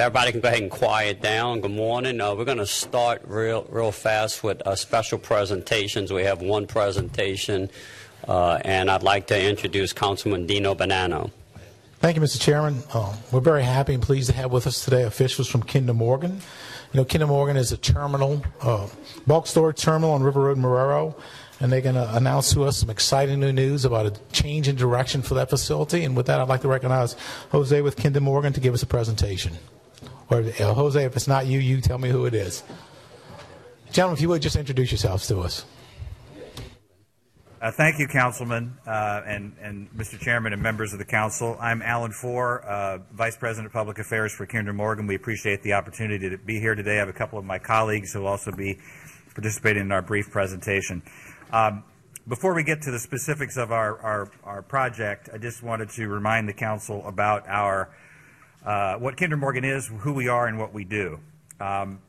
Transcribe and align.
everybody 0.00 0.32
can 0.32 0.40
go 0.40 0.48
ahead 0.48 0.62
and 0.62 0.70
quiet 0.70 1.20
down. 1.20 1.60
Good 1.60 1.72
morning. 1.72 2.22
Uh, 2.22 2.34
we're 2.34 2.46
going 2.46 2.56
to 2.56 2.66
start 2.66 3.20
real, 3.26 3.66
real 3.68 3.92
fast 3.92 4.42
with 4.42 4.66
uh, 4.66 4.74
special 4.74 5.18
presentations. 5.18 6.10
We 6.10 6.22
have 6.22 6.40
one 6.40 6.66
presentation, 6.66 7.68
uh, 8.26 8.60
and 8.64 8.90
I'd 8.90 9.02
like 9.02 9.26
to 9.26 9.38
introduce 9.38 9.92
Councilman 9.92 10.46
Deano 10.46 10.74
Bonano. 10.74 11.30
Thank 11.98 12.16
you, 12.16 12.22
Mr. 12.22 12.40
Chairman. 12.40 12.82
Uh, 12.94 13.14
we're 13.30 13.40
very 13.40 13.62
happy 13.62 13.92
and 13.92 14.02
pleased 14.02 14.30
to 14.30 14.36
have 14.36 14.50
with 14.50 14.66
us 14.66 14.82
today 14.82 15.02
officials 15.02 15.48
from 15.48 15.62
Kinder 15.62 15.92
Morgan. 15.92 16.40
You 16.92 17.00
know, 17.00 17.04
Kinder 17.04 17.26
Morgan 17.26 17.58
is 17.58 17.70
a 17.70 17.76
terminal, 17.76 18.42
uh, 18.62 18.88
bulk 19.26 19.46
storage 19.46 19.82
terminal 19.82 20.12
on 20.12 20.22
River 20.22 20.40
Road, 20.40 20.56
Marrero, 20.56 21.14
and 21.60 21.70
they're 21.70 21.82
going 21.82 21.94
to 21.96 22.16
announce 22.16 22.54
to 22.54 22.64
us 22.64 22.78
some 22.78 22.88
exciting 22.88 23.38
new 23.38 23.52
news 23.52 23.84
about 23.84 24.06
a 24.06 24.12
change 24.32 24.66
in 24.66 24.76
direction 24.76 25.20
for 25.20 25.34
that 25.34 25.50
facility. 25.50 26.04
And 26.04 26.16
with 26.16 26.24
that, 26.26 26.40
I'd 26.40 26.48
like 26.48 26.62
to 26.62 26.68
recognize 26.68 27.16
Jose 27.52 27.82
with 27.82 27.96
Kinder 27.98 28.20
Morgan 28.20 28.54
to 28.54 28.60
give 28.60 28.72
us 28.72 28.82
a 28.82 28.86
presentation. 28.86 29.58
Or 30.30 30.42
Jose, 30.42 31.04
if 31.04 31.16
it's 31.16 31.26
not 31.26 31.46
you, 31.46 31.58
you 31.58 31.80
tell 31.80 31.98
me 31.98 32.08
who 32.08 32.24
it 32.24 32.34
is. 32.34 32.62
Gentlemen, 33.90 34.16
if 34.16 34.22
you 34.22 34.28
would 34.28 34.42
just 34.42 34.54
introduce 34.54 34.92
yourselves 34.92 35.26
to 35.26 35.40
us. 35.40 35.64
Uh, 37.60 37.70
thank 37.72 37.98
you, 37.98 38.06
Councilman, 38.06 38.78
uh, 38.86 39.22
and, 39.26 39.54
and 39.60 39.90
Mr. 39.90 40.18
Chairman 40.18 40.52
and 40.52 40.62
members 40.62 40.92
of 40.92 40.98
the 40.98 41.04
Council. 41.04 41.58
I'm 41.60 41.82
Allen 41.82 42.12
Fore, 42.12 42.62
uh, 42.62 42.98
Vice 43.12 43.36
President 43.36 43.66
of 43.66 43.72
Public 43.72 43.98
Affairs 43.98 44.32
for 44.32 44.46
Kinder 44.46 44.72
Morgan. 44.72 45.06
We 45.06 45.16
appreciate 45.16 45.62
the 45.62 45.72
opportunity 45.74 46.30
to 46.30 46.38
be 46.38 46.60
here 46.60 46.74
today. 46.74 46.94
I 46.94 47.00
have 47.00 47.08
a 47.08 47.12
couple 47.12 47.38
of 47.38 47.44
my 47.44 47.58
colleagues 47.58 48.12
who 48.12 48.20
will 48.20 48.28
also 48.28 48.52
be 48.52 48.78
participating 49.34 49.82
in 49.82 49.92
our 49.92 50.00
brief 50.00 50.30
presentation. 50.30 51.02
Um, 51.52 51.82
before 52.28 52.54
we 52.54 52.62
get 52.62 52.80
to 52.82 52.92
the 52.92 53.00
specifics 53.00 53.56
of 53.58 53.72
our, 53.72 53.98
our, 53.98 54.30
our 54.44 54.62
project, 54.62 55.28
I 55.34 55.38
just 55.38 55.62
wanted 55.62 55.90
to 55.90 56.06
remind 56.06 56.48
the 56.48 56.54
Council 56.54 57.06
about 57.06 57.46
our 57.48 57.90
uh, 58.64 58.94
what 58.96 59.16
Kinder 59.16 59.36
Morgan 59.36 59.64
is, 59.64 59.90
who 60.00 60.12
we 60.12 60.28
are, 60.28 60.46
and 60.46 60.58
what 60.58 60.72
we 60.72 60.84
do. 60.84 61.18
Um, 61.60 62.00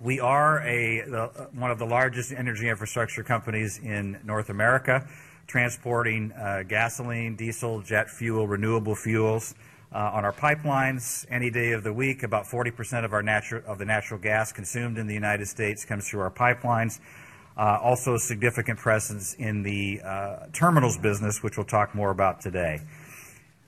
we 0.00 0.18
are 0.18 0.60
a, 0.60 1.02
the, 1.02 1.48
one 1.52 1.70
of 1.70 1.78
the 1.78 1.84
largest 1.84 2.32
energy 2.32 2.68
infrastructure 2.68 3.22
companies 3.22 3.78
in 3.78 4.18
North 4.24 4.48
America, 4.48 5.06
transporting 5.46 6.32
uh, 6.32 6.62
gasoline, 6.66 7.36
diesel, 7.36 7.82
jet 7.82 8.08
fuel, 8.08 8.48
renewable 8.48 8.94
fuels 8.94 9.54
uh, 9.92 9.98
on 10.14 10.24
our 10.24 10.32
pipelines 10.32 11.26
any 11.28 11.50
day 11.50 11.72
of 11.72 11.82
the 11.82 11.92
week. 11.92 12.22
About 12.22 12.46
40% 12.46 13.04
of 13.04 13.12
of 13.66 13.78
the 13.78 13.84
natural 13.84 14.20
gas 14.20 14.52
consumed 14.52 14.96
in 14.96 15.06
the 15.06 15.14
United 15.14 15.46
States 15.46 15.84
comes 15.84 16.08
through 16.08 16.20
our 16.20 16.30
pipelines. 16.30 17.00
Uh, 17.56 17.78
also, 17.82 18.16
significant 18.16 18.78
presence 18.78 19.34
in 19.34 19.62
the 19.62 20.00
uh, 20.02 20.46
terminals 20.52 20.96
business, 20.96 21.42
which 21.42 21.58
we'll 21.58 21.66
talk 21.66 21.94
more 21.94 22.10
about 22.10 22.40
today. 22.40 22.80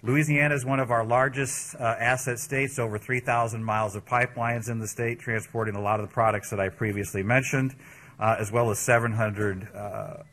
Louisiana 0.05 0.57
is 0.57 0.65
one 0.65 0.81
of 0.81 0.91
our 0.91 1.05
largest 1.05 1.77
uh, 1.77 1.79
asset 1.79 2.41
states, 2.41 2.81
over 2.81 2.99
3,000 2.99 3.63
miles 3.63 3.95
of 3.95 4.05
pipelines 4.05 4.69
in 4.69 4.81
the 4.81 4.89
state, 4.89 5.21
transporting 5.21 5.77
a 5.77 5.81
lot 5.81 6.01
of 6.01 6.09
the 6.09 6.13
products 6.13 6.51
that 6.51 6.59
I 6.59 6.71
previously 6.71 7.23
mentioned, 7.23 7.77
uh, 8.19 8.35
as 8.37 8.51
well 8.51 8.73
as 8.73 8.81
700 8.81 9.69
uh, 9.73 9.77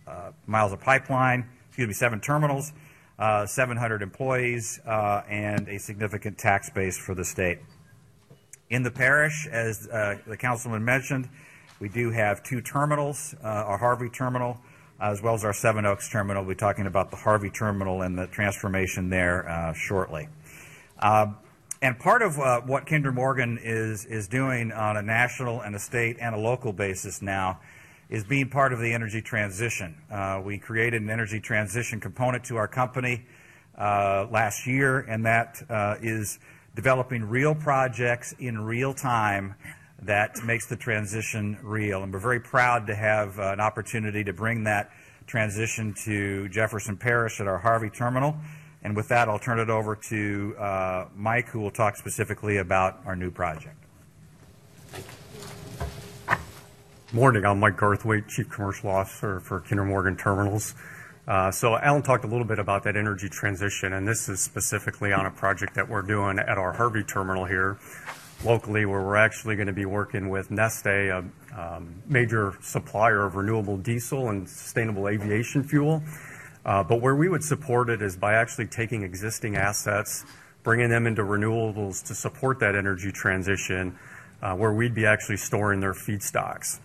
uh, 0.07 0.31
miles 0.47 0.73
of 0.73 0.81
pipeline, 0.81 1.47
excuse 1.67 1.87
me, 1.87 1.93
seven 1.93 2.19
terminals, 2.19 2.73
uh, 3.19 3.45
700 3.45 4.01
employees, 4.01 4.79
uh, 4.87 5.21
and 5.29 5.67
a 5.67 5.77
significant 5.77 6.39
tax 6.39 6.71
base 6.71 6.97
for 6.97 7.13
the 7.13 7.23
state. 7.23 7.59
In 8.71 8.81
the 8.81 8.91
parish, 8.91 9.47
as 9.51 9.81
the 9.81 10.37
councilman 10.39 10.83
mentioned, 10.83 11.29
we 11.79 11.89
do 11.89 12.09
have 12.09 12.41
two 12.41 12.61
terminals, 12.61 13.35
our 13.43 13.77
Harvey 13.77 14.09
terminal, 14.09 14.59
as 14.99 15.21
well 15.21 15.33
as 15.33 15.45
our 15.45 15.53
Seven 15.53 15.85
Oaks 15.85 16.09
terminal. 16.09 16.43
We'll 16.43 16.55
be 16.55 16.59
talking 16.59 16.87
about 16.87 17.11
the 17.11 17.17
Harvey 17.17 17.49
terminal 17.49 18.01
and 18.01 18.17
the 18.17 18.27
transformation 18.27 19.09
there 19.09 19.47
uh, 19.49 19.73
shortly. 19.73 20.27
Uh, 20.97 21.27
and 21.81 21.97
part 21.97 22.21
of 22.21 22.37
uh, 22.37 22.61
what 22.61 22.85
Kinder 22.85 23.11
Morgan 23.11 23.57
is, 23.61 24.05
is 24.05 24.27
doing 24.27 24.71
on 24.71 24.97
a 24.97 25.01
national 25.01 25.61
and 25.61 25.75
a 25.75 25.79
state 25.79 26.17
and 26.19 26.35
a 26.35 26.37
local 26.37 26.73
basis 26.73 27.21
now 27.21 27.59
is 28.09 28.23
being 28.23 28.49
part 28.49 28.73
of 28.73 28.79
the 28.79 28.91
energy 28.91 29.21
transition. 29.21 29.95
Uh, 30.11 30.41
we 30.43 30.57
created 30.57 31.01
an 31.01 31.09
energy 31.09 31.39
transition 31.39 32.01
component 32.01 32.43
to 32.43 32.57
our 32.57 32.67
company 32.67 33.25
uh, 33.77 34.27
last 34.29 34.67
year, 34.67 34.99
and 34.99 35.25
that 35.25 35.61
uh, 35.69 35.95
is 36.01 36.39
developing 36.75 37.23
real 37.23 37.55
projects 37.55 38.33
in 38.39 38.59
real 38.59 38.93
time 38.93 39.55
that 40.03 40.43
makes 40.45 40.67
the 40.67 40.75
transition 40.75 41.57
real. 41.61 42.03
And 42.03 42.13
we're 42.13 42.19
very 42.19 42.39
proud 42.39 42.87
to 42.87 42.95
have 42.95 43.39
uh, 43.39 43.51
an 43.53 43.59
opportunity 43.59 44.23
to 44.23 44.33
bring 44.33 44.63
that 44.63 44.91
transition 45.27 45.93
to 46.05 46.47
Jefferson 46.49 46.97
Parish 46.97 47.39
at 47.39 47.47
our 47.47 47.59
Harvey 47.59 47.89
terminal. 47.89 48.35
And 48.81 48.95
with 48.95 49.09
that, 49.09 49.27
I'll 49.27 49.39
turn 49.39 49.59
it 49.59 49.69
over 49.69 49.95
to 49.95 50.55
uh, 50.57 51.05
Mike, 51.15 51.49
who 51.49 51.59
will 51.59 51.71
talk 51.71 51.97
specifically 51.97 52.57
about 52.57 53.01
our 53.05 53.15
new 53.15 53.29
project. 53.29 53.75
Morning, 57.11 57.43
I'm 57.43 57.59
Mike 57.59 57.75
Garthwaite, 57.75 58.27
Chief 58.27 58.49
Commercial 58.49 58.89
Officer 58.89 59.39
for 59.39 59.61
Kinder 59.61 59.83
Morgan 59.83 60.15
Terminals. 60.15 60.75
Uh, 61.27 61.51
so 61.51 61.75
Allen 61.75 62.01
talked 62.01 62.23
a 62.23 62.27
little 62.27 62.45
bit 62.45 62.59
about 62.59 62.83
that 62.83 62.95
energy 62.95 63.29
transition, 63.29 63.93
and 63.93 64.07
this 64.07 64.29
is 64.29 64.39
specifically 64.39 65.11
on 65.11 65.25
a 65.25 65.31
project 65.31 65.75
that 65.75 65.89
we're 65.89 66.01
doing 66.01 66.39
at 66.39 66.57
our 66.57 66.71
Harvey 66.71 67.03
terminal 67.03 67.45
here 67.45 67.77
locally, 68.43 68.85
where 68.85 69.01
we're 69.01 69.15
actually 69.15 69.55
going 69.55 69.67
to 69.67 69.73
be 69.73 69.85
working 69.85 70.29
with 70.29 70.49
Neste, 70.49 71.09
a 71.09 71.23
um, 71.59 72.01
major 72.07 72.53
supplier 72.61 73.25
of 73.25 73.35
renewable 73.35 73.77
diesel 73.77 74.29
and 74.29 74.47
sustainable 74.47 75.07
aviation 75.07 75.63
fuel. 75.63 76.01
Uh, 76.65 76.83
but 76.83 77.01
where 77.01 77.15
we 77.15 77.29
would 77.29 77.43
support 77.43 77.89
it 77.89 78.01
is 78.01 78.15
by 78.15 78.33
actually 78.33 78.67
taking 78.67 79.03
existing 79.03 79.55
assets, 79.55 80.25
bringing 80.63 80.89
them 80.89 81.07
into 81.07 81.23
renewables 81.23 82.05
to 82.05 82.13
support 82.13 82.59
that 82.59 82.75
energy 82.75 83.11
transition, 83.11 83.97
uh, 84.41 84.55
where 84.55 84.73
we'd 84.73 84.93
be 84.93 85.05
actually 85.05 85.37
storing 85.37 85.79
their 85.79 85.93
feedstocks. 85.93 86.79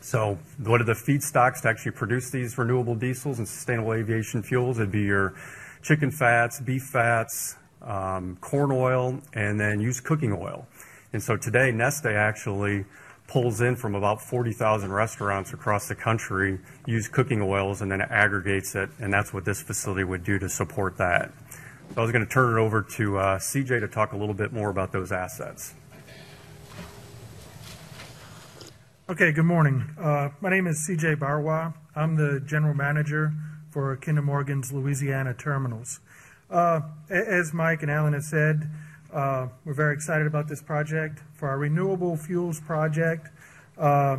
So 0.00 0.38
what 0.62 0.80
are 0.80 0.84
the 0.84 0.92
feedstocks 0.92 1.62
to 1.62 1.68
actually 1.68 1.92
produce 1.92 2.30
these 2.30 2.56
renewable 2.56 2.94
diesels 2.94 3.38
and 3.38 3.48
sustainable 3.48 3.92
aviation 3.92 4.42
fuels? 4.42 4.78
It'd 4.78 4.92
be 4.92 5.02
your 5.02 5.34
chicken 5.82 6.10
fats, 6.10 6.60
beef 6.60 6.82
fats, 6.82 7.56
um, 7.82 8.36
corn 8.40 8.70
oil, 8.70 9.20
and 9.34 9.58
then 9.58 9.80
used 9.80 10.04
cooking 10.04 10.32
oil. 10.32 10.66
And 11.12 11.22
so 11.22 11.36
today, 11.36 11.72
Neste 11.72 12.12
actually 12.14 12.84
pulls 13.26 13.60
in 13.60 13.76
from 13.76 13.94
about 13.94 14.22
40,000 14.22 14.92
restaurants 14.92 15.52
across 15.52 15.88
the 15.88 15.94
country 15.94 16.58
use 16.86 17.08
cooking 17.08 17.42
oils 17.42 17.82
and 17.82 17.90
then 17.90 18.00
aggregates 18.00 18.74
it, 18.74 18.88
and 19.00 19.12
that's 19.12 19.32
what 19.32 19.44
this 19.44 19.60
facility 19.60 20.04
would 20.04 20.24
do 20.24 20.38
to 20.38 20.48
support 20.48 20.96
that. 20.98 21.32
So 21.94 22.00
I 22.00 22.02
was 22.02 22.12
going 22.12 22.24
to 22.24 22.30
turn 22.30 22.56
it 22.56 22.60
over 22.60 22.82
to 22.82 23.18
uh, 23.18 23.38
CJ 23.38 23.80
to 23.80 23.88
talk 23.88 24.12
a 24.12 24.16
little 24.16 24.34
bit 24.34 24.52
more 24.52 24.70
about 24.70 24.92
those 24.92 25.12
assets. 25.12 25.74
Okay, 29.08 29.30
good 29.32 29.44
morning. 29.44 29.84
Uh, 30.00 30.30
my 30.40 30.50
name 30.50 30.66
is 30.66 30.84
CJ 30.88 31.16
Barwa. 31.16 31.74
I'm 31.94 32.16
the 32.16 32.40
general 32.44 32.74
manager 32.74 33.32
for 33.70 33.96
Kinder 33.96 34.22
Morgan's 34.22 34.72
Louisiana 34.72 35.32
terminals. 35.32 36.00
Uh, 36.50 36.80
as 37.08 37.52
Mike 37.52 37.82
and 37.82 37.90
Allen 37.90 38.14
have 38.14 38.24
said, 38.24 38.68
uh, 39.12 39.48
we're 39.64 39.74
very 39.74 39.94
excited 39.94 40.26
about 40.26 40.48
this 40.48 40.62
project. 40.62 41.20
For 41.34 41.48
our 41.48 41.58
renewable 41.58 42.16
fuels 42.16 42.60
project, 42.60 43.28
uh, 43.78 44.18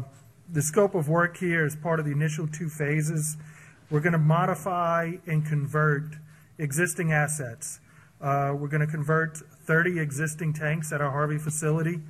the 0.51 0.61
scope 0.61 0.95
of 0.95 1.09
work 1.09 1.37
here 1.37 1.65
is 1.65 1.75
part 1.75 1.99
of 1.99 2.05
the 2.05 2.11
initial 2.11 2.47
two 2.47 2.69
phases. 2.69 3.37
We're 3.89 4.01
going 4.01 4.13
to 4.13 4.19
modify 4.19 5.13
and 5.25 5.45
convert 5.45 6.15
existing 6.57 7.11
assets. 7.11 7.79
Uh, 8.19 8.53
we're 8.57 8.67
going 8.67 8.85
to 8.85 8.87
convert 8.87 9.37
30 9.37 9.99
existing 9.99 10.53
tanks 10.53 10.91
at 10.91 11.01
our 11.01 11.11
Harvey 11.11 11.37
facility 11.37 12.01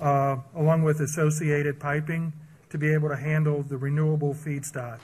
uh, 0.00 0.36
along 0.54 0.82
with 0.82 1.00
associated 1.00 1.80
piping 1.80 2.32
to 2.70 2.78
be 2.78 2.92
able 2.92 3.08
to 3.08 3.16
handle 3.16 3.62
the 3.62 3.76
renewable 3.76 4.34
feedstock. 4.34 4.98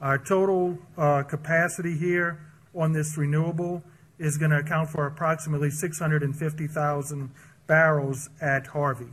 Our 0.00 0.18
total 0.18 0.78
uh, 0.96 1.22
capacity 1.24 1.96
here 1.96 2.40
on 2.74 2.92
this 2.92 3.16
renewable 3.16 3.82
is 4.20 4.36
going 4.36 4.50
to 4.50 4.58
account 4.58 4.90
for 4.90 5.06
approximately 5.06 5.70
650,000 5.70 7.30
barrels 7.66 8.28
at 8.40 8.68
Harvey. 8.68 9.08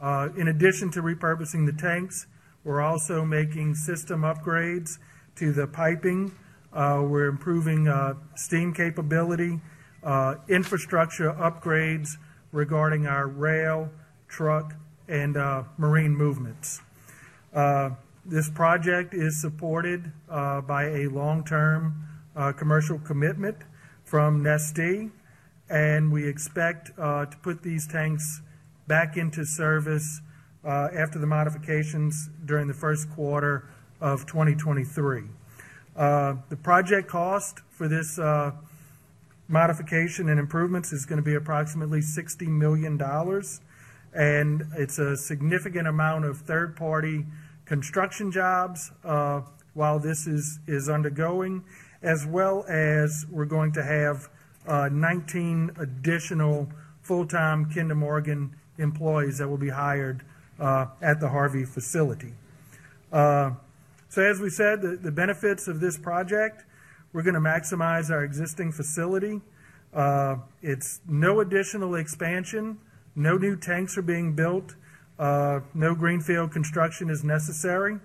Uh, 0.00 0.28
In 0.36 0.48
addition 0.48 0.90
to 0.90 1.02
repurposing 1.02 1.66
the 1.66 1.72
tanks, 1.72 2.26
we're 2.64 2.80
also 2.80 3.24
making 3.24 3.76
system 3.76 4.22
upgrades 4.22 4.98
to 5.36 5.52
the 5.52 5.66
piping. 5.66 6.32
Uh, 6.72 7.02
We're 7.06 7.28
improving 7.28 7.86
uh, 7.86 8.14
steam 8.34 8.74
capability, 8.74 9.60
uh, 10.02 10.34
infrastructure 10.48 11.32
upgrades 11.32 12.08
regarding 12.50 13.06
our 13.06 13.28
rail, 13.28 13.88
truck, 14.28 14.74
and 15.08 15.36
uh, 15.36 15.62
marine 15.78 16.16
movements. 16.16 16.80
Uh, 17.54 17.90
This 18.26 18.50
project 18.50 19.14
is 19.14 19.40
supported 19.40 20.12
by 20.28 20.84
a 21.00 21.08
long-term 21.08 21.94
commercial 22.56 22.98
commitment 22.98 23.56
from 24.10 24.42
Neste, 24.42 25.08
and 25.68 26.10
we 26.10 26.26
expect 26.26 26.90
uh, 26.98 27.26
to 27.26 27.36
put 27.36 27.62
these 27.62 27.86
tanks 27.86 28.42
back 28.88 29.16
into 29.16 29.44
service 29.44 30.20
uh, 30.64 30.88
after 30.92 31.20
the 31.20 31.28
modifications 31.28 32.28
during 32.44 32.66
the 32.66 32.74
first 32.74 33.08
quarter 33.12 33.68
of 34.00 34.26
2023. 34.26 35.22
Uh, 35.94 36.34
The 36.48 36.56
project 36.56 37.06
cost 37.06 37.60
for 37.70 37.86
this 37.86 38.18
uh, 38.18 38.50
modification 39.46 40.28
and 40.28 40.40
improvements 40.40 40.92
is 40.92 41.06
going 41.06 41.18
to 41.18 41.22
be 41.22 41.36
approximately 41.36 42.00
$60 42.00 42.48
million. 42.48 43.00
And 44.12 44.66
it's 44.76 44.98
a 44.98 45.16
significant 45.16 45.86
amount 45.86 46.24
of 46.24 46.38
third-party 46.38 47.26
construction 47.64 48.32
jobs 48.32 48.90
uh, 49.04 49.42
while 49.74 50.00
this 50.00 50.26
is, 50.26 50.58
is 50.66 50.88
undergoing, 50.88 51.62
as 52.02 52.26
well 52.26 52.64
as 52.68 53.26
we're 53.30 53.44
going 53.44 53.72
to 53.72 53.82
have 53.82 54.28
uh, 54.66 54.88
19 54.90 55.72
additional 55.78 56.68
full-time 57.02 57.70
Kinder 57.70 57.94
Morgan 57.94 58.54
employees 58.78 59.38
that 59.38 59.48
will 59.48 59.58
be 59.58 59.70
hired 59.70 60.22
uh, 60.58 60.86
at 61.02 61.20
the 61.20 61.28
Harvey 61.28 61.64
facility. 61.64 62.34
Uh, 63.12 63.52
So 64.08 64.22
as 64.22 64.40
we 64.40 64.50
said, 64.50 64.82
the, 64.82 64.96
the 64.96 65.12
benefits 65.12 65.68
of 65.68 65.80
this 65.80 65.96
project, 65.96 66.64
we're 67.12 67.22
going 67.22 67.34
to 67.34 67.40
maximize 67.40 68.10
our 68.10 68.24
existing 68.24 68.72
facility. 68.72 69.40
Uh, 69.94 70.36
It's 70.62 71.00
no 71.06 71.40
additional 71.40 71.94
expansion, 71.94 72.78
no 73.14 73.36
new 73.38 73.56
tanks 73.56 73.96
are 73.98 74.02
being 74.02 74.34
built, 74.34 74.74
uh, 75.18 75.60
no 75.74 75.94
greenfield 75.94 76.52
construction 76.52 77.10
is 77.10 77.22
necessary. 77.24 77.98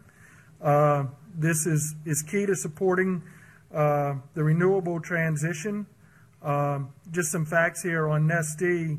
Uh, 0.61 1.05
This 1.37 1.65
is, 1.65 1.95
is 2.05 2.21
key 2.21 2.45
to 2.45 2.55
supporting 2.55 3.21
the 3.75 4.43
renewable 4.43 4.99
transition. 4.99 5.85
Um, 6.41 6.93
Just 7.11 7.31
some 7.31 7.45
facts 7.45 7.83
here 7.83 8.07
on 8.07 8.27
Neste. 8.27 8.97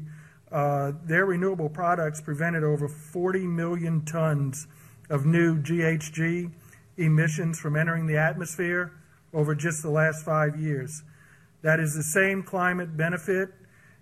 Uh, 0.51 0.93
Their 1.05 1.27
renewable 1.27 1.69
products 1.69 2.21
prevented 2.21 2.63
over 2.63 2.89
40 2.89 3.47
million 3.47 4.05
tons 4.05 4.67
of 5.09 5.25
new 5.25 5.59
GHG 5.59 6.51
emissions 6.97 7.59
from 7.59 7.77
entering 7.77 8.07
the 8.07 8.19
atmosphere 8.19 8.93
over 9.33 9.55
just 9.55 9.83
the 9.83 9.91
last 9.91 10.25
five 10.25 10.57
years. 10.57 11.03
That 11.63 11.81
is 11.81 11.95
the 11.95 12.03
same 12.03 12.43
climate 12.43 12.97
benefit 12.97 13.51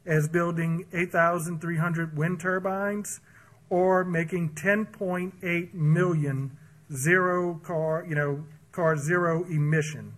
as 0.07 0.29
building 0.29 0.87
8,300 0.93 2.17
wind 2.17 2.41
turbines 2.41 3.21
or 3.71 4.05
making 4.05 4.51
10.8 4.51 5.75
million 5.75 6.57
zero 6.93 7.61
car, 7.65 8.05
you 8.09 8.15
know, 8.15 8.45
car 8.73 8.97
zero 8.97 9.45
emission. 9.45 10.17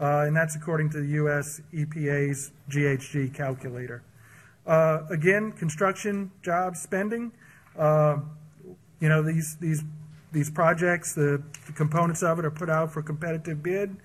Uh, 0.00 0.24
and 0.26 0.36
that's 0.36 0.54
according 0.54 0.90
to 0.90 1.00
the 1.00 1.08
U.S. 1.08 1.60
EPA's 1.72 2.52
GHG 2.70 3.34
calculator. 3.34 4.02
Uh, 4.66 5.00
again, 5.10 5.50
construction 5.52 6.30
job 6.42 6.76
spending. 6.76 7.32
Uh, 7.76 8.18
you 9.00 9.08
know, 9.08 9.22
these, 9.22 9.56
these, 9.60 9.82
these 10.30 10.50
projects, 10.50 11.14
the, 11.14 11.42
the 11.66 11.72
components 11.72 12.22
of 12.22 12.38
it 12.38 12.44
are 12.44 12.50
put 12.50 12.70
out 12.70 12.92
for 12.92 13.02
competitive 13.02 13.62
bid. 13.62 13.96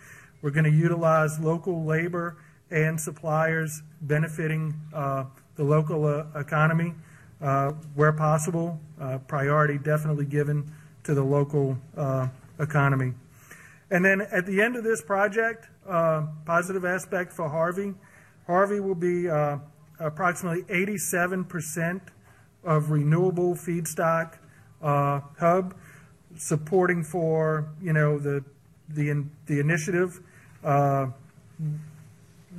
We're 0.42 0.52
going 0.52 0.64
to 0.64 0.72
utilize 0.72 1.40
local 1.40 1.84
labor 1.84 2.38
and 2.72 3.00
suppliers 3.00 3.82
benefiting 4.02 4.74
uh, 4.94 5.26
the 5.56 5.64
local 5.64 6.06
uh, 6.06 6.26
economy 6.36 6.94
uh, 7.42 7.72
where 7.96 8.14
possible. 8.14 8.80
Priority 9.28 9.78
definitely 9.78 10.26
given 10.26 10.72
to 11.04 11.14
the 11.14 11.24
local 11.24 11.78
economy. 12.58 13.14
And 13.92 14.04
then 14.04 14.22
at 14.22 14.46
the 14.46 14.62
end 14.62 14.78
of 14.78 14.84
this 14.84 15.02
project, 15.02 15.68
uh, 15.88 16.24
positive 16.46 16.86
aspect 16.86 17.34
for 17.34 17.50
Harvey, 17.50 17.94
Harvey 18.48 18.80
will 18.80 18.96
be 18.96 19.30
uh, 19.30 19.58
approximately 20.00 20.64
87% 20.64 22.02
of 22.64 22.92
renewable 22.92 23.56
feedstock 23.56 24.38
uh, 24.82 25.22
hub, 25.40 25.76
supporting 26.38 27.04
for 27.04 27.70
you 27.82 27.94
know 27.94 28.20
the 28.20 28.44
the 28.90 29.26
the 29.46 29.60
initiative. 29.60 30.20
Uh, 30.64 31.08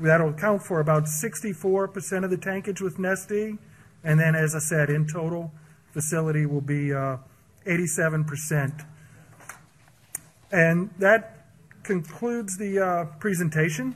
that'll 0.00 0.31
account 0.31 0.62
for 0.62 0.81
about 0.81 1.05
64% 1.05 2.25
of 2.25 2.31
the 2.31 2.37
tankage 2.37 2.81
with 2.81 2.99
Neste, 2.99 3.59
and 4.03 4.19
then 4.19 4.35
as 4.35 4.55
I 4.55 4.59
said, 4.59 4.91
in 4.91 5.06
total, 5.06 5.53
facility 5.93 6.47
will 6.47 6.61
be 6.61 6.93
uh, 6.93 7.19
87%. 7.67 8.85
And 10.50 10.91
that 10.99 11.34
concludes 11.85 12.57
the 12.57 12.81
uh, 12.81 13.05
presentation. 13.19 13.95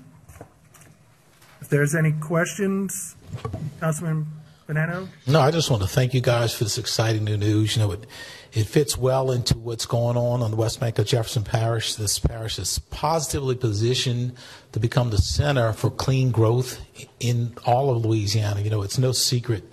If 1.61 1.69
there's 1.69 1.95
any 1.95 2.13
questions, 2.13 3.17
Councilman 3.81 4.27
Bonano? 4.69 5.09
No, 5.27 5.41
I 5.41 5.51
just 5.51 5.71
want 5.71 5.83
to 5.83 5.89
thank 5.89 6.15
you 6.15 6.21
guys 6.21 6.55
for 6.55 6.65
this 6.65 6.79
exciting 6.79 7.25
new 7.25 7.37
news. 7.37 7.75
You 7.75 7.83
know, 7.83 7.93
it, 7.93 8.07
it 8.53 8.65
fits 8.65 8.97
well 8.97 9.31
into 9.31 9.57
what's 9.57 9.87
going 9.87 10.17
on 10.17 10.43
on 10.43 10.51
the 10.51 10.57
West 10.57 10.79
Bank 10.79 10.99
of 10.99 11.07
Jefferson 11.07 11.43
Parish. 11.43 11.95
This 11.95 12.19
parish 12.19 12.59
is 12.59 12.79
positively 12.91 13.57
positioned 13.57 14.35
to 14.73 14.81
become 14.81 15.11
the 15.11 15.19
center 15.19 15.73
for 15.73 15.91
clean 15.91 16.31
growth 16.31 16.81
in 17.19 17.55
all 17.65 17.91
of 17.91 18.05
Louisiana. 18.05 18.61
You 18.61 18.71
know, 18.71 18.83
it's 18.83 18.99
no 18.99 19.13
secret 19.13 19.65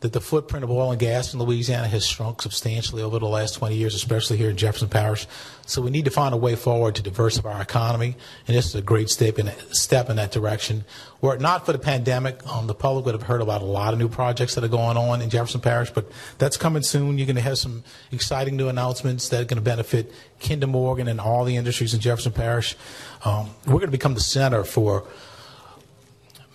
that 0.00 0.12
the 0.12 0.20
footprint 0.20 0.62
of 0.62 0.70
oil 0.70 0.92
and 0.92 1.00
gas 1.00 1.34
in 1.34 1.40
Louisiana 1.40 1.88
has 1.88 2.06
shrunk 2.06 2.40
substantially 2.40 3.02
over 3.02 3.18
the 3.18 3.26
last 3.26 3.54
20 3.54 3.74
years, 3.74 3.94
especially 3.96 4.36
here 4.36 4.48
in 4.48 4.56
Jefferson 4.56 4.88
Parish. 4.88 5.26
So 5.66 5.82
we 5.82 5.90
need 5.90 6.04
to 6.04 6.10
find 6.10 6.32
a 6.32 6.36
way 6.36 6.54
forward 6.54 6.94
to 6.94 7.02
diversify 7.02 7.52
our 7.52 7.62
economy, 7.62 8.16
and 8.46 8.56
this 8.56 8.66
is 8.66 8.74
a 8.76 8.82
great 8.82 9.08
step 9.08 9.38
in, 9.38 9.50
step 9.72 10.08
in 10.08 10.16
that 10.16 10.30
direction. 10.30 10.84
Were 11.20 11.34
it 11.34 11.40
not 11.40 11.66
for 11.66 11.72
the 11.72 11.80
pandemic, 11.80 12.46
um, 12.46 12.68
the 12.68 12.74
public 12.74 13.06
would 13.06 13.14
have 13.14 13.24
heard 13.24 13.42
about 13.42 13.60
a 13.60 13.66
lot 13.66 13.92
of 13.92 13.98
new 13.98 14.08
projects 14.08 14.54
that 14.54 14.62
are 14.62 14.68
going 14.68 14.96
on 14.96 15.20
in 15.20 15.30
Jefferson 15.30 15.60
Parish, 15.60 15.90
but 15.90 16.08
that's 16.38 16.56
coming 16.56 16.82
soon. 16.82 17.18
You're 17.18 17.26
going 17.26 17.36
to 17.36 17.42
have 17.42 17.58
some 17.58 17.82
exciting 18.12 18.56
new 18.56 18.68
announcements 18.68 19.28
that 19.30 19.40
are 19.40 19.46
going 19.46 19.56
to 19.56 19.62
benefit 19.62 20.12
Kinder 20.40 20.68
Morgan 20.68 21.08
and 21.08 21.20
all 21.20 21.44
the 21.44 21.56
industries 21.56 21.92
in 21.92 22.00
Jefferson 22.00 22.32
Parish. 22.32 22.76
Um, 23.24 23.50
we're 23.66 23.74
going 23.74 23.86
to 23.86 23.90
become 23.90 24.14
the 24.14 24.20
center 24.20 24.62
for 24.62 25.04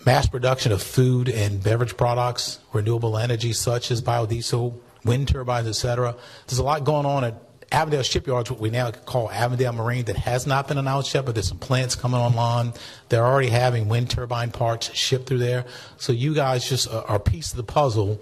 mass 0.05 0.27
production 0.27 0.72
of 0.72 0.81
food 0.81 1.29
and 1.29 1.63
beverage 1.63 1.95
products, 1.98 2.60
renewable 2.74 3.17
energy 3.17 3.53
such 3.53 3.91
as 3.91 4.01
biodiesel, 4.01 4.77
wind 5.05 5.27
turbines, 5.27 5.67
etc. 5.67 6.15
There's 6.48 6.60
a 6.60 6.63
lot 6.63 6.83
going 6.83 7.05
on 7.05 7.24
at 7.24 7.41
Avondale 7.72 8.03
Shipyards, 8.03 8.51
what 8.51 8.60
we 8.60 8.69
now 8.69 8.91
call 8.91 9.31
Avondale 9.31 9.74
Marine, 9.74 10.05
that 10.05 10.15
has 10.15 10.45
not 10.45 10.67
been 10.67 10.77
announced 10.77 11.13
yet, 11.13 11.25
but 11.25 11.33
there's 11.33 11.48
some 11.48 11.57
plants 11.57 11.95
coming 11.95 12.19
online. 12.19 12.74
They're 13.10 13.25
already 13.25 13.50
having 13.50 13.89
wind 13.89 14.12
turbine 14.12 14.51
parts 14.51 14.93
shipped 14.93 15.25
through 15.25 15.39
there. 15.39 15.65
So 15.98 16.13
you 16.13 16.36
guys 16.36 16.69
just 16.69 16.88
are 16.91 17.15
a 17.15 17.19
piece 17.19 17.51
of 17.51 17.57
the 17.57 17.63
puzzle 17.63 18.22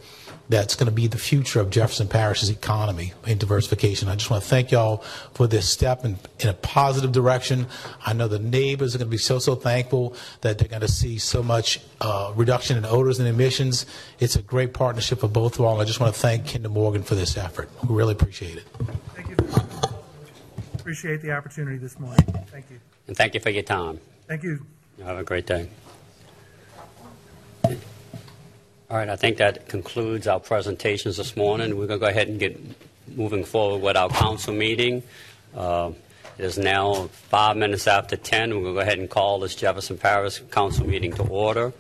that's 0.51 0.75
going 0.75 0.88
to 0.88 0.91
be 0.91 1.08
the 1.08 1.17
future 1.17 1.62
of 1.62 1.70
Jefferson 1.70 2.10
Parish's 2.10 2.50
economy 2.50 3.13
and 3.25 3.39
diversification. 3.39 4.10
I 4.10 4.15
just 4.15 4.29
want 4.29 4.43
to 4.43 4.50
thank 4.50 4.70
y'all 4.70 4.98
for 5.34 5.48
this 5.48 5.70
step 5.70 6.03
in, 6.03 6.17
in 6.39 6.50
a 6.50 6.53
positive 6.53 7.13
direction. 7.13 7.67
I 8.05 8.12
know 8.12 8.27
the 8.27 8.38
neighbors 8.38 8.93
are 8.93 8.98
going 8.98 9.08
to 9.08 9.12
be 9.12 9.17
so, 9.17 9.39
so 9.39 9.55
thankful 9.55 10.13
that 10.41 10.58
they're 10.58 10.67
going 10.67 10.81
to 10.81 10.89
see 10.89 11.17
so 11.17 11.41
much 11.41 11.79
uh, 12.01 12.34
reduction 12.36 12.77
in 12.77 12.84
odors 12.84 13.17
and 13.17 13.29
emissions. 13.29 13.86
It's 14.20 14.36
a 14.36 14.41
great 14.41 14.74
partnership 14.74 15.22
for 15.22 15.29
both 15.29 15.58
of 15.58 15.62
all. 15.62 15.79
I 15.79 15.86
just 15.86 16.01
want 16.01 16.13
to 16.13 16.20
thank 16.20 16.51
Kinder 16.51 16.70
Morgan 16.70 17.03
for 17.03 17.15
this 17.15 17.38
effort. 17.38 17.70
We 17.88 17.96
really 17.96 18.13
appreciate 18.13 18.58
it. 18.58 18.65
Thank 19.15 19.29
you. 19.29 19.38
Appreciate 20.74 21.22
the 21.22 21.31
opportunity 21.31 21.77
this 21.77 21.98
morning. 21.98 22.25
Thank 22.48 22.70
you. 22.70 22.79
And 23.08 23.15
thank 23.15 23.36
you 23.36 23.39
for 23.39 23.51
your 23.51 23.63
time. 23.63 24.01
Thank 24.27 24.43
you. 24.43 24.65
Have 25.01 25.17
a 25.17 25.24
great 25.24 25.46
day. 25.46 25.70
All 28.91 28.98
right, 28.98 29.07
I 29.07 29.15
think 29.15 29.38
that 29.38 29.69
concludes 29.69 30.27
our 30.27 30.41
presentations 30.41 31.15
this 31.15 31.38
morning. 31.38 31.77
We're 31.77 31.88
going 31.88 32.01
to 32.01 32.05
go 32.05 32.10
ahead 32.10 32.27
and 32.27 32.38
get 32.38 32.60
moving 33.15 33.45
forward 33.45 33.81
with 33.81 33.95
our 33.95 34.10
council 34.10 34.53
meeting. 34.53 35.01
Uh, 35.55 35.91
It 36.38 36.43
is 36.43 36.57
now 36.57 37.07
five 37.29 37.55
minutes 37.55 37.88
after 37.88 38.17
10. 38.17 38.50
We're 38.50 38.55
going 38.55 38.65
to 38.65 38.74
go 38.74 38.79
ahead 38.81 39.00
and 39.00 39.10
call 39.10 39.39
this 39.39 39.55
Jefferson 39.55 39.98
Parish 39.98 40.41
Council 40.51 40.86
meeting 40.86 41.13
to 41.13 41.24
order. 41.24 41.71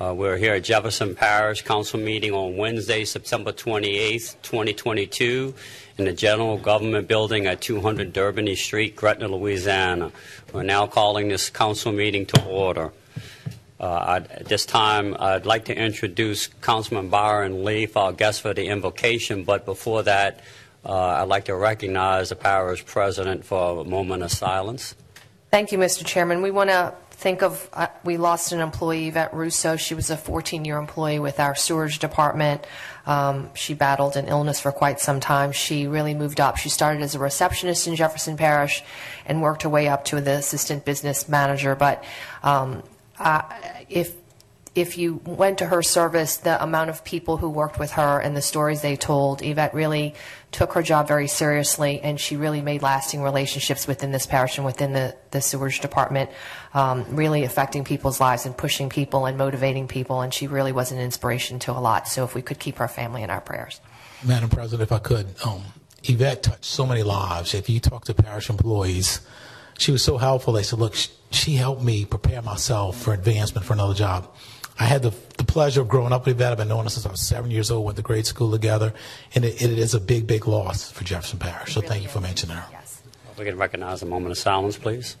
Uh, 0.00 0.12
We're 0.16 0.36
here 0.36 0.54
at 0.54 0.64
Jefferson 0.64 1.14
Parish 1.14 1.62
Council 1.62 2.00
meeting 2.00 2.32
on 2.32 2.56
Wednesday, 2.56 3.04
September 3.04 3.52
28th, 3.52 4.34
2022, 4.42 5.54
in 5.98 6.06
the 6.06 6.12
General 6.12 6.58
Government 6.58 7.06
Building 7.06 7.46
at 7.46 7.60
200 7.60 8.12
Derbigny 8.12 8.56
Street, 8.56 8.96
Gretna, 8.96 9.28
Louisiana. 9.28 10.10
We're 10.52 10.64
now 10.64 10.88
calling 10.88 11.28
this 11.28 11.50
council 11.50 11.92
meeting 11.92 12.26
to 12.26 12.44
order. 12.46 12.90
Uh, 13.80 14.20
At 14.26 14.46
this 14.46 14.66
time, 14.66 15.16
I'd 15.18 15.46
like 15.46 15.66
to 15.66 15.76
introduce 15.76 16.48
Councilman 16.62 17.08
Byron 17.10 17.64
Lee 17.64 17.86
for 17.86 18.02
our 18.02 18.12
guest 18.12 18.42
for 18.42 18.52
the 18.52 18.66
invocation, 18.66 19.44
but 19.44 19.64
before 19.64 20.02
that, 20.02 20.40
uh, 20.84 20.92
I'd 20.92 21.28
like 21.28 21.44
to 21.44 21.54
recognize 21.54 22.30
the 22.30 22.36
parish 22.36 22.84
president 22.84 23.44
for 23.44 23.82
a 23.82 23.84
moment 23.84 24.22
of 24.22 24.32
silence. 24.32 24.94
Thank 25.50 25.70
you, 25.70 25.78
Mr. 25.78 26.04
Chairman. 26.04 26.42
We 26.42 26.50
want 26.50 26.70
to 26.70 26.94
think 27.10 27.42
of, 27.42 27.68
uh, 27.72 27.88
we 28.04 28.16
lost 28.16 28.52
an 28.52 28.60
employee, 28.60 29.08
Yvette 29.08 29.32
Russo. 29.34 29.76
She 29.76 29.94
was 29.94 30.10
a 30.10 30.16
14-year 30.16 30.76
employee 30.76 31.18
with 31.18 31.40
our 31.40 31.54
sewage 31.54 31.98
department. 31.98 32.64
Um, 33.06 33.50
she 33.54 33.74
battled 33.74 34.16
an 34.16 34.28
illness 34.28 34.60
for 34.60 34.72
quite 34.72 35.00
some 35.00 35.18
time. 35.18 35.52
She 35.52 35.86
really 35.86 36.14
moved 36.14 36.40
up. 36.40 36.58
She 36.58 36.68
started 36.68 37.02
as 37.02 37.14
a 37.14 37.18
receptionist 37.18 37.86
in 37.86 37.96
Jefferson 37.96 38.36
Parish 38.36 38.82
and 39.26 39.42
worked 39.42 39.62
her 39.62 39.68
way 39.68 39.88
up 39.88 40.04
to 40.06 40.20
the 40.20 40.32
assistant 40.32 40.84
business 40.84 41.28
manager. 41.28 41.74
But 41.74 42.04
um, 42.42 42.82
uh, 43.18 43.42
if 43.88 44.14
if 44.74 44.96
you 44.96 45.20
went 45.24 45.58
to 45.58 45.66
her 45.66 45.82
service, 45.82 46.36
the 46.36 46.62
amount 46.62 46.88
of 46.88 47.02
people 47.04 47.36
who 47.38 47.48
worked 47.48 47.78
with 47.78 47.92
her 47.92 48.20
and 48.20 48.36
the 48.36 48.42
stories 48.42 48.80
they 48.80 48.94
told, 48.94 49.42
Yvette 49.42 49.74
really 49.74 50.14
took 50.52 50.74
her 50.74 50.82
job 50.82 51.08
very 51.08 51.26
seriously, 51.26 52.00
and 52.00 52.20
she 52.20 52.36
really 52.36 52.62
made 52.62 52.80
lasting 52.80 53.22
relationships 53.22 53.88
within 53.88 54.12
this 54.12 54.26
parish 54.26 54.56
and 54.56 54.64
within 54.64 54.92
the, 54.92 55.16
the 55.32 55.40
sewage 55.40 55.80
department, 55.80 56.30
um, 56.74 57.04
really 57.16 57.42
affecting 57.42 57.82
people's 57.82 58.20
lives 58.20 58.46
and 58.46 58.56
pushing 58.56 58.88
people 58.88 59.26
and 59.26 59.36
motivating 59.36 59.88
people, 59.88 60.20
and 60.20 60.32
she 60.32 60.46
really 60.46 60.72
was 60.72 60.92
an 60.92 60.98
inspiration 60.98 61.58
to 61.58 61.72
a 61.72 61.80
lot. 61.80 62.06
So 62.06 62.22
if 62.24 62.34
we 62.34 62.42
could 62.42 62.58
keep 62.60 62.76
her 62.76 62.88
family 62.88 63.22
in 63.22 63.30
our 63.30 63.40
prayers. 63.40 63.80
Madam 64.24 64.48
President, 64.48 64.82
if 64.82 64.92
I 64.92 64.98
could, 64.98 65.26
um, 65.44 65.62
Yvette 66.04 66.42
touched 66.42 66.64
so 66.64 66.86
many 66.86 67.02
lives. 67.02 67.52
If 67.54 67.68
you 67.68 67.80
talk 67.80 68.04
to 68.04 68.14
parish 68.14 68.48
employees, 68.48 69.20
she 69.78 69.92
was 69.92 70.02
so 70.02 70.18
helpful. 70.18 70.52
They 70.52 70.62
said, 70.62 70.78
look, 70.78 70.94
she 71.30 71.54
helped 71.54 71.82
me 71.82 72.04
prepare 72.04 72.42
myself 72.42 73.00
for 73.00 73.14
advancement 73.14 73.66
for 73.66 73.72
another 73.72 73.94
job. 73.94 74.28
I 74.78 74.84
had 74.84 75.02
the, 75.02 75.12
the 75.38 75.44
pleasure 75.44 75.80
of 75.80 75.88
growing 75.88 76.12
up 76.12 76.26
with 76.26 76.36
Yvette. 76.36 76.52
I've 76.52 76.58
been 76.58 76.68
knowing 76.68 76.84
her 76.84 76.90
since 76.90 77.06
I 77.06 77.10
was 77.10 77.20
seven 77.20 77.50
years 77.50 77.70
old, 77.70 77.84
went 77.84 77.96
to 77.96 78.02
grade 78.02 78.26
school 78.26 78.50
together, 78.50 78.92
and 79.34 79.44
it, 79.44 79.60
it 79.60 79.78
is 79.78 79.94
a 79.94 80.00
big, 80.00 80.26
big 80.26 80.46
loss 80.46 80.90
for 80.90 81.02
Jefferson 81.02 81.38
Parish. 81.38 81.74
So 81.74 81.80
thank 81.80 82.02
you 82.02 82.08
for 82.08 82.20
mentioning 82.20 82.56
her. 82.56 82.64
Yes. 82.70 83.02
If 83.32 83.38
we 83.38 83.44
can 83.44 83.56
recognize 83.56 84.02
a 84.02 84.06
moment 84.06 84.32
of 84.32 84.38
silence, 84.38 84.76
please. 84.76 85.16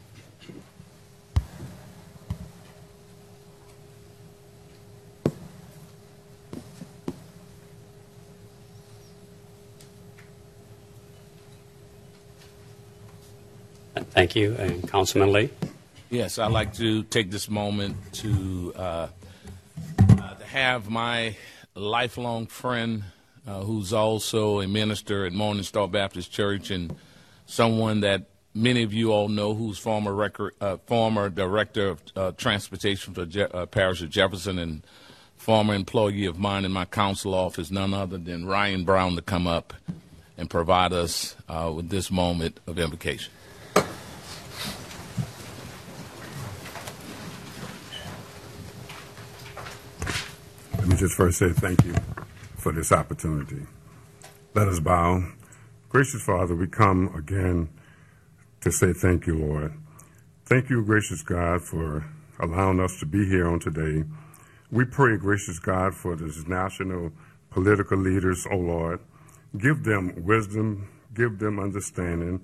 Thank 14.10 14.36
you. 14.36 14.54
And 14.58 14.88
Councilman 14.88 15.32
Lee? 15.32 15.50
Yes, 16.10 16.38
I'd 16.38 16.52
like 16.52 16.72
to 16.74 17.02
take 17.02 17.30
this 17.30 17.50
moment 17.50 17.96
to, 18.14 18.72
uh, 18.76 19.08
uh, 19.98 20.34
to 20.34 20.44
have 20.46 20.88
my 20.88 21.36
lifelong 21.74 22.46
friend, 22.46 23.04
uh, 23.46 23.60
who's 23.60 23.92
also 23.92 24.60
a 24.60 24.66
minister 24.66 25.26
at 25.26 25.34
Morning 25.34 25.62
Star 25.62 25.86
Baptist 25.86 26.32
Church, 26.32 26.70
and 26.70 26.96
someone 27.46 28.00
that 28.00 28.22
many 28.54 28.82
of 28.82 28.94
you 28.94 29.12
all 29.12 29.28
know, 29.28 29.54
who's 29.54 29.78
former 29.78 30.14
record, 30.14 30.54
uh, 30.62 30.78
former 30.86 31.28
director 31.28 31.88
of 31.88 32.02
uh, 32.16 32.32
transportation 32.32 33.12
for 33.12 33.26
Je- 33.26 33.42
uh, 33.42 33.66
Parish 33.66 34.00
of 34.00 34.08
Jefferson, 34.08 34.58
and 34.58 34.82
former 35.36 35.74
employee 35.74 36.24
of 36.24 36.38
mine 36.38 36.64
in 36.64 36.72
my 36.72 36.86
council 36.86 37.34
office, 37.34 37.70
none 37.70 37.92
other 37.92 38.16
than 38.16 38.46
Ryan 38.46 38.84
Brown, 38.84 39.14
to 39.16 39.22
come 39.22 39.46
up 39.46 39.74
and 40.38 40.48
provide 40.48 40.92
us 40.92 41.36
with 41.48 41.90
this 41.90 42.10
moment 42.10 42.60
of 42.66 42.78
invocation. 42.78 43.32
Me 50.88 50.96
just 50.96 51.14
first 51.14 51.38
say 51.38 51.50
thank 51.50 51.84
you 51.84 51.94
for 52.56 52.72
this 52.72 52.92
opportunity. 52.92 53.66
Let 54.54 54.68
us 54.68 54.80
bow. 54.80 55.22
Gracious 55.90 56.22
Father, 56.22 56.54
we 56.54 56.66
come 56.66 57.14
again 57.14 57.68
to 58.62 58.72
say 58.72 58.92
thank 58.94 59.26
you, 59.26 59.36
Lord. 59.36 59.74
Thank 60.46 60.70
you, 60.70 60.82
gracious 60.82 61.22
God, 61.22 61.62
for 61.62 62.06
allowing 62.40 62.80
us 62.80 62.98
to 63.00 63.06
be 63.06 63.26
here 63.26 63.46
on 63.46 63.60
today. 63.60 64.04
We 64.70 64.86
pray, 64.86 65.18
gracious 65.18 65.58
God, 65.58 65.94
for 65.94 66.16
these 66.16 66.46
national 66.46 67.12
political 67.50 67.98
leaders, 67.98 68.46
O 68.50 68.56
Lord. 68.56 69.00
Give 69.58 69.84
them 69.84 70.24
wisdom, 70.24 70.88
give 71.12 71.38
them 71.38 71.58
understanding, 71.58 72.40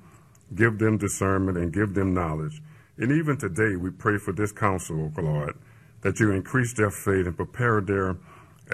give 0.55 0.79
them 0.79 0.99
discernment, 0.99 1.57
and 1.57 1.73
give 1.73 1.95
them 1.95 2.13
knowledge. 2.13 2.63
And 2.99 3.11
even 3.11 3.39
today, 3.39 3.77
we 3.77 3.91
pray 3.91 4.19
for 4.19 4.33
this 4.33 4.53
council, 4.53 5.13
O 5.17 5.21
Lord, 5.23 5.57
that 6.03 6.21
you 6.21 6.31
increase 6.31 6.75
their 6.75 6.91
faith 6.91 7.27
and 7.27 7.37
prepare 7.37 7.81
their 7.81 8.17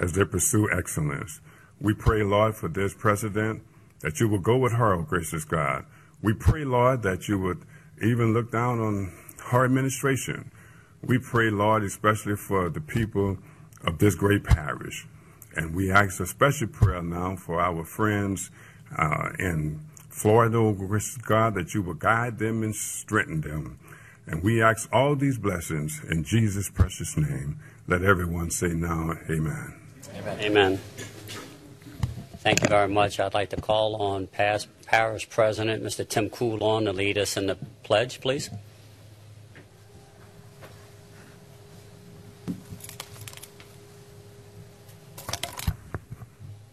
as 0.01 0.13
they 0.13 0.25
pursue 0.25 0.67
excellence. 0.71 1.39
We 1.79 1.93
pray, 1.93 2.23
Lord, 2.23 2.55
for 2.55 2.67
this 2.67 2.93
president, 2.93 3.61
that 4.01 4.19
you 4.19 4.27
will 4.27 4.39
go 4.39 4.57
with 4.57 4.73
her, 4.73 4.93
O 4.93 5.03
gracious 5.03 5.45
God. 5.45 5.85
We 6.21 6.33
pray, 6.33 6.65
Lord, 6.65 7.03
that 7.03 7.27
you 7.27 7.39
would 7.39 7.63
even 8.01 8.33
look 8.33 8.51
down 8.51 8.79
on 8.79 9.13
her 9.51 9.63
administration. 9.63 10.51
We 11.03 11.19
pray, 11.19 11.49
Lord, 11.49 11.83
especially 11.83 12.35
for 12.35 12.69
the 12.69 12.81
people 12.81 13.37
of 13.83 13.99
this 13.99 14.15
great 14.15 14.43
parish. 14.43 15.07
And 15.55 15.75
we 15.75 15.91
ask 15.91 16.19
a 16.19 16.25
special 16.25 16.67
prayer 16.67 17.01
now 17.01 17.35
for 17.35 17.61
our 17.61 17.83
friends 17.83 18.49
uh, 18.97 19.29
in 19.37 19.81
Florida, 20.09 20.57
O 20.57 20.73
gracious 20.73 21.17
God, 21.17 21.55
that 21.55 21.73
you 21.73 21.81
will 21.81 21.93
guide 21.93 22.39
them 22.39 22.63
and 22.63 22.75
strengthen 22.75 23.41
them. 23.41 23.79
And 24.27 24.43
we 24.43 24.61
ask 24.61 24.89
all 24.93 25.15
these 25.15 25.37
blessings 25.37 26.01
in 26.09 26.23
Jesus' 26.23 26.69
precious 26.69 27.17
name. 27.17 27.59
Let 27.87 28.03
everyone 28.03 28.51
say 28.51 28.69
now, 28.69 29.13
Amen. 29.29 29.80
Amen. 30.27 30.77
Thank 32.37 32.61
you 32.61 32.67
very 32.67 32.87
much. 32.87 33.19
I'd 33.19 33.33
like 33.33 33.49
to 33.49 33.61
call 33.61 33.95
on 33.95 34.27
past 34.27 34.67
parish 34.85 35.29
president, 35.29 35.83
Mr. 35.83 36.07
Tim 36.07 36.29
Coulon, 36.29 36.85
to 36.85 36.93
lead 36.93 37.17
us 37.17 37.37
in 37.37 37.47
the 37.47 37.55
pledge, 37.83 38.21
please. 38.21 38.49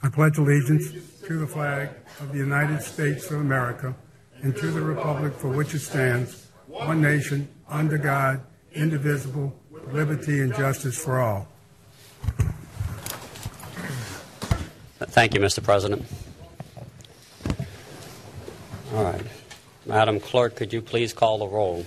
I 0.03 0.09
pledge 0.11 0.39
allegiance 0.39 0.93
to 1.27 1.39
the 1.39 1.47
flag 1.47 1.91
of 2.21 2.33
the 2.33 2.39
United 2.39 2.83
States 2.83 3.31
of 3.31 3.41
America 3.41 3.95
and 4.43 4.57
to 4.57 4.71
the 4.71 4.81
republic 4.81 5.35
for 5.35 5.49
which 5.49 5.75
it 5.75 5.81
stands, 5.81 6.49
one 6.67 7.01
nation, 7.01 7.49
under 7.69 7.99
God, 7.99 8.41
indivisible, 8.73 9.55
liberty 9.93 10.41
and 10.41 10.55
justice 10.55 10.97
for 10.97 11.21
all. 11.21 11.49
Thank 15.11 15.35
you, 15.35 15.41
Mr. 15.41 15.63
President. 15.63 16.05
All 18.95 19.05
right. 19.05 19.23
Madam 19.87 20.21
Clerk, 20.21 20.55
could 20.55 20.73
you 20.73 20.83
please 20.83 21.13
call 21.13 21.39
the 21.39 21.47
roll? 21.47 21.87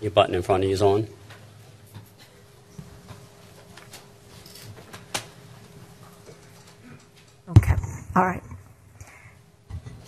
Your 0.00 0.10
button 0.10 0.34
in 0.34 0.42
front 0.42 0.62
of 0.62 0.68
you 0.68 0.74
is 0.74 0.82
on. 0.82 1.08
Okay, 7.48 7.74
all 8.14 8.26
right. 8.26 8.42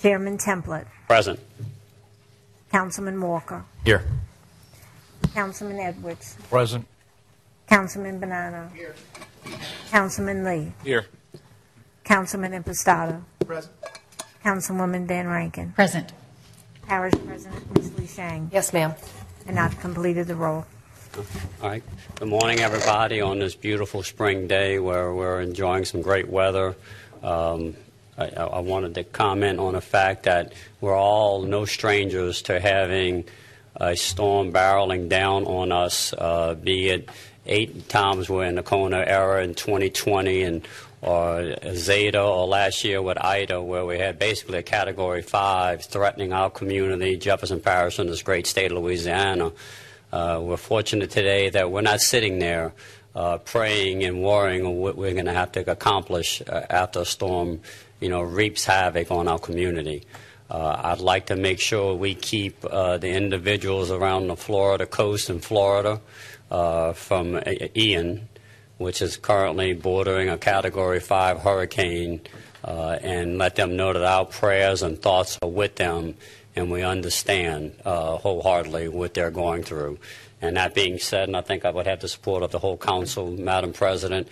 Chairman 0.01 0.37
Templet, 0.37 0.87
Present. 1.09 1.41
Councilman 2.81 3.19
Walker, 3.23 3.65
Here. 3.87 4.03
Councilman 5.33 5.79
Edwards, 5.79 6.37
Present. 6.51 6.87
Councilman 7.67 8.21
Bonano. 8.21 8.71
Here. 8.75 8.95
Councilman 9.91 10.45
Lee, 10.45 10.73
Here. 10.85 11.07
Councilman 12.05 12.53
Impastato. 12.53 13.23
Present. 13.47 13.73
Councilwoman 14.45 15.07
Van 15.07 15.25
Vrancken, 15.25 15.75
Present. 15.75 16.13
Parish 16.87 17.15
President 17.27 17.75
Ms. 17.79 17.99
Lee 17.99 18.07
Sheng, 18.07 18.51
Yes, 18.53 18.75
ma'am. 18.75 18.93
and 19.47 19.59
I've 19.59 19.81
completed 19.81 20.27
the 20.27 20.35
roll. 20.35 20.67
All 21.63 21.71
right. 21.71 21.83
Good 22.17 22.29
morning, 22.29 22.61
everybody, 22.61 23.23
on 23.23 23.39
this 23.39 23.55
beautiful 23.55 24.03
spring 24.03 24.49
day 24.49 24.79
where 24.79 25.15
we're 25.15 25.41
enjoying 25.41 25.87
some 25.87 26.03
great 26.03 26.29
weather. 26.29 26.77
Um, 27.23 27.75
I, 28.19 28.29
I 28.29 28.61
wanted 28.61 28.95
to 28.95 29.05
comment 29.05 29.59
on 29.59 29.75
the 29.75 29.81
fact 29.81 30.25
that 30.25 30.53
we're 30.81 30.97
all 30.97 31.43
no 31.43 31.65
strangers 31.65 32.43
to 32.43 32.61
having 32.61 33.25
a 33.77 33.97
storm 33.97 34.53
barreling 34.53 35.09
down 35.09 35.45
on 35.45 35.71
us, 35.73 36.15
uh, 36.17 36.55
be 36.55 36.89
it 36.89 37.09
eight 37.45 37.89
times 37.89 38.29
we're 38.29 38.45
in 38.45 38.57
the 38.57 38.63
Kona 38.63 39.05
era 39.07 39.45
in 39.45 39.55
2020 39.55 40.43
and 40.43 40.69
or 41.03 41.55
Zeta 41.75 42.21
or 42.21 42.47
last 42.47 42.85
year 42.85 43.01
with 43.01 43.23
Ida, 43.23 43.63
where 43.63 43.85
we 43.85 43.99
had 43.99 44.19
basically 44.19 44.59
a 44.59 44.63
Category 44.63 45.23
5 45.23 45.85
threatening 45.85 46.33
our 46.33 46.51
community, 46.51 47.17
Jefferson 47.17 47.61
Parish, 47.61 47.99
and 47.99 48.09
this 48.09 48.23
great 48.23 48.47
state 48.47 48.73
of 48.73 48.79
Louisiana. 48.79 49.53
Uh, 50.13 50.41
we're 50.43 50.57
fortunate 50.57 51.11
today 51.11 51.51
that 51.51 51.71
we're 51.71 51.83
not 51.83 52.01
sitting 52.01 52.39
there 52.39 52.73
uh, 53.17 53.39
praying 53.39 54.05
and 54.05 54.23
worrying 54.23 54.67
on 54.67 54.77
what 54.77 54.95
we're 54.95 55.15
going 55.15 55.25
to 55.25 55.33
have 55.33 55.51
to 55.51 55.69
accomplish 55.71 56.43
uh, 56.43 56.67
after 56.69 57.01
a 57.01 57.05
storm, 57.05 57.61
you 57.99 58.11
know, 58.11 58.21
reaps 58.21 58.67
havoc 58.67 59.11
on 59.11 59.27
our 59.27 59.39
community. 59.39 60.05
Uh, 60.51 60.81
I'd 60.85 61.01
like 61.01 61.27
to 61.27 61.37
make 61.37 61.59
sure 61.59 61.95
we 61.95 62.15
keep 62.15 62.63
uh, 62.65 62.99
the 62.99 63.09
individuals 63.09 63.91
around 63.91 64.29
the 64.29 64.37
Florida 64.37 64.85
coast 64.87 65.31
in 65.31 65.41
Florida 65.41 66.01
uh, 66.51 66.93
from 66.93 67.37
uh, 67.37 67.41
Ian 67.75 68.29
which 68.79 69.01
is 69.01 69.17
currently 69.17 69.73
bordering 69.73 70.29
a 70.29 70.37
Category 70.37 71.01
5 71.01 71.39
hurricane, 71.39 72.21
and 72.63 73.39
let 73.39 73.57
them 73.57 73.75
know 73.75 73.95
that 73.95 74.05
our 74.05 74.27
prayers 74.27 74.83
and 74.83 75.01
thoughts 75.01 75.39
are 75.41 75.49
with 75.49 75.77
them, 75.77 76.15
and 76.55 76.71
we 76.71 76.83
understand 76.83 77.73
wholeheartedly 77.87 78.89
what 78.89 79.15
they're 79.15 79.31
going 79.31 79.63
through. 79.63 79.99
And 80.41 80.57
that 80.57 80.75
being 80.75 80.99
said, 80.99 81.29
and 81.29 81.37
I 81.37 81.41
think 81.41 81.65
I 81.65 81.71
would 81.71 81.87
have 81.87 82.01
the 82.01 82.09
support 82.09 82.43
of 82.43 82.51
the 82.51 82.59
whole 82.59 82.77
council, 82.77 83.31
Madam 83.31 83.73
President, 83.73 84.29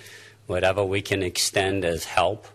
whatever 0.47 0.85
we 0.85 1.01
can 1.01 1.23
extend 1.23 1.85
as 1.85 2.05
help, 2.05 2.47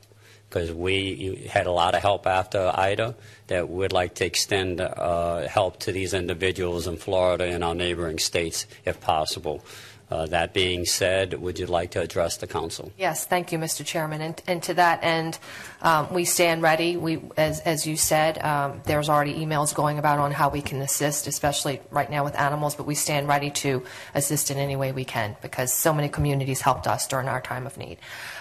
because 0.49 0.71
we 0.71 1.47
had 1.51 1.67
a 1.67 1.71
lot 1.71 1.95
of 1.95 2.01
help 2.01 2.27
after 2.27 2.71
Ida, 2.73 3.15
that 3.47 3.69
we'd 3.69 3.91
like 3.91 4.15
to 4.15 4.25
extend 4.25 4.81
uh, 4.81 5.47
help 5.47 5.79
to 5.79 5.91
these 5.91 6.13
individuals 6.13 6.87
in 6.87 6.97
Florida 6.97 7.45
and 7.45 7.63
our 7.63 7.75
neighboring 7.75 8.19
states 8.19 8.67
if 8.85 8.99
possible. 9.01 9.63
Uh, 10.11 10.25
that 10.25 10.53
being 10.53 10.85
said, 10.85 11.39
would 11.39 11.59
you 11.59 11.67
like 11.67 11.91
to 11.91 12.01
address 12.01 12.37
the 12.37 12.47
council? 12.47 12.91
Yes, 12.97 13.27
thank 13.27 13.51
you, 13.51 13.59
Mr. 13.59 13.85
Chairman. 13.85 14.21
And, 14.21 14.41
and 14.47 14.63
to 14.63 14.73
that 14.73 15.03
end, 15.03 15.37
um, 15.83 16.11
we 16.11 16.25
stand 16.25 16.63
ready. 16.63 16.97
We, 16.97 17.21
as, 17.37 17.59
as 17.59 17.85
you 17.85 17.95
said, 17.95 18.39
um, 18.43 18.81
there's 18.85 19.07
already 19.07 19.35
emails 19.35 19.73
going 19.73 19.99
about 19.99 20.17
on 20.17 20.31
how 20.31 20.49
we 20.49 20.63
can 20.63 20.81
assist, 20.81 21.27
especially 21.27 21.79
right 21.91 22.09
now 22.09 22.23
with 22.23 22.35
animals, 22.39 22.73
but 22.73 22.87
we 22.87 22.95
stand 22.95 23.27
ready 23.27 23.51
to 23.51 23.83
assist 24.15 24.49
in 24.49 24.57
any 24.57 24.75
way 24.75 24.91
we 24.91 25.05
can 25.05 25.37
because 25.43 25.71
so 25.71 25.93
many 25.93 26.09
communities 26.09 26.61
helped 26.61 26.87
us 26.87 27.07
during 27.07 27.27
our 27.27 27.41
time 27.41 27.67
of 27.67 27.77
need. 27.77 27.99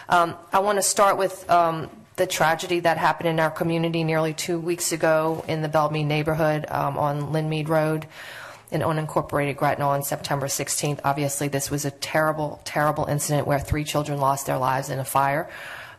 Um, 0.09 0.37
I 0.55 0.61
want 0.61 0.79
to 0.79 0.83
start 0.83 1.19
with 1.19 1.49
um, 1.51 1.91
the 2.17 2.27
tragedy 2.27 2.81
that 2.81 2.97
happened 2.97 3.29
in 3.29 3.41
our 3.41 3.51
community 3.51 4.05
nearly 4.05 4.33
two 4.33 4.59
weeks 4.59 4.91
ago 4.93 5.45
in 5.47 5.61
the 5.61 5.69
Belle 5.69 5.91
Meade 5.91 6.07
neighborhood 6.07 6.65
um, 6.71 6.97
on 6.97 7.33
Linmead 7.33 7.69
Road 7.69 8.07
in 8.71 8.83
unincorporated 8.83 9.57
Gretna 9.57 9.89
on 9.89 10.03
September 10.03 10.47
16th. 10.47 11.01
Obviously, 11.05 11.49
this 11.49 11.71
was 11.71 11.85
a 11.85 11.91
terrible, 11.91 12.61
terrible 12.65 13.07
incident 13.07 13.47
where 13.47 13.59
three 13.59 13.85
children 13.85 14.19
lost 14.19 14.47
their 14.47 14.59
lives 14.59 14.91
in 14.91 14.99
a 14.99 15.05
fire. 15.05 15.49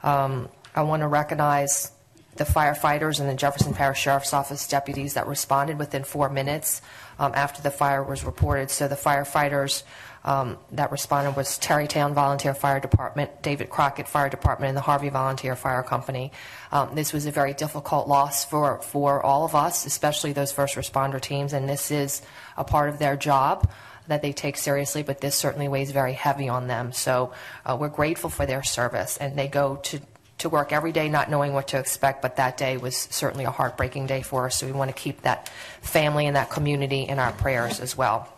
Um, 0.03 0.49
I 0.75 0.83
want 0.83 1.01
to 1.01 1.07
recognize 1.07 1.91
the 2.35 2.43
firefighters 2.45 3.19
and 3.19 3.27
the 3.27 3.33
Jefferson 3.33 3.73
Parish 3.73 3.99
Sheriff's 3.99 4.33
Office 4.33 4.67
deputies 4.67 5.15
that 5.15 5.27
responded 5.27 5.77
within 5.77 6.03
four 6.03 6.29
minutes 6.29 6.81
um, 7.17 7.33
after 7.35 7.61
the 7.61 7.71
fire 7.71 8.01
was 8.01 8.23
reported. 8.23 8.71
So 8.71 8.87
the 8.87 8.95
firefighters 8.95 9.83
um, 10.23 10.57
that 10.71 10.91
responded 10.91 11.35
was 11.35 11.59
Terrytown 11.59 12.13
Volunteer 12.13 12.53
Fire 12.53 12.79
Department, 12.79 13.41
David 13.41 13.69
Crockett 13.69 14.07
Fire 14.07 14.29
Department, 14.29 14.69
and 14.69 14.77
the 14.77 14.81
Harvey 14.81 15.09
Volunteer 15.09 15.55
Fire 15.55 15.83
Company. 15.83 16.31
Um, 16.71 16.95
this 16.95 17.13
was 17.13 17.25
a 17.25 17.31
very 17.31 17.53
difficult 17.53 18.07
loss 18.07 18.45
for, 18.45 18.81
for 18.81 19.23
all 19.23 19.45
of 19.45 19.55
us, 19.55 19.85
especially 19.85 20.33
those 20.33 20.51
first 20.51 20.75
responder 20.75 21.21
teams, 21.21 21.53
and 21.53 21.67
this 21.67 21.91
is 21.91 22.21
a 22.57 22.63
part 22.63 22.89
of 22.89 22.99
their 22.99 23.15
job 23.15 23.69
that 24.07 24.21
they 24.21 24.33
take 24.33 24.57
seriously, 24.57 25.03
but 25.03 25.21
this 25.21 25.35
certainly 25.35 25.67
weighs 25.67 25.91
very 25.91 26.13
heavy 26.13 26.49
on 26.49 26.67
them. 26.67 26.91
So 26.91 27.31
uh, 27.65 27.77
we're 27.79 27.89
grateful 27.89 28.29
for 28.29 28.45
their 28.45 28.63
service, 28.63 29.17
and 29.17 29.37
they 29.37 29.47
go 29.47 29.77
to 29.77 30.01
to 30.39 30.49
work 30.49 30.71
every 30.71 30.93
day 30.93 31.09
not 31.09 31.29
knowing 31.29 31.53
what 31.53 31.67
to 31.67 31.77
expect, 31.77 32.21
but 32.21 32.37
that 32.37 32.57
day 32.57 32.77
was 32.77 32.95
certainly 32.95 33.43
a 33.43 33.51
heartbreaking 33.51 34.07
day 34.07 34.21
for 34.21 34.45
us. 34.45 34.57
So 34.57 34.65
we 34.65 34.71
want 34.71 34.89
to 34.89 34.95
keep 34.95 35.21
that 35.23 35.51
family 35.81 36.27
and 36.27 36.35
that 36.37 36.49
community 36.49 37.01
in 37.01 37.19
our 37.19 37.33
prayers 37.33 37.81
as 37.81 37.97
well. 37.97 38.29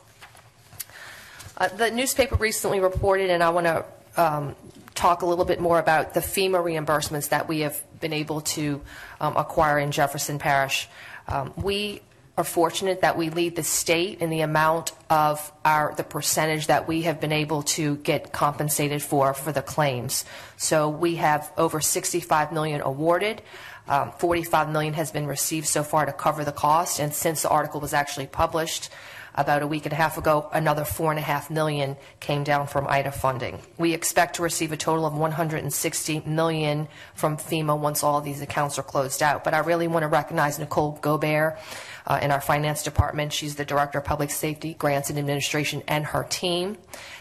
Uh, 1.62 1.68
the 1.68 1.92
newspaper 1.92 2.34
recently 2.38 2.80
reported, 2.80 3.30
and 3.30 3.44
I 3.44 3.52
want 3.52 3.68
to 3.68 3.86
um, 4.18 4.56
talk 4.96 5.22
a 5.22 5.28
little 5.28 5.46
bit 5.46 5.60
more 5.60 5.78
about 5.78 6.16
the 6.16 6.20
FEMA 6.20 6.58
reimbursements 6.58 7.30
that 7.30 7.48
we 7.48 7.60
have 7.60 7.80
been 8.00 8.14
able 8.14 8.42
to 8.42 8.82
um, 9.20 9.38
acquire 9.38 9.78
in 9.78 9.92
Jefferson 9.92 10.40
Parish. 10.40 10.90
Um, 11.28 11.54
we 11.56 12.02
are 12.36 12.44
fortunate 12.44 13.02
that 13.02 13.16
we 13.16 13.30
lead 13.30 13.56
the 13.56 13.62
state 13.62 14.22
in 14.22 14.32
the 14.32 14.42
amount 14.42 14.94
of 15.12 15.52
our 15.64 15.94
the 15.96 16.04
percentage 16.04 16.66
that 16.66 16.88
we 16.88 17.04
have 17.04 17.22
been 17.22 17.32
able 17.32 17.62
to 17.62 17.98
get 17.98 18.32
compensated 18.32 19.04
for 19.04 19.36
for 19.36 19.52
the 19.52 19.62
claims. 19.62 20.26
So 20.58 20.90
we 20.90 21.18
have 21.18 21.52
over 21.60 21.80
65 21.80 22.52
million 22.52 22.82
awarded. 22.82 23.44
Um, 23.88 24.14
45 24.14 24.72
million 24.72 24.96
has 24.96 25.12
been 25.12 25.28
received 25.28 25.68
so 25.68 25.84
far 25.84 26.08
to 26.08 26.12
cover 26.12 26.44
the 26.44 26.52
cost, 26.52 27.00
and 27.00 27.14
since 27.14 27.44
the 27.44 27.50
article 27.50 27.80
was 27.82 27.94
actually 27.94 28.26
published, 28.26 28.90
about 29.36 29.62
a 29.62 29.68
week 29.68 29.86
and 29.86 29.94
a 29.94 29.96
half 29.96 30.18
ago, 30.18 30.50
another 30.52 30.84
four 30.84 31.12
and 31.12 31.20
a 31.20 31.24
half 31.24 31.50
million 31.50 31.96
came 32.20 32.44
down 32.44 32.68
from 32.68 32.88
Ida 32.88 33.12
funding. 33.12 33.60
We 33.78 33.94
expect 33.94 34.36
to 34.36 34.44
receive 34.44 34.72
a 34.72 34.78
total 34.78 35.06
of 35.06 35.14
160 35.14 36.24
million 36.26 36.88
from 37.16 37.38
FEMA 37.38 37.78
once 37.78 38.04
all 38.04 38.22
these 38.22 38.42
accounts 38.42 38.78
are 38.78 38.84
closed 38.84 39.24
out. 39.24 39.44
But 39.44 39.54
I 39.54 39.60
really 39.60 39.88
want 39.88 40.04
to 40.04 40.08
recognize 40.08 40.60
Nicole 40.60 41.00
Gobert 41.02 41.58
uh, 42.06 42.20
in 42.22 42.32
our 42.32 42.42
finance 42.42 42.84
department. 42.84 43.32
She's 43.34 43.56
the 43.56 43.66
director 43.66 44.00
of 44.00 44.06
public 44.06 44.32
safety, 44.32 44.74
grants, 44.74 45.10
and 45.10 45.18
administration, 45.18 45.84
and 45.88 46.06
her 46.06 46.24
team. 46.24 46.78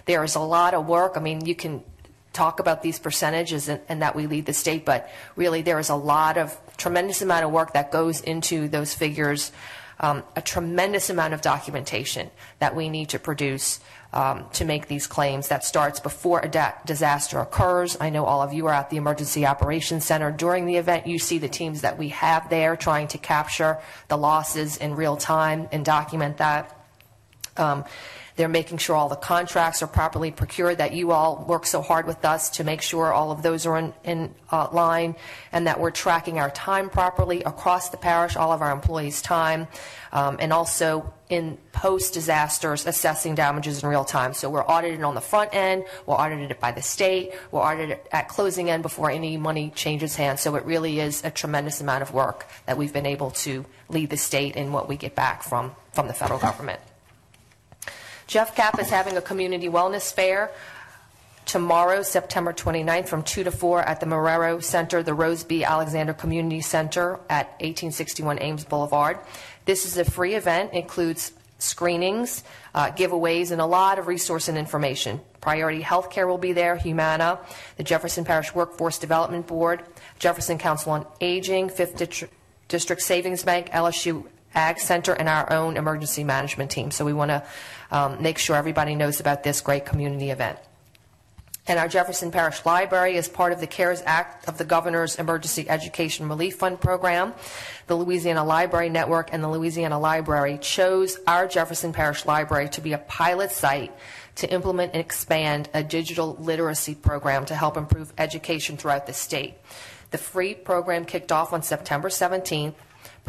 There 0.07 0.25
is 0.25 0.35
a 0.35 0.41
lot 0.41 0.75
of 0.75 0.87
work. 0.87 1.13
I 1.17 1.21
mean, 1.21 1.47
you 1.47 1.55
can 1.55 1.85
talk 2.33 2.61
about 2.61 2.83
these 2.83 2.99
percentages 2.99 3.69
and, 3.69 3.81
and, 3.89 4.03
that 4.03 4.15
we 4.15 4.27
lead 4.27 4.47
the 4.47 4.53
state, 4.53 4.85
but 4.85 5.11
really 5.35 5.63
there 5.63 5.81
is 5.81 5.89
a 5.89 5.97
lot 5.97 6.39
of 6.39 6.57
tremendous 6.77 7.23
amount 7.23 7.45
of 7.45 7.51
work 7.51 7.73
that 7.73 7.91
goes 7.91 8.21
into 8.21 8.69
those 8.69 8.95
figures 8.95 9.51
um, 10.01 10.25
a 10.35 10.43
tremendous 10.43 11.11
amount 11.11 11.35
of 11.35 11.43
documentation 11.43 12.31
that 12.59 12.75
we 12.75 12.89
need 12.89 13.11
to 13.11 13.19
produce 13.19 13.81
um, 14.13 14.47
to 14.55 14.65
make 14.65 14.89
these 14.89 15.07
claims. 15.07 15.49
That 15.49 15.63
starts 15.63 16.01
before 16.01 16.41
a 16.41 16.75
disaster 16.85 17.39
occurs. 17.39 17.97
I 18.01 18.11
know 18.11 18.25
all 18.25 18.43
of 18.43 18.53
you 18.53 18.67
are 18.67 18.73
at 18.73 18.91
the 18.91 18.97
Emergency 18.97 19.47
Operations 19.47 20.05
Center 20.05 20.33
during 20.33 20.67
the 20.67 20.77
event. 20.77 21.07
You 21.07 21.19
see 21.19 21.39
the 21.39 21.49
teams 21.49 21.83
that 21.83 21.99
we 21.99 22.09
have 22.09 22.49
there 22.51 22.77
trying 22.77 23.09
to 23.09 23.19
capture 23.19 23.79
the 24.09 24.17
losses 24.17 24.77
in 24.79 24.95
real 24.95 25.17
time 25.17 25.69
and 25.71 25.85
document 25.85 26.39
that. 26.39 26.77
Um, 27.57 27.85
they're 28.41 28.49
making 28.49 28.79
sure 28.79 28.97
all 28.97 29.11
the 29.11 29.17
contracts 29.17 29.83
are 29.83 29.87
properly 29.87 30.31
procured, 30.31 30.79
that 30.79 30.95
you 30.95 31.13
all 31.13 31.45
work 31.47 31.67
so 31.67 31.83
hard 31.83 32.07
with 32.07 32.25
us 32.25 32.49
to 32.49 32.65
make 32.65 32.81
sure 32.81 33.13
all 33.13 33.31
of 33.31 33.43
those 33.43 33.67
are 33.67 33.77
in, 33.77 33.93
in 34.03 34.35
uh, 34.51 34.67
line, 34.73 35.15
and 35.53 35.67
that 35.67 35.79
we're 35.79 35.91
tracking 35.91 36.39
our 36.39 36.51
time 36.51 36.89
properly 36.89 37.43
across 37.43 37.91
the 37.91 37.99
parish, 37.99 38.37
all 38.37 38.51
of 38.51 38.63
our 38.63 38.73
employees' 38.73 39.21
time, 39.21 39.69
um, 40.13 40.39
and 40.41 40.55
also 40.55 41.13
in 41.29 41.59
post 41.73 42.15
disasters 42.15 42.87
assessing 42.87 43.35
damages 43.35 43.83
in 43.83 43.89
real 43.91 44.07
time. 44.07 44.33
So 44.33 44.49
we're 44.49 44.65
audited 44.65 45.03
on 45.03 45.15
the 45.15 45.21
front 45.21 45.55
end, 45.55 45.85
we're 46.07 46.17
audited 46.17 46.59
by 46.61 46.73
the 46.73 46.81
state, 46.81 47.35
we're 47.51 47.61
audited 47.61 48.01
at 48.11 48.29
closing 48.29 48.71
end 48.71 48.83
before 48.83 49.11
any 49.11 49.37
money 49.37 49.71
changes 49.75 50.17
hands. 50.17 50.41
So 50.41 50.57
it 50.57 50.65
really 50.65 50.99
is 50.99 51.23
a 51.25 51.31
tremendous 51.31 51.83
amount 51.83 52.01
of 52.01 52.15
work 52.15 52.47
that 52.65 52.79
we've 52.79 52.93
been 52.95 53.05
able 53.05 53.33
to 53.33 53.67
lead 53.91 54.09
the 54.09 54.17
state 54.17 54.57
in 54.57 54.73
what 54.73 54.89
we 54.89 54.97
get 54.97 55.15
back 55.15 55.43
from, 55.43 55.73
from 55.93 56.09
the 56.09 56.15
federal 56.15 56.41
government. 56.41 56.81
JeffCAP 58.31 58.79
is 58.79 58.89
having 58.91 59.17
a 59.17 59.21
community 59.21 59.69
wellness 59.69 60.13
fair 60.13 60.53
tomorrow, 61.47 62.01
September 62.03 62.53
29th, 62.53 63.09
from 63.09 63.25
2 63.25 63.43
to 63.43 63.51
4 63.51 63.83
at 63.83 63.99
the 63.99 64.07
Marrero 64.07 64.63
Center, 64.63 65.03
the 65.03 65.15
Rose 65.15 65.43
B. 65.43 65.65
Alexander 65.65 66.15
Community 66.15 66.61
Center 66.61 67.15
at 67.29 67.49
1861 67.59 68.41
Ames 68.41 68.65
Boulevard. 68.65 69.19
This 69.65 69.85
is 69.85 69.99
a 69.99 70.05
free 70.05 70.37
event, 70.37 70.75
includes 70.75 71.33
screenings, 71.59 72.45
uh, 72.73 72.93
giveaways, 72.93 73.51
and 73.51 73.61
a 73.61 73.67
lot 73.67 73.99
of 73.99 74.07
resource 74.07 74.47
and 74.47 74.57
information. 74.57 75.21
Priority 75.41 75.83
Healthcare 75.83 76.29
will 76.29 76.39
be 76.39 76.53
there, 76.53 76.77
Humana, 76.77 77.41
the 77.79 77.83
Jefferson 77.83 78.25
Parish 78.25 78.55
Workforce 78.55 78.99
Development 78.99 79.45
Board, 79.45 79.83
Jefferson 80.21 80.57
Council 80.57 80.93
on 80.93 81.05
Aging, 81.21 81.69
5th 81.69 82.29
District 82.69 83.03
Savings 83.03 83.43
Bank, 83.43 83.71
LSU 83.71 84.25
Ag 84.55 84.79
Center, 84.79 85.13
and 85.13 85.29
our 85.29 85.53
own 85.53 85.77
emergency 85.77 86.25
management 86.25 86.71
team. 86.71 86.91
So 86.91 87.05
we 87.05 87.13
want 87.13 87.31
to 87.31 87.43
um, 87.91 88.23
make 88.23 88.39
sure 88.39 88.57
everybody 88.57 88.95
knows 88.95 89.21
about 89.21 89.43
this 89.43 89.61
great 89.61 89.87
community 89.87 90.31
event. 90.31 90.59
And 91.67 91.79
our 91.79 91.87
Jefferson 91.87 92.33
Parish 92.33 92.65
Library 92.67 93.15
is 93.15 93.29
part 93.29 93.53
of 93.53 93.61
the 93.61 93.67
CARES 93.67 94.03
Act 94.05 94.49
of 94.49 94.59
the 94.59 94.65
Governor's 94.65 95.17
Emergency 95.17 95.69
Education 95.69 96.29
Relief 96.29 96.57
Fund 96.57 96.81
program. 96.81 97.33
The 97.87 97.95
Louisiana 97.95 98.45
Library 98.45 98.89
Network 98.89 99.33
and 99.33 99.45
the 99.45 99.49
Louisiana 99.49 99.99
Library 100.01 100.59
chose 100.59 101.19
our 101.29 101.47
Jefferson 101.47 101.93
Parish 101.93 102.27
Library 102.27 102.71
to 102.71 102.81
be 102.81 102.93
a 102.93 102.99
pilot 102.99 103.53
site 103.53 103.93
to 104.37 104.51
implement 104.51 104.95
and 104.95 105.01
expand 105.01 105.69
a 105.73 105.85
digital 105.85 106.37
literacy 106.41 106.95
program 106.95 107.45
to 107.45 107.55
help 107.55 107.77
improve 107.77 108.13
education 108.19 108.77
throughout 108.77 109.07
the 109.07 109.13
state. 109.13 109.55
The 110.11 110.19
free 110.19 110.55
program 110.55 111.05
kicked 111.05 111.31
off 111.31 111.53
on 111.53 111.63
September 111.63 112.09
17th 112.09 112.75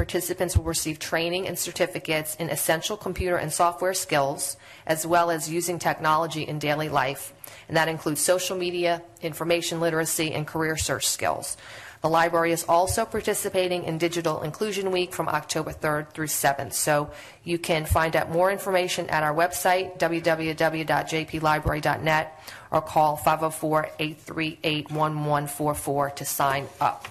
Participants 0.02 0.58
will 0.58 0.64
receive 0.64 0.98
training 0.98 1.48
and 1.48 1.60
certificates 1.60 2.34
in 2.38 2.50
essential 2.50 2.98
computer 2.98 3.38
and 3.38 3.54
software 3.54 3.94
skills, 3.94 4.58
as 4.88 5.06
well 5.06 5.30
as 5.30 5.48
using 5.48 5.78
technology 5.78 6.42
in 6.42 6.58
daily 6.58 6.90
life. 6.90 7.34
And 7.68 7.78
that 7.78 7.88
includes 7.88 8.20
social 8.20 8.58
media, 8.58 9.04
information 9.22 9.80
literacy, 9.80 10.34
and 10.34 10.48
career 10.48 10.76
search 10.76 11.08
skills. 11.08 11.56
The 12.02 12.10
library 12.10 12.52
is 12.52 12.66
also 12.68 13.06
participating 13.06 13.84
in 13.84 14.00
Digital 14.00 14.42
Inclusion 14.42 14.90
Week 14.90 15.14
from 15.14 15.30
October 15.30 15.72
3rd 15.72 16.14
through 16.14 16.26
7th. 16.26 16.74
So 16.74 17.12
you 17.44 17.60
can 17.60 17.86
find 17.86 18.16
out 18.16 18.32
more 18.32 18.50
information 18.50 19.08
at 19.12 19.22
our 19.22 19.36
website, 19.36 20.00
www.jplibrary.net, 20.00 22.44
or 22.72 22.82
call 22.82 23.18
504 23.18 23.90
838 24.00 24.90
1144 24.90 26.10
to 26.10 26.26
sign 26.26 26.68
up. 26.80 27.08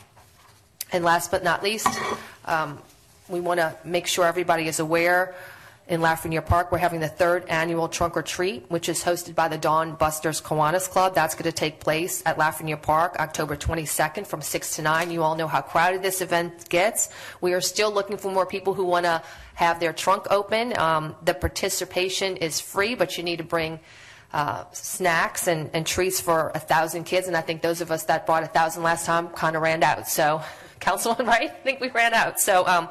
And 0.92 1.04
last 1.04 1.30
but 1.30 1.44
not 1.44 1.62
least, 1.62 1.88
um, 2.46 2.78
we 3.28 3.40
want 3.40 3.60
to 3.60 3.76
make 3.84 4.06
sure 4.06 4.24
everybody 4.24 4.66
is 4.66 4.80
aware 4.80 5.34
in 5.86 6.00
Lafreniere 6.00 6.44
Park. 6.44 6.70
We're 6.72 6.78
having 6.78 7.00
the 7.00 7.08
third 7.08 7.48
annual 7.48 7.88
Trunk 7.88 8.16
or 8.16 8.22
Treat, 8.22 8.64
which 8.70 8.88
is 8.88 9.02
hosted 9.02 9.34
by 9.34 9.48
the 9.48 9.58
Dawnbusters 9.58 10.42
Kiwanis 10.42 10.88
Club. 10.88 11.14
That's 11.14 11.34
going 11.34 11.44
to 11.44 11.52
take 11.52 11.80
place 11.80 12.22
at 12.26 12.38
Lafreniere 12.38 12.80
Park 12.80 13.16
October 13.18 13.56
22nd 13.56 14.26
from 14.26 14.42
6 14.42 14.76
to 14.76 14.82
9. 14.82 15.10
You 15.10 15.22
all 15.22 15.36
know 15.36 15.48
how 15.48 15.60
crowded 15.60 16.02
this 16.02 16.20
event 16.20 16.68
gets. 16.68 17.10
We 17.40 17.52
are 17.54 17.60
still 17.60 17.92
looking 17.92 18.16
for 18.16 18.32
more 18.32 18.46
people 18.46 18.74
who 18.74 18.84
want 18.84 19.04
to 19.04 19.22
have 19.54 19.78
their 19.78 19.92
trunk 19.92 20.26
open. 20.30 20.78
Um, 20.78 21.16
the 21.24 21.34
participation 21.34 22.36
is 22.36 22.60
free, 22.60 22.94
but 22.94 23.16
you 23.18 23.24
need 23.24 23.38
to 23.38 23.44
bring 23.44 23.80
uh, 24.32 24.64
snacks 24.72 25.48
and, 25.48 25.70
and 25.72 25.86
treats 25.86 26.20
for 26.20 26.52
a 26.54 26.60
thousand 26.60 27.04
kids, 27.04 27.26
and 27.26 27.36
I 27.36 27.40
think 27.40 27.62
those 27.62 27.80
of 27.80 27.90
us 27.90 28.04
that 28.04 28.26
brought 28.26 28.44
a 28.44 28.46
thousand 28.46 28.84
last 28.84 29.06
time 29.06 29.28
kind 29.28 29.56
of 29.56 29.62
ran 29.62 29.82
out. 29.82 30.08
So, 30.08 30.42
Councilman, 30.80 31.26
right? 31.34 31.42
I 31.42 31.48
think 31.48 31.80
we 31.80 31.90
ran 31.90 32.14
out. 32.14 32.40
So, 32.40 32.66
um, 32.66 32.88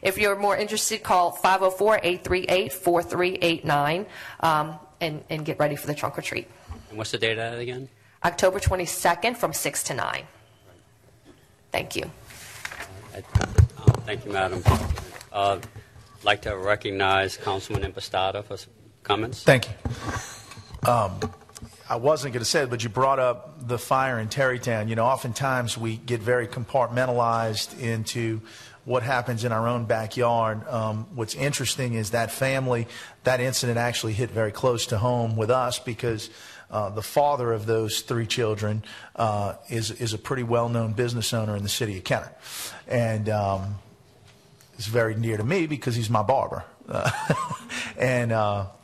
if 0.00 0.16
you're 0.18 0.36
more 0.36 0.56
interested, 0.56 1.02
call 1.02 1.32
504-838-4389 1.32 4.06
um, 4.40 4.78
and, 5.00 5.22
and 5.28 5.44
get 5.44 5.58
ready 5.58 5.76
for 5.76 5.86
the 5.86 5.94
trunk 5.94 6.16
or 6.18 6.22
treat. 6.22 6.48
And 6.88 6.96
what's 6.98 7.10
the 7.10 7.18
date 7.18 7.32
of 7.32 7.38
that 7.38 7.58
again? 7.58 7.88
October 8.24 8.60
22nd 8.60 9.36
from 9.36 9.52
6 9.52 9.82
to 9.84 9.94
9. 9.94 10.22
Thank 11.72 11.96
you. 11.96 12.10
Uh, 13.14 13.20
Thank 14.06 14.24
you, 14.24 14.32
Madam. 14.32 14.62
Uh, 15.32 15.58
I'd 15.58 15.66
like 16.24 16.42
to 16.42 16.56
recognize 16.56 17.36
Councilman 17.36 17.82
Impastato 17.90 18.44
for 18.44 18.56
some 18.56 18.72
comments. 19.02 19.42
Thank 19.42 19.68
you. 19.68 19.74
Um, 20.88 21.18
I 21.92 21.96
wasn't 21.96 22.32
going 22.32 22.40
to 22.40 22.48
say 22.48 22.62
it, 22.62 22.70
but 22.70 22.82
you 22.82 22.88
brought 22.88 23.18
up 23.18 23.68
the 23.68 23.78
fire 23.78 24.18
in 24.18 24.28
Terrytown. 24.28 24.88
You 24.88 24.96
know, 24.96 25.04
oftentimes 25.04 25.76
we 25.76 25.98
get 25.98 26.22
very 26.22 26.46
compartmentalized 26.46 27.78
into 27.78 28.40
what 28.86 29.02
happens 29.02 29.44
in 29.44 29.52
our 29.52 29.68
own 29.68 29.84
backyard. 29.84 30.66
Um, 30.68 31.06
what's 31.14 31.34
interesting 31.34 31.92
is 31.92 32.12
that 32.12 32.32
family, 32.32 32.88
that 33.24 33.40
incident 33.40 33.76
actually 33.76 34.14
hit 34.14 34.30
very 34.30 34.52
close 34.52 34.86
to 34.86 34.96
home 34.96 35.36
with 35.36 35.50
us 35.50 35.80
because 35.80 36.30
uh, 36.70 36.88
the 36.88 37.02
father 37.02 37.52
of 37.52 37.66
those 37.66 38.00
three 38.00 38.26
children 38.26 38.82
uh, 39.16 39.56
is 39.68 39.90
is 39.90 40.14
a 40.14 40.18
pretty 40.18 40.44
well-known 40.44 40.94
business 40.94 41.34
owner 41.34 41.54
in 41.56 41.62
the 41.62 41.68
city 41.68 41.98
of 41.98 42.04
Kenner, 42.04 42.32
and 42.88 43.28
um, 43.28 43.74
is 44.78 44.86
very 44.86 45.14
near 45.14 45.36
to 45.36 45.44
me 45.44 45.66
because 45.66 45.94
he's 45.94 46.08
my 46.08 46.22
barber. 46.22 46.64
Uh, 46.88 47.10
and 47.96 48.32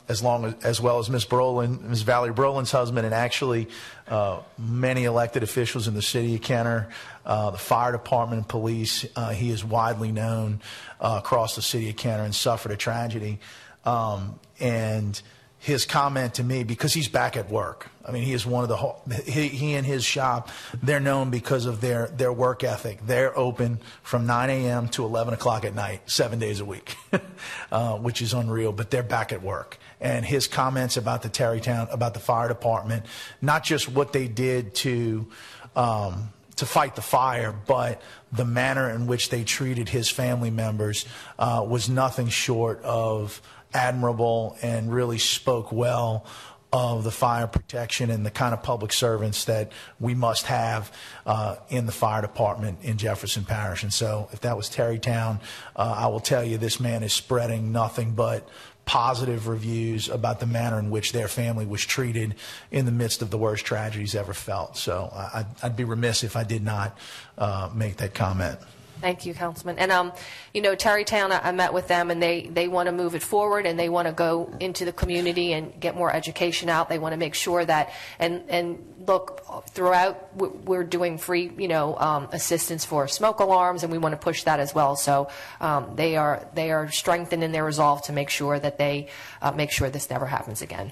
as 0.08 0.22
long 0.22 0.44
as, 0.46 0.54
as 0.64 0.80
well 0.80 0.98
as 0.98 1.10
Ms. 1.10 1.26
Brolin, 1.26 1.82
Miss 1.82 2.02
Valerie 2.02 2.32
Brolin's 2.32 2.70
husband, 2.70 3.04
and 3.04 3.14
actually 3.14 3.68
uh, 4.08 4.40
many 4.58 5.04
elected 5.04 5.42
officials 5.42 5.86
in 5.86 5.94
the 5.94 6.02
city 6.02 6.34
of 6.34 6.42
Kenner, 6.42 6.88
uh, 7.26 7.50
the 7.50 7.58
fire 7.58 7.92
department 7.92 8.40
and 8.40 8.48
police. 8.48 9.06
Uh, 9.14 9.30
he 9.30 9.50
is 9.50 9.64
widely 9.64 10.12
known 10.12 10.60
uh, 11.00 11.20
across 11.22 11.56
the 11.56 11.62
city 11.62 11.90
of 11.90 11.96
Kenner 11.96 12.24
and 12.24 12.34
suffered 12.34 12.72
a 12.72 12.76
tragedy. 12.76 13.38
Um, 13.84 14.38
and 14.60 15.20
his 15.58 15.84
comment 15.84 16.34
to 16.34 16.44
me 16.44 16.62
because 16.62 16.94
he's 16.94 17.08
back 17.08 17.36
at 17.36 17.50
work. 17.50 17.88
I 18.06 18.12
mean, 18.12 18.22
he 18.22 18.32
is 18.32 18.46
one 18.46 18.62
of 18.62 18.68
the 18.68 18.76
whole, 18.76 19.02
he, 19.26 19.48
he 19.48 19.74
and 19.74 19.84
his 19.84 20.04
shop. 20.04 20.48
They're 20.82 21.00
known 21.00 21.30
because 21.30 21.66
of 21.66 21.80
their 21.80 22.06
their 22.06 22.32
work 22.32 22.64
ethic. 22.64 23.00
They're 23.04 23.36
open 23.36 23.80
from 24.02 24.26
9 24.26 24.48
a.m. 24.48 24.88
to 24.90 25.04
11 25.04 25.34
o'clock 25.34 25.64
at 25.64 25.74
night, 25.74 26.08
seven 26.10 26.38
days 26.38 26.60
a 26.60 26.64
week, 26.64 26.96
uh, 27.72 27.98
which 27.98 28.22
is 28.22 28.32
unreal. 28.32 28.72
But 28.72 28.90
they're 28.90 29.02
back 29.02 29.32
at 29.32 29.42
work. 29.42 29.78
And 30.00 30.24
his 30.24 30.46
comments 30.46 30.96
about 30.96 31.22
the 31.22 31.28
Terrytown, 31.28 31.92
about 31.92 32.14
the 32.14 32.20
fire 32.20 32.48
department, 32.48 33.04
not 33.42 33.64
just 33.64 33.88
what 33.88 34.12
they 34.12 34.28
did 34.28 34.74
to. 34.76 35.28
Um, 35.76 36.30
to 36.56 36.66
fight 36.66 36.96
the 36.96 37.02
fire, 37.02 37.54
but 37.68 38.02
the 38.32 38.44
manner 38.44 38.90
in 38.90 39.06
which 39.06 39.30
they 39.30 39.44
treated 39.44 39.88
his 39.88 40.10
family 40.10 40.50
members 40.50 41.06
uh, 41.38 41.64
was 41.64 41.88
nothing 41.88 42.26
short 42.26 42.82
of 42.82 43.40
admirable 43.74 44.56
and 44.62 44.92
really 44.92 45.18
spoke 45.18 45.72
well 45.72 46.26
of 46.72 47.02
the 47.02 47.10
fire 47.10 47.46
protection 47.46 48.10
and 48.10 48.26
the 48.26 48.30
kind 48.30 48.52
of 48.52 48.62
public 48.62 48.92
servants 48.92 49.46
that 49.46 49.72
we 49.98 50.14
must 50.14 50.46
have 50.46 50.92
uh, 51.24 51.56
in 51.70 51.86
the 51.86 51.92
fire 51.92 52.20
department 52.20 52.78
in 52.82 52.98
Jefferson 52.98 53.44
Parish. 53.44 53.82
And 53.82 53.92
so, 53.92 54.28
if 54.32 54.40
that 54.40 54.56
was 54.56 54.68
Terrytown, 54.68 55.40
uh, 55.76 55.94
I 55.98 56.06
will 56.08 56.20
tell 56.20 56.44
you 56.44 56.58
this 56.58 56.78
man 56.78 57.02
is 57.02 57.12
spreading 57.12 57.72
nothing 57.72 58.12
but 58.12 58.46
positive 58.84 59.48
reviews 59.48 60.08
about 60.08 60.40
the 60.40 60.46
manner 60.46 60.78
in 60.78 60.90
which 60.90 61.12
their 61.12 61.28
family 61.28 61.66
was 61.66 61.84
treated 61.84 62.34
in 62.70 62.86
the 62.86 62.92
midst 62.92 63.22
of 63.22 63.30
the 63.30 63.38
worst 63.38 63.64
tragedies 63.64 64.14
ever 64.14 64.34
felt. 64.34 64.76
So, 64.76 65.10
I, 65.12 65.46
I'd 65.62 65.76
be 65.76 65.84
remiss 65.84 66.22
if 66.22 66.36
I 66.36 66.44
did 66.44 66.62
not 66.62 66.98
uh, 67.38 67.70
make 67.74 67.96
that 67.96 68.12
comment. 68.12 68.58
Thank 69.00 69.24
you, 69.26 69.32
Councilman. 69.32 69.78
And, 69.78 69.92
um, 69.92 70.12
you 70.52 70.60
know, 70.60 70.74
Terrytown, 70.74 71.30
I, 71.30 71.50
I 71.50 71.52
met 71.52 71.72
with 71.72 71.86
them, 71.86 72.10
and 72.10 72.20
they, 72.20 72.42
they 72.42 72.66
want 72.66 72.88
to 72.88 72.92
move 72.92 73.14
it 73.14 73.22
forward, 73.22 73.64
and 73.64 73.78
they 73.78 73.88
want 73.88 74.08
to 74.08 74.12
go 74.12 74.52
into 74.58 74.84
the 74.84 74.92
community 74.92 75.52
and 75.52 75.78
get 75.78 75.94
more 75.94 76.12
education 76.12 76.68
out. 76.68 76.88
They 76.88 76.98
want 76.98 77.12
to 77.12 77.16
make 77.16 77.34
sure 77.34 77.64
that, 77.64 77.92
and, 78.18 78.42
and 78.48 79.04
look, 79.06 79.44
throughout, 79.68 80.34
we- 80.36 80.48
we're 80.48 80.82
doing 80.82 81.16
free, 81.16 81.52
you 81.56 81.68
know, 81.68 81.96
um, 81.96 82.28
assistance 82.32 82.84
for 82.84 83.06
smoke 83.06 83.38
alarms, 83.38 83.84
and 83.84 83.92
we 83.92 83.98
want 83.98 84.14
to 84.14 84.18
push 84.18 84.42
that 84.42 84.58
as 84.58 84.74
well. 84.74 84.96
So 84.96 85.28
um, 85.60 85.94
they 85.94 86.16
are, 86.16 86.44
they 86.54 86.72
are 86.72 86.90
strengthened 86.90 87.44
in 87.44 87.52
their 87.52 87.64
resolve 87.64 88.02
to 88.06 88.12
make 88.12 88.30
sure 88.30 88.58
that 88.58 88.78
they 88.78 89.08
uh, 89.40 89.52
make 89.52 89.70
sure 89.70 89.88
this 89.90 90.10
never 90.10 90.26
happens 90.26 90.60
again. 90.60 90.90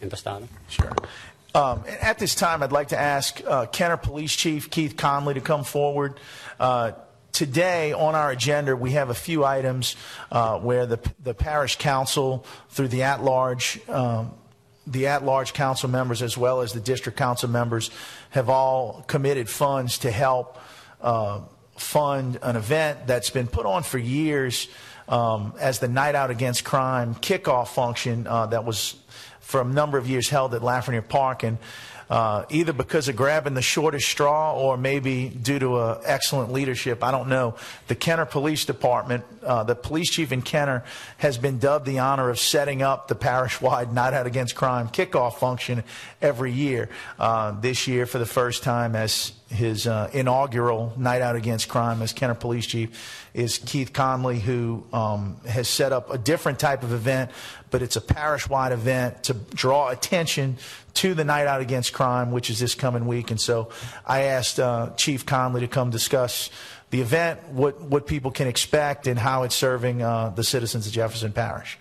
Impastato? 0.00 0.48
Sure. 0.68 0.92
Um, 1.54 1.84
at 2.02 2.18
this 2.18 2.34
time, 2.34 2.62
I'd 2.62 2.70
like 2.70 2.88
to 2.88 3.00
ask 3.00 3.40
uh, 3.46 3.64
Kenner 3.64 3.96
Police 3.96 4.36
Chief 4.36 4.68
Keith 4.68 4.94
Conley 4.98 5.32
to 5.32 5.40
come 5.40 5.64
forward. 5.64 6.20
Uh, 6.58 6.92
today 7.32 7.92
on 7.92 8.14
our 8.14 8.30
agenda, 8.30 8.74
we 8.74 8.92
have 8.92 9.10
a 9.10 9.14
few 9.14 9.44
items 9.44 9.96
uh, 10.32 10.58
where 10.58 10.86
the, 10.86 10.98
the 11.22 11.34
parish 11.34 11.76
council, 11.76 12.46
through 12.70 12.88
the 12.88 13.02
at-large 13.02 13.80
um, 13.88 14.32
the 14.86 15.08
at-large 15.08 15.52
council 15.52 15.90
members 15.90 16.22
as 16.22 16.38
well 16.38 16.60
as 16.60 16.72
the 16.72 16.80
district 16.80 17.18
council 17.18 17.48
members 17.48 17.90
have 18.30 18.48
all 18.48 19.04
committed 19.08 19.48
funds 19.48 19.98
to 19.98 20.10
help 20.10 20.58
uh, 21.00 21.40
fund 21.76 22.38
an 22.42 22.56
event 22.56 23.06
that's 23.06 23.30
been 23.30 23.48
put 23.48 23.66
on 23.66 23.82
for 23.82 23.98
years 23.98 24.68
um, 25.08 25.52
as 25.58 25.78
the 25.78 25.88
Night 25.88 26.14
Out 26.14 26.30
Against 26.30 26.64
Crime 26.64 27.14
kickoff 27.16 27.68
function 27.68 28.26
uh, 28.26 28.46
that 28.46 28.64
was 28.64 28.96
for 29.40 29.60
a 29.60 29.64
number 29.64 29.98
of 29.98 30.08
years 30.08 30.28
held 30.28 30.54
at 30.54 30.62
Lafreniere 30.62 31.06
Park. 31.06 31.42
And 31.42 31.58
uh, 32.08 32.44
either 32.50 32.72
because 32.72 33.08
of 33.08 33.16
grabbing 33.16 33.54
the 33.54 33.62
shortest 33.62 34.08
straw 34.08 34.54
or 34.54 34.76
maybe 34.76 35.28
due 35.28 35.58
to 35.58 35.74
uh, 35.74 36.02
excellent 36.04 36.52
leadership, 36.52 37.02
I 37.02 37.10
don't 37.10 37.28
know. 37.28 37.56
The 37.88 37.94
Kenner 37.94 38.26
Police 38.26 38.64
Department, 38.64 39.24
uh, 39.42 39.64
the 39.64 39.74
police 39.74 40.10
chief 40.10 40.32
in 40.32 40.42
Kenner, 40.42 40.84
has 41.18 41.38
been 41.38 41.58
dubbed 41.58 41.86
the 41.86 41.98
honor 41.98 42.30
of 42.30 42.38
setting 42.38 42.82
up 42.82 43.08
the 43.08 43.14
parish-wide 43.14 43.92
Night 43.92 44.14
Out 44.14 44.26
Against 44.26 44.54
Crime 44.54 44.88
kickoff 44.88 45.38
function 45.38 45.82
every 46.22 46.52
year. 46.52 46.88
Uh, 47.18 47.58
this 47.60 47.86
year, 47.88 48.06
for 48.06 48.18
the 48.18 48.26
first 48.26 48.62
time, 48.62 48.94
as 48.94 49.32
his 49.48 49.86
uh, 49.86 50.10
inaugural 50.12 50.92
Night 50.96 51.22
Out 51.22 51.36
Against 51.36 51.68
Crime 51.68 52.02
as 52.02 52.12
Kenner 52.12 52.34
Police 52.34 52.66
Chief 52.66 53.24
is 53.32 53.58
Keith 53.58 53.92
Conley, 53.92 54.40
who 54.40 54.84
um, 54.92 55.36
has 55.46 55.68
set 55.68 55.92
up 55.92 56.10
a 56.10 56.18
different 56.18 56.58
type 56.58 56.82
of 56.82 56.92
event, 56.92 57.30
but 57.76 57.82
it's 57.82 57.96
a 57.96 58.00
parish-wide 58.00 58.72
event 58.72 59.24
to 59.24 59.34
draw 59.34 59.90
attention 59.90 60.56
to 60.94 61.12
the 61.12 61.24
Night 61.24 61.46
Out 61.46 61.60
Against 61.60 61.92
Crime, 61.92 62.30
which 62.30 62.48
is 62.48 62.58
this 62.58 62.74
coming 62.74 63.06
week. 63.06 63.30
And 63.30 63.38
so 63.38 63.68
I 64.06 64.22
asked 64.22 64.58
uh, 64.58 64.92
Chief 64.96 65.26
Conley 65.26 65.60
to 65.60 65.68
come 65.68 65.90
discuss 65.90 66.48
the 66.88 67.02
event, 67.02 67.46
what, 67.50 67.78
what 67.82 68.06
people 68.06 68.30
can 68.30 68.48
expect, 68.48 69.06
and 69.06 69.18
how 69.18 69.42
it's 69.42 69.54
serving 69.54 70.00
uh, 70.00 70.30
the 70.30 70.42
citizens 70.42 70.86
of 70.86 70.94
Jefferson 70.94 71.34
Parish. 71.34 71.76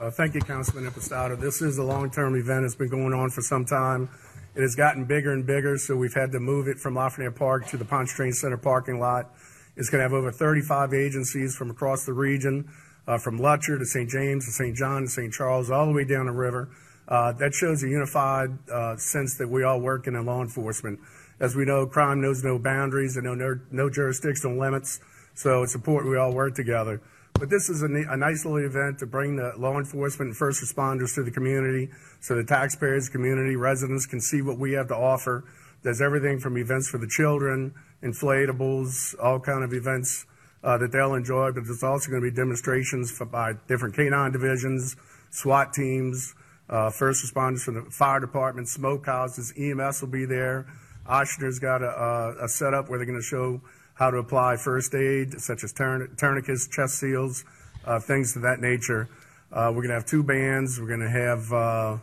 Uh, 0.00 0.10
thank 0.10 0.34
you, 0.34 0.40
Councilman 0.40 0.90
Impastato. 0.90 1.38
This 1.38 1.62
is 1.62 1.78
a 1.78 1.84
long-term 1.84 2.34
event. 2.34 2.64
It's 2.64 2.74
been 2.74 2.88
going 2.88 3.12
on 3.12 3.30
for 3.30 3.40
some 3.40 3.64
time. 3.64 4.08
It 4.56 4.62
has 4.62 4.74
gotten 4.74 5.04
bigger 5.04 5.32
and 5.32 5.46
bigger, 5.46 5.78
so 5.78 5.94
we've 5.94 6.12
had 6.12 6.32
to 6.32 6.40
move 6.40 6.66
it 6.66 6.80
from 6.80 6.96
Lafayette 6.96 7.36
Park 7.36 7.68
to 7.68 7.76
the 7.76 7.84
Pontchartrain 7.84 8.32
Center 8.32 8.56
parking 8.56 8.98
lot. 8.98 9.30
It's 9.76 9.90
going 9.90 10.00
to 10.00 10.02
have 10.02 10.12
over 10.12 10.32
35 10.32 10.92
agencies 10.92 11.54
from 11.54 11.70
across 11.70 12.04
the 12.04 12.14
region, 12.14 12.68
uh, 13.06 13.18
from 13.18 13.38
Lutcher 13.38 13.78
to 13.78 13.84
St. 13.84 14.08
James 14.08 14.46
to 14.46 14.50
St. 14.50 14.76
John 14.76 15.02
to 15.02 15.08
St. 15.08 15.32
Charles, 15.32 15.70
all 15.70 15.86
the 15.86 15.92
way 15.92 16.04
down 16.04 16.26
the 16.26 16.32
river. 16.32 16.68
Uh, 17.08 17.32
that 17.32 17.54
shows 17.54 17.82
a 17.84 17.88
unified 17.88 18.50
uh, 18.68 18.96
sense 18.96 19.36
that 19.36 19.48
we 19.48 19.62
all 19.62 19.80
work 19.80 20.06
in 20.06 20.26
law 20.26 20.42
enforcement. 20.42 20.98
As 21.38 21.54
we 21.54 21.64
know, 21.64 21.86
crime 21.86 22.20
knows 22.20 22.42
no 22.42 22.58
boundaries 22.58 23.16
and 23.16 23.24
no, 23.24 23.60
no, 23.70 23.90
jurisdictional 23.90 24.58
limits, 24.58 25.00
so 25.34 25.62
it's 25.62 25.74
important 25.74 26.10
we 26.10 26.16
all 26.16 26.32
work 26.32 26.54
together. 26.54 27.00
But 27.34 27.50
this 27.50 27.68
is 27.68 27.82
a, 27.82 27.86
a 27.86 28.16
nice 28.16 28.44
little 28.44 28.66
event 28.66 28.98
to 29.00 29.06
bring 29.06 29.36
the 29.36 29.52
law 29.58 29.78
enforcement 29.78 30.30
and 30.30 30.36
first 30.36 30.62
responders 30.62 31.14
to 31.14 31.22
the 31.22 31.30
community 31.30 31.90
so 32.20 32.34
the 32.34 32.44
taxpayers, 32.44 33.08
community, 33.08 33.54
residents 33.54 34.06
can 34.06 34.20
see 34.20 34.40
what 34.40 34.58
we 34.58 34.72
have 34.72 34.88
to 34.88 34.96
offer. 34.96 35.44
There's 35.82 36.00
everything 36.00 36.40
from 36.40 36.56
events 36.56 36.88
for 36.88 36.98
the 36.98 37.06
children, 37.06 37.74
inflatables, 38.02 39.14
all 39.22 39.38
kind 39.38 39.62
of 39.62 39.74
events 39.74 40.24
uh, 40.66 40.76
that 40.78 40.90
they'll 40.90 41.14
enjoy, 41.14 41.52
but 41.52 41.64
there's 41.64 41.84
also 41.84 42.10
going 42.10 42.20
to 42.20 42.28
be 42.28 42.34
demonstrations 42.34 43.08
for, 43.10 43.24
by 43.24 43.52
different 43.68 43.94
canine 43.94 44.32
divisions, 44.32 44.96
SWAT 45.30 45.72
teams, 45.72 46.34
uh, 46.68 46.90
first 46.90 47.24
responders 47.24 47.60
from 47.60 47.74
the 47.74 47.82
fire 47.92 48.18
department, 48.18 48.68
smoke 48.68 49.06
houses, 49.06 49.54
EMS 49.56 50.00
will 50.00 50.08
be 50.08 50.24
there. 50.24 50.66
Ochsner's 51.08 51.60
got 51.60 51.82
a, 51.82 51.86
a, 51.86 52.44
a 52.46 52.48
setup 52.48 52.90
where 52.90 52.98
they're 52.98 53.06
going 53.06 53.18
to 53.18 53.24
show 53.24 53.60
how 53.94 54.10
to 54.10 54.16
apply 54.16 54.56
first 54.56 54.92
aid, 54.92 55.40
such 55.40 55.62
as 55.62 55.72
tourn- 55.72 56.16
tourniquets, 56.18 56.66
chest 56.66 56.98
seals, 56.98 57.44
uh, 57.84 58.00
things 58.00 58.34
of 58.34 58.42
that 58.42 58.58
nature. 58.58 59.08
Uh, 59.52 59.70
we're 59.70 59.82
going 59.82 59.90
to 59.90 59.94
have 59.94 60.04
two 60.04 60.24
bands. 60.24 60.80
We're 60.80 60.88
going 60.88 61.00
to 61.00 61.08
have 61.08 61.52
uh, 61.52 61.98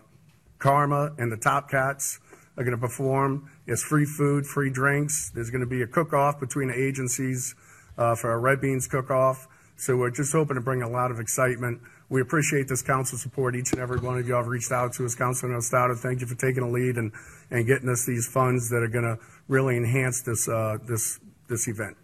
Karma 0.59 1.13
and 1.17 1.29
the 1.29 1.37
Top 1.37 1.69
Cats 1.69 2.21
are 2.55 2.63
going 2.63 2.75
to 2.75 2.81
perform. 2.81 3.51
It's 3.67 3.83
free 3.83 4.05
food, 4.05 4.45
free 4.45 4.69
drinks. 4.69 5.31
There's 5.35 5.49
going 5.49 5.61
to 5.61 5.67
be 5.67 5.81
a 5.81 5.87
cook-off 5.87 6.39
between 6.39 6.69
the 6.69 6.81
agencies 6.81 7.55
uh, 7.97 8.15
for 8.15 8.31
our 8.31 8.39
Red 8.39 8.61
Beans 8.61 8.87
cook-off. 8.87 9.47
So 9.75 9.97
we're 9.97 10.11
just 10.11 10.31
hoping 10.31 10.55
to 10.55 10.61
bring 10.61 10.81
a 10.81 10.89
lot 10.89 11.11
of 11.11 11.19
excitement. 11.19 11.81
We 12.09 12.21
appreciate 12.21 12.67
this 12.67 12.81
council 12.81 13.17
support. 13.17 13.55
Each 13.55 13.71
and 13.71 13.81
every 13.81 13.99
one 13.99 14.17
of 14.17 14.27
you 14.27 14.35
have 14.35 14.47
reached 14.47 14.71
out 14.71 14.93
to 14.93 15.05
us. 15.05 15.15
Councilman 15.15 15.57
Ostado, 15.57 15.97
thank 15.97 16.21
you 16.21 16.27
for 16.27 16.35
taking 16.35 16.63
a 16.63 16.69
lead 16.69 16.97
and, 16.97 17.11
and 17.49 17.65
getting 17.65 17.89
us 17.89 18.05
these 18.05 18.27
funds 18.27 18.69
that 18.69 18.83
are 18.83 18.87
going 18.87 19.03
to 19.03 19.17
really 19.47 19.77
enhance 19.77 20.21
this, 20.21 20.47
uh, 20.47 20.77
this, 20.87 21.19
this 21.49 21.67
event. 21.67 21.97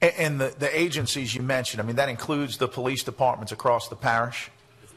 And 0.00 0.40
the, 0.40 0.54
the 0.58 0.78
agencies 0.78 1.34
you 1.34 1.42
mentioned, 1.42 1.80
I 1.80 1.84
mean, 1.84 1.96
that 1.96 2.08
includes 2.08 2.58
the 2.58 2.68
police 2.68 3.02
departments 3.02 3.50
across 3.50 3.88
the 3.88 3.96
parish? 3.96 4.50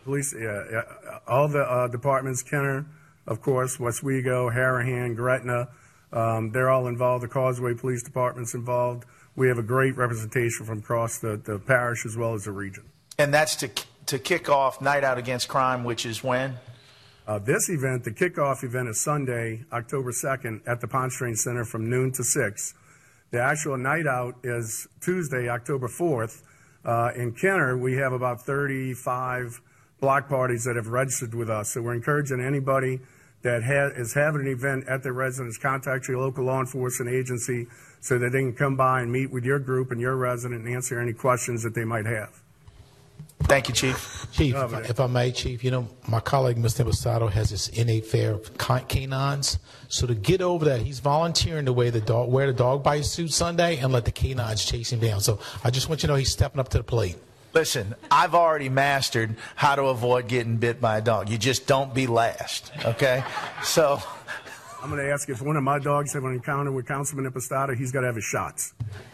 Police, 0.04 0.36
yeah, 0.38 0.64
yeah, 0.72 0.82
all 1.28 1.48
the 1.48 1.62
uh, 1.62 1.88
departments, 1.88 2.44
Kenner, 2.44 2.86
of 3.26 3.42
course, 3.42 3.78
Westwego, 3.78 4.54
Harahan, 4.54 5.16
Gretna, 5.16 5.70
um, 6.12 6.52
they're 6.52 6.70
all 6.70 6.88
involved. 6.88 7.24
The 7.24 7.28
Causeway 7.28 7.76
Police 7.76 8.04
Department's 8.04 8.54
involved. 8.56 9.06
We 9.40 9.48
have 9.48 9.58
a 9.58 9.64
great 9.64 9.96
representation 9.96 10.66
from 10.66 10.80
across 10.80 11.20
the, 11.20 11.38
the 11.38 11.60
parish 11.60 12.06
as 12.06 12.18
well 12.18 12.34
as 12.34 12.44
the 12.44 12.52
region. 12.52 12.84
And 13.18 13.34
that's 13.34 13.56
to, 13.56 13.70
to 14.08 14.20
kick 14.20 14.50
off 14.50 14.82
Night 14.82 15.06
Out 15.06 15.18
Against 15.18 15.48
Crime, 15.48 15.86
which 15.86 16.06
is 16.06 16.22
when? 16.22 16.58
Uh, 17.26 17.40
this 17.40 17.70
event, 17.70 18.04
the 18.04 18.12
kickoff 18.12 18.66
event, 18.66 18.90
is 18.90 19.00
Sunday, 19.00 19.64
October 19.72 20.12
2nd, 20.12 20.60
at 20.68 20.82
the 20.82 20.90
Pontchartrain 20.90 21.38
Center 21.38 21.64
from 21.64 21.90
noon 21.90 22.12
to 22.12 22.24
6. 22.24 22.74
The 23.32 23.42
actual 23.42 23.78
night 23.78 24.08
out 24.08 24.36
is 24.44 24.90
Tuesday, 25.00 25.48
October 25.48 25.88
4th. 25.88 26.44
Uh, 26.84 27.12
in 27.16 27.32
Kenner, 27.32 27.78
we 27.78 27.96
have 27.96 28.12
about 28.12 28.42
35 28.42 29.62
block 30.02 30.28
parties 30.28 30.66
that 30.66 30.76
have 30.76 30.88
registered 30.88 31.34
with 31.34 31.50
us. 31.50 31.70
So 31.70 31.82
we're 31.82 31.94
encouraging 31.94 32.42
anybody 32.42 33.00
that 33.42 33.64
ha- 33.64 33.92
is 33.96 34.14
having 34.14 34.42
an 34.42 34.48
event 34.48 34.88
at 34.88 35.04
their 35.04 35.14
residence, 35.14 35.58
contact 35.58 36.08
your 36.08 36.18
local 36.18 36.46
law 36.46 36.60
enforcement 36.60 37.14
agency 37.14 37.68
so 38.02 38.18
that 38.18 38.32
they 38.32 38.40
can 38.40 38.54
come 38.54 38.76
by 38.76 39.02
and 39.02 39.12
meet 39.12 39.32
with 39.32 39.44
your 39.44 39.60
group 39.60 39.92
and 39.92 40.00
your 40.00 40.16
resident 40.16 40.66
and 40.66 40.74
answer 40.74 41.00
any 41.00 41.14
questions 41.14 41.64
that 41.64 41.74
they 41.74 41.86
might 41.86 42.06
have. 42.06 42.42
Thank 43.44 43.70
you, 43.70 43.74
Chief. 43.74 44.28
Chief, 44.32 44.54
if 44.54 44.74
I, 44.74 44.82
if 44.82 45.00
I 45.00 45.08
may, 45.08 45.32
Chief, 45.32 45.64
you 45.64 45.72
know, 45.72 45.88
my 46.08 46.20
colleague, 46.20 46.58
Mr. 46.58 46.86
Impastato, 46.86 47.32
has 47.32 47.50
this 47.50 47.70
innate 47.70 48.06
fear 48.06 48.32
of 48.32 48.58
ca- 48.58 48.82
canines. 48.82 49.58
So 49.88 50.06
to 50.06 50.14
get 50.14 50.42
over 50.42 50.66
that, 50.66 50.82
he's 50.82 51.00
volunteering 51.00 51.66
to 51.66 51.74
wear 51.74 51.90
the 51.90 52.02
dog, 52.02 52.30
wear 52.30 52.48
the 52.48 52.54
dog 52.54 52.84
bite 52.84 53.06
suit 53.06 53.32
Sunday 53.32 53.78
and 53.78 53.92
let 53.92 54.06
the 54.06 54.12
canines 54.12 54.64
chase 54.64 54.92
him 54.92 55.00
down. 55.00 55.22
So 55.22 55.40
I 55.64 55.72
just 55.72 55.90
want 55.90 56.04
you 56.04 56.08
to 56.08 56.14
know 56.14 56.18
he's 56.18 56.32
stepping 56.32 56.60
up 56.60 56.70
to 56.70 56.78
the 56.78 56.84
plate. 56.84 57.18
Listen, 57.54 57.96
I've 58.12 58.36
already 58.36 58.70
mastered 58.70 59.36
how 59.56 59.76
to 59.76 59.86
avoid 59.86 60.28
getting 60.28 60.58
bit 60.58 60.80
by 60.80 61.00
a 61.00 61.02
dog. 61.02 61.30
You 61.30 61.38
just 61.38 61.66
don't 61.66 61.94
be 61.94 62.06
last, 62.06 62.72
okay? 62.86 63.24
So, 63.64 64.00
I'm 64.84 64.90
going 64.90 65.04
to 65.04 65.12
ask 65.12 65.28
if 65.30 65.42
one 65.42 65.58
of 65.58 65.64
my 65.64 65.80
dogs 65.80 66.14
have 66.14 66.24
an 66.24 66.34
encounter 66.34 66.72
with 66.72 66.86
Councilman 66.88 67.30
Impastato, 67.30 67.76
he's 67.76 67.92
got 67.92 68.02
to 68.02 68.06
have 68.08 68.16
his 68.16 68.24
shots. 68.24 68.74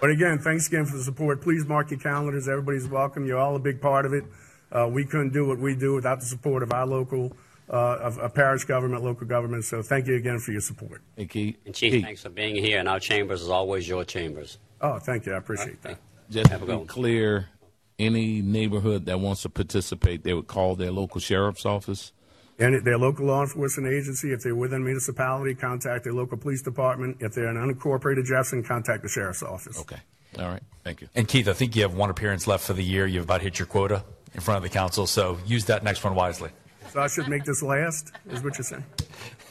but 0.00 0.10
again, 0.10 0.38
thanks 0.38 0.66
again 0.68 0.84
for 0.84 0.98
the 0.98 1.02
support. 1.02 1.40
Please 1.40 1.64
mark 1.66 1.90
your 1.90 2.00
calendars. 2.00 2.46
Everybody's 2.46 2.86
welcome. 2.86 3.26
You're 3.26 3.38
all 3.38 3.56
a 3.56 3.60
big 3.60 3.80
part 3.80 4.04
of 4.04 4.12
it. 4.12 4.24
Uh, 4.70 4.86
we 4.86 5.06
couldn't 5.06 5.32
do 5.32 5.48
what 5.48 5.58
we 5.58 5.74
do 5.74 5.94
without 5.94 6.20
the 6.20 6.26
support 6.26 6.62
of 6.62 6.72
our 6.72 6.86
local, 6.86 7.34
Uh, 7.70 7.98
of, 8.00 8.18
of 8.18 8.34
parish 8.34 8.64
government, 8.64 9.04
local 9.04 9.24
government. 9.28 9.64
So 9.64 9.80
thank 9.80 10.08
you 10.08 10.16
again 10.16 10.40
for 10.40 10.50
your 10.50 10.60
support. 10.60 11.02
Hey, 11.16 11.26
Keith. 11.26 11.56
And 11.64 11.72
Chief, 11.72 12.02
thanks 12.02 12.22
for 12.22 12.28
being 12.28 12.56
here, 12.56 12.80
and 12.80 12.88
our 12.88 12.98
chambers 12.98 13.42
is 13.42 13.48
always 13.48 13.88
your 13.88 14.04
chambers. 14.04 14.58
Oh, 14.80 14.98
thank 14.98 15.24
you. 15.24 15.34
I 15.34 15.36
appreciate 15.36 15.80
that. 15.82 15.98
Just 16.30 16.50
Have 16.50 16.62
to 16.62 16.66
be 16.66 16.74
one. 16.74 16.86
clear, 16.88 17.48
any 17.96 18.42
neighborhood 18.42 19.06
that 19.06 19.20
wants 19.20 19.42
to 19.42 19.50
participate, 19.50 20.24
they 20.24 20.34
would 20.34 20.48
call 20.48 20.74
their 20.74 20.90
local 20.90 21.20
sheriff's 21.20 21.64
office. 21.64 22.12
And 22.58 22.84
their 22.84 22.98
local 22.98 23.26
law 23.26 23.42
enforcement 23.42 23.92
agency, 23.92 24.32
if 24.32 24.42
they're 24.42 24.54
within 24.54 24.82
a 24.82 24.84
municipality, 24.84 25.54
contact 25.54 26.02
their 26.02 26.12
local 26.12 26.38
police 26.38 26.62
department. 26.62 27.18
If 27.20 27.34
they're 27.34 27.46
an 27.46 27.56
unincorporated 27.56 28.26
Jefferson, 28.26 28.64
contact 28.64 29.04
the 29.04 29.08
sheriff's 29.08 29.44
office. 29.44 29.80
Okay. 29.80 30.00
All 30.38 30.48
right. 30.48 30.62
Thank 30.82 31.02
you. 31.02 31.08
And 31.14 31.28
Keith, 31.28 31.48
I 31.48 31.52
think 31.52 31.76
you 31.76 31.82
have 31.82 31.94
one 31.94 32.10
appearance 32.10 32.46
left 32.46 32.64
for 32.64 32.72
the 32.72 32.82
year. 32.82 33.06
You've 33.06 33.24
about 33.24 33.42
hit 33.42 33.58
your 33.58 33.66
quota 33.66 34.04
in 34.34 34.40
front 34.40 34.56
of 34.56 34.62
the 34.62 34.68
council, 34.68 35.06
so 35.06 35.38
use 35.46 35.66
that 35.66 35.84
next 35.84 36.04
one 36.04 36.14
wisely. 36.14 36.50
So 36.92 37.00
I 37.00 37.06
should 37.06 37.28
make 37.28 37.44
this 37.44 37.62
last, 37.62 38.12
is 38.28 38.42
what 38.42 38.58
you're 38.58 38.64
saying? 38.64 38.84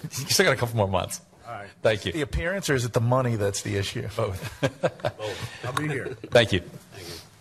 You 0.04 0.10
still 0.30 0.46
got 0.46 0.54
a 0.54 0.56
couple 0.56 0.78
more 0.78 0.88
months. 0.88 1.20
All 1.46 1.56
right. 1.56 1.68
Thank 1.82 2.06
you. 2.06 2.14
the 2.14 2.22
appearance 2.22 2.70
or 2.70 2.76
is 2.76 2.86
it 2.86 2.94
the 2.94 3.02
money 3.02 3.36
that's 3.36 3.64
the 3.64 3.76
issue? 3.76 4.08
Both. 4.16 4.62
Both. 4.62 5.64
I'll 5.66 5.74
be 5.74 5.90
here. 5.90 6.16
Thank 6.32 6.54
you. 6.54 6.62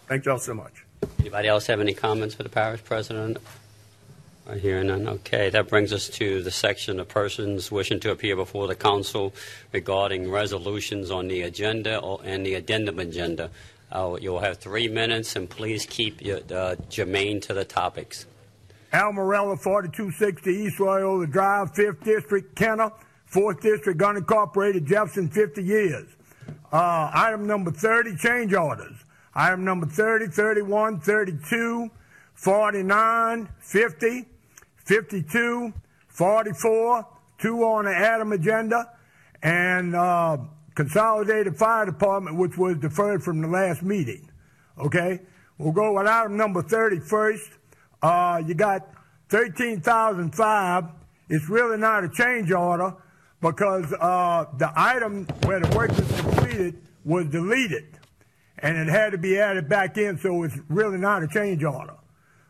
Thank 0.09 0.25
y'all 0.25 0.39
so 0.39 0.55
much. 0.55 0.73
Anybody 1.21 1.47
else 1.47 1.69
have 1.69 1.81
any 1.81 1.95
comments 1.95 2.35
for 2.35 2.43
the 2.43 2.49
parish 2.49 2.83
president? 2.83 3.39
I 4.49 4.57
hear 4.57 4.83
none. 4.83 5.07
Okay, 5.07 5.51
that 5.51 5.69
brings 5.69 5.93
us 5.93 6.09
to 6.09 6.43
the 6.43 6.51
section 6.51 6.99
of 6.99 7.09
persons 7.09 7.71
wishing 7.71 8.01
to 8.01 8.11
appear 8.11 8.35
before 8.35 8.67
the 8.67 8.75
council 8.75 9.35
regarding 9.73 10.31
resolutions 10.31 11.11
on 11.11 11.29
the 11.29 11.43
agenda 11.43 11.99
or, 11.99 12.21
and 12.25 12.47
the 12.47 12.55
addendum 12.55 12.99
agenda. 12.99 13.51
Uh, 13.93 14.17
you'll 14.21 14.41
have 14.41 14.57
three 14.57 14.89
minutes, 14.89 15.37
and 15.37 15.51
please 15.51 15.85
keep 15.85 16.23
your, 16.23 16.41
uh, 16.51 16.77
germane 16.89 17.41
to 17.43 17.53
the 17.53 17.65
topics. 17.65 18.27
Al 18.93 19.13
Morella, 19.13 19.57
4260 19.57 20.51
East 20.51 20.81
Loyola 20.81 21.27
Drive, 21.27 21.73
5th 21.75 22.05
District, 22.05 22.55
Kenner, 22.57 22.91
4th 23.31 23.61
District, 23.61 24.01
unincorporated 24.01 24.87
Jefferson, 24.87 25.29
50 25.29 25.63
years. 25.63 26.09
Uh, 26.73 27.11
item 27.13 27.47
number 27.47 27.71
30, 27.71 28.17
change 28.17 28.55
orders. 28.55 28.97
Item 29.35 29.65
number 29.65 29.87
30, 29.87 30.29
31, 30.29 31.01
32, 31.01 31.91
49, 32.35 33.49
50, 33.61 34.25
52, 34.85 35.73
44, 36.09 37.07
two 37.39 37.63
on 37.63 37.85
the 37.85 37.95
Adam 37.95 38.33
agenda, 38.33 38.91
and 39.43 39.95
uh, 39.95 40.39
Consolidated 40.75 41.57
Fire 41.57 41.87
Department, 41.87 42.37
which 42.37 42.57
was 42.57 42.77
deferred 42.79 43.23
from 43.23 43.43
the 43.43 43.49
last 43.49 43.83
meeting. 43.83 44.31
Okay? 44.79 45.21
We'll 45.59 45.73
go 45.73 45.93
with 45.93 46.07
item 46.07 46.37
number 46.37 46.63
30 46.63 47.01
first. 47.01 47.51
Uh, 48.03 48.43
you 48.47 48.55
got 48.55 48.89
13,005. 49.29 50.85
It's 51.29 51.49
really 51.49 51.77
not 51.77 52.05
a 52.05 52.09
change 52.09 52.51
order 52.51 52.95
because 53.41 53.93
uh, 54.01 54.47
the 54.57 54.73
item 54.75 55.27
where 55.45 55.61
the 55.61 55.77
work 55.77 55.91
was 55.91 56.21
completed 56.21 56.81
was 57.05 57.27
deleted 57.27 57.99
and 58.61 58.77
it 58.77 58.89
had 58.89 59.13
to 59.13 59.19
be 59.19 59.39
added 59.39 59.69
back 59.69 59.97
in, 59.99 60.19
so 60.19 60.43
it's 60.43 60.59
really 60.69 60.99
not 60.99 61.23
a 61.23 61.29
change 61.29 61.63
order. 61.63 61.95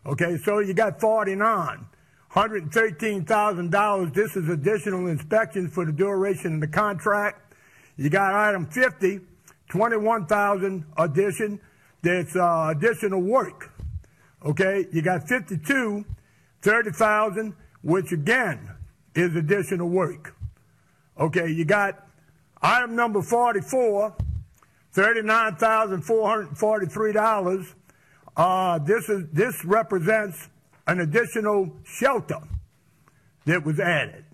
Okay, 0.06 0.38
so 0.38 0.60
you 0.60 0.72
got 0.72 1.00
49. 1.00 1.86
$113,000. 2.32 4.14
This 4.14 4.36
is 4.36 4.48
additional 4.48 5.06
inspections 5.06 5.72
for 5.72 5.84
the 5.84 5.92
duration 5.92 6.54
of 6.54 6.60
the 6.60 6.68
contract. 6.68 7.54
You 7.96 8.10
got 8.10 8.34
item 8.34 8.66
50, 8.66 9.20
21,000 9.68 10.84
addition. 10.96 11.60
That's 12.02 12.36
uh, 12.36 12.72
additional 12.76 13.20
work. 13.20 13.72
Okay, 14.44 14.86
you 14.92 15.02
got 15.02 15.28
52, 15.28 16.04
30,000, 16.62 17.56
which 17.82 18.12
again 18.12 18.70
is 19.14 19.34
additional 19.34 19.88
work. 19.88 20.36
Okay, 21.18 21.48
you 21.48 21.64
got 21.64 22.06
item 22.62 22.94
number 22.94 23.20
44, 23.20 24.14
$39,443. 24.94 27.74
Uh, 28.36 28.78
this 28.78 29.08
is 29.08 29.24
this 29.32 29.64
represents 29.64 30.48
an 30.86 31.00
additional 31.00 31.72
shelter 31.84 32.38
that 33.44 33.64
was 33.64 33.80
added. 33.80 34.24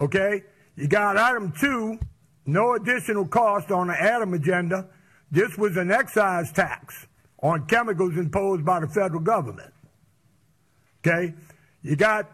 Okay, 0.00 0.44
you 0.76 0.86
got 0.86 1.16
item 1.16 1.52
two, 1.58 1.98
no 2.46 2.74
additional 2.74 3.26
cost 3.26 3.72
on 3.72 3.88
the 3.88 4.00
Adam 4.00 4.34
agenda. 4.34 4.86
This 5.32 5.58
was 5.58 5.76
an 5.76 5.90
excise 5.90 6.52
tax 6.52 7.08
on 7.42 7.66
chemicals 7.66 8.16
imposed 8.16 8.64
by 8.64 8.80
the 8.80 8.88
federal 8.88 9.20
government. 9.20 9.72
Okay, 11.06 11.34
you 11.82 11.96
got 11.96 12.30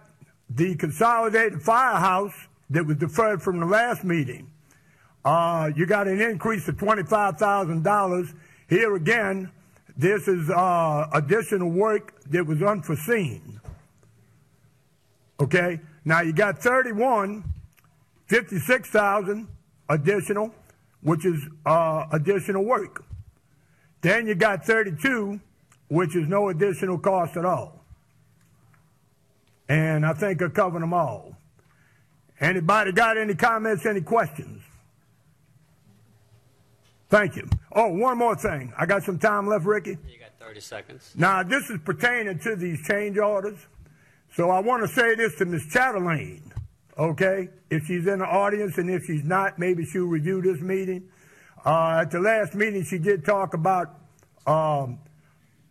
the 0.49 0.75
consolidated 0.77 1.62
firehouse 1.62 2.35
that 2.71 2.87
was 2.87 2.97
deferred 2.97 3.43
from 3.43 3.61
the 3.61 3.67
last 3.67 4.05
meeting. 4.05 4.51
Uh, 5.25 5.71
you 5.77 5.87
got 5.87 6.09
an 6.09 6.21
increase 6.21 6.67
of 6.69 6.77
$25,000. 6.77 8.35
Here 8.69 8.97
again, 8.97 9.51
this 9.97 10.27
is 10.27 10.51
uh, 10.51 11.09
additional 11.12 11.71
work 11.71 12.21
that 12.31 12.47
was 12.47 12.62
unforeseen. 12.62 13.61
Okay, 15.41 15.81
now 16.05 16.21
you 16.23 16.33
got 16.33 16.59
31, 16.59 17.45
56,000 18.27 19.49
additional, 19.88 20.55
which 21.03 21.27
is 21.27 21.47
uh, 21.67 22.07
additional 22.12 22.65
work. 22.65 23.05
Then 24.03 24.27
you 24.27 24.35
got 24.35 24.65
32, 24.67 25.41
which 25.88 26.15
is 26.15 26.29
no 26.29 26.49
additional 26.49 26.99
cost 26.99 27.37
at 27.37 27.45
all. 27.45 27.85
And 29.69 30.05
I 30.05 30.12
think 30.12 30.43
I 30.43 30.49
covered 30.49 30.83
them 30.83 30.93
all. 30.93 31.37
Anybody 32.41 32.93
got 32.93 33.17
any 33.17 33.35
comments, 33.35 33.87
any 33.87 34.01
questions? 34.01 34.62
Thank 37.09 37.37
you. 37.37 37.49
Oh, 37.71 37.88
one 37.88 38.19
more 38.19 38.35
thing. 38.35 38.73
I 38.77 38.87
got 38.87 39.05
some 39.05 39.19
time 39.19 39.47
left, 39.47 39.65
Ricky. 39.65 39.99
You 40.09 40.19
got 40.19 40.31
30 40.41 40.61
seconds. 40.61 41.12
Now, 41.17 41.43
this 41.43 41.71
is 41.71 41.79
pertaining 41.85 42.38
to 42.41 42.57
these 42.57 42.83
change 42.87 43.19
orders. 43.19 43.59
So 44.35 44.51
I 44.51 44.61
want 44.61 44.83
to 44.83 44.88
say 44.88 45.15
this 45.15 45.37
to 45.37 45.45
Ms. 45.45 45.67
Chatelain, 45.71 46.41
okay? 46.99 47.51
If 47.71 47.85
she's 47.85 48.07
in 48.07 48.21
the 48.21 48.25
audience 48.25 48.79
and 48.79 48.91
if 48.91 49.05
she's 49.05 49.23
not, 49.23 49.59
maybe 49.59 49.85
she'll 49.85 50.07
review 50.07 50.41
this 50.41 50.61
meeting. 50.61 51.09
Uh, 51.64 52.01
at 52.01 52.11
the 52.11 52.18
last 52.18 52.55
meeting, 52.55 52.85
she 52.85 52.98
did 52.98 53.25
talk 53.25 53.55
about 53.55 53.94
um, 54.46 54.98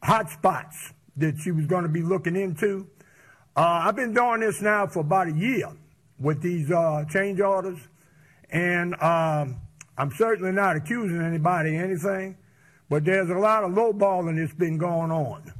hot 0.01 0.29
spots 0.29 0.93
that 1.17 1.37
she 1.43 1.51
was 1.51 1.65
going 1.65 1.83
to 1.83 1.89
be 1.89 2.01
looking 2.01 2.37
into. 2.37 2.87
Uh, 3.57 3.83
I've 3.83 3.97
been 3.97 4.13
doing 4.13 4.39
this 4.39 4.61
now 4.61 4.87
for 4.87 5.01
about 5.01 5.27
a 5.27 5.33
year 5.33 5.67
with 6.17 6.41
these 6.41 6.71
uh, 6.71 7.03
change 7.09 7.41
orders, 7.41 7.79
and 8.49 8.93
um, 9.01 9.59
I'm 9.97 10.11
certainly 10.15 10.53
not 10.53 10.77
accusing 10.77 11.21
anybody 11.21 11.75
of 11.75 11.83
anything, 11.83 12.37
but 12.89 13.03
there's 13.03 13.29
a 13.29 13.37
lot 13.37 13.65
of 13.65 13.71
lowballing 13.71 14.39
that's 14.39 14.57
been 14.57 14.77
going 14.77 15.11
on 15.11 15.51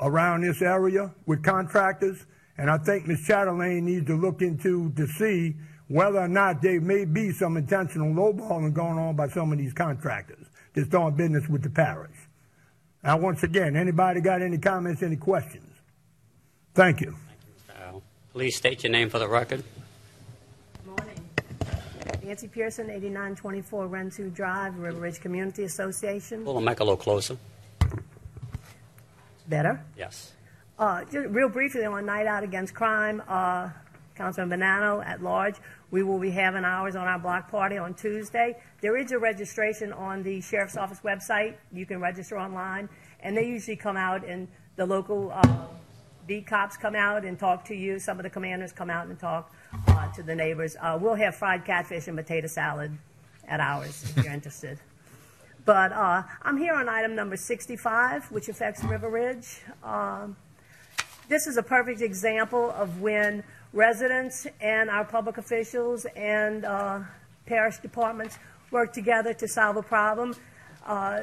around 0.00 0.40
this 0.40 0.62
area 0.62 1.14
with 1.26 1.42
contractors, 1.42 2.24
and 2.56 2.70
I 2.70 2.78
think 2.78 3.06
Ms. 3.06 3.26
Chatelain 3.26 3.82
needs 3.82 4.06
to 4.06 4.16
look 4.16 4.40
into 4.40 4.90
to 4.92 5.06
see 5.06 5.56
whether 5.88 6.18
or 6.18 6.28
not 6.28 6.62
there 6.62 6.80
may 6.80 7.04
be 7.04 7.32
some 7.32 7.56
intentional 7.56 8.12
lowballing 8.12 8.72
going 8.72 8.98
on 8.98 9.16
by 9.16 9.28
some 9.28 9.52
of 9.52 9.58
these 9.58 9.72
contractors 9.72 10.46
that's 10.72 10.88
doing 10.88 11.14
business 11.14 11.48
with 11.48 11.62
the 11.62 11.70
parish. 11.70 12.16
Now, 13.02 13.18
once 13.18 13.42
again, 13.42 13.76
anybody 13.76 14.20
got 14.20 14.40
any 14.40 14.56
comments, 14.58 15.02
any 15.02 15.16
questions? 15.16 15.70
Thank 16.74 17.02
you. 17.02 17.14
Uh, 17.70 18.00
Please 18.32 18.56
state 18.56 18.82
your 18.82 18.92
name 18.92 19.10
for 19.10 19.18
the 19.18 19.28
record. 19.28 19.62
Morning. 20.86 21.28
Nancy 22.22 22.48
Pearson, 22.48 22.86
8924 22.88 23.88
Rensu 23.88 24.34
Drive, 24.34 24.78
River 24.78 25.00
Ridge 25.00 25.20
Community 25.20 25.64
Association. 25.64 26.44
Pull 26.44 26.54
the 26.54 26.60
mic 26.62 26.80
a 26.80 26.84
little 26.84 26.96
closer. 26.96 27.36
Better? 29.46 29.84
Yes. 29.98 30.32
Uh, 30.78 31.04
just 31.04 31.28
real 31.28 31.50
briefly 31.50 31.84
on 31.84 32.06
Night 32.06 32.26
Out 32.26 32.42
Against 32.42 32.74
Crime, 32.74 33.22
uh, 33.28 33.68
Councilman 34.14 34.60
Bonano 34.60 35.04
at 35.04 35.22
large, 35.22 35.56
we 35.90 36.02
will 36.02 36.18
be 36.18 36.30
having 36.30 36.64
ours 36.64 36.94
on 36.96 37.06
our 37.06 37.18
block 37.18 37.50
party 37.50 37.76
on 37.76 37.94
Tuesday. 37.94 38.56
There 38.80 38.96
is 38.96 39.12
a 39.12 39.18
registration 39.18 39.92
on 39.92 40.22
the 40.22 40.40
sheriff's 40.40 40.76
office 40.76 41.00
website. 41.04 41.54
You 41.72 41.86
can 41.86 42.00
register 42.00 42.38
online, 42.38 42.88
and 43.20 43.36
they 43.36 43.46
usually 43.46 43.76
come 43.76 43.96
out 43.96 44.24
and 44.24 44.48
the 44.76 44.86
local 44.86 45.32
uh, 45.32 45.66
beat 46.26 46.46
cops 46.46 46.76
come 46.76 46.94
out 46.94 47.24
and 47.24 47.38
talk 47.38 47.64
to 47.66 47.74
you. 47.74 47.98
Some 47.98 48.18
of 48.18 48.22
the 48.22 48.30
commanders 48.30 48.72
come 48.72 48.90
out 48.90 49.06
and 49.06 49.18
talk 49.18 49.52
uh, 49.88 50.12
to 50.12 50.22
the 50.22 50.34
neighbors. 50.34 50.76
Uh, 50.80 50.98
we'll 51.00 51.14
have 51.14 51.36
fried 51.36 51.64
catfish 51.64 52.08
and 52.08 52.16
potato 52.16 52.46
salad 52.46 52.96
at 53.46 53.60
ours 53.60 54.04
if 54.16 54.24
you're 54.24 54.32
interested. 54.32 54.78
But 55.64 55.92
uh, 55.92 56.22
I'm 56.42 56.58
here 56.58 56.74
on 56.74 56.88
item 56.88 57.14
number 57.14 57.36
65, 57.36 58.30
which 58.30 58.48
affects 58.48 58.84
River 58.84 59.08
Ridge. 59.08 59.62
Um, 59.82 60.36
this 61.28 61.46
is 61.46 61.56
a 61.56 61.62
perfect 61.62 62.02
example 62.02 62.70
of 62.72 63.00
when 63.00 63.44
residents 63.74 64.46
and 64.60 64.88
our 64.88 65.04
public 65.04 65.36
officials 65.36 66.06
and 66.16 66.64
uh, 66.64 67.00
parish 67.44 67.78
departments 67.78 68.38
work 68.70 68.92
together 68.92 69.34
to 69.34 69.48
solve 69.48 69.76
a 69.76 69.82
problem. 69.82 70.34
Uh, 70.86 71.20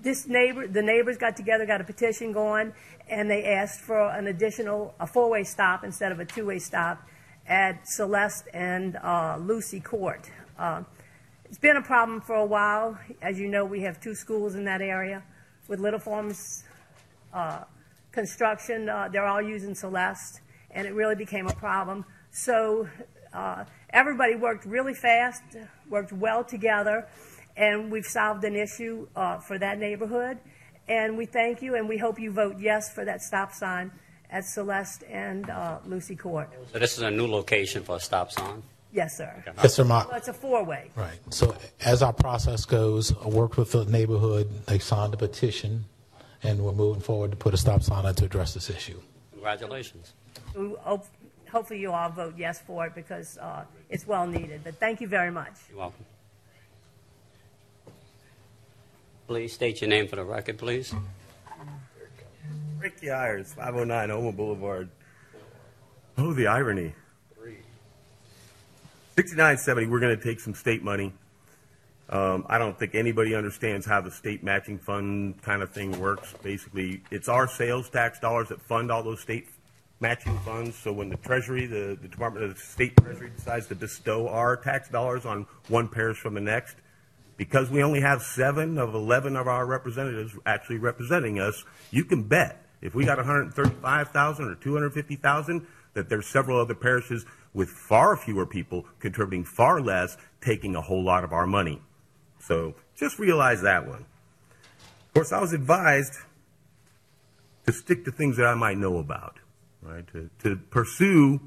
this 0.00 0.28
neighbor, 0.28 0.68
the 0.68 0.80
neighbors 0.80 1.18
got 1.18 1.36
together, 1.36 1.66
got 1.66 1.80
a 1.80 1.84
petition 1.84 2.32
going, 2.32 2.72
and 3.10 3.28
they 3.28 3.44
asked 3.44 3.80
for 3.80 4.08
an 4.10 4.28
additional, 4.28 4.94
a 5.00 5.06
four-way 5.06 5.42
stop 5.42 5.82
instead 5.82 6.12
of 6.12 6.20
a 6.20 6.24
two-way 6.24 6.60
stop 6.60 7.02
at 7.48 7.86
Celeste 7.88 8.46
and 8.54 8.96
uh, 8.96 9.36
Lucy 9.40 9.80
Court. 9.80 10.30
Uh, 10.58 10.82
it's 11.46 11.58
been 11.58 11.76
a 11.76 11.82
problem 11.82 12.20
for 12.20 12.36
a 12.36 12.46
while. 12.46 12.98
As 13.20 13.40
you 13.40 13.48
know, 13.48 13.64
we 13.64 13.80
have 13.80 14.00
two 14.00 14.14
schools 14.14 14.54
in 14.54 14.64
that 14.64 14.80
area 14.80 15.24
with 15.66 15.80
Little 15.80 15.98
Farms 15.98 16.64
uh, 17.32 17.64
construction. 18.12 18.88
Uh, 18.88 19.08
they're 19.10 19.26
all 19.26 19.42
using 19.42 19.74
Celeste, 19.74 20.40
and 20.70 20.86
it 20.86 20.94
really 20.94 21.14
became 21.14 21.46
a 21.46 21.54
problem. 21.54 22.04
So 22.30 22.88
uh, 23.32 23.64
everybody 23.90 24.34
worked 24.34 24.64
really 24.64 24.94
fast, 24.94 25.42
worked 25.88 26.12
well 26.12 26.44
together, 26.44 27.06
and 27.56 27.90
we've 27.90 28.06
solved 28.06 28.44
an 28.44 28.56
issue 28.56 29.08
uh, 29.16 29.38
for 29.38 29.58
that 29.58 29.78
neighborhood. 29.78 30.38
And 30.88 31.18
we 31.18 31.26
thank 31.26 31.60
you, 31.60 31.74
and 31.74 31.88
we 31.88 31.98
hope 31.98 32.18
you 32.18 32.32
vote 32.32 32.56
yes 32.58 32.92
for 32.92 33.04
that 33.04 33.22
stop 33.22 33.52
sign 33.52 33.92
at 34.30 34.44
Celeste 34.44 35.04
and 35.10 35.50
uh, 35.50 35.78
Lucy 35.86 36.16
Court. 36.16 36.50
So 36.72 36.78
this 36.78 36.96
is 36.96 37.02
a 37.02 37.10
new 37.10 37.26
location 37.26 37.82
for 37.82 37.96
a 37.96 38.00
stop 38.00 38.32
sign? 38.32 38.62
Yes, 38.92 39.18
sir. 39.18 39.44
Yes, 39.62 39.74
sir, 39.74 39.84
Ma. 39.84 40.06
Well, 40.08 40.16
it's 40.16 40.28
a 40.28 40.32
four-way. 40.32 40.90
Right. 40.96 41.18
So 41.30 41.54
as 41.84 42.02
our 42.02 42.12
process 42.12 42.64
goes, 42.64 43.14
I 43.22 43.28
worked 43.28 43.58
with 43.58 43.72
the 43.72 43.84
neighborhood. 43.84 44.48
They 44.66 44.78
signed 44.78 45.12
a 45.12 45.16
petition, 45.16 45.84
and 46.42 46.60
we're 46.60 46.72
moving 46.72 47.02
forward 47.02 47.30
to 47.32 47.36
put 47.36 47.52
a 47.52 47.58
stop 47.58 47.82
sign 47.82 48.06
on 48.06 48.14
to 48.14 48.24
address 48.24 48.54
this 48.54 48.70
issue. 48.70 49.00
Congratulations. 49.32 50.14
We 50.58 50.74
hope- 50.80 51.06
Hopefully 51.50 51.80
you 51.80 51.92
all 51.92 52.10
vote 52.10 52.34
yes 52.36 52.60
for 52.60 52.86
it 52.86 52.94
because 52.94 53.38
uh, 53.38 53.64
it's 53.88 54.06
well 54.06 54.26
needed. 54.26 54.60
But 54.64 54.74
thank 54.74 55.00
you 55.00 55.08
very 55.08 55.30
much. 55.30 55.52
You're 55.70 55.78
welcome. 55.78 56.04
Please 59.26 59.54
state 59.54 59.80
your 59.80 59.88
name 59.88 60.08
for 60.08 60.16
the 60.16 60.24
record, 60.24 60.58
please. 60.58 60.94
Ricky 62.78 63.10
Irons, 63.10 63.54
509 63.54 64.10
Oma 64.10 64.32
Boulevard. 64.32 64.90
Oh, 66.18 66.34
the 66.34 66.48
irony. 66.48 66.92
6970, 69.16 69.86
we're 69.90 70.00
going 70.00 70.16
to 70.16 70.22
take 70.22 70.38
some 70.38 70.54
state 70.54 70.82
money. 70.84 71.12
Um, 72.10 72.44
I 72.48 72.58
don't 72.58 72.78
think 72.78 72.94
anybody 72.94 73.34
understands 73.34 73.84
how 73.86 74.00
the 74.00 74.10
state 74.10 74.44
matching 74.44 74.78
fund 74.78 75.40
kind 75.42 75.62
of 75.62 75.72
thing 75.72 75.98
works. 75.98 76.34
Basically, 76.42 77.00
it's 77.10 77.28
our 77.28 77.48
sales 77.48 77.88
tax 77.90 78.20
dollars 78.20 78.48
that 78.48 78.60
fund 78.60 78.90
all 78.90 79.02
those 79.02 79.20
state 79.20 79.48
matching 80.00 80.38
funds. 80.38 80.76
So 80.76 80.92
when 80.92 81.08
the 81.08 81.16
Treasury, 81.16 81.66
the, 81.66 81.98
the 82.00 82.08
Department 82.08 82.44
of 82.44 82.54
the 82.54 82.60
State 82.60 82.96
Treasury 82.96 83.30
decides 83.34 83.66
to 83.68 83.74
bestow 83.74 84.28
our 84.28 84.56
tax 84.56 84.88
dollars 84.88 85.26
on 85.26 85.46
one 85.68 85.88
parish 85.88 86.18
from 86.18 86.34
the 86.34 86.40
next, 86.40 86.76
because 87.36 87.70
we 87.70 87.82
only 87.82 88.00
have 88.00 88.22
seven 88.22 88.78
of 88.78 88.94
11 88.94 89.36
of 89.36 89.46
our 89.46 89.66
representatives 89.66 90.34
actually 90.44 90.78
representing 90.78 91.38
us, 91.38 91.64
you 91.90 92.04
can 92.04 92.22
bet 92.22 92.64
if 92.80 92.94
we 92.94 93.04
got 93.04 93.18
135,000 93.18 94.44
or 94.44 94.54
250,000, 94.54 95.66
that 95.94 96.08
there's 96.08 96.26
several 96.26 96.60
other 96.60 96.74
parishes 96.74 97.26
with 97.54 97.68
far 97.68 98.16
fewer 98.16 98.46
people 98.46 98.86
contributing 99.00 99.44
far 99.44 99.80
less, 99.80 100.16
taking 100.40 100.76
a 100.76 100.80
whole 100.80 101.02
lot 101.02 101.24
of 101.24 101.32
our 101.32 101.46
money. 101.46 101.82
So 102.40 102.74
just 102.96 103.18
realize 103.18 103.62
that 103.62 103.86
one. 103.86 104.04
Of 105.08 105.14
course, 105.14 105.32
I 105.32 105.40
was 105.40 105.52
advised 105.52 106.14
to 107.66 107.72
stick 107.72 108.04
to 108.04 108.12
things 108.12 108.36
that 108.36 108.46
I 108.46 108.54
might 108.54 108.78
know 108.78 108.98
about, 108.98 109.38
right? 109.88 110.06
To, 110.12 110.30
to 110.42 110.56
pursue 110.56 111.40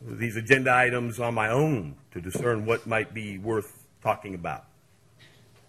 these 0.00 0.36
agenda 0.36 0.72
items 0.72 1.18
on 1.20 1.34
my 1.34 1.48
own 1.48 1.96
to 2.12 2.20
discern 2.20 2.66
what 2.66 2.86
might 2.86 3.12
be 3.14 3.38
worth 3.38 3.86
talking 4.02 4.34
about. 4.34 4.64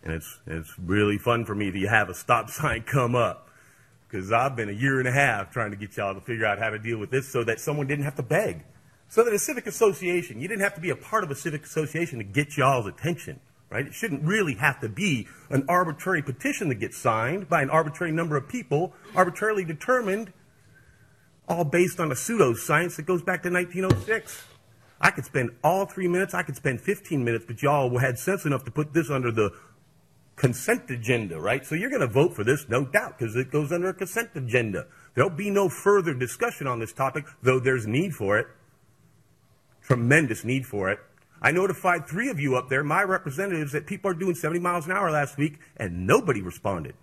And 0.03 0.14
it's, 0.14 0.39
it's 0.47 0.74
really 0.78 1.18
fun 1.18 1.45
for 1.45 1.55
me 1.55 1.72
to 1.72 1.88
have 1.88 2.10
a 2.10 2.14
stop 2.14 2.49
sign 2.49 2.84
come 2.84 3.16
up 3.16 3.49
because 4.08 4.32
I've 4.32 4.55
been 4.55 4.70
a 4.70 4.74
year 4.74 4.99
and 4.99 5.08
a 5.08 5.12
half 5.12 5.51
trying 5.51 5.72
to 5.72 5.78
get 5.78 5.97
y'all 5.97 6.14
to 6.14 6.22
figure 6.22 6.45
out 6.45 6.60
how 6.60 6.70
to 6.70 6.78
deal 6.78 6.99
with 6.99 7.10
this 7.10 7.28
so 7.28 7.43
that 7.45 7.60
someone 7.60 7.88
didn't 7.88 8.05
have 8.05 8.16
to 8.16 8.24
beg. 8.24 8.64
So 9.10 9.24
that 9.24 9.34
a 9.34 9.39
civic 9.39 9.68
association, 9.68 10.39
you 10.39 10.47
didn't 10.47 10.62
have 10.62 10.76
to 10.76 10.82
be 10.82 10.89
a 10.89 10.95
part 10.95 11.24
of 11.24 11.32
a 11.32 11.36
civic 11.36 11.64
association 11.64 12.20
to 12.20 12.24
get 12.24 12.58
y'all's 12.58 12.88
attention, 12.88 13.39
right? 13.70 13.86
It 13.86 13.93
shouldn't 13.93 14.24
really 14.24 14.55
have 14.55 14.80
to 14.82 14.89
be 14.89 15.28
an 15.49 15.66
arbitrary 15.68 16.22
petition 16.22 16.70
that 16.70 16.76
gets 16.76 16.97
signed 16.97 17.49
by 17.49 17.62
an 17.62 17.70
arbitrary 17.70 18.12
number 18.12 18.36
of 18.36 18.47
people, 18.47 18.93
arbitrarily 19.16 19.66
determined, 19.66 20.34
all 21.48 21.64
based 21.64 22.00
on 22.00 22.12
a 22.12 22.16
pseudoscience 22.16 22.96
that 22.96 23.06
goes 23.06 23.22
back 23.22 23.44
to 23.44 23.50
1906. 23.50 24.46
I 25.02 25.10
could 25.12 25.26
spend 25.26 25.52
all 25.64 25.86
three 25.86 26.08
minutes, 26.08 26.34
I 26.34 26.44
could 26.44 26.56
spend 26.56 26.80
15 26.80 27.24
minutes, 27.24 27.46
but 27.46 27.62
y'all 27.62 27.98
had 27.98 28.18
sense 28.18 28.46
enough 28.46 28.64
to 28.66 28.72
put 28.72 28.94
this 28.94 29.10
under 29.10 29.32
the 29.32 29.52
consent 30.36 30.89
agenda, 30.89 31.39
right? 31.39 31.66
So 31.66 31.76
you're 31.76 31.89
going 31.89 32.02
to 32.02 32.08
vote 32.08 32.34
for 32.36 32.44
this, 32.44 32.68
no 32.70 32.86
doubt, 32.86 33.18
because 33.18 33.36
it 33.36 33.52
goes 33.52 33.72
under 33.72 33.89
a 33.89 33.94
consent 33.94 34.30
agenda. 34.36 34.88
There'll 35.14 35.30
be 35.30 35.50
no 35.50 35.70
further 35.70 36.14
discussion 36.14 36.68
on 36.68 36.80
this 36.80 36.94
topic, 36.94 37.26
though 37.41 37.60
there's 37.60 37.86
need 37.86 38.16
for 38.16 38.38
it. 38.38 38.48
Tremendous 39.82 40.46
need 40.46 40.66
for 40.66 40.89
it. 40.89 41.00
I 41.41 41.52
notified 41.52 42.08
three 42.08 42.30
of 42.30 42.39
you 42.39 42.56
up 42.56 42.70
there, 42.70 42.84
my 42.84 43.04
representatives, 43.04 43.74
that 43.74 43.86
people 43.86 44.10
are 44.10 44.14
doing 44.14 44.34
70 44.34 44.62
miles 44.62 44.86
an 44.86 44.94
hour 44.94 45.12
last 45.12 45.38
week, 45.38 45.60
and 45.76 46.08
nobody 46.08 46.41
responded. 46.41 46.96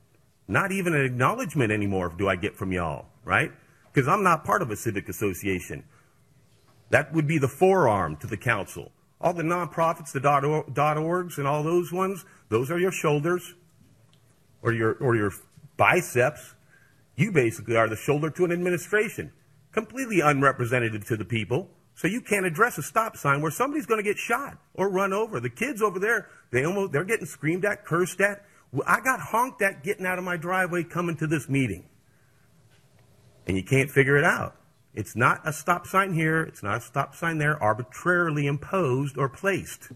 Not 0.48 0.72
even 0.72 0.94
an 0.94 1.04
acknowledgement 1.04 1.70
anymore 1.70 2.12
do 2.16 2.26
I 2.28 2.36
get 2.36 2.56
from 2.56 2.72
y'all, 2.72 3.06
right? 3.24 3.52
Because 3.92 4.08
I'm 4.08 4.22
not 4.22 4.44
part 4.44 4.62
of 4.62 4.70
a 4.70 4.76
civic 4.76 5.08
association. 5.08 5.84
That 6.90 7.12
would 7.12 7.26
be 7.26 7.38
the 7.38 7.48
forearm 7.48 8.16
to 8.16 8.26
the 8.26 8.36
council. 8.36 8.92
All 9.20 9.32
the 9.32 9.42
nonprofits, 9.42 10.12
the 10.12 10.20
dot, 10.20 10.44
or, 10.44 10.64
dot 10.72 10.96
orgs 10.96 11.38
and 11.38 11.46
all 11.46 11.62
those 11.62 11.92
ones, 11.92 12.24
those 12.48 12.70
are 12.70 12.78
your 12.78 12.92
shoulders 12.92 13.54
or 14.62 14.72
your, 14.72 14.94
or 14.94 15.14
your 15.14 15.32
biceps. 15.76 16.54
You 17.16 17.30
basically 17.32 17.76
are 17.76 17.88
the 17.88 17.96
shoulder 17.96 18.30
to 18.30 18.44
an 18.44 18.52
administration, 18.52 19.32
completely 19.72 20.20
unrepresentative 20.20 21.04
to 21.06 21.16
the 21.16 21.24
people. 21.24 21.68
So 21.94 22.08
you 22.08 22.22
can't 22.22 22.46
address 22.46 22.78
a 22.78 22.82
stop 22.82 23.18
sign 23.18 23.42
where 23.42 23.50
somebody's 23.50 23.84
going 23.84 24.02
to 24.02 24.08
get 24.08 24.16
shot 24.16 24.56
or 24.72 24.88
run 24.88 25.12
over. 25.12 25.38
The 25.38 25.50
kids 25.50 25.82
over 25.82 25.98
there, 25.98 26.28
they 26.50 26.64
almost 26.64 26.92
they're 26.92 27.04
getting 27.04 27.26
screamed 27.26 27.66
at, 27.66 27.84
cursed 27.84 28.22
at. 28.22 28.46
I 28.86 29.00
got 29.00 29.20
honked 29.20 29.60
at 29.60 29.82
getting 29.82 30.06
out 30.06 30.16
of 30.16 30.24
my 30.24 30.38
driveway 30.38 30.84
coming 30.84 31.16
to 31.18 31.26
this 31.26 31.46
meeting. 31.46 31.89
And 33.46 33.56
you 33.56 33.62
can't 33.62 33.90
figure 33.90 34.16
it 34.16 34.24
out. 34.24 34.56
It's 34.94 35.14
not 35.14 35.40
a 35.44 35.52
stop 35.52 35.86
sign 35.86 36.14
here, 36.14 36.42
it's 36.42 36.62
not 36.62 36.78
a 36.78 36.80
stop 36.80 37.14
sign 37.14 37.38
there, 37.38 37.60
arbitrarily 37.62 38.46
imposed 38.46 39.16
or 39.16 39.28
placed. 39.28 39.92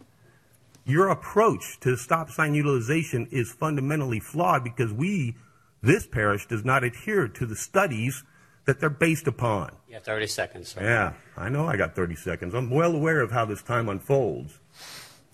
Your 0.84 1.08
approach 1.08 1.80
to 1.80 1.96
stop 1.96 2.30
sign 2.30 2.54
utilization 2.54 3.26
is 3.32 3.52
fundamentally 3.52 4.20
flawed 4.20 4.62
because 4.62 4.92
we, 4.92 5.34
this 5.82 6.06
parish, 6.06 6.46
does 6.46 6.64
not 6.64 6.84
adhere 6.84 7.26
to 7.26 7.46
the 7.46 7.56
studies 7.56 8.22
that 8.66 8.80
they're 8.80 8.90
based 8.90 9.26
upon. 9.26 9.72
You 9.88 9.94
have 9.94 10.04
30 10.04 10.26
seconds, 10.26 10.68
sir. 10.68 10.82
Yeah, 10.82 11.12
I 11.36 11.48
know 11.48 11.66
I 11.66 11.76
got 11.76 11.94
30 11.94 12.14
seconds. 12.16 12.54
I'm 12.54 12.70
well 12.70 12.94
aware 12.94 13.20
of 13.20 13.32
how 13.32 13.44
this 13.44 13.62
time 13.62 13.88
unfolds. 13.88 14.60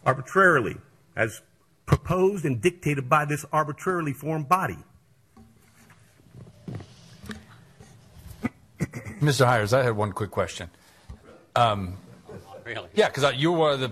Arbitrarily, 0.07 0.79
as 1.17 1.43
proposed 1.87 2.45
and 2.45 2.61
dictated 2.61 3.09
by 3.09 3.25
this 3.25 3.45
arbitrarily 3.53 4.13
formed 4.13 4.49
body. 4.49 4.79
Mr. 9.21 9.45
Hires, 9.47 9.73
I 9.73 9.83
had 9.83 9.97
one 9.97 10.13
quick 10.13 10.31
question. 10.31 10.71
Um, 11.57 11.97
Really? 12.65 12.89
yeah, 12.95 13.09
because 13.09 13.35
you 13.37 13.51
were 13.53 13.59
one 13.59 13.73
of 13.73 13.81
the 13.81 13.91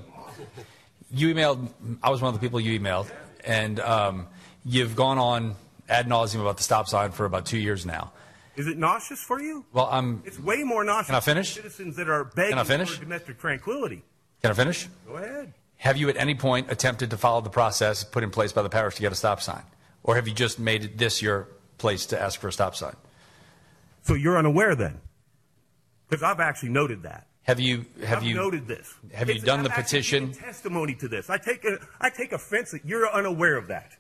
you 1.11 1.35
emailed. 1.35 1.69
I 2.03 2.11
was 2.11 2.21
one 2.23 2.33
of 2.33 2.41
the 2.41 2.45
people 2.47 2.61
you 2.61 2.79
emailed, 2.79 3.11
and 3.45 3.81
um, 3.81 4.29
you've 4.65 4.95
gone 4.95 5.19
on 5.19 5.57
ad 5.89 6.07
nauseum 6.07 6.41
about 6.43 6.59
the 6.59 6.63
stop 6.63 6.87
sign 6.87 7.11
for 7.11 7.25
about 7.25 7.45
two 7.47 7.59
years 7.59 7.85
now. 7.85 8.13
Is 8.57 8.67
it 8.69 8.77
nauseous 8.79 9.21
for 9.21 9.41
you? 9.41 9.65
Well, 9.73 9.89
I'm. 9.91 10.23
It's 10.27 10.39
way 10.39 10.63
more 10.63 10.85
nauseous 10.85 11.07
Can 11.07 11.15
I 11.17 11.21
finish? 11.21 11.49
for 11.57 11.63
citizens 11.63 11.97
that 11.97 12.09
are 12.09 12.25
begging 12.25 12.51
Can 12.51 12.59
I 12.61 12.65
finish? 12.65 12.95
for 12.95 13.01
domestic 13.03 13.39
tranquility. 13.41 14.05
Can 14.43 14.51
I 14.53 14.55
finish? 14.55 14.89
Go 15.09 15.15
ahead. 15.17 15.55
Have 15.79 15.97
you 15.97 16.09
at 16.09 16.17
any 16.17 16.35
point 16.37 16.71
attempted 16.71 17.11
to 17.11 17.17
follow 17.17 17.41
the 17.41 17.51
process 17.51 18.05
put 18.05 18.23
in 18.23 18.31
place 18.31 18.53
by 18.53 18.63
the 18.63 18.69
parish 18.71 18.95
to 18.97 19.01
get 19.01 19.11
a 19.11 19.17
stop 19.17 19.41
sign, 19.41 19.63
or 20.05 20.15
have 20.15 20.29
you 20.29 20.35
just 20.35 20.61
made 20.61 20.99
this 20.99 21.21
your 21.21 21.49
place 21.79 22.07
to 22.07 22.21
ask 22.21 22.39
for 22.39 22.49
a 22.49 22.53
stop 22.53 22.77
sign? 22.77 22.95
So 24.03 24.15
you're 24.15 24.39
unaware 24.39 24.77
then? 24.77 25.01
Because 26.09 26.23
I've 26.23 26.41
actually 26.41 26.71
noted 26.71 27.03
that. 27.03 27.27
Have 27.43 27.61
you 27.61 27.87
have 28.05 28.19
I've 28.19 28.25
you 28.25 28.35
noted 28.35 28.67
this? 28.67 28.95
Have 29.15 29.31
you 29.31 29.41
done 29.41 29.61
I've 29.61 29.65
the 29.65 29.71
actually 29.71 29.85
petition? 29.85 30.27
given 30.29 30.43
testimony 30.45 30.95
to 30.97 31.09
this. 31.09 31.31
I 31.31 31.39
take 31.39 31.65
a, 31.65 31.79
I 32.01 32.11
take 32.11 32.33
offense 32.33 32.73
that 32.73 32.85
you're 32.85 33.11
unaware 33.11 33.57
of 33.57 33.69
that. 33.69 33.93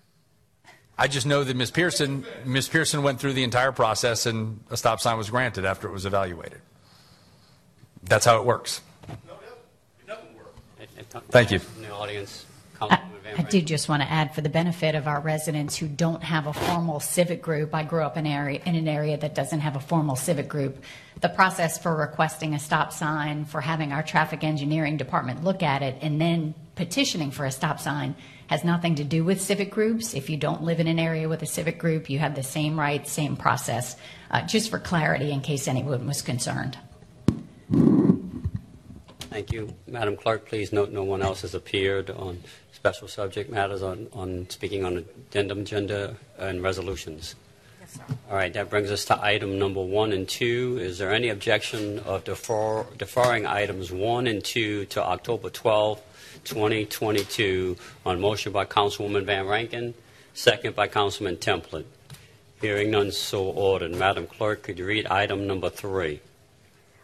I 0.98 1.08
just 1.08 1.26
know 1.26 1.44
that 1.44 1.56
Ms. 1.56 1.70
Pearson 1.70 2.26
Ms. 2.44 2.68
Pearson 2.68 3.02
went 3.02 3.20
through 3.20 3.32
the 3.32 3.44
entire 3.44 3.72
process 3.72 4.26
and 4.26 4.60
a 4.70 4.76
stop 4.76 5.00
sign 5.00 5.16
was 5.16 5.30
granted 5.30 5.64
after 5.64 5.88
it 5.88 5.92
was 5.92 6.04
evaluated. 6.04 6.60
That's 8.02 8.26
how 8.26 8.38
it 8.38 8.44
works. 8.44 8.82
Thank 11.30 11.50
you. 11.50 11.60
In 11.76 11.82
the 11.82 11.94
audience, 11.94 12.44
Councilwoman 12.78 12.88
Van 12.88 13.07
I 13.36 13.42
do 13.42 13.60
just 13.60 13.88
want 13.88 14.02
to 14.02 14.10
add, 14.10 14.34
for 14.34 14.40
the 14.40 14.48
benefit 14.48 14.94
of 14.94 15.06
our 15.06 15.20
residents 15.20 15.76
who 15.76 15.88
don't 15.88 16.22
have 16.22 16.46
a 16.46 16.52
formal 16.52 17.00
civic 17.00 17.42
group, 17.42 17.74
I 17.74 17.82
grew 17.82 18.02
up 18.02 18.16
in 18.16 18.26
area 18.26 18.60
in 18.64 18.74
an 18.74 18.88
area 18.88 19.16
that 19.18 19.34
doesn't 19.34 19.60
have 19.60 19.76
a 19.76 19.80
formal 19.80 20.16
civic 20.16 20.48
group. 20.48 20.82
The 21.20 21.28
process 21.28 21.78
for 21.78 21.94
requesting 21.94 22.54
a 22.54 22.58
stop 22.58 22.92
sign, 22.92 23.44
for 23.44 23.60
having 23.60 23.92
our 23.92 24.02
traffic 24.02 24.44
engineering 24.44 24.96
department 24.96 25.44
look 25.44 25.62
at 25.62 25.82
it, 25.82 25.96
and 26.00 26.20
then 26.20 26.54
petitioning 26.76 27.30
for 27.30 27.44
a 27.44 27.50
stop 27.50 27.80
sign 27.80 28.14
has 28.46 28.64
nothing 28.64 28.94
to 28.94 29.04
do 29.04 29.24
with 29.24 29.42
civic 29.42 29.70
groups. 29.70 30.14
If 30.14 30.30
you 30.30 30.36
don't 30.36 30.62
live 30.62 30.80
in 30.80 30.86
an 30.86 30.98
area 30.98 31.28
with 31.28 31.42
a 31.42 31.46
civic 31.46 31.78
group, 31.78 32.08
you 32.08 32.18
have 32.18 32.34
the 32.34 32.42
same 32.42 32.78
rights, 32.78 33.12
same 33.12 33.36
process. 33.36 33.96
Uh, 34.30 34.42
just 34.42 34.70
for 34.70 34.78
clarity, 34.78 35.32
in 35.32 35.40
case 35.40 35.68
anyone 35.68 36.06
was 36.06 36.22
concerned. 36.22 36.78
Thank 39.30 39.52
you. 39.52 39.74
Madam 39.86 40.16
Clerk, 40.16 40.46
please 40.46 40.72
note 40.72 40.90
no 40.90 41.04
one 41.04 41.22
else 41.22 41.42
has 41.42 41.54
appeared 41.54 42.10
on 42.10 42.42
special 42.72 43.08
subject 43.08 43.50
matters 43.50 43.82
on, 43.82 44.08
on 44.12 44.48
speaking 44.48 44.84
on 44.84 44.96
addendum 44.96 45.60
agenda 45.60 46.16
and 46.38 46.62
resolutions. 46.62 47.34
Yes, 47.80 47.92
sir. 47.92 48.02
All 48.30 48.36
right, 48.36 48.52
that 48.54 48.70
brings 48.70 48.90
us 48.90 49.04
to 49.06 49.22
item 49.22 49.58
number 49.58 49.82
one 49.82 50.12
and 50.12 50.26
two. 50.26 50.78
Is 50.80 50.98
there 50.98 51.12
any 51.12 51.28
objection 51.28 51.98
of 52.00 52.24
defer, 52.24 52.86
deferring 52.96 53.46
items 53.46 53.92
one 53.92 54.26
and 54.26 54.42
two 54.42 54.86
to 54.86 55.02
October 55.02 55.50
12, 55.50 56.00
2022 56.44 57.76
on 58.06 58.20
motion 58.20 58.52
by 58.52 58.64
Councilwoman 58.64 59.24
Van 59.24 59.44
Vrancken, 59.44 59.92
second 60.32 60.74
by 60.74 60.88
Councilman 60.88 61.36
Templet? 61.36 61.84
Hearing 62.60 62.90
none, 62.90 63.12
so 63.12 63.44
ordered. 63.44 63.94
Madam 63.94 64.26
Clerk, 64.26 64.62
could 64.62 64.78
you 64.78 64.86
read 64.86 65.06
item 65.06 65.46
number 65.46 65.68
three? 65.68 66.20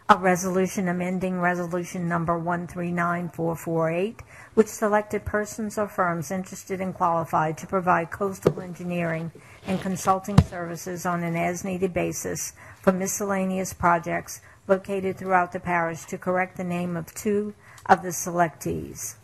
A 0.07 0.17
resolution 0.17 0.87
amending 0.87 1.41
Resolution 1.41 2.07
Number 2.07 2.37
139448, 2.37 4.21
which 4.53 4.67
selected 4.67 5.25
persons 5.25 5.79
or 5.79 5.87
firms 5.87 6.29
interested 6.29 6.79
and 6.79 6.93
qualified 6.93 7.57
to 7.57 7.65
provide 7.65 8.11
coastal 8.11 8.61
engineering 8.61 9.31
and 9.65 9.81
consulting 9.81 10.39
services 10.43 11.07
on 11.07 11.23
an 11.23 11.35
as-needed 11.35 11.91
basis 11.91 12.53
for 12.83 12.91
miscellaneous 12.93 13.73
projects 13.73 14.41
located 14.67 15.17
throughout 15.17 15.51
the 15.51 15.59
parish 15.59 16.05
to 16.05 16.19
correct 16.19 16.57
the 16.57 16.63
name 16.63 16.95
of 16.95 17.11
two 17.15 17.55
of 17.87 18.03
the 18.03 18.09
selectees. 18.09 19.15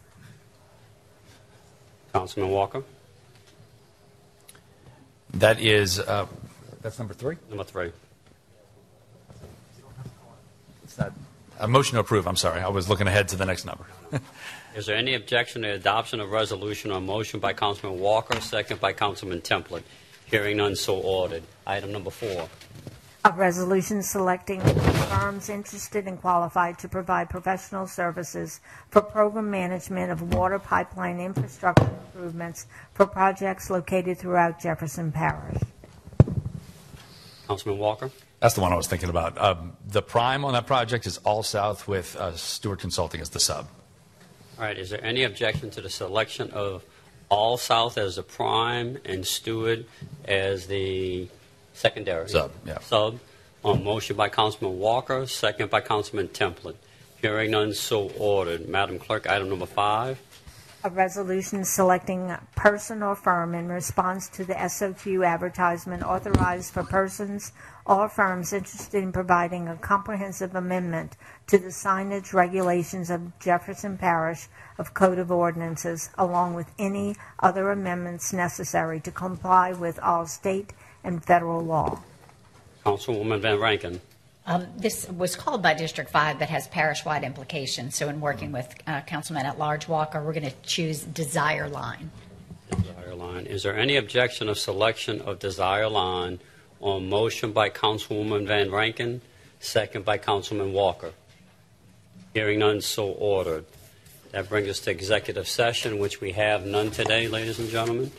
Councilman 2.11 2.49
Walker? 2.49 2.83
That 5.35 5.61
is 5.61 5.99
uh, 5.99 6.25
that's 6.81 6.97
number 6.97 7.13
three. 7.13 7.37
Number 7.49 7.63
three. 7.63 7.91
It's 10.91 10.99
not 10.99 11.13
a 11.57 11.69
motion 11.69 11.93
to 11.93 12.01
approve. 12.01 12.27
I'm 12.27 12.35
sorry, 12.35 12.59
I 12.59 12.67
was 12.67 12.89
looking 12.89 13.07
ahead 13.07 13.29
to 13.29 13.37
the 13.37 13.45
next 13.45 13.63
number. 13.63 13.85
Is 14.75 14.87
there 14.87 14.97
any 14.97 15.13
objection 15.13 15.61
to 15.61 15.69
the 15.69 15.73
adoption 15.75 16.19
of 16.19 16.31
resolution 16.31 16.91
or 16.91 16.99
motion 16.99 17.39
by 17.39 17.53
Councilman 17.53 17.97
Walker, 17.97 18.41
second 18.41 18.81
by 18.81 18.91
Councilman 18.91 19.39
Templet? 19.39 19.83
Hearing 20.25 20.57
none, 20.57 20.75
so 20.75 20.97
ordered. 20.97 21.43
Item 21.65 21.93
number 21.93 22.09
four. 22.09 22.49
A 23.23 23.31
resolution 23.31 24.03
selecting 24.03 24.59
firms 24.59 25.47
interested 25.47 26.07
and 26.07 26.19
qualified 26.19 26.77
to 26.79 26.89
provide 26.89 27.29
professional 27.29 27.87
services 27.87 28.59
for 28.89 29.01
program 29.01 29.49
management 29.49 30.11
of 30.11 30.33
water 30.33 30.59
pipeline 30.59 31.21
infrastructure 31.21 31.89
improvements 32.13 32.65
for 32.93 33.05
projects 33.05 33.69
located 33.69 34.17
throughout 34.17 34.59
Jefferson 34.59 35.11
Parish. 35.11 35.61
Councilman 37.47 37.79
Walker? 37.79 38.11
That's 38.41 38.55
the 38.55 38.61
one 38.61 38.73
I 38.73 38.75
was 38.75 38.87
thinking 38.87 39.09
about. 39.09 39.37
Um, 39.39 39.73
the 39.87 40.01
prime 40.01 40.43
on 40.43 40.53
that 40.53 40.65
project 40.65 41.05
is 41.05 41.19
All 41.19 41.43
South 41.43 41.87
with 41.87 42.15
uh, 42.15 42.35
Stewart 42.35 42.79
Consulting 42.79 43.21
as 43.21 43.29
the 43.29 43.39
sub. 43.39 43.67
All 44.57 44.65
right, 44.65 44.77
is 44.77 44.89
there 44.89 45.03
any 45.05 45.23
objection 45.23 45.69
to 45.71 45.81
the 45.81 45.91
selection 45.91 46.49
of 46.49 46.83
All 47.29 47.57
South 47.57 47.99
as 47.99 48.15
the 48.15 48.23
prime 48.23 48.97
and 49.05 49.25
Stewart 49.25 49.85
as 50.25 50.65
the 50.65 51.27
secondary? 51.73 52.29
Sub, 52.29 52.51
yeah. 52.65 52.79
Sub, 52.79 53.19
on 53.63 53.83
motion 53.83 54.15
by 54.15 54.27
Councilman 54.27 54.79
Walker, 54.79 55.27
second 55.27 55.69
by 55.69 55.79
Councilman 55.79 56.29
Templet. 56.29 56.75
Hearing 57.21 57.51
none, 57.51 57.75
so 57.75 58.09
ordered. 58.17 58.67
Madam 58.67 58.97
Clerk, 58.97 59.29
item 59.29 59.49
number 59.49 59.67
five. 59.67 60.19
A 60.83 60.89
resolution 60.89 61.63
selecting 61.63 62.35
person 62.55 63.03
or 63.03 63.15
firm 63.15 63.53
in 63.53 63.67
response 63.67 64.27
to 64.29 64.43
the 64.43 64.55
SOQ 64.55 65.23
advertisement 65.23 66.01
authorized 66.01 66.73
for 66.73 66.81
persons 66.83 67.51
or 67.85 68.07
firms 68.09 68.53
interested 68.53 69.03
in 69.03 69.11
providing 69.11 69.67
a 69.67 69.75
comprehensive 69.75 70.55
amendment 70.55 71.17
to 71.47 71.57
the 71.57 71.69
signage 71.69 72.33
regulations 72.33 73.09
of 73.09 73.37
Jefferson 73.39 73.97
Parish 73.97 74.47
of 74.77 74.93
Code 74.93 75.19
of 75.19 75.31
Ordinances, 75.31 76.09
along 76.17 76.53
with 76.53 76.67
any 76.77 77.15
other 77.39 77.71
amendments 77.71 78.33
necessary 78.33 78.99
to 79.01 79.11
comply 79.11 79.73
with 79.73 79.99
all 79.99 80.25
state 80.25 80.73
and 81.03 81.23
federal 81.23 81.63
law. 81.63 82.01
Councilwoman 82.85 83.39
Van 83.39 83.57
Vrancken. 83.57 83.99
Um, 84.45 84.67
This 84.75 85.07
was 85.09 85.35
called 85.35 85.61
by 85.61 85.73
District 85.75 86.09
5, 86.09 86.39
but 86.39 86.49
has 86.49 86.67
parish-wide 86.67 87.23
implications. 87.23 87.95
So 87.95 88.09
in 88.09 88.19
working 88.19 88.51
with 88.51 88.73
uh, 88.87 89.01
Councilman 89.01 89.45
at-large 89.45 89.87
Walker, 89.87 90.23
we're 90.23 90.33
going 90.33 90.49
to 90.49 90.55
choose 90.63 91.01
Desire 91.01 91.69
Line. 91.69 92.09
Desire 92.71 93.15
line. 93.15 93.45
Is 93.45 93.63
there 93.63 93.77
any 93.77 93.97
objection 93.97 94.47
of 94.49 94.57
selection 94.57 95.21
of 95.21 95.39
desire 95.39 95.89
line 95.89 96.39
on 96.81 97.09
motion 97.09 97.51
by 97.51 97.69
Councilwoman 97.69 98.45
Van 98.47 98.69
Vrancken, 98.69 99.21
second 99.59 100.03
by 100.03 100.17
Councilman 100.17 100.73
Walker? 100.73 101.11
Hearing 102.33 102.59
none, 102.59 102.81
so 102.81 103.09
ordered. 103.11 103.65
That 104.31 104.49
brings 104.49 104.69
us 104.69 104.79
to 104.81 104.91
executive 104.91 105.47
session, 105.47 105.99
which 105.99 106.21
we 106.21 106.31
have 106.31 106.65
none 106.65 106.91
today, 106.91 107.27
ladies 107.27 107.59
and 107.59 107.69
gentlemen. 107.69 108.11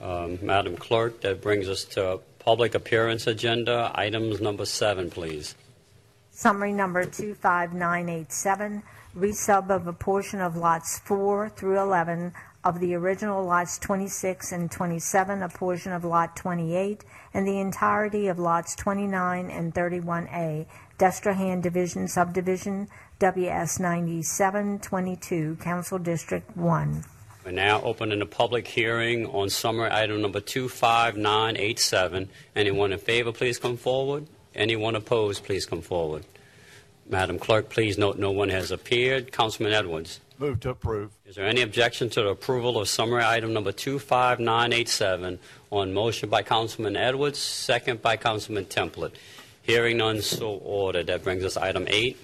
Um, 0.00 0.38
Madam 0.42 0.76
Clerk, 0.76 1.22
that 1.22 1.40
brings 1.40 1.68
us 1.68 1.84
to 1.84 2.20
public 2.38 2.74
appearance 2.74 3.26
agenda, 3.26 3.90
items 3.94 4.40
number 4.40 4.66
seven, 4.66 5.10
please. 5.10 5.54
Summary 6.30 6.72
number 6.72 7.04
25987, 7.04 8.82
resub 9.16 9.70
of 9.70 9.86
a 9.86 9.92
portion 9.94 10.40
of 10.42 10.54
lots 10.54 10.98
4 11.00 11.48
through 11.48 11.80
11 11.80 12.34
of 12.66 12.80
the 12.80 12.94
original 12.96 13.44
lots 13.44 13.78
26 13.78 14.50
and 14.50 14.68
27, 14.68 15.40
a 15.40 15.48
portion 15.48 15.92
of 15.92 16.04
lot 16.04 16.34
28, 16.34 17.04
and 17.32 17.46
the 17.46 17.60
entirety 17.60 18.26
of 18.26 18.40
lots 18.40 18.74
29 18.74 19.48
and 19.48 19.72
31A, 19.72 20.66
Destrehan 20.98 21.62
Division 21.62 22.08
Subdivision, 22.08 22.88
WS 23.20 23.78
9722, 23.78 25.58
Council 25.60 25.98
District 26.00 26.56
1. 26.56 27.04
We're 27.44 27.52
now 27.52 27.80
opening 27.82 28.18
the 28.18 28.26
public 28.26 28.66
hearing 28.66 29.26
on 29.26 29.48
summary 29.48 29.90
item 29.92 30.20
number 30.20 30.40
25987. 30.40 32.28
Anyone 32.56 32.92
in 32.92 32.98
favor, 32.98 33.30
please 33.30 33.60
come 33.60 33.76
forward. 33.76 34.26
Anyone 34.56 34.96
opposed, 34.96 35.44
please 35.44 35.66
come 35.66 35.82
forward. 35.82 36.24
Madam 37.08 37.38
Clerk, 37.38 37.68
please 37.68 37.96
note 37.96 38.18
no 38.18 38.32
one 38.32 38.48
has 38.48 38.72
appeared. 38.72 39.30
Councilman 39.30 39.72
Edwards. 39.72 40.18
Move 40.38 40.60
to 40.60 40.70
approve. 40.70 41.12
Is 41.24 41.36
there 41.36 41.46
any 41.46 41.62
objection 41.62 42.10
to 42.10 42.22
the 42.22 42.28
approval 42.28 42.78
of 42.78 42.90
summary 42.90 43.24
item 43.24 43.54
number 43.54 43.72
25987 43.72 45.38
on 45.70 45.94
motion 45.94 46.28
by 46.28 46.42
Councilman 46.42 46.94
Edwards, 46.94 47.38
second 47.38 48.02
by 48.02 48.18
Councilman 48.18 48.66
Templet? 48.66 49.12
Hearing 49.62 49.96
none, 49.96 50.20
so 50.20 50.60
ordered. 50.62 51.06
That 51.06 51.24
brings 51.24 51.42
us 51.42 51.56
item 51.56 51.86
8. 51.88 52.18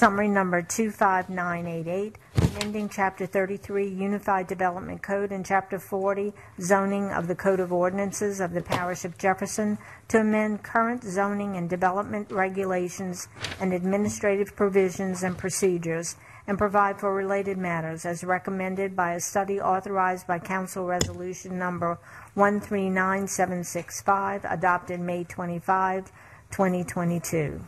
Summary 0.00 0.28
number 0.28 0.62
25988, 0.62 2.16
amending 2.40 2.88
Chapter 2.88 3.26
33 3.26 3.86
Unified 3.86 4.46
Development 4.46 5.02
Code 5.02 5.30
and 5.30 5.44
Chapter 5.44 5.78
40 5.78 6.32
zoning 6.58 7.10
of 7.10 7.28
the 7.28 7.34
Code 7.34 7.60
of 7.60 7.70
Ordinances 7.70 8.40
of 8.40 8.54
the 8.54 8.62
Parish 8.62 9.04
of 9.04 9.18
Jefferson 9.18 9.76
to 10.08 10.20
amend 10.20 10.62
current 10.62 11.04
zoning 11.04 11.58
and 11.58 11.68
development 11.68 12.32
regulations 12.32 13.28
and 13.60 13.74
administrative 13.74 14.56
provisions 14.56 15.22
and 15.22 15.36
procedures 15.36 16.16
and 16.46 16.56
provide 16.56 16.98
for 16.98 17.14
related 17.14 17.58
matters 17.58 18.06
as 18.06 18.24
recommended 18.24 18.96
by 18.96 19.12
a 19.12 19.20
study 19.20 19.60
authorized 19.60 20.26
by 20.26 20.38
Council 20.38 20.86
Resolution 20.86 21.58
Number 21.58 21.98
139765 22.32 24.46
adopted 24.46 24.98
May 24.98 25.24
25, 25.24 26.10
2022. 26.50 27.60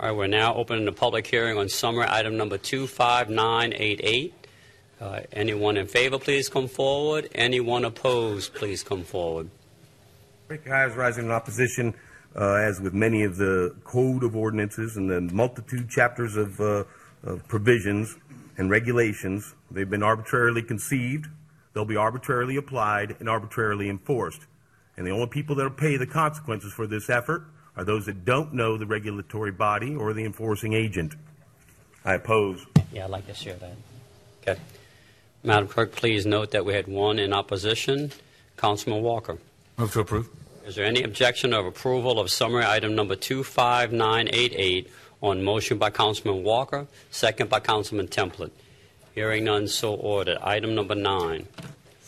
All 0.00 0.06
right, 0.08 0.16
we're 0.16 0.28
now 0.28 0.54
opening 0.54 0.86
the 0.86 0.92
public 0.92 1.26
hearing 1.26 1.58
on 1.58 1.68
summary 1.68 2.06
item 2.08 2.38
number 2.38 2.56
25988. 2.56 4.32
Uh, 4.98 5.20
Anyone 5.30 5.76
in 5.76 5.86
favor, 5.86 6.18
please 6.18 6.48
come 6.48 6.68
forward. 6.68 7.28
Anyone 7.34 7.84
opposed, 7.84 8.54
please 8.54 8.82
come 8.82 9.04
forward. 9.04 9.50
Rick 10.48 10.66
Hires 10.66 10.96
rising 10.96 11.26
in 11.26 11.30
opposition, 11.30 11.92
uh, 12.34 12.54
as 12.54 12.80
with 12.80 12.94
many 12.94 13.24
of 13.24 13.36
the 13.36 13.76
code 13.84 14.24
of 14.24 14.34
ordinances 14.34 14.96
and 14.96 15.10
the 15.10 15.20
multitude 15.20 15.90
chapters 15.90 16.34
of, 16.34 16.58
uh, 16.62 16.84
of 17.22 17.46
provisions 17.46 18.16
and 18.56 18.70
regulations. 18.70 19.54
They've 19.70 19.90
been 19.90 20.02
arbitrarily 20.02 20.62
conceived, 20.62 21.26
they'll 21.74 21.84
be 21.84 21.96
arbitrarily 21.96 22.56
applied, 22.56 23.16
and 23.20 23.28
arbitrarily 23.28 23.90
enforced. 23.90 24.46
And 24.96 25.06
the 25.06 25.10
only 25.10 25.26
people 25.26 25.56
that 25.56 25.64
will 25.64 25.70
pay 25.72 25.98
the 25.98 26.06
consequences 26.06 26.72
for 26.72 26.86
this 26.86 27.10
effort 27.10 27.42
are 27.80 27.84
those 27.84 28.04
that 28.04 28.26
don't 28.26 28.52
know 28.52 28.76
the 28.76 28.84
regulatory 28.84 29.52
body 29.52 29.96
or 29.96 30.12
the 30.12 30.26
enforcing 30.26 30.74
agent. 30.74 31.14
I 32.04 32.14
oppose. 32.14 32.66
Yeah, 32.92 33.04
I'd 33.04 33.10
like 33.10 33.26
to 33.26 33.32
share 33.32 33.54
that. 33.54 33.72
Okay. 34.42 34.60
Madam 35.42 35.66
Clerk, 35.66 35.92
please 35.92 36.26
note 36.26 36.50
that 36.50 36.66
we 36.66 36.74
had 36.74 36.86
one 36.86 37.18
in 37.18 37.32
opposition. 37.32 38.12
Councilman 38.58 39.02
Walker. 39.02 39.38
Move 39.78 39.92
to 39.92 40.00
approve. 40.00 40.28
Is 40.66 40.74
there 40.74 40.84
any 40.84 41.02
objection 41.02 41.54
of 41.54 41.64
approval 41.64 42.20
of 42.20 42.30
summary 42.30 42.66
item 42.66 42.94
number 42.94 43.16
25988 43.16 44.90
on 45.22 45.42
motion 45.42 45.78
by 45.78 45.88
Councilman 45.88 46.44
Walker, 46.44 46.86
second 47.10 47.48
by 47.48 47.60
Councilman 47.60 48.08
Templet? 48.08 48.50
Hearing 49.14 49.44
none, 49.44 49.68
so 49.68 49.94
ordered. 49.94 50.36
Item 50.42 50.74
number 50.74 50.94
9. 50.94 51.46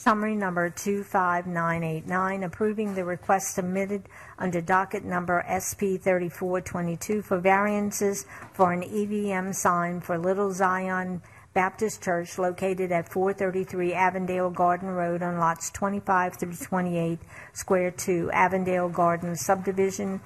Summary 0.03 0.35
number 0.35 0.69
25989, 0.69 2.43
approving 2.43 2.97
the 2.97 3.05
request 3.05 3.55
submitted 3.55 4.09
under 4.37 4.61
docket 4.61 5.05
number 5.05 5.45
SP 5.47 5.95
3422 5.95 7.23
for 7.23 7.39
variances 7.39 8.27
for 8.53 8.73
an 8.73 8.83
EVM 8.83 9.53
sign 9.53 10.01
for 10.01 10.19
Little 10.19 10.51
Zion 10.51 11.23
Baptist 11.55 12.03
Church 12.03 12.37
located 12.37 12.91
at 12.91 13.09
433 13.13 13.95
Avondale 13.95 14.51
Garden 14.51 14.89
Road 14.91 15.23
on 15.23 15.39
lots 15.39 15.71
25 15.71 16.35
through 16.35 16.55
28, 16.55 17.21
Square 17.53 17.93
2, 17.93 18.29
Avondale 18.33 18.89
Garden 18.89 19.37
subdivision. 19.37 20.21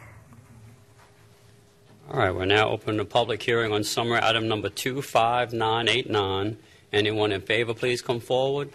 All 2.11 2.21
right, 2.21 2.35
we're 2.35 2.47
now 2.47 2.71
opening 2.71 2.97
the 2.97 3.05
public 3.05 3.43
hearing 3.43 3.75
on 3.75 3.85
summary 3.85 4.21
item 4.23 4.49
number 4.49 4.71
25989. 4.71 6.57
Anyone 6.95 7.33
in 7.33 7.43
favor, 7.43 7.75
please 7.75 8.01
come 8.01 8.21
forward. 8.21 8.71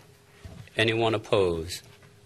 Anyone 0.78 1.15
opposed? 1.15 1.82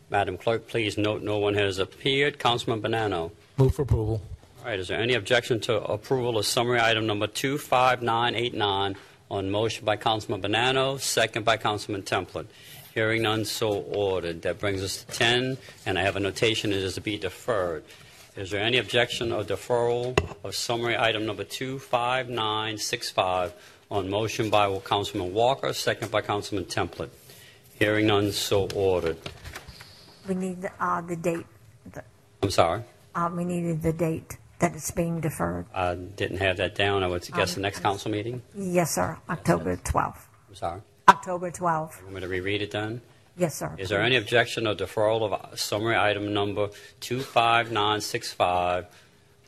Madam 0.09 0.37
Clerk, 0.37 0.67
please 0.67 0.97
note 0.97 1.21
no 1.23 1.37
one 1.39 1.55
has 1.55 1.79
appeared. 1.79 2.37
Councilman 2.37 2.81
Bonano. 2.81 3.31
Move 3.57 3.73
for 3.73 3.81
approval. 3.81 4.21
All 4.59 4.65
right, 4.65 4.79
is 4.79 4.87
there 4.87 4.99
any 4.99 5.15
objection 5.15 5.59
to 5.61 5.83
approval 5.83 6.37
of 6.37 6.45
summary 6.45 6.79
item 6.79 7.07
number 7.07 7.25
25989 7.27 8.95
on 9.31 9.49
motion 9.49 9.83
by 9.83 9.95
Councilman 9.95 10.41
Bonano, 10.41 10.99
second 10.99 11.43
by 11.43 11.57
Councilman 11.57 12.03
Templet? 12.03 12.45
Hearing 12.93 13.23
none, 13.23 13.45
so 13.45 13.71
ordered. 13.73 14.43
That 14.43 14.59
brings 14.59 14.83
us 14.83 15.03
to 15.03 15.11
10, 15.11 15.57
and 15.85 15.99
I 15.99 16.03
have 16.03 16.15
a 16.15 16.19
notation 16.19 16.71
it 16.71 16.77
is 16.77 16.93
to 16.95 17.01
be 17.01 17.17
deferred. 17.17 17.83
Is 18.35 18.51
there 18.51 18.61
any 18.61 18.77
objection 18.77 19.31
or 19.31 19.43
deferral 19.43 20.15
of 20.43 20.55
summary 20.55 20.95
item 20.97 21.25
number 21.25 21.43
25965 21.43 23.53
on 23.89 24.09
motion 24.09 24.49
by 24.49 24.77
Councilman 24.79 25.33
Walker, 25.33 25.71
second 25.73 26.11
by 26.11 26.21
Councilman 26.21 26.65
Templet? 26.65 27.09
Hearing 27.77 28.07
none, 28.07 28.31
so 28.31 28.67
ordered. 28.73 29.17
We 30.27 30.35
need 30.35 30.69
uh, 30.79 31.01
the 31.01 31.15
date. 31.15 31.45
I'm 32.41 32.49
sorry, 32.51 32.81
Uh, 33.13 33.29
we 33.35 33.43
needed 33.45 33.81
the 33.81 33.93
date 33.93 34.37
that 34.59 34.73
it's 34.75 34.91
being 34.91 35.19
deferred. 35.19 35.65
I 35.73 35.95
didn't 35.95 36.37
have 36.37 36.57
that 36.57 36.75
down. 36.75 37.03
I 37.03 37.07
would 37.07 37.21
guess 37.33 37.53
the 37.53 37.59
Um, 37.59 37.63
next 37.63 37.79
council 37.79 38.11
meeting. 38.11 38.41
Yes, 38.55 38.95
sir. 38.95 39.17
October 39.29 39.75
12th. 39.77 40.25
I'm 40.49 40.55
sorry. 40.55 40.81
October 41.07 41.51
12th. 41.51 42.01
Want 42.03 42.13
me 42.15 42.21
to 42.21 42.27
reread 42.27 42.61
it 42.61 42.71
then? 42.71 43.01
Yes, 43.37 43.55
sir. 43.57 43.73
Is 43.77 43.89
there 43.89 44.01
any 44.01 44.15
objection 44.15 44.65
or 44.67 44.75
deferral 44.75 45.21
of 45.29 45.59
summary 45.59 45.97
item 45.97 46.33
number 46.33 46.69
25965 47.01 48.85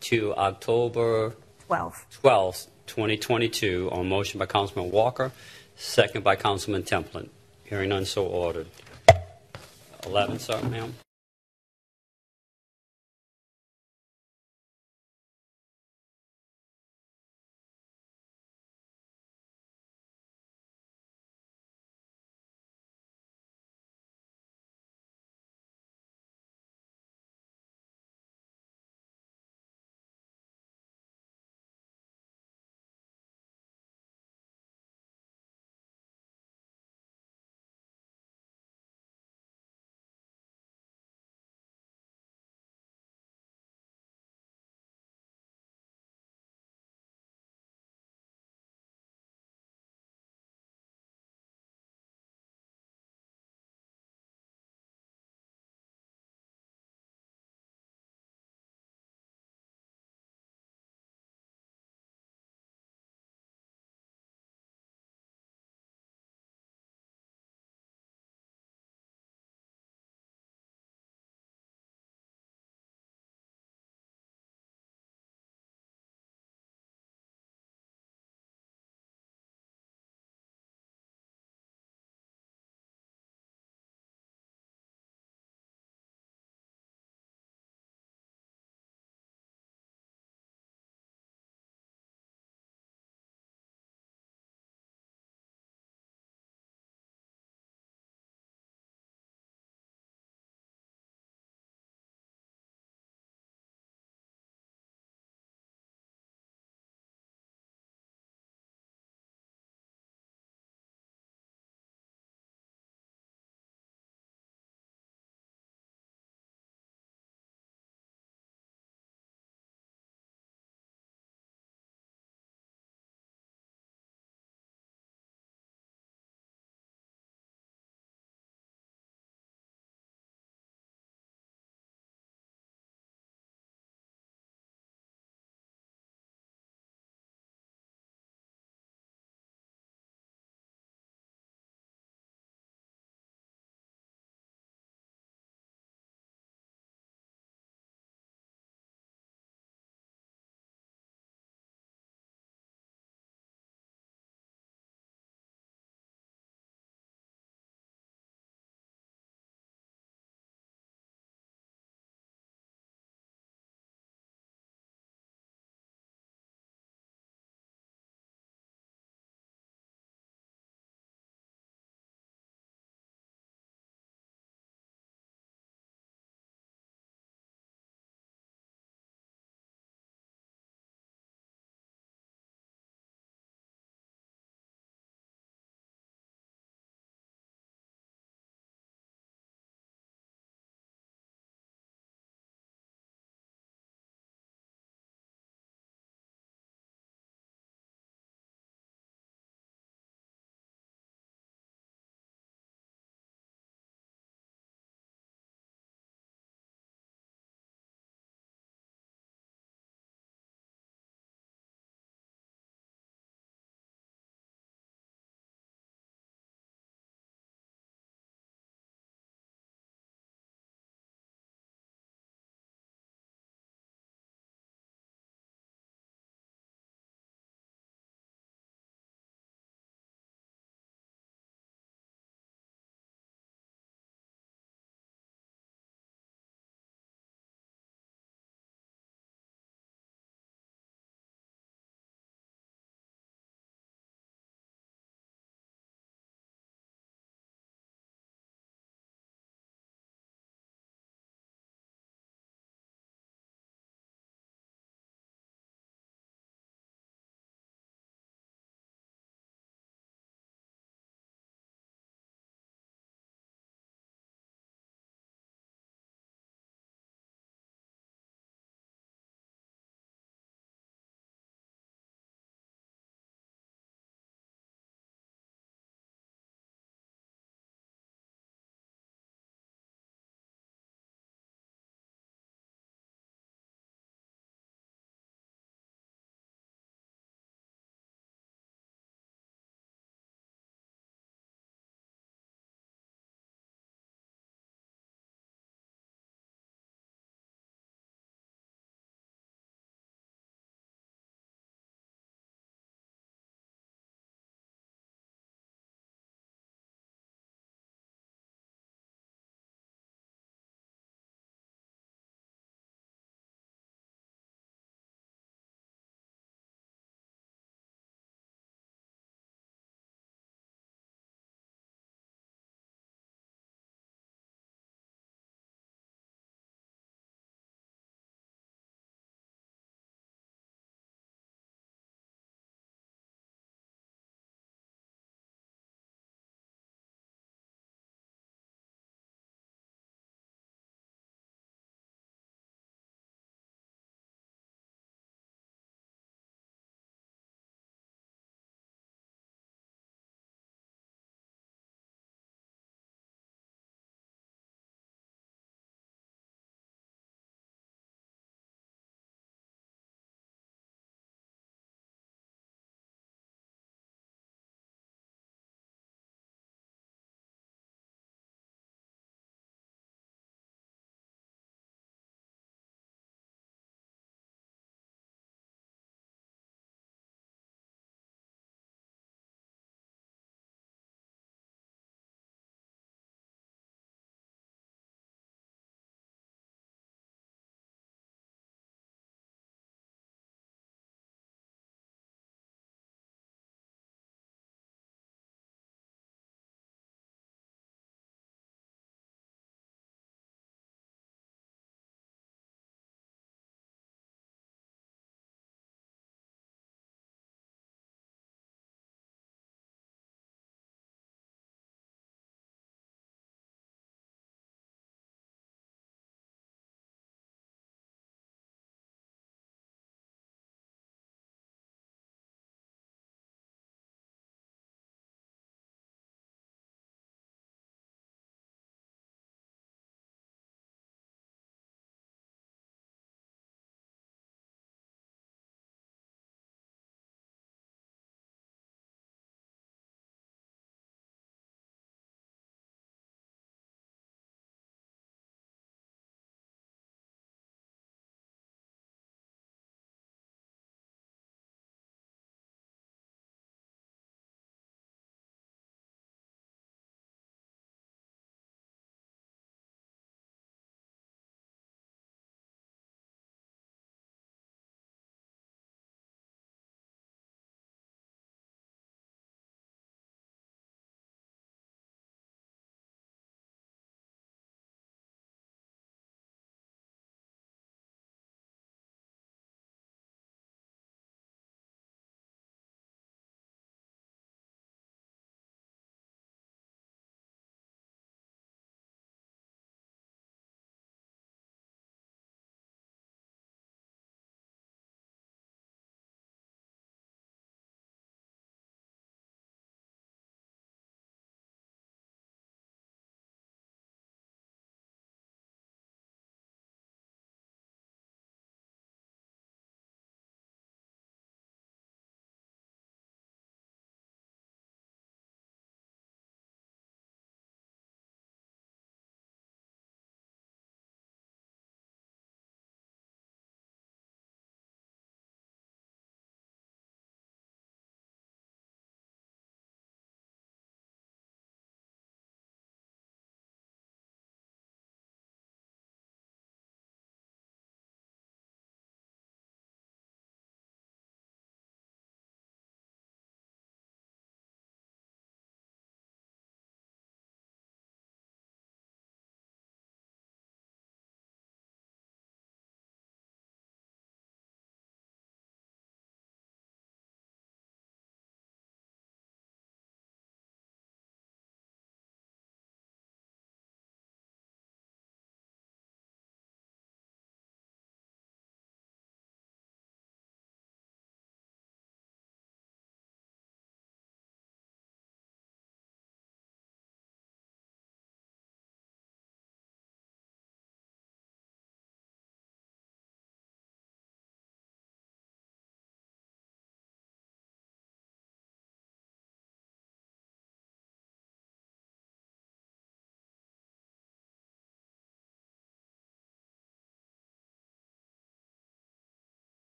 to 0.00 0.34
October 0.36 1.34
12th. 1.68 2.04
12th, 2.22 2.66
2022, 2.86 3.88
on 3.92 4.08
motion 4.08 4.38
by 4.38 4.46
Councilman 4.46 4.90
Walker, 4.90 5.30
second 5.76 6.24
by 6.24 6.34
Councilman 6.36 6.82
Templet? 6.82 7.28
Hearing 7.68 7.90
none, 7.90 8.06
so 8.06 8.24
ordered. 8.26 8.66
11, 10.06 10.38
sir, 10.38 10.58
ma'am? 10.62 10.94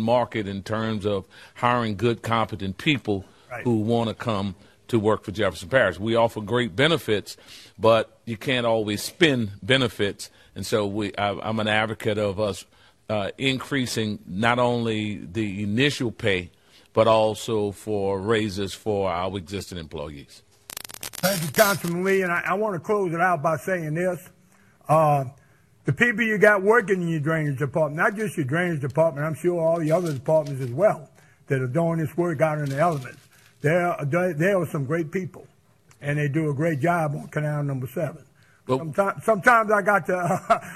Market 0.00 0.46
in 0.48 0.62
terms 0.62 1.04
of 1.06 1.26
hiring 1.54 1.96
good, 1.96 2.22
competent 2.22 2.78
people 2.78 3.24
Right. 3.50 3.62
who 3.62 3.76
want 3.76 4.08
to 4.08 4.14
come 4.14 4.56
to 4.88 4.98
work 4.98 5.22
for 5.24 5.30
Jefferson 5.30 5.68
Parish. 5.68 6.00
We 6.00 6.16
offer 6.16 6.40
great 6.40 6.74
benefits, 6.74 7.36
but 7.78 8.18
you 8.24 8.36
can't 8.36 8.66
always 8.66 9.02
spend 9.02 9.52
benefits, 9.62 10.30
and 10.56 10.66
so 10.66 10.84
we, 10.86 11.14
I, 11.16 11.30
I'm 11.30 11.60
an 11.60 11.68
advocate 11.68 12.18
of 12.18 12.40
us 12.40 12.64
uh, 13.08 13.30
increasing 13.38 14.18
not 14.26 14.58
only 14.58 15.18
the 15.18 15.62
initial 15.62 16.10
pay, 16.10 16.50
but 16.92 17.06
also 17.06 17.70
for 17.70 18.20
raises 18.20 18.74
for 18.74 19.10
our 19.10 19.36
existing 19.36 19.78
employees. 19.78 20.42
Thank 21.22 21.42
you, 21.42 21.48
Councilman 21.50 22.02
Lee, 22.04 22.22
and 22.22 22.32
I, 22.32 22.42
I 22.48 22.54
want 22.54 22.74
to 22.74 22.80
close 22.80 23.12
it 23.14 23.20
out 23.20 23.42
by 23.42 23.56
saying 23.58 23.94
this. 23.94 24.28
Uh, 24.88 25.24
the 25.86 25.92
people 25.92 26.24
you 26.24 26.36
got 26.36 26.62
working 26.62 27.00
in 27.00 27.08
your 27.08 27.20
drainage 27.20 27.58
department, 27.58 27.96
not 27.96 28.16
just 28.16 28.36
your 28.36 28.44
drainage 28.44 28.80
department, 28.80 29.24
I'm 29.24 29.34
sure 29.34 29.60
all 29.60 29.78
the 29.78 29.92
other 29.92 30.12
departments 30.12 30.60
as 30.60 30.70
well, 30.70 31.08
that 31.46 31.62
are 31.62 31.68
doing 31.68 31.98
this 31.98 32.14
work 32.16 32.40
out 32.40 32.58
in 32.58 32.66
the 32.68 32.78
elements, 32.78 33.20
there, 33.60 33.96
there, 34.02 34.34
there 34.34 34.60
are 34.60 34.66
some 34.66 34.84
great 34.84 35.12
people, 35.12 35.46
and 36.00 36.18
they 36.18 36.28
do 36.28 36.50
a 36.50 36.54
great 36.54 36.80
job 36.80 37.14
on 37.14 37.28
Canal 37.28 37.62
Number 37.62 37.86
Seven. 37.86 38.24
Sometimes, 38.68 39.24
sometimes 39.24 39.70
I 39.70 39.80
got 39.80 40.06
to, 40.06 40.16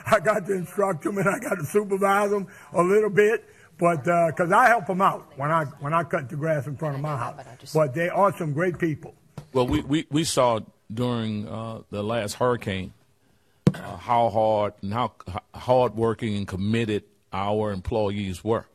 I 0.06 0.20
got 0.20 0.46
to 0.46 0.52
instruct 0.52 1.02
them 1.02 1.18
and 1.18 1.28
I 1.28 1.40
got 1.40 1.56
to 1.56 1.64
supervise 1.64 2.30
them 2.30 2.46
a 2.72 2.82
little 2.82 3.10
bit, 3.10 3.44
but 3.78 4.04
because 4.04 4.52
I 4.52 4.68
help 4.68 4.86
them 4.86 5.02
out 5.02 5.36
when 5.36 5.50
I 5.50 5.64
when 5.80 5.92
I 5.92 6.04
cut 6.04 6.28
the 6.28 6.36
grass 6.36 6.68
in 6.68 6.76
front 6.76 6.94
of 6.94 7.00
my 7.00 7.16
house. 7.16 7.72
But 7.74 7.94
they 7.94 8.08
are 8.08 8.36
some 8.36 8.52
great 8.52 8.78
people. 8.78 9.14
Well, 9.52 9.66
we, 9.66 9.80
we, 9.80 10.06
we 10.08 10.22
saw 10.22 10.60
during 10.92 11.48
uh, 11.48 11.80
the 11.90 12.04
last 12.04 12.34
hurricane 12.34 12.92
uh, 13.74 13.96
how 13.96 14.28
hard 14.30 14.74
and 14.82 14.92
how 14.92 15.12
hardworking 15.54 16.36
and 16.36 16.46
committed 16.46 17.04
our 17.32 17.72
employees 17.72 18.42
were, 18.42 18.66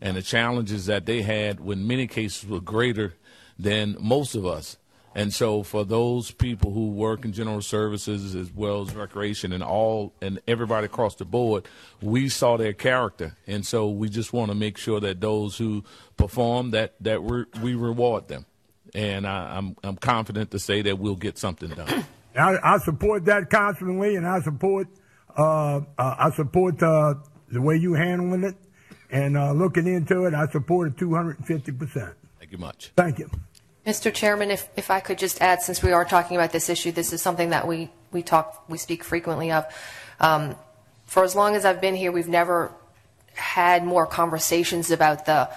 and 0.00 0.16
the 0.16 0.22
challenges 0.22 0.86
that 0.86 1.06
they 1.06 1.22
had, 1.22 1.60
in 1.60 1.86
many 1.86 2.06
cases, 2.06 2.48
were 2.48 2.60
greater 2.60 3.14
than 3.58 3.96
most 4.00 4.34
of 4.34 4.46
us. 4.46 4.76
And 5.16 5.32
so, 5.32 5.62
for 5.62 5.84
those 5.84 6.32
people 6.32 6.72
who 6.72 6.90
work 6.90 7.24
in 7.24 7.32
general 7.32 7.62
services 7.62 8.34
as 8.34 8.52
well 8.52 8.82
as 8.82 8.94
recreation 8.96 9.52
and 9.52 9.62
all 9.62 10.12
and 10.20 10.40
everybody 10.48 10.86
across 10.86 11.14
the 11.14 11.24
board, 11.24 11.68
we 12.02 12.28
saw 12.28 12.56
their 12.56 12.72
character, 12.72 13.36
and 13.46 13.64
so 13.64 13.88
we 13.88 14.08
just 14.08 14.32
want 14.32 14.50
to 14.50 14.56
make 14.56 14.76
sure 14.76 14.98
that 14.98 15.20
those 15.20 15.56
who 15.56 15.84
perform 16.16 16.72
that 16.72 16.94
that 17.00 17.22
we 17.22 17.74
reward 17.74 18.26
them. 18.26 18.44
And 18.92 19.24
I, 19.24 19.56
I'm 19.56 19.76
I'm 19.84 19.96
confident 19.96 20.50
to 20.50 20.58
say 20.58 20.82
that 20.82 20.98
we'll 20.98 21.14
get 21.14 21.38
something 21.38 21.70
done. 21.70 22.04
I, 22.36 22.74
I 22.74 22.78
support 22.78 23.24
that, 23.26 23.50
constantly, 23.50 24.16
and 24.16 24.26
I 24.26 24.40
support 24.40 24.88
uh, 25.36 25.78
uh, 25.78 25.80
I 25.98 26.30
support 26.30 26.82
uh, 26.82 27.14
the 27.50 27.60
way 27.60 27.76
you 27.76 27.94
handling 27.94 28.44
it 28.44 28.56
and 29.10 29.36
uh, 29.36 29.52
looking 29.52 29.86
into 29.86 30.24
it. 30.26 30.34
I 30.34 30.46
support 30.48 30.92
it 30.92 30.98
250 30.98 31.72
percent. 31.72 32.14
Thank 32.38 32.52
you 32.52 32.58
much. 32.58 32.92
Thank 32.96 33.18
you. 33.18 33.30
Mr. 33.86 34.12
Chairman, 34.12 34.50
if, 34.50 34.68
if 34.76 34.90
I 34.90 35.00
could 35.00 35.18
just 35.18 35.42
add, 35.42 35.60
since 35.60 35.82
we 35.82 35.92
are 35.92 36.06
talking 36.06 36.36
about 36.36 36.52
this 36.52 36.70
issue, 36.70 36.90
this 36.90 37.12
is 37.12 37.20
something 37.20 37.50
that 37.50 37.68
we, 37.68 37.90
we 38.12 38.22
talk, 38.22 38.64
we 38.66 38.78
speak 38.78 39.04
frequently 39.04 39.52
of. 39.52 39.66
Um, 40.20 40.56
for 41.04 41.22
as 41.22 41.36
long 41.36 41.54
as 41.54 41.66
I've 41.66 41.82
been 41.82 41.94
here, 41.94 42.10
we've 42.10 42.28
never 42.28 42.72
had 43.34 43.84
more 43.84 44.06
conversations 44.06 44.90
about 44.90 45.26
the, 45.26 45.50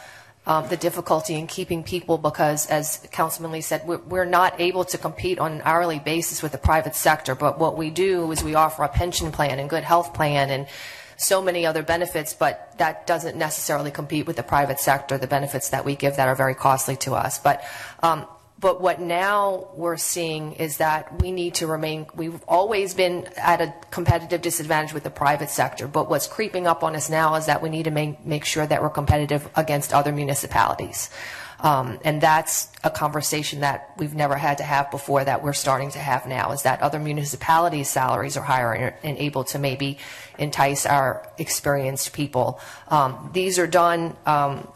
um, 0.47 0.67
the 0.69 0.77
difficulty 0.77 1.35
in 1.35 1.45
keeping 1.45 1.83
people 1.83 2.17
because, 2.17 2.65
as 2.67 3.05
Councilman 3.11 3.51
Lee 3.51 3.61
said, 3.61 3.85
we're, 3.85 3.97
we're 3.97 4.25
not 4.25 4.59
able 4.59 4.85
to 4.85 4.97
compete 4.97 5.39
on 5.39 5.51
an 5.51 5.61
hourly 5.65 5.99
basis 5.99 6.41
with 6.41 6.53
the 6.53 6.57
private 6.57 6.95
sector. 6.95 7.35
But 7.35 7.59
what 7.59 7.77
we 7.77 7.89
do 7.89 8.31
is 8.31 8.43
we 8.43 8.55
offer 8.55 8.83
a 8.83 8.87
pension 8.87 9.33
plan 9.33 9.59
and 9.59 9.69
good 9.69 9.83
health 9.83 10.13
plan 10.13 10.49
and 10.49 10.65
so 11.17 11.41
many 11.41 11.65
other 11.65 11.83
benefits, 11.83 12.33
but 12.33 12.73
that 12.77 13.05
doesn't 13.05 13.35
necessarily 13.35 13.91
compete 13.91 14.25
with 14.25 14.37
the 14.37 14.43
private 14.43 14.79
sector, 14.79 15.17
the 15.17 15.27
benefits 15.27 15.69
that 15.69 15.83
we 15.83 15.95
give 15.95 16.15
that 16.15 16.29
are 16.29 16.35
very 16.35 16.55
costly 16.55 16.95
to 16.95 17.13
us. 17.13 17.39
But, 17.39 17.61
um, 18.01 18.25
but 18.59 18.81
what 18.81 18.99
now 18.99 19.67
we're 19.75 19.97
seeing 19.97 20.53
is 20.53 20.77
that 20.77 21.21
we 21.21 21.31
need 21.31 21.55
to 21.55 21.67
remain, 21.67 22.07
we've 22.15 22.43
always 22.47 22.95
been 22.95 23.27
at 23.37 23.61
a 23.61 23.73
competitive 23.91 24.41
disadvantage 24.41 24.93
with 24.93 25.03
the 25.03 25.11
private 25.11 25.49
sector, 25.49 25.87
but 25.87 26.09
what's 26.09 26.27
creeping 26.27 26.65
up 26.65 26.83
on 26.83 26.95
us 26.95 27.09
now 27.09 27.35
is 27.35 27.45
that 27.45 27.61
we 27.61 27.69
need 27.69 27.83
to 27.83 27.91
make, 27.91 28.25
make 28.25 28.45
sure 28.45 28.65
that 28.65 28.81
we're 28.81 28.89
competitive 28.89 29.47
against 29.55 29.93
other 29.93 30.11
municipalities. 30.11 31.11
Um, 31.59 31.99
and 32.03 32.21
that's 32.21 32.71
a 32.83 32.89
conversation 32.89 33.61
that 33.61 33.93
we've 33.97 34.13
never 34.13 34.35
had 34.35 34.59
to 34.59 34.63
have 34.63 34.91
before 34.91 35.23
that 35.23 35.43
we're 35.43 35.53
starting 35.53 35.89
to 35.91 35.99
have 35.99 36.27
now 36.27 36.51
is 36.51 36.63
that 36.63 36.81
other 36.81 36.99
municipalities' 36.99 37.89
salaries 37.89 38.37
are 38.37 38.43
higher 38.43 38.73
and, 38.73 38.95
and 39.03 39.17
able 39.17 39.43
to 39.45 39.59
maybe 39.59 39.97
entice 40.37 40.85
our 40.85 41.27
experienced 41.39 42.13
people. 42.13 42.59
Um, 42.89 43.31
these 43.33 43.57
are 43.57 43.67
done. 43.67 44.15
Um, 44.25 44.67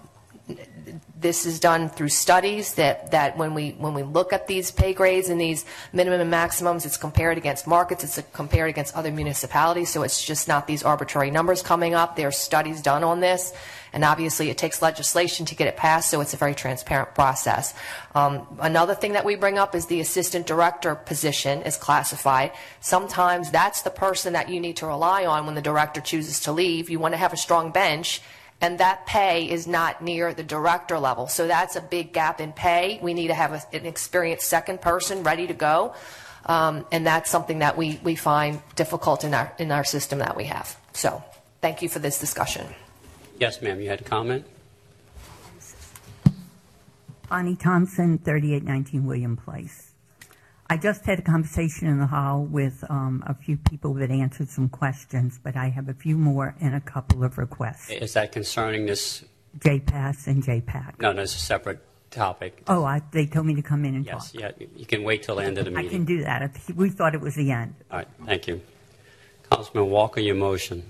this 1.22 1.45
is 1.45 1.59
done 1.59 1.88
through 1.88 2.09
studies 2.09 2.74
that, 2.74 3.11
that 3.11 3.38
when 3.38 3.53
we 3.53 3.72
when 3.72 3.93
we 3.93 4.01
look 4.01 4.34
at 4.34 4.47
these 4.47 4.72
pay 4.72 4.93
grades 4.93 5.30
and 5.30 5.39
these 5.39 5.65
minimum 5.93 6.19
and 6.19 6.32
maximums, 6.32 6.86
it's 6.86 6.97
compared 6.97 7.38
against 7.38 7.67
markets, 7.67 8.03
it's 8.03 8.28
compared 8.34 8.69
against 8.69 8.95
other 8.95 9.11
municipalities. 9.11 9.89
So 9.89 10.01
it's 10.01 10.24
just 10.24 10.47
not 10.47 10.65
these 10.65 10.84
arbitrary 10.84 11.30
numbers 11.30 11.61
coming 11.61 11.93
up. 11.93 12.15
There 12.15 12.28
are 12.28 12.32
studies 12.32 12.82
done 12.82 13.03
on 13.03 13.19
this, 13.19 13.53
and 13.93 14.03
obviously 14.03 14.49
it 14.49 14.57
takes 14.57 14.82
legislation 14.82 15.45
to 15.45 15.55
get 15.55 15.67
it 15.67 15.78
passed. 15.78 16.09
So 16.09 16.22
it's 16.22 16.34
a 16.34 16.38
very 16.38 16.55
transparent 16.55 17.13
process. 17.13 17.74
Um, 18.15 18.47
another 18.59 18.95
thing 18.95 19.13
that 19.13 19.24
we 19.24 19.36
bring 19.36 19.59
up 19.59 19.76
is 19.76 19.86
the 19.86 20.01
assistant 20.01 20.47
director 20.47 20.95
position 20.95 21.61
is 21.61 21.78
classified. 21.78 22.51
Sometimes 22.80 23.51
that's 23.51 23.84
the 23.84 23.91
person 23.91 24.34
that 24.34 24.49
you 24.49 24.59
need 24.59 24.78
to 24.78 24.88
rely 24.88 25.26
on 25.26 25.45
when 25.45 25.55
the 25.55 25.61
director 25.61 26.01
chooses 26.01 26.39
to 26.41 26.51
leave. 26.51 26.89
You 26.89 26.99
want 26.99 27.13
to 27.13 27.19
have 27.19 27.32
a 27.32 27.38
strong 27.38 27.72
bench 27.72 28.22
and 28.62 28.80
that 28.80 29.05
pay 29.05 29.49
is 29.49 29.68
not 29.68 30.01
near 30.01 30.34
the 30.34 30.43
director 30.43 30.99
level. 30.99 31.28
So 31.28 31.47
that's 31.47 31.76
a 31.76 31.82
big 31.82 32.14
gap 32.14 32.39
in 32.39 32.53
pay. 32.53 32.99
We 33.01 33.14
need 33.14 33.28
to 33.28 33.34
have 33.34 33.53
a, 33.53 33.76
an 33.76 33.86
experienced 33.86 34.47
second 34.47 34.82
person 34.82 35.24
ready 35.24 35.47
to 35.47 35.53
go, 35.53 35.95
um, 36.45 36.86
and 36.91 37.05
that's 37.05 37.30
something 37.30 37.59
that 37.59 37.76
we, 37.76 37.99
we 38.03 38.16
find 38.16 38.62
difficult 38.76 39.24
in 39.24 39.34
our 39.34 39.51
in 39.57 39.72
our 39.72 39.84
system 39.84 40.20
that 40.20 40.38
we 40.38 40.45
have. 40.45 40.78
So 40.93 41.24
thank 41.62 41.82
you 41.82 41.89
for 41.89 41.99
this 41.99 42.20
discussion. 42.20 42.68
Yes, 43.39 43.62
ma'am, 43.62 43.82
you 43.82 43.89
had 43.89 44.01
a 44.01 44.03
comment? 44.03 44.45
Bonnie 47.28 47.55
Thompson, 47.55 48.18
3819 48.18 49.05
William 49.05 49.38
Place. 49.38 49.91
I 50.72 50.78
just 50.78 51.03
had 51.05 51.19
a 51.19 51.22
conversation 51.22 51.89
in 51.89 51.99
the 51.99 52.05
hall 52.05 52.45
with 52.45 52.82
um, 52.89 53.22
a 53.28 53.34
few 53.34 53.57
people 53.57 53.93
that 53.95 54.09
answered 54.09 54.47
some 54.49 54.69
questions, 54.69 55.38
but 55.43 55.57
I 55.57 55.67
have 55.67 55.89
a 55.89 55.93
few 55.93 56.17
more 56.17 56.55
and 56.61 56.74
a 56.74 56.80
couple 56.80 57.26
of 57.26 57.38
requests. 57.38 57.89
Is 57.89 58.13
that 58.13 58.32
concerning 58.32 58.86
this? 58.86 59.26
JPass 59.59 60.28
and 60.28 60.41
JPAC. 60.41 61.01
No, 61.01 61.11
no, 61.11 61.24
it's 61.24 61.36
a 61.36 61.39
separate 61.39 61.80
topic. 62.09 62.63
Oh, 62.67 62.86
I, 62.86 63.01
they 63.11 63.26
told 63.26 63.47
me 63.47 63.55
to 63.55 63.61
come 63.61 63.84
in 63.84 63.95
and 63.95 64.05
Yes, 64.05 64.32
talk. 64.32 64.39
yeah, 64.41 64.51
you 64.78 64.86
can 64.86 65.03
wait 65.03 65.24
till 65.24 65.36
the 65.36 65.43
end 65.43 65.57
of 65.57 65.65
the 65.65 65.72
meeting. 65.72 65.78
I 65.80 65.84
meeting. 65.91 66.05
can 66.05 66.17
do 66.17 66.24
that. 66.24 66.57
We 66.74 66.89
thought 66.89 67.15
it 67.15 67.19
was 67.22 67.36
the 67.36 67.51
end. 67.51 67.76
All 67.91 67.97
right, 67.97 68.07
thank 68.26 68.47
you. 68.47 68.61
Councilman 69.51 69.89
Walker, 69.89 70.22
your 70.22 70.36
motion. 70.36 70.84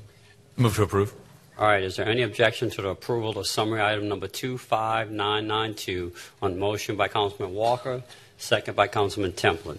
Move 0.57 0.75
to 0.75 0.83
approve. 0.83 1.15
All 1.57 1.65
right, 1.65 1.81
is 1.81 1.95
there 1.95 2.07
any 2.07 2.21
objection 2.21 2.69
to 2.69 2.83
the 2.83 2.89
approval 2.89 3.35
of 3.39 3.47
summary 3.47 3.81
item 3.81 4.07
number 4.07 4.27
25992 4.27 6.13
on 6.43 6.59
motion 6.59 6.95
by 6.95 7.07
Councilman 7.07 7.55
Walker, 7.55 8.03
second 8.41 8.75
by 8.75 8.87
Councilman 8.87 9.33
Templet? 9.33 9.77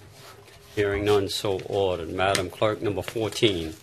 Hearing 0.75 1.05
none, 1.05 1.29
so 1.29 1.61
ordered. 1.67 2.11
Madam 2.11 2.49
Clerk, 2.49 2.81
number 2.81 3.03
14. 3.03 3.75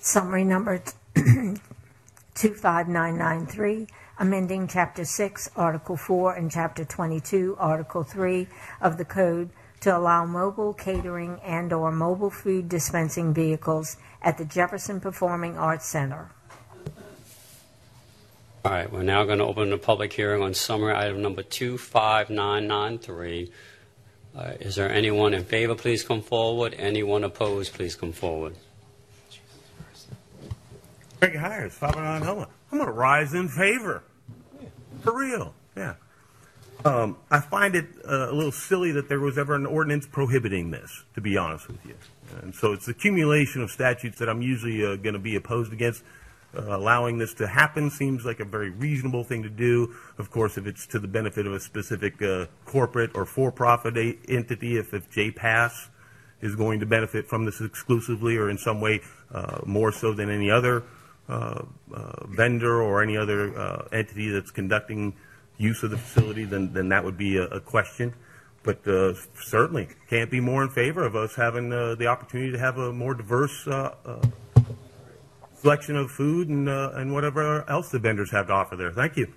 Summary 0.00 0.44
number 0.44 0.82
25993, 1.14 3.86
amending 4.18 4.66
Chapter 4.68 5.04
6, 5.04 5.50
Article 5.56 5.96
4, 5.96 6.34
and 6.34 6.50
Chapter 6.50 6.84
22, 6.84 7.56
Article 7.58 8.02
3 8.02 8.48
of 8.80 8.98
the 8.98 9.04
Code 9.04 9.50
to 9.80 9.96
allow 9.96 10.26
mobile 10.26 10.74
catering 10.74 11.40
and/or 11.42 11.92
mobile 11.92 12.30
food 12.30 12.68
dispensing 12.68 13.32
vehicles 13.32 13.96
at 14.20 14.36
the 14.36 14.44
Jefferson 14.44 15.00
Performing 15.00 15.56
Arts 15.56 15.86
Center. 15.86 16.32
All 18.68 18.74
right, 18.74 18.92
we're 18.92 19.02
now 19.02 19.24
going 19.24 19.38
to 19.38 19.46
open 19.46 19.70
the 19.70 19.78
public 19.78 20.12
hearing 20.12 20.42
on 20.42 20.52
summary 20.52 20.94
item 20.94 21.22
number 21.22 21.42
25993. 21.42 23.50
Uh, 24.36 24.52
Is 24.60 24.74
there 24.74 24.92
anyone 24.92 25.32
in 25.32 25.44
favor, 25.44 25.74
please 25.74 26.04
come 26.04 26.20
forward. 26.20 26.74
Anyone 26.78 27.24
opposed, 27.24 27.72
please 27.72 27.96
come 27.96 28.12
forward. 28.12 28.56
Greg 31.18 31.36
Hires, 31.36 31.72
509 31.72 32.20
Helena. 32.20 32.48
I'm 32.70 32.76
going 32.76 32.90
to 32.90 32.92
rise 32.92 33.32
in 33.32 33.48
favor. 33.48 34.02
For 35.00 35.18
real, 35.18 35.54
yeah. 35.74 35.94
Um, 36.84 37.16
I 37.30 37.40
find 37.40 37.74
it 37.74 37.86
uh, 38.06 38.30
a 38.30 38.34
little 38.34 38.52
silly 38.52 38.92
that 38.92 39.08
there 39.08 39.20
was 39.20 39.38
ever 39.38 39.54
an 39.54 39.64
ordinance 39.64 40.06
prohibiting 40.06 40.72
this, 40.72 41.04
to 41.14 41.22
be 41.22 41.38
honest 41.38 41.68
with 41.68 41.86
you. 41.86 41.94
And 42.42 42.54
so 42.54 42.74
it's 42.74 42.84
the 42.84 42.92
accumulation 42.92 43.62
of 43.62 43.70
statutes 43.70 44.18
that 44.18 44.28
I'm 44.28 44.42
usually 44.42 44.84
uh, 44.84 44.96
going 44.96 45.14
to 45.14 45.18
be 45.18 45.36
opposed 45.36 45.72
against. 45.72 46.02
Uh, 46.56 46.74
allowing 46.74 47.18
this 47.18 47.34
to 47.34 47.46
happen 47.46 47.90
seems 47.90 48.24
like 48.24 48.40
a 48.40 48.44
very 48.44 48.70
reasonable 48.70 49.22
thing 49.22 49.42
to 49.42 49.50
do. 49.50 49.94
Of 50.16 50.30
course, 50.30 50.56
if 50.56 50.66
it's 50.66 50.86
to 50.88 50.98
the 50.98 51.08
benefit 51.08 51.46
of 51.46 51.52
a 51.52 51.60
specific 51.60 52.22
uh, 52.22 52.46
corporate 52.64 53.10
or 53.14 53.26
for-profit 53.26 53.96
entity, 54.28 54.78
if, 54.78 54.94
if 54.94 55.10
JPAS 55.10 55.90
is 56.40 56.56
going 56.56 56.80
to 56.80 56.86
benefit 56.86 57.26
from 57.26 57.44
this 57.44 57.60
exclusively 57.60 58.36
or 58.36 58.48
in 58.48 58.56
some 58.56 58.80
way 58.80 59.00
uh, 59.30 59.58
more 59.66 59.92
so 59.92 60.14
than 60.14 60.30
any 60.30 60.50
other 60.50 60.84
uh, 61.28 61.62
uh, 61.94 62.26
vendor 62.28 62.80
or 62.80 63.02
any 63.02 63.16
other 63.16 63.56
uh, 63.58 63.86
entity 63.92 64.30
that's 64.30 64.50
conducting 64.50 65.14
use 65.58 65.82
of 65.82 65.90
the 65.90 65.98
facility, 65.98 66.44
then, 66.44 66.72
then 66.72 66.88
that 66.88 67.04
would 67.04 67.18
be 67.18 67.36
a, 67.36 67.44
a 67.48 67.60
question. 67.60 68.14
But 68.62 68.80
certainly 69.40 69.88
can't 70.10 70.30
be 70.30 70.40
more 70.40 70.62
in 70.62 70.68
favor 70.68 71.02
of 71.04 71.16
us 71.16 71.34
having 71.36 71.70
the 71.70 72.06
opportunity 72.06 72.52
to 72.52 72.58
have 72.58 72.76
a 72.76 72.92
more 72.92 73.14
diverse 73.14 73.66
selection 75.60 75.96
of 75.96 76.10
food 76.10 76.48
and, 76.48 76.68
uh, 76.68 76.92
and 76.94 77.12
whatever 77.12 77.68
else 77.68 77.90
the 77.90 77.98
vendors 77.98 78.30
have 78.30 78.46
to 78.46 78.52
offer 78.52 78.76
there. 78.76 78.92
Thank 78.92 79.16
you. 79.16 79.32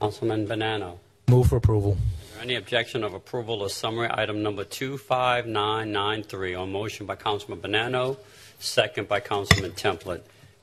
Councilman 0.00 0.46
Bonano. 0.46 0.98
Move 1.28 1.48
for 1.48 1.56
approval. 1.56 1.92
Is 1.92 2.34
there 2.34 2.42
any 2.42 2.56
objection 2.56 3.02
of 3.04 3.14
approval 3.14 3.64
of 3.64 3.72
summary 3.72 4.08
item 4.10 4.42
number 4.42 4.64
25993 4.64 6.54
on 6.54 6.70
motion 6.70 7.06
by 7.06 7.16
Councilman 7.16 7.60
Bonano, 7.60 8.18
second 8.58 9.08
by 9.08 9.20
Councilman 9.20 9.72
Templet? 9.72 10.20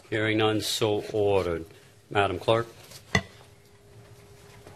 Hearing 0.10 0.38
none, 0.38 0.62
so 0.62 1.04
ordered. 1.12 1.66
Madam 2.12 2.38
Clerk? 2.38 2.68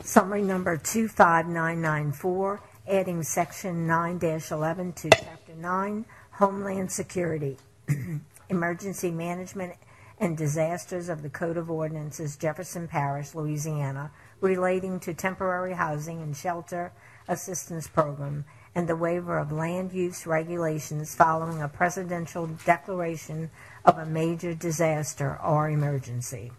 Summary 0.02 0.42
number 0.42 0.78
25994, 0.78 2.62
adding 2.88 3.24
section 3.24 3.88
9-11 3.88 4.96
to 4.96 5.10
chapter 5.10 5.54
9, 5.56 6.06
Homeland 6.32 6.92
Security, 6.92 7.58
Emergency 8.50 9.12
Management 9.12 9.74
and 10.20 10.38
Disasters 10.38 11.10
of 11.10 11.22
the 11.22 11.30
Code 11.30 11.58
of 11.58 11.70
Ordinances, 11.70 12.38
Jefferson 12.38 12.88
Parish, 12.88 13.36
Louisiana, 13.36 14.12
relating 14.40 15.00
to 15.02 15.14
temporary 15.14 15.74
housing 15.74 16.22
and 16.22 16.36
shelter 16.36 16.94
assistance 17.28 17.88
program, 17.88 18.46
and 18.74 18.88
the 18.88 18.96
waiver 18.96 19.38
of 19.38 19.52
land 19.52 19.92
use 19.92 20.26
regulations 20.26 21.16
following 21.16 21.62
a 21.62 21.68
presidential 21.68 22.48
declaration 22.66 23.50
of 23.84 23.98
a 23.98 24.06
major 24.06 24.54
disaster 24.54 25.38
or 25.44 25.70
emergency. 25.70 26.52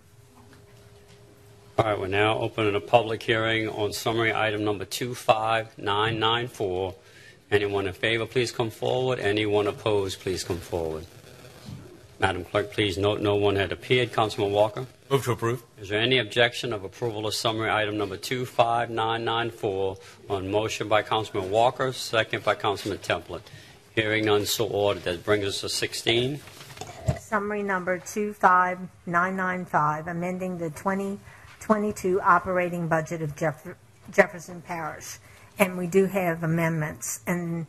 All 1.79 1.85
right, 1.85 1.99
we're 1.99 2.07
now 2.07 2.39
opening 2.39 2.75
a 2.75 2.81
public 2.81 3.23
hearing 3.23 3.69
on 3.69 3.93
summary 3.93 4.35
item 4.35 4.65
number 4.65 4.87
25994. 4.87 6.95
Anyone 7.51 7.87
in 7.87 7.93
favor, 7.93 8.25
please 8.25 8.51
come 8.51 8.71
forward. 8.71 9.21
Anyone 9.21 9.67
opposed, 9.67 10.21
please 10.21 10.43
come 10.43 10.59
forward. 10.59 11.05
Madam 12.19 12.45
Clerk, 12.45 12.73
please 12.73 12.97
note 12.97 13.21
no 13.21 13.35
one 13.35 13.57
had 13.57 13.73
appeared. 13.73 14.11
Councilman 14.13 14.51
Walker? 14.53 14.87
Move 15.11 15.25
to 15.25 15.33
approve. 15.33 15.63
Is 15.79 15.91
there 15.91 16.01
any 16.01 16.17
objection 16.19 16.73
of 16.73 16.83
approval 16.83 17.27
of 17.27 17.35
summary 17.35 17.71
item 17.71 17.99
number 17.99 18.17
25994 18.17 19.99
on 20.31 20.51
motion 20.51 20.89
by 20.89 21.03
Councilman 21.03 21.51
Walker, 21.51 21.93
second 21.93 22.43
by 22.43 22.55
Councilman 22.55 22.99
Templet? 22.99 23.43
Hearing 23.95 24.25
none, 24.25 24.47
so 24.47 24.67
ordered. 24.67 25.05
That 25.05 25.25
brings 25.25 25.45
us 25.45 25.61
to 25.61 25.69
16. 25.69 26.41
Summary 27.21 27.63
number 27.63 27.99
25995, 27.99 30.09
amending 30.09 30.57
the 30.59 30.71
2022 30.71 32.21
operating 32.23 32.89
budget 32.89 33.21
of 33.23 33.37
Jeff- 33.37 33.77
Jefferson 34.11 34.63
Parish. 34.63 35.19
And 35.59 35.79
we 35.79 35.87
do 35.87 36.05
have 36.07 36.43
amendments, 36.43 37.21
and 37.27 37.67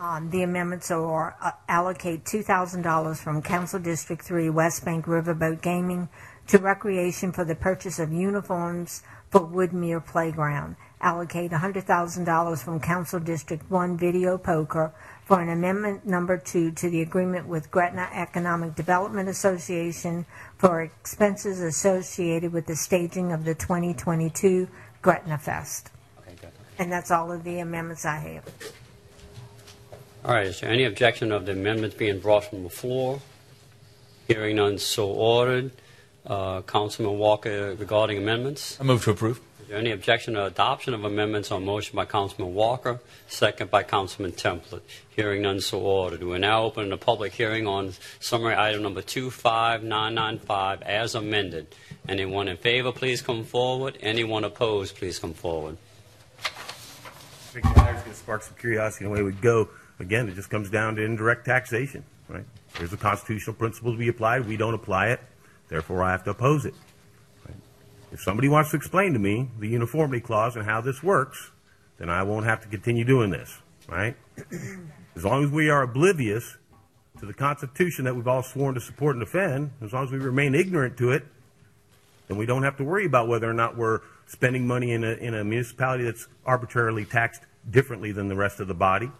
um, 0.00 0.30
the 0.30 0.42
amendments 0.42 0.90
are 0.90 1.36
uh, 1.42 1.50
allocate 1.68 2.24
$2,000 2.24 3.16
from 3.16 3.42
Council 3.42 3.80
District 3.80 4.24
3 4.24 4.48
West 4.50 4.84
Bank 4.84 5.06
Riverboat 5.06 5.60
Gaming 5.60 6.08
to 6.46 6.58
Recreation 6.58 7.32
for 7.32 7.44
the 7.44 7.56
purchase 7.56 7.98
of 7.98 8.12
uniforms 8.12 9.02
for 9.30 9.40
Woodmere 9.40 10.04
Playground. 10.04 10.76
Allocate 11.00 11.50
$100,000 11.50 12.64
from 12.64 12.80
Council 12.80 13.18
District 13.18 13.68
1 13.70 13.98
Video 13.98 14.38
Poker 14.38 14.92
for 15.24 15.40
an 15.40 15.48
amendment 15.48 16.06
number 16.06 16.38
two 16.38 16.70
to 16.72 16.88
the 16.88 17.02
agreement 17.02 17.48
with 17.48 17.70
Gretna 17.70 18.08
Economic 18.12 18.76
Development 18.76 19.28
Association 19.28 20.26
for 20.56 20.80
expenses 20.80 21.60
associated 21.60 22.52
with 22.52 22.66
the 22.66 22.76
staging 22.76 23.32
of 23.32 23.44
the 23.44 23.54
2022 23.54 24.68
Gretna 25.02 25.38
Fest. 25.38 25.90
And 26.78 26.90
that's 26.92 27.10
all 27.10 27.32
of 27.32 27.42
the 27.42 27.58
amendments 27.58 28.04
I 28.04 28.18
have. 28.18 28.44
All 30.24 30.34
right, 30.34 30.46
is 30.46 30.60
there 30.60 30.70
any 30.70 30.84
objection 30.84 31.30
of 31.30 31.46
the 31.46 31.52
amendments 31.52 31.96
being 31.96 32.18
brought 32.18 32.44
from 32.44 32.64
the 32.64 32.68
floor? 32.68 33.20
Hearing 34.26 34.56
none, 34.56 34.78
so 34.78 35.08
ordered. 35.08 35.70
Uh, 36.26 36.60
Councilman 36.62 37.18
Walker 37.18 37.74
regarding 37.78 38.18
amendments? 38.18 38.76
I 38.80 38.84
move 38.84 39.04
to 39.04 39.12
approve. 39.12 39.40
Is 39.62 39.68
there 39.68 39.78
any 39.78 39.92
objection 39.92 40.34
to 40.34 40.46
adoption 40.46 40.92
of 40.92 41.04
amendments 41.04 41.50
on 41.50 41.64
motion 41.64 41.94
by 41.94 42.04
Councilman 42.04 42.54
Walker, 42.54 43.00
second 43.28 43.70
by 43.70 43.84
Councilman 43.84 44.32
Templet? 44.32 44.80
Hearing 45.08 45.42
none, 45.42 45.60
so 45.60 45.78
ordered. 45.80 46.22
We're 46.22 46.38
now 46.38 46.64
opening 46.64 46.92
a 46.92 46.96
public 46.96 47.32
hearing 47.32 47.66
on 47.66 47.92
summary 48.18 48.56
item 48.56 48.82
number 48.82 49.02
25995 49.02 50.82
as 50.82 51.14
amended. 51.14 51.68
Anyone 52.08 52.48
in 52.48 52.56
favor, 52.56 52.92
please 52.92 53.22
come 53.22 53.44
forward. 53.44 53.96
Anyone 54.00 54.44
opposed, 54.44 54.96
please 54.96 55.18
come 55.18 55.34
forward. 55.34 55.76
Think 57.48 57.64
the 57.64 57.80
going 57.80 57.96
to 57.96 58.14
spark 58.14 58.42
some 58.42 58.54
curiosity 58.56 59.06
in 59.06 59.10
the 59.10 59.16
way 59.16 59.22
we 59.22 59.32
go. 59.32 59.70
Again, 60.00 60.28
it 60.28 60.34
just 60.34 60.50
comes 60.50 60.68
down 60.68 60.96
to 60.96 61.02
indirect 61.02 61.46
taxation, 61.46 62.04
right? 62.28 62.44
There's 62.76 62.92
a 62.92 62.98
constitutional 62.98 63.56
principle 63.56 63.92
to 63.92 63.98
be 63.98 64.08
applied. 64.08 64.46
We 64.46 64.58
don't 64.58 64.74
apply 64.74 65.08
it. 65.08 65.20
Therefore, 65.68 66.02
I 66.02 66.10
have 66.10 66.24
to 66.24 66.30
oppose 66.30 66.66
it. 66.66 66.74
Right? 67.46 67.56
If 68.12 68.20
somebody 68.20 68.50
wants 68.50 68.70
to 68.72 68.76
explain 68.76 69.14
to 69.14 69.18
me 69.18 69.48
the 69.58 69.66
uniformity 69.66 70.20
clause 70.20 70.56
and 70.56 70.66
how 70.66 70.82
this 70.82 71.02
works, 71.02 71.50
then 71.96 72.10
I 72.10 72.22
won't 72.22 72.44
have 72.44 72.60
to 72.62 72.68
continue 72.68 73.04
doing 73.04 73.30
this, 73.30 73.58
right? 73.88 74.14
As 75.16 75.24
long 75.24 75.42
as 75.42 75.50
we 75.50 75.70
are 75.70 75.82
oblivious 75.82 76.58
to 77.18 77.24
the 77.24 77.34
Constitution 77.34 78.04
that 78.04 78.14
we've 78.14 78.28
all 78.28 78.42
sworn 78.42 78.74
to 78.74 78.80
support 78.80 79.16
and 79.16 79.24
defend, 79.24 79.72
as 79.82 79.92
long 79.92 80.04
as 80.04 80.12
we 80.12 80.18
remain 80.18 80.54
ignorant 80.54 80.96
to 80.98 81.10
it, 81.10 81.24
then 82.28 82.36
we 82.36 82.46
don't 82.46 82.62
have 82.62 82.76
to 82.76 82.84
worry 82.84 83.04
about 83.04 83.26
whether 83.26 83.50
or 83.50 83.54
not 83.54 83.76
we're 83.76 84.00
spending 84.28 84.66
money 84.66 84.92
in 84.92 85.02
a, 85.02 85.12
in 85.12 85.34
a 85.34 85.42
municipality 85.42 86.04
that's 86.04 86.28
arbitrarily 86.46 87.04
taxed 87.04 87.42
differently 87.68 88.12
than 88.12 88.28
the 88.28 88.36
rest 88.36 88.60
of 88.60 88.68
the 88.68 88.74
body. 88.74 89.10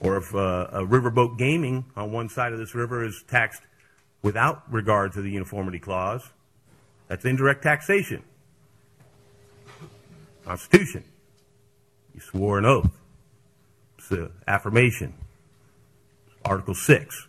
Or 0.00 0.18
if 0.18 0.34
uh, 0.34 0.68
a 0.70 0.82
riverboat 0.82 1.38
gaming 1.38 1.86
on 1.96 2.12
one 2.12 2.28
side 2.28 2.52
of 2.52 2.58
this 2.58 2.74
river 2.74 3.04
is 3.04 3.24
taxed 3.26 3.62
without 4.22 4.70
regard 4.70 5.12
to 5.14 5.22
the 5.22 5.30
uniformity 5.30 5.78
clause, 5.78 6.22
that's 7.08 7.24
indirect 7.24 7.62
taxation. 7.62 8.22
Constitution. 10.44 11.02
You 12.14 12.20
swore 12.20 12.58
an 12.58 12.66
oath. 12.66 12.90
It's 13.98 14.10
an 14.10 14.30
affirmation. 14.46 15.14
Article 16.44 16.74
6. 16.74 17.28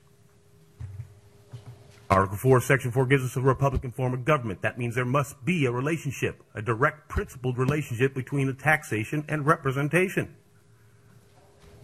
Article 2.10 2.38
4, 2.38 2.62
Section 2.62 2.92
4 2.92 3.06
gives 3.06 3.24
us 3.24 3.36
a 3.36 3.42
Republican 3.42 3.92
form 3.92 4.14
of 4.14 4.24
government. 4.24 4.62
That 4.62 4.78
means 4.78 4.96
there 4.96 5.04
must 5.04 5.44
be 5.44 5.66
a 5.66 5.72
relationship, 5.72 6.42
a 6.56 6.62
direct 6.62 7.10
principled 7.10 7.58
relationship 7.58 8.14
between 8.14 8.48
the 8.48 8.54
taxation 8.54 9.26
and 9.28 9.46
representation. 9.46 10.34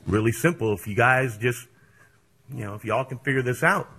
Really 0.08 0.32
simple 0.32 0.74
if 0.74 0.88
you 0.88 0.96
guys 0.96 1.38
just, 1.38 1.68
you 2.54 2.64
know, 2.64 2.74
if 2.76 2.86
y'all 2.86 3.04
can 3.04 3.20
figure 3.20 3.42
this 3.42 3.64
out. 3.64 3.90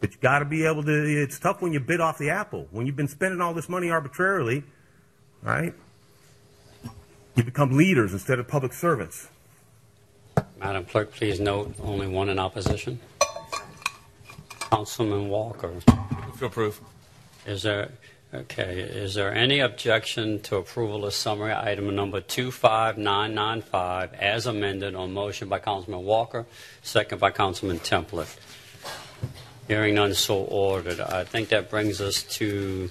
But 0.00 0.12
you 0.12 0.18
got 0.20 0.38
to 0.38 0.44
be 0.44 0.64
able 0.64 0.82
to, 0.84 1.22
it's 1.22 1.38
tough 1.38 1.60
when 1.60 1.72
you 1.72 1.80
bit 1.80 2.00
off 2.00 2.18
the 2.18 2.30
apple. 2.30 2.68
When 2.70 2.86
you've 2.86 2.96
been 2.96 3.08
spending 3.08 3.40
all 3.40 3.52
this 3.52 3.68
money 3.68 3.90
arbitrarily, 3.90 4.62
right? 5.42 5.74
You 7.34 7.42
become 7.42 7.76
leaders 7.76 8.12
instead 8.12 8.38
of 8.38 8.48
public 8.48 8.72
servants. 8.72 9.28
Madam 10.58 10.84
Clerk, 10.84 11.12
please 11.12 11.38
note 11.38 11.74
only 11.82 12.06
one 12.06 12.28
in 12.28 12.38
opposition. 12.38 13.00
Councilman 14.70 15.28
Walker. 15.28 15.68
Move 15.70 16.38
to 16.38 16.44
approve. 16.46 16.80
Is 17.46 17.62
there, 17.62 17.90
okay, 18.34 18.80
is 18.80 19.14
there 19.14 19.34
any 19.34 19.60
objection 19.60 20.40
to 20.42 20.56
approval 20.56 21.06
of 21.06 21.14
summary 21.14 21.54
item 21.54 21.94
number 21.94 22.20
25995 22.20 24.12
as 24.14 24.46
amended 24.46 24.94
on 24.94 25.12
motion 25.12 25.48
by 25.48 25.58
Councilman 25.58 26.04
Walker, 26.04 26.44
second 26.82 27.18
by 27.18 27.30
Councilman 27.30 27.78
Templet? 27.78 28.36
Hearing 29.68 29.94
none, 29.94 30.14
so 30.14 30.38
ordered. 30.44 31.00
I 31.00 31.24
think 31.24 31.48
that 31.50 31.70
brings 31.70 32.00
us 32.00 32.22
to 32.24 32.90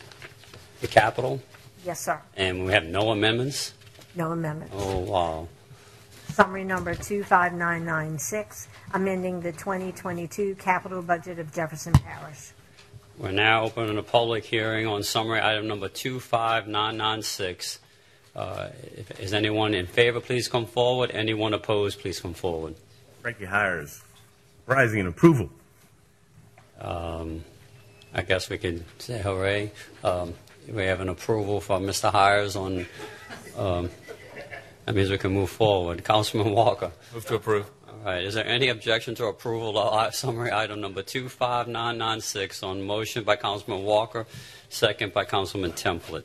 the 0.82 0.88
Capitol, 0.88 1.42
Yes, 1.86 2.02
sir. 2.02 2.20
and 2.36 2.66
we 2.66 2.72
have 2.74 2.86
no 2.86 3.12
amendments? 3.12 3.74
No 4.16 4.32
amendment. 4.32 4.72
Oh, 4.74 4.98
wow. 5.00 5.48
Summary 6.38 6.64
number 6.66 6.94
25996, 6.94 8.68
amending 8.94 9.42
the 9.42 9.52
2022 9.54 10.54
capital 10.60 11.02
budget 11.02 11.40
of 11.40 11.52
Jefferson 11.52 11.94
Parish. 11.94 12.52
We're 13.18 13.32
now 13.32 13.64
opening 13.64 13.98
a 13.98 14.04
public 14.04 14.46
hearing 14.46 14.86
on 14.86 15.02
summary 15.02 15.42
item 15.42 15.68
number 15.68 15.90
25996. 15.90 17.80
Uh, 18.36 18.68
if- 18.96 19.20
Is 19.20 19.34
anyone 19.34 19.74
in 19.74 19.88
favor, 19.88 20.20
please 20.20 20.48
come 20.48 20.68
forward. 20.68 21.10
Anyone 21.10 21.56
opposed, 21.56 22.02
please 22.02 22.20
come 22.20 22.36
forward. 22.36 22.76
Frankie 23.24 23.46
Hires, 23.46 24.04
rising 24.68 25.00
in 25.00 25.08
approval. 25.08 25.50
Um, 26.80 27.46
I 28.14 28.22
guess 28.22 28.48
we 28.48 28.60
could 28.60 28.86
say 29.00 29.24
hooray. 29.24 29.72
Um, 30.04 30.36
We 30.70 30.84
have 30.84 31.00
an 31.00 31.08
approval 31.10 31.62
for 31.62 31.80
Mr. 31.80 32.12
Hires 32.12 32.56
on, 32.58 32.86
um, 33.58 33.90
that 34.88 34.96
means 34.96 35.10
we 35.10 35.18
can 35.18 35.34
move 35.34 35.50
forward. 35.50 36.04
Councilman 36.04 36.54
Walker. 36.54 36.92
Move 37.14 37.26
to 37.28 37.36
approve. 37.36 37.70
All 37.90 38.14
right, 38.14 38.24
is 38.24 38.36
there 38.36 38.48
any 38.48 38.70
objection 38.70 39.16
to 39.16 39.26
approval 39.26 39.78
of 39.78 39.94
i- 39.94 40.10
summary 40.12 40.52
item 40.52 40.80
number 40.80 41.04
25996 41.04 42.64
on 42.64 42.82
motion 42.84 43.24
by 43.26 43.36
Councilman 43.36 43.84
Walker, 43.84 44.26
second 44.70 45.14
by 45.14 45.26
Councilman 45.26 45.74
Templet? 45.74 46.24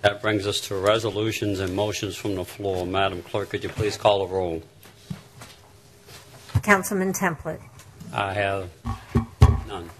That 0.00 0.20
brings 0.22 0.46
us 0.46 0.60
to 0.62 0.74
resolutions 0.76 1.60
and 1.60 1.76
motions 1.76 2.16
from 2.16 2.34
the 2.34 2.44
floor. 2.44 2.86
Madam 2.86 3.22
Clerk, 3.22 3.50
could 3.50 3.62
you 3.62 3.68
please 3.68 3.96
call 3.96 4.26
the 4.26 4.34
roll? 4.34 4.62
Councilman 6.62 7.12
Templet, 7.12 7.60
I 8.12 8.32
have 8.32 8.70
none. 9.68 9.90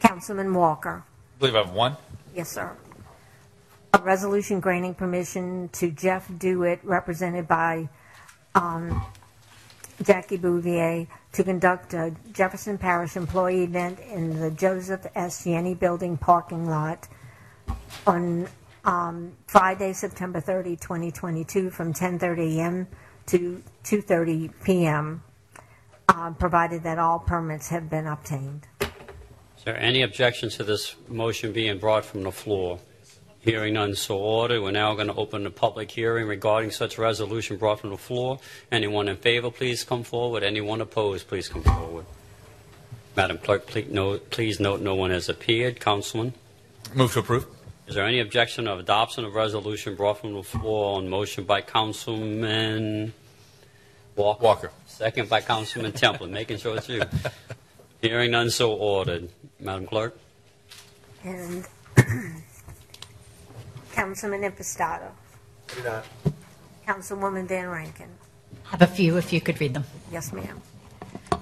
Councilman 0.00 0.52
Walker. 0.54 1.04
I 1.38 1.40
believe 1.40 1.54
I 1.54 1.58
have 1.58 1.72
one. 1.72 1.96
Yes, 2.34 2.50
sir. 2.50 2.76
A 3.94 3.98
resolution 4.00 4.58
granting 4.58 4.92
permission 4.92 5.68
to 5.74 5.92
Jeff 5.92 6.28
Dewitt, 6.36 6.80
represented 6.82 7.46
by 7.46 7.88
um, 8.56 9.06
Jackie 10.02 10.36
Bouvier, 10.36 11.06
to 11.34 11.44
conduct 11.44 11.94
a 11.94 12.12
Jefferson 12.32 12.76
Parish 12.76 13.16
employee 13.16 13.62
event 13.62 14.00
in 14.00 14.40
the 14.40 14.50
Joseph 14.50 15.06
S. 15.14 15.46
Yenni 15.46 15.78
Building 15.78 16.16
parking 16.16 16.68
lot 16.68 17.06
on 18.04 18.48
um, 18.84 19.30
Friday, 19.46 19.92
September 19.92 20.40
30, 20.40 20.74
2022, 20.74 21.70
from 21.70 21.94
10:30 21.94 22.56
a.m. 22.56 22.88
to 23.26 23.62
2:30 23.84 24.50
p.m., 24.64 25.22
uh, 26.08 26.32
provided 26.32 26.82
that 26.82 26.98
all 26.98 27.20
permits 27.20 27.68
have 27.68 27.88
been 27.88 28.08
obtained. 28.08 28.66
Is 29.58 29.64
there 29.64 29.78
any 29.78 30.02
objection 30.02 30.48
to 30.50 30.64
this 30.64 30.94
motion 31.08 31.52
being 31.52 31.78
brought 31.78 32.04
from 32.04 32.22
the 32.22 32.30
floor? 32.32 32.78
Hearing 33.40 33.74
none, 33.74 33.94
so 33.94 34.16
ordered. 34.18 34.62
We're 34.62 34.70
now 34.70 34.94
going 34.94 35.08
to 35.08 35.14
open 35.14 35.44
the 35.44 35.50
public 35.50 35.90
hearing 35.90 36.26
regarding 36.26 36.70
such 36.70 36.96
resolution 36.98 37.56
brought 37.56 37.80
from 37.80 37.90
the 37.90 37.96
floor. 37.96 38.38
Anyone 38.70 39.08
in 39.08 39.16
favor, 39.16 39.50
please 39.50 39.84
come 39.84 40.02
forward. 40.04 40.42
Anyone 40.42 40.80
opposed, 40.80 41.28
please 41.28 41.48
come 41.48 41.62
forward. 41.62 42.06
Madam 43.16 43.38
Clerk, 43.38 43.66
please 43.66 43.90
note, 43.90 44.30
please 44.30 44.60
note 44.60 44.80
no 44.80 44.94
one 44.94 45.10
has 45.10 45.28
appeared. 45.28 45.80
Councilman, 45.80 46.34
Move 46.94 47.12
to 47.12 47.18
approve. 47.18 47.46
is 47.86 47.94
there 47.94 48.06
any 48.06 48.20
objection 48.20 48.68
of 48.68 48.78
adoption 48.78 49.24
of 49.24 49.34
resolution 49.34 49.94
brought 49.96 50.18
from 50.20 50.34
the 50.34 50.42
floor 50.42 50.96
on 50.96 51.08
motion 51.08 51.44
by 51.44 51.60
Councilman 51.60 53.12
Walker? 54.14 54.44
Walker. 54.44 54.70
Second 54.86 55.28
by 55.28 55.40
Councilman 55.40 55.92
Templet, 55.92 56.30
making 56.30 56.58
sure 56.58 56.76
it's 56.76 56.88
you. 56.88 57.02
Hearing 58.00 58.30
none, 58.30 58.50
so 58.50 58.72
ordered. 58.72 59.28
Madam 59.58 59.86
Clerk? 59.86 60.16
And 61.24 61.66
Councilman 63.92 64.42
Impastato. 64.42 65.10
Councilwoman 66.86 67.46
Van 67.48 67.64
Vrancken. 67.64 68.08
Have 68.64 68.82
a 68.82 68.86
few 68.86 69.16
if 69.16 69.32
you 69.32 69.40
could 69.40 69.60
read 69.60 69.74
them. 69.74 69.84
Yes, 70.12 70.32
ma'am. 70.32 70.60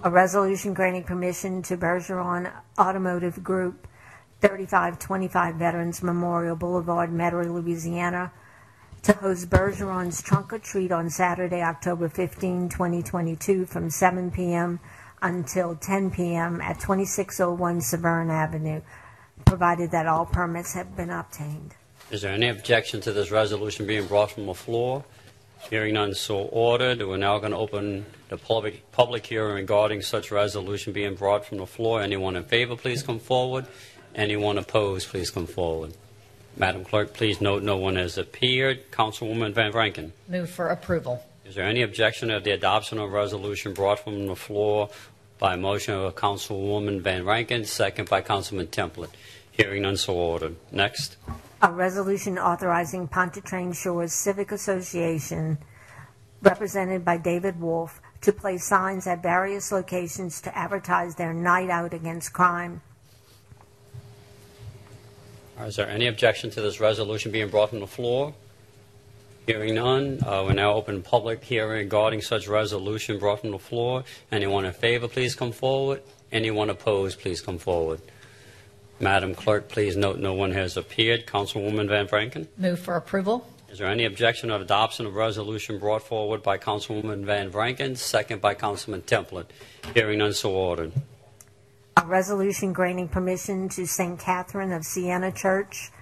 A 0.02 0.10
resolution 0.10 0.72
granting 0.72 1.04
permission 1.04 1.62
to 1.62 1.76
Bergeron 1.76 2.50
Automotive 2.78 3.44
Group, 3.44 3.86
3525 4.40 5.56
Veterans 5.56 6.02
Memorial 6.02 6.56
Boulevard, 6.56 7.10
Metairie, 7.10 7.52
Louisiana, 7.52 8.32
to 9.02 9.12
host 9.12 9.50
Bergeron's 9.50 10.22
Trunk 10.22 10.52
or 10.52 10.58
Treat 10.58 10.90
on 10.90 11.10
Saturday, 11.10 11.62
October 11.62 12.08
15, 12.08 12.68
2022, 12.70 13.66
from 13.66 13.90
7 13.90 14.30
p.m. 14.30 14.80
until 15.22 15.76
10 15.76 16.10
p.m. 16.10 16.60
at 16.60 16.80
2601 16.80 17.80
Severn 17.80 18.30
Avenue, 18.30 18.80
provided 19.44 19.90
that 19.90 20.06
all 20.06 20.26
permits 20.26 20.74
have 20.74 20.96
been 20.96 21.10
obtained. 21.10 21.74
Is 22.10 22.22
there 22.22 22.32
any 22.32 22.48
objection 22.48 23.00
to 23.02 23.12
this 23.12 23.30
resolution 23.30 23.86
being 23.86 24.06
brought 24.06 24.30
from 24.30 24.46
the 24.46 24.54
floor? 24.54 25.04
Hearing 25.70 25.94
none, 25.94 26.14
so 26.14 26.42
ordered. 26.44 27.00
We're 27.00 27.16
now 27.16 27.38
going 27.38 27.50
to 27.52 27.58
open 27.58 28.06
the 28.28 28.36
public, 28.36 28.90
public 28.92 29.26
hearing 29.26 29.54
regarding 29.54 30.02
such 30.02 30.30
resolution 30.30 30.92
being 30.92 31.14
brought 31.14 31.44
from 31.44 31.58
the 31.58 31.66
floor. 31.66 32.00
Anyone 32.00 32.36
in 32.36 32.44
favor, 32.44 32.76
please 32.76 33.02
come 33.02 33.18
forward. 33.18 33.66
Anyone 34.14 34.58
opposed, 34.58 35.08
please 35.08 35.30
come 35.30 35.46
forward. 35.46 35.94
Madam 36.56 36.84
Clerk, 36.84 37.12
please 37.12 37.40
note 37.40 37.62
no 37.62 37.76
one 37.76 37.96
has 37.96 38.16
appeared. 38.16 38.90
Councilwoman 38.90 39.52
Van 39.52 39.72
Vrancken, 39.72 40.12
Move 40.28 40.48
for 40.48 40.68
approval. 40.68 41.22
Is 41.48 41.54
there 41.54 41.64
any 41.64 41.82
objection 41.82 42.32
of 42.32 42.42
the 42.42 42.50
adoption 42.50 42.98
of 42.98 43.04
a 43.04 43.08
resolution 43.08 43.72
brought 43.72 44.00
from 44.00 44.26
the 44.26 44.34
floor 44.34 44.90
by 45.38 45.54
motion 45.54 45.94
of 45.94 46.16
Councilwoman 46.16 47.00
Van 47.02 47.22
Vrancken, 47.22 47.64
second 47.64 48.08
by 48.08 48.20
Councilman 48.20 48.66
Templet? 48.66 49.10
Hearing 49.52 49.82
none, 49.82 49.96
so 49.96 50.14
ordered. 50.14 50.56
Next. 50.72 51.16
A 51.62 51.70
resolution 51.70 52.36
authorizing 52.36 53.06
Pontchartrain 53.06 53.72
Shores 53.72 54.12
Civic 54.12 54.50
Association, 54.50 55.58
represented 56.42 57.04
by 57.04 57.16
David 57.16 57.60
Wolf, 57.60 58.00
to 58.22 58.32
place 58.32 58.64
signs 58.64 59.06
at 59.06 59.22
various 59.22 59.70
locations 59.70 60.40
to 60.40 60.58
advertise 60.58 61.14
their 61.14 61.32
night 61.32 61.70
out 61.70 61.94
against 61.94 62.32
crime. 62.32 62.80
Is 65.60 65.76
there 65.76 65.88
any 65.88 66.08
objection 66.08 66.50
to 66.50 66.60
this 66.60 66.80
resolution 66.80 67.30
being 67.30 67.48
brought 67.48 67.70
from 67.70 67.80
the 67.80 67.86
floor? 67.86 68.34
Hearing 69.46 69.76
none, 69.76 70.18
uh, 70.26 70.44
we 70.48 70.54
now 70.54 70.72
open 70.74 71.02
public 71.02 71.44
hearing 71.44 71.78
regarding 71.84 72.20
such 72.20 72.48
resolution 72.48 73.18
brought 73.20 73.42
from 73.42 73.52
the 73.52 73.60
floor. 73.60 74.02
Anyone 74.32 74.64
in 74.64 74.72
favor, 74.72 75.06
please 75.06 75.36
come 75.36 75.52
forward. 75.52 76.02
Anyone 76.32 76.68
opposed, 76.68 77.20
please 77.20 77.40
come 77.40 77.58
forward. 77.58 78.00
Madam 78.98 79.36
Clerk, 79.36 79.68
please 79.68 79.96
note 79.96 80.18
no 80.18 80.32
one 80.34 80.50
has 80.50 80.76
appeared. 80.76 81.26
Councilwoman 81.26 81.86
Van 81.88 82.08
Vrancken, 82.08 82.48
Move 82.58 82.80
for 82.80 82.96
approval. 82.96 83.46
is 83.70 83.78
there 83.78 83.86
any 83.86 84.04
objection 84.04 84.50
of 84.50 84.60
adoption 84.60 85.06
of 85.06 85.14
resolution 85.14 85.78
brought 85.78 86.02
forward 86.02 86.42
by 86.42 86.58
Councilwoman 86.58 87.24
Van 87.24 87.48
Vrancken, 87.52 87.96
second 87.96 88.40
by 88.40 88.52
Councilman 88.52 89.02
Templet? 89.02 89.46
Hearing 89.94 90.18
none, 90.18 90.32
so 90.32 90.50
ordered. 90.50 90.92
A 91.96 92.04
resolution 92.04 92.72
granting 92.72 93.06
permission 93.08 93.68
to 93.70 93.86
St. 93.86 94.18
Catherine 94.18 94.72
of 94.72 94.84
Siena 94.84 95.30
Church 95.30 95.92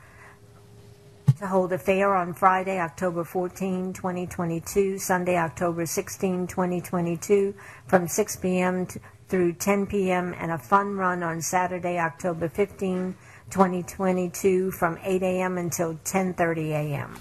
to 1.39 1.47
hold 1.47 1.73
a 1.73 1.79
fair 1.79 2.15
on 2.15 2.33
Friday, 2.33 2.79
October 2.79 3.25
14, 3.25 3.93
2022, 3.93 4.99
Sunday, 4.99 5.37
October 5.37 5.85
16, 5.85 6.47
2022, 6.47 7.55
from 7.87 8.07
6 8.07 8.37
p.m. 8.37 8.87
through 9.29 9.53
10 9.55 9.87
p.m., 9.87 10.35
and 10.39 10.53
a 10.53 10.59
fun 10.59 10.97
run 10.97 11.23
on 11.23 11.41
Saturday, 11.43 11.99
October 11.99 12.49
15, 12.49 13.17
2022, 13.51 14.71
from 14.71 14.99
8 15.03 15.23
a.m. 15.23 15.59
until 15.59 15.95
10:30 16.05 16.71
a.m. 16.71 17.17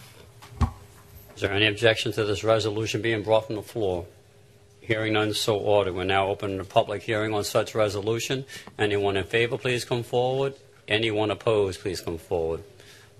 Is 1.35 1.41
there 1.41 1.51
any 1.51 1.67
objection 1.67 2.11
to 2.13 2.23
this 2.23 2.43
resolution 2.43 3.01
being 3.01 3.23
brought 3.23 3.47
from 3.47 3.55
the 3.55 3.63
floor? 3.63 4.05
Hearing 4.81 5.13
none, 5.13 5.33
so 5.33 5.57
ordered. 5.57 5.95
We're 5.95 6.03
now 6.03 6.27
opening 6.27 6.57
the 6.57 6.65
public 6.65 7.01
hearing 7.01 7.33
on 7.33 7.43
such 7.43 7.73
resolution. 7.73 8.45
Anyone 8.77 9.17
in 9.17 9.23
favor, 9.23 9.57
please 9.57 9.85
come 9.85 10.03
forward. 10.03 10.53
Anyone 10.87 11.31
opposed, 11.31 11.79
please 11.79 12.01
come 12.01 12.17
forward. 12.17 12.63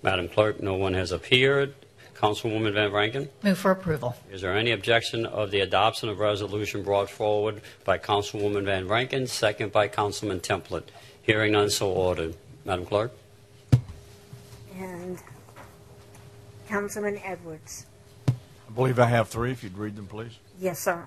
Madam 0.03 0.27
Clerk, 0.27 0.61
no 0.61 0.75
one 0.75 0.93
has 0.93 1.11
appeared. 1.11 1.73
Councilwoman 2.15 2.73
Van 2.73 2.89
Vrancken, 2.89 3.27
Move 3.43 3.57
for 3.57 3.71
approval. 3.71 4.15
is 4.31 4.41
there 4.41 4.55
any 4.55 4.71
objection 4.71 5.25
of 5.25 5.51
the 5.51 5.59
adoption 5.59 6.07
of 6.07 6.19
resolution 6.19 6.81
brought 6.81 7.09
forward 7.09 7.61
by 7.83 7.97
Councilwoman 7.97 8.63
Van 8.63 8.87
Rankin, 8.87 9.27
second 9.27 9.73
by 9.73 9.89
Councilman 9.89 10.39
Templet? 10.39 10.83
Hearing 11.21 11.51
none, 11.51 11.69
so 11.69 11.91
ordered. 11.91 12.35
Madam 12.63 12.85
Clerk? 12.85 13.11
And 14.77 15.21
Councilman 16.69 17.19
Edwards. 17.25 17.85
I 18.29 18.33
believe 18.73 18.99
I 18.99 19.05
have 19.05 19.27
three, 19.27 19.51
if 19.51 19.61
you'd 19.63 19.77
read 19.77 19.97
them, 19.97 20.07
please. 20.07 20.37
Yes, 20.61 20.79
sir. 20.79 21.03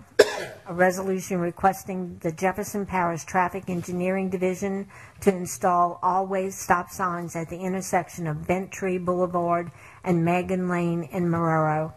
A 0.66 0.74
resolution 0.74 1.38
requesting 1.38 2.18
the 2.20 2.32
Jefferson 2.32 2.86
Parish 2.86 3.24
Traffic 3.24 3.68
Engineering 3.68 4.28
Division 4.28 4.88
to 5.20 5.34
install 5.34 5.98
always 6.02 6.58
stop 6.58 6.90
signs 6.90 7.36
at 7.36 7.48
the 7.48 7.58
intersection 7.58 8.26
of 8.26 8.46
Bent 8.46 8.70
Tree 8.70 8.98
Boulevard 8.98 9.70
and 10.04 10.24
Megan 10.24 10.68
Lane 10.68 11.04
in 11.12 11.28
Marrero. 11.28 11.92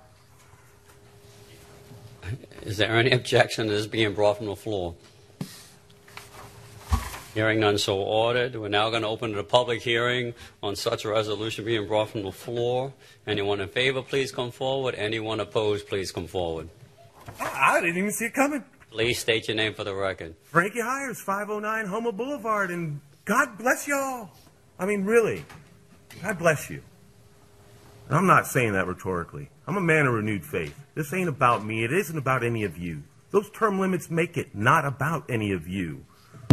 Is 2.61 2.77
there 2.77 2.95
any 2.95 3.11
objection 3.11 3.67
to 3.67 3.73
this 3.73 3.87
being 3.87 4.13
brought 4.13 4.37
from 4.37 4.45
the 4.45 4.55
floor? 4.55 4.95
Hearing 7.33 7.59
none, 7.59 7.77
so 7.77 7.97
ordered. 7.97 8.55
We're 8.55 8.69
now 8.69 8.89
going 8.89 9.03
to 9.03 9.07
open 9.07 9.33
the 9.33 9.43
public 9.43 9.81
hearing 9.81 10.33
on 10.63 10.75
such 10.75 11.05
a 11.05 11.09
resolution 11.09 11.65
being 11.65 11.87
brought 11.87 12.09
from 12.09 12.23
the 12.23 12.31
floor. 12.31 12.93
Anyone 13.27 13.61
in 13.61 13.69
favor, 13.69 14.01
please 14.01 14.31
come 14.31 14.51
forward. 14.51 14.95
Anyone 14.95 15.39
opposed, 15.39 15.87
please 15.87 16.11
come 16.11 16.27
forward. 16.27 16.69
Ah, 17.39 17.73
I 17.73 17.81
didn't 17.81 17.97
even 17.97 18.11
see 18.11 18.25
it 18.25 18.33
coming. 18.33 18.63
Please 18.91 19.19
state 19.19 19.47
your 19.47 19.55
name 19.55 19.73
for 19.73 19.83
the 19.83 19.95
record. 19.95 20.35
Frankie 20.43 20.81
Hires, 20.81 21.21
509 21.21 21.85
Homo 21.85 22.11
Boulevard, 22.11 22.71
and 22.71 22.99
God 23.25 23.57
bless 23.57 23.87
y'all. 23.87 24.29
I 24.79 24.85
mean, 24.85 25.03
really, 25.03 25.45
God 26.23 26.39
bless 26.39 26.69
you. 26.69 26.81
And 28.07 28.17
I'm 28.17 28.25
not 28.25 28.47
saying 28.47 28.73
that 28.73 28.87
rhetorically. 28.87 29.49
I'm 29.67 29.77
a 29.77 29.81
man 29.81 30.07
of 30.07 30.13
renewed 30.13 30.43
faith. 30.43 30.75
This 30.95 31.13
ain't 31.13 31.29
about 31.29 31.63
me. 31.63 31.83
It 31.83 31.93
isn't 31.93 32.17
about 32.17 32.43
any 32.43 32.63
of 32.63 32.77
you. 32.77 33.03
Those 33.29 33.49
term 33.51 33.79
limits 33.79 34.09
make 34.09 34.37
it 34.37 34.55
not 34.55 34.85
about 34.85 35.29
any 35.29 35.51
of 35.51 35.67
you. 35.67 36.03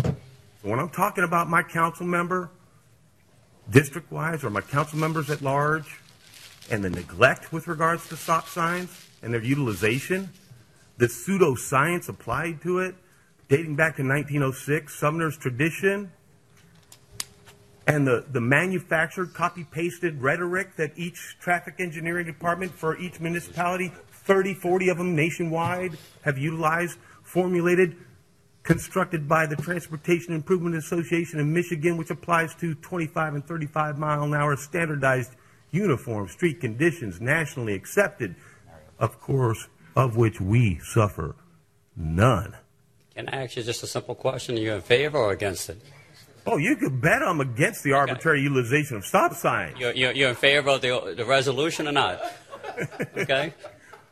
So 0.02 0.14
when 0.62 0.78
I'm 0.78 0.90
talking 0.90 1.24
about 1.24 1.48
my 1.48 1.62
council 1.62 2.04
member, 2.04 2.50
district 3.70 4.12
wise, 4.12 4.44
or 4.44 4.50
my 4.50 4.60
council 4.60 4.98
members 4.98 5.30
at 5.30 5.40
large, 5.40 6.00
and 6.70 6.84
the 6.84 6.90
neglect 6.90 7.52
with 7.52 7.68
regards 7.68 8.06
to 8.08 8.16
stop 8.16 8.48
signs 8.48 9.08
and 9.22 9.32
their 9.32 9.42
utilization, 9.42 10.28
the 10.98 11.06
pseudoscience 11.06 12.08
applied 12.08 12.62
to 12.62 12.78
it, 12.78 12.94
dating 13.48 13.76
back 13.76 13.96
to 13.96 14.02
1906, 14.02 14.98
Sumner's 14.98 15.36
tradition, 15.36 16.10
and 17.86 18.06
the, 18.06 18.24
the 18.32 18.40
manufactured, 18.40 19.32
copy 19.32 19.64
pasted 19.70 20.20
rhetoric 20.20 20.74
that 20.76 20.92
each 20.96 21.36
traffic 21.40 21.74
engineering 21.78 22.26
department 22.26 22.72
for 22.72 22.98
each 22.98 23.20
municipality, 23.20 23.92
30, 24.10 24.54
40 24.54 24.88
of 24.88 24.98
them 24.98 25.14
nationwide, 25.14 25.96
have 26.22 26.36
utilized, 26.36 26.98
formulated, 27.22 27.96
constructed 28.64 29.28
by 29.28 29.46
the 29.46 29.54
Transportation 29.54 30.34
Improvement 30.34 30.74
Association 30.74 31.38
in 31.38 31.52
Michigan, 31.52 31.96
which 31.96 32.10
applies 32.10 32.52
to 32.56 32.74
25 32.74 33.34
and 33.34 33.46
35 33.46 33.98
mile 33.98 34.24
an 34.24 34.34
hour 34.34 34.56
standardized 34.56 35.36
uniform 35.70 36.26
street 36.26 36.60
conditions 36.60 37.20
nationally 37.20 37.74
accepted, 37.74 38.34
of 38.98 39.20
course, 39.20 39.68
of 39.96 40.16
which 40.16 40.40
we 40.40 40.78
suffer 40.84 41.34
none. 41.96 42.54
Can 43.14 43.28
I 43.30 43.44
ask 43.44 43.56
you 43.56 43.62
just 43.62 43.82
a 43.82 43.86
simple 43.86 44.14
question? 44.14 44.56
Are 44.56 44.60
you 44.60 44.74
in 44.74 44.82
favor 44.82 45.16
or 45.18 45.32
against 45.32 45.70
it? 45.70 45.80
Oh, 46.46 46.58
you 46.58 46.76
could 46.76 47.00
bet 47.00 47.22
I'm 47.22 47.40
against 47.40 47.82
the 47.82 47.92
arbitrary 47.94 48.40
utilization 48.42 48.98
of 48.98 49.04
stop 49.06 49.34
signs. 49.34 49.80
You're, 49.80 49.92
you're, 49.92 50.12
you're 50.12 50.28
in 50.28 50.36
favor 50.36 50.70
of 50.70 50.80
the, 50.82 51.14
the 51.16 51.24
resolution 51.24 51.88
or 51.88 51.92
not? 51.92 52.20
Okay? 53.16 53.54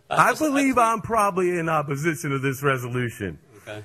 Uh, 0.09 0.15
I 0.17 0.35
believe 0.35 0.79
I'm 0.79 1.01
probably 1.03 1.59
in 1.59 1.69
opposition 1.69 2.31
to 2.31 2.39
this 2.39 2.63
resolution 2.63 3.39
Okay. 3.67 3.83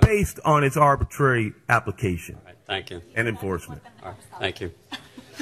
based 0.00 0.40
on 0.44 0.64
its 0.64 0.76
arbitrary 0.76 1.52
application 1.68 2.38
Thank 2.66 2.90
you. 2.90 3.00
and 3.14 3.28
enforcement. 3.28 3.82
All 4.02 4.10
right, 4.10 4.16
thank 4.40 4.60
you. 4.60 4.72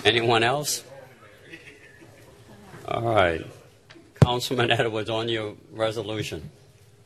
Anyone 0.05 0.43
else? 0.43 0.85
All 2.87 3.03
right. 3.15 3.47
Councilman 4.29 4.71
Edwards, 4.79 5.09
on 5.09 5.31
your 5.31 5.55
resolution. 5.73 6.51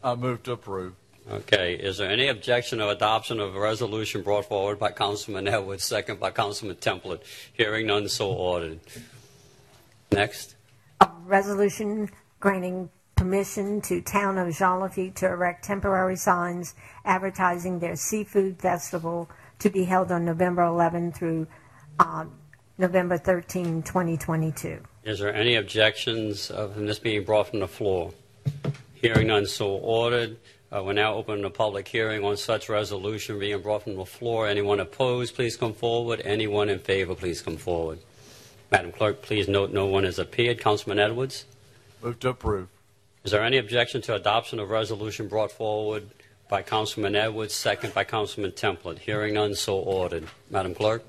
I 0.03 0.17
move 0.17 0.43
to 0.43 0.53
approve. 0.53 0.95
Okay, 1.31 1.75
is 1.75 1.99
there 1.99 2.11
any 2.11 2.27
objection 2.27 2.81
or 2.81 2.91
adoption 2.91 3.39
of 3.39 3.55
a 3.55 3.61
resolution 3.61 4.23
brought 4.23 4.47
forward 4.47 4.81
by 4.81 4.91
Councilman 4.91 5.47
Edwards, 5.47 5.85
second 5.85 6.19
by 6.19 6.33
Councilman 6.33 6.75
Templet? 6.77 7.21
Hearing 7.53 7.87
none, 7.87 8.09
so 8.09 8.33
ordered. 8.33 8.81
Next. 10.11 10.57
A 11.01 11.09
resolution 11.25 12.11
granting 12.41 12.91
permission 13.15 13.81
to 13.83 14.03
Town 14.03 14.37
of 14.37 14.53
Jean 14.53 14.81
Lafitte 14.81 15.15
to 15.17 15.27
erect 15.27 15.65
temporary 15.65 16.17
signs 16.17 16.75
advertising 17.05 17.79
their 17.79 17.95
seafood 17.95 18.59
festival 18.59 19.31
to 19.61 19.71
be 19.71 19.85
held 19.85 20.11
on 20.11 20.25
November 20.25 20.63
11 20.63 21.13
through 21.13 21.47
uh, 22.01 22.25
November 22.79 23.19
13, 23.19 23.83
2022. 23.83 24.81
Is 25.05 25.19
there 25.19 25.35
any 25.35 25.57
objections 25.57 26.51
of 26.51 26.75
this 26.77 26.99
being 26.99 27.25
brought 27.25 27.49
from 27.49 27.61
the 27.61 27.69
floor? 27.69 28.13
Hearing 28.95 29.27
none, 29.29 29.47
so 29.47 29.71
ordered. 29.77 30.37
Uh, 30.75 30.83
We're 30.83 30.95
now 30.95 31.15
opening 31.15 31.45
a 31.45 31.51
public 31.51 31.87
hearing 31.87 32.25
on 32.25 32.37
such 32.37 32.69
resolution 32.69 33.39
being 33.39 33.61
brought 33.61 33.83
from 33.83 33.97
the 33.97 34.07
floor. 34.07 34.49
Anyone 34.49 34.81
opposed, 34.81 35.35
please 35.35 35.57
come 35.57 35.75
forward. 35.75 36.23
Anyone 36.25 36.69
in 36.71 36.79
favor, 36.79 37.15
please 37.15 37.43
come 37.43 37.57
forward. 37.59 37.99
Madam 38.71 38.91
Clerk, 38.91 39.21
please 39.21 39.49
note 39.49 39.71
no 39.71 39.85
one 39.85 40.05
has 40.05 40.19
appeared. 40.19 40.61
Councilman 40.61 40.99
Edwards? 40.99 41.45
Move 42.03 42.19
to 42.21 42.31
approve. 42.31 42.69
Is 43.23 43.33
there 43.33 43.43
any 43.45 43.59
objection 43.59 44.01
to 44.03 44.15
adoption 44.15 44.59
of 44.59 44.71
resolution 44.71 45.29
brought 45.29 45.53
forward 45.53 46.05
by 46.49 46.63
Councilman 46.63 47.15
Edwards, 47.15 47.55
second 47.55 47.93
by 47.93 48.05
Councilman 48.05 48.53
Templet? 48.53 48.99
Hearing 49.01 49.35
none, 49.35 49.55
so 49.55 49.77
ordered. 49.77 50.27
Madam 50.51 50.75
Clerk? 50.75 51.05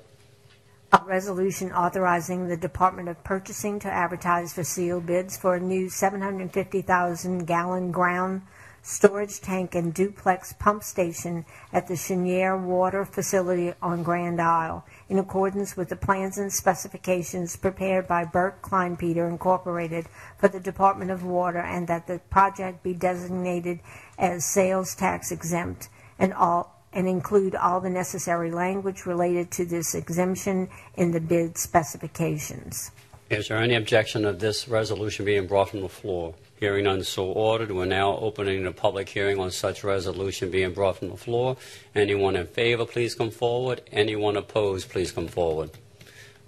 Resolution 1.02 1.72
authorizing 1.72 2.46
the 2.46 2.56
Department 2.56 3.08
of 3.08 3.22
Purchasing 3.24 3.80
to 3.80 3.88
advertise 3.90 4.52
for 4.52 4.62
sealed 4.62 5.06
bids 5.06 5.36
for 5.36 5.56
a 5.56 5.60
new 5.60 5.88
750,000 5.88 7.46
gallon 7.46 7.90
ground 7.90 8.42
storage 8.82 9.40
tank 9.40 9.74
and 9.74 9.92
duplex 9.92 10.52
pump 10.52 10.84
station 10.84 11.44
at 11.72 11.88
the 11.88 11.96
Cheniere 11.96 12.56
Water 12.56 13.04
Facility 13.04 13.72
on 13.82 14.02
Grand 14.02 14.40
Isle 14.40 14.84
in 15.08 15.18
accordance 15.18 15.76
with 15.76 15.88
the 15.88 15.96
plans 15.96 16.38
and 16.38 16.52
specifications 16.52 17.56
prepared 17.56 18.06
by 18.06 18.24
Burke 18.24 18.62
Kleinpeter 18.62 19.28
Incorporated 19.28 20.06
for 20.38 20.48
the 20.48 20.60
Department 20.60 21.10
of 21.10 21.24
Water 21.24 21.60
and 21.60 21.88
that 21.88 22.06
the 22.06 22.20
project 22.30 22.82
be 22.82 22.94
designated 22.94 23.80
as 24.18 24.44
sales 24.44 24.94
tax 24.94 25.32
exempt 25.32 25.88
and 26.18 26.34
all 26.34 26.73
and 26.94 27.08
include 27.08 27.54
all 27.54 27.80
the 27.80 27.90
necessary 27.90 28.50
language 28.50 29.04
related 29.04 29.50
to 29.50 29.66
this 29.66 29.94
exemption 29.94 30.68
in 30.96 31.10
the 31.10 31.20
bid 31.20 31.58
specifications. 31.58 32.90
Is 33.30 33.48
there 33.48 33.58
any 33.58 33.74
objection 33.74 34.24
of 34.24 34.38
this 34.38 34.68
resolution 34.68 35.24
being 35.24 35.46
brought 35.46 35.70
from 35.70 35.80
the 35.80 35.88
floor? 35.88 36.34
Hearing 36.60 36.84
none, 36.84 37.02
so 37.02 37.26
ordered. 37.26 37.72
We're 37.72 37.84
now 37.84 38.16
opening 38.18 38.64
the 38.64 38.70
public 38.70 39.08
hearing 39.08 39.40
on 39.40 39.50
such 39.50 39.82
resolution 39.82 40.50
being 40.50 40.72
brought 40.72 40.98
from 40.98 41.08
the 41.08 41.16
floor. 41.16 41.56
Anyone 41.94 42.36
in 42.36 42.46
favor, 42.46 42.86
please 42.86 43.14
come 43.14 43.30
forward. 43.30 43.80
Anyone 43.90 44.36
opposed, 44.36 44.88
please 44.88 45.10
come 45.10 45.26
forward. 45.26 45.70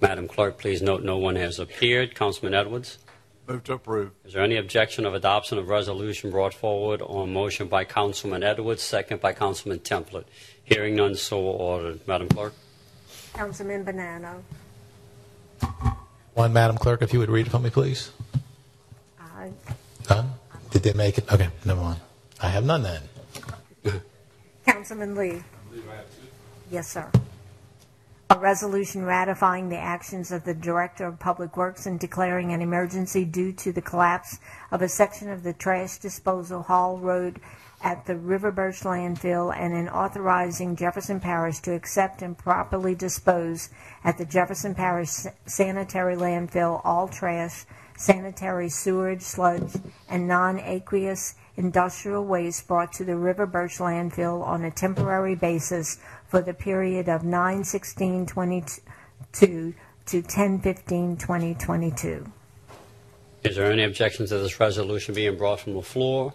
Madam 0.01 0.29
Clerk, 0.29 0.59
please 0.59 0.81
note 0.81 1.03
no 1.03 1.19
one 1.19 1.37
has 1.37 1.59
appeared. 1.59 2.15
Councilman 2.15 2.55
Edwards? 2.55 2.99
Move 3.49 3.63
to 3.65 3.75
approve. 3.75 4.11
Is 4.25 4.33
there 4.33 4.43
any 4.43 4.57
objection 4.57 5.07
of 5.07 5.15
adoption 5.15 5.57
of 5.57 5.69
resolution 5.69 6.33
brought 6.33 6.53
forward 6.53 7.01
on 7.01 7.33
motion 7.33 7.69
by 7.69 7.85
Councilman 7.85 8.43
Edwards, 8.43 8.83
second 8.83 9.21
by 9.21 9.33
Councilman 9.33 9.79
Templet? 9.81 10.25
Hearing 10.65 10.97
none, 10.97 11.15
so 11.15 11.39
ordered. 11.39 12.01
Madam 12.09 12.29
Clerk? 12.29 12.55
Councilman 13.35 13.85
Bonano. 13.85 14.43
One, 16.35 16.53
Madam 16.53 16.77
Clerk, 16.77 17.03
if 17.03 17.13
you 17.13 17.21
would 17.21 17.31
read 17.31 17.47
it 17.47 17.51
for 17.51 17.61
me, 17.61 17.71
please. 17.71 18.11
Aye. 19.21 19.53
None? 20.11 20.33
Did 20.71 20.83
they 20.83 20.93
make 20.93 21.19
it? 21.19 21.33
Okay, 21.33 21.49
never 21.65 21.81
mind. 21.81 22.01
I 22.43 22.49
have 22.49 22.65
none 22.65 22.83
then. 22.83 23.03
Councilman 24.67 25.15
Lee. 25.15 25.43
Yes, 26.71 26.89
sir. 26.89 27.09
A 28.37 28.39
resolution 28.39 29.07
ratifying 29.07 29.71
the 29.71 29.79
actions 29.79 30.31
of 30.31 30.45
the 30.45 30.53
Director 30.53 31.07
of 31.07 31.19
Public 31.19 31.57
Works 31.57 31.87
and 31.87 31.99
declaring 31.99 32.53
an 32.53 32.61
emergency 32.61 33.25
due 33.25 33.51
to 33.55 33.73
the 33.73 33.81
collapse 33.81 34.41
of 34.71 34.83
a 34.83 34.91
section 34.91 35.31
of 35.31 35.43
the 35.43 35.55
trash 35.55 35.97
disposal 35.97 36.65
Haul 36.65 36.99
Road 36.99 37.41
at 37.83 38.05
the 38.05 38.15
River 38.15 38.53
Birch 38.53 38.81
landfill 38.81 39.57
and 39.57 39.73
in 39.73 39.89
authorizing 39.89 40.77
Jefferson 40.77 41.19
Parish 41.19 41.61
to 41.61 41.73
accept 41.73 42.21
and 42.21 42.37
properly 42.37 42.95
dispose 42.95 43.71
at 44.05 44.19
the 44.19 44.27
Jefferson 44.27 44.75
Parish 44.75 45.25
sanitary 45.47 46.15
landfill 46.15 46.83
all 46.85 47.09
trash, 47.09 47.65
sanitary 47.97 48.69
sewage, 48.69 49.23
sludge, 49.23 49.73
and 50.11 50.29
non-aqueous 50.29 51.37
industrial 51.57 52.25
waste 52.25 52.69
brought 52.69 52.93
to 52.93 53.05
the 53.05 53.17
River 53.17 53.47
Birch 53.47 53.79
landfill 53.79 54.43
on 54.47 54.63
a 54.63 54.71
temporary 54.71 55.35
basis 55.35 55.99
for 56.29 56.41
the 56.41 56.55
period 56.55 57.09
of 57.09 57.23
9/16/22 57.23 59.75
to 60.07 60.23
10/15/2022. 60.23 62.27
Is 63.45 63.57
there 63.57 63.71
any 63.71 63.85
objection 63.85 64.27
to 64.27 64.39
this 64.39 64.59
resolution 64.59 65.15
being 65.15 65.37
brought 65.37 65.61
from 65.61 65.75
the 65.75 65.83
floor? 65.83 66.33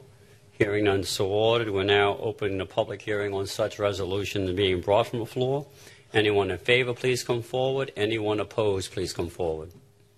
Hearing 0.51 0.85
none, 0.85 1.03
so 1.03 1.27
ordered. 1.27 1.69
We're 1.69 1.84
now 1.84 2.18
opening 2.18 2.57
the 2.57 2.65
public 2.65 3.01
hearing 3.01 3.34
on 3.34 3.47
such 3.47 3.80
resolution 3.80 4.55
being 4.55 4.80
brought 4.81 5.07
from 5.07 5.19
the 5.19 5.26
floor. 5.26 5.65
Anyone 6.13 6.51
in 6.51 6.57
favor, 6.57 6.93
please 6.93 7.23
come 7.23 7.41
forward. 7.41 7.91
Anyone 7.97 8.39
opposed, 8.39 8.91
please 8.91 9.13
come 9.13 9.30
forward. 9.30 9.72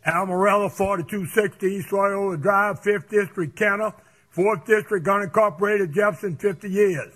Al 0.05 0.25
Morella, 0.25 0.69
4260 0.69 1.67
East 1.67 1.93
Loyola 1.93 2.37
Drive, 2.37 2.81
5th 2.81 3.09
District, 3.09 3.55
Kenner, 3.55 3.93
4th 4.35 4.65
District, 4.65 5.05
unincorporated 5.05 5.93
Jefferson, 5.93 6.35
50 6.35 6.69
years. 6.69 7.13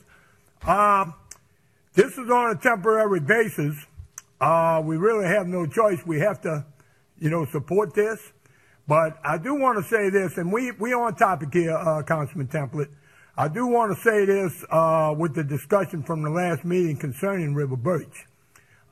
Um, 0.65 1.13
this 1.97 2.11
is 2.11 2.29
on 2.29 2.55
a 2.55 2.59
temporary 2.61 3.19
basis. 3.19 3.75
Uh, 4.39 4.79
we 4.85 4.97
really 4.97 5.25
have 5.25 5.47
no 5.47 5.65
choice. 5.65 5.97
We 6.05 6.19
have 6.19 6.39
to, 6.41 6.63
you 7.19 7.31
know, 7.31 7.43
support 7.45 7.95
this. 7.95 8.19
But 8.87 9.17
I 9.25 9.39
do 9.39 9.55
want 9.55 9.83
to 9.83 9.89
say 9.89 10.11
this, 10.11 10.37
and 10.37 10.53
we, 10.53 10.71
we 10.73 10.93
on 10.93 11.15
topic 11.15 11.49
here, 11.51 11.75
uh, 11.75 12.03
Councilman 12.03 12.49
Templet. 12.49 12.89
I 13.35 13.47
do 13.47 13.65
want 13.65 13.97
to 13.97 14.01
say 14.03 14.25
this 14.25 14.63
uh, 14.69 15.15
with 15.17 15.33
the 15.33 15.43
discussion 15.43 16.03
from 16.03 16.21
the 16.21 16.29
last 16.29 16.63
meeting 16.63 16.97
concerning 16.97 17.55
River 17.55 17.75
Birch. 17.75 18.27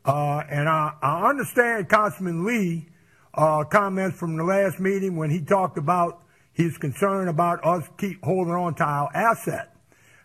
Uh, 0.04 0.42
and 0.50 0.68
I, 0.68 0.94
I 1.00 1.30
understand 1.30 1.90
Councilman 1.90 2.44
Lee 2.44 2.88
uh, 3.36 3.66
comments 3.66 4.18
from 4.18 4.36
the 4.36 4.44
last 4.44 4.80
meeting 4.80 5.16
when 5.16 5.30
he 5.30 5.42
talked 5.42 5.78
about 5.78 6.24
his 6.54 6.76
concern 6.80 7.28
about 7.28 7.64
us 7.64 7.88
keep 8.00 8.24
holding 8.24 8.54
on 8.54 8.74
to 8.76 8.84
our 8.84 9.16
asset. 9.16 9.76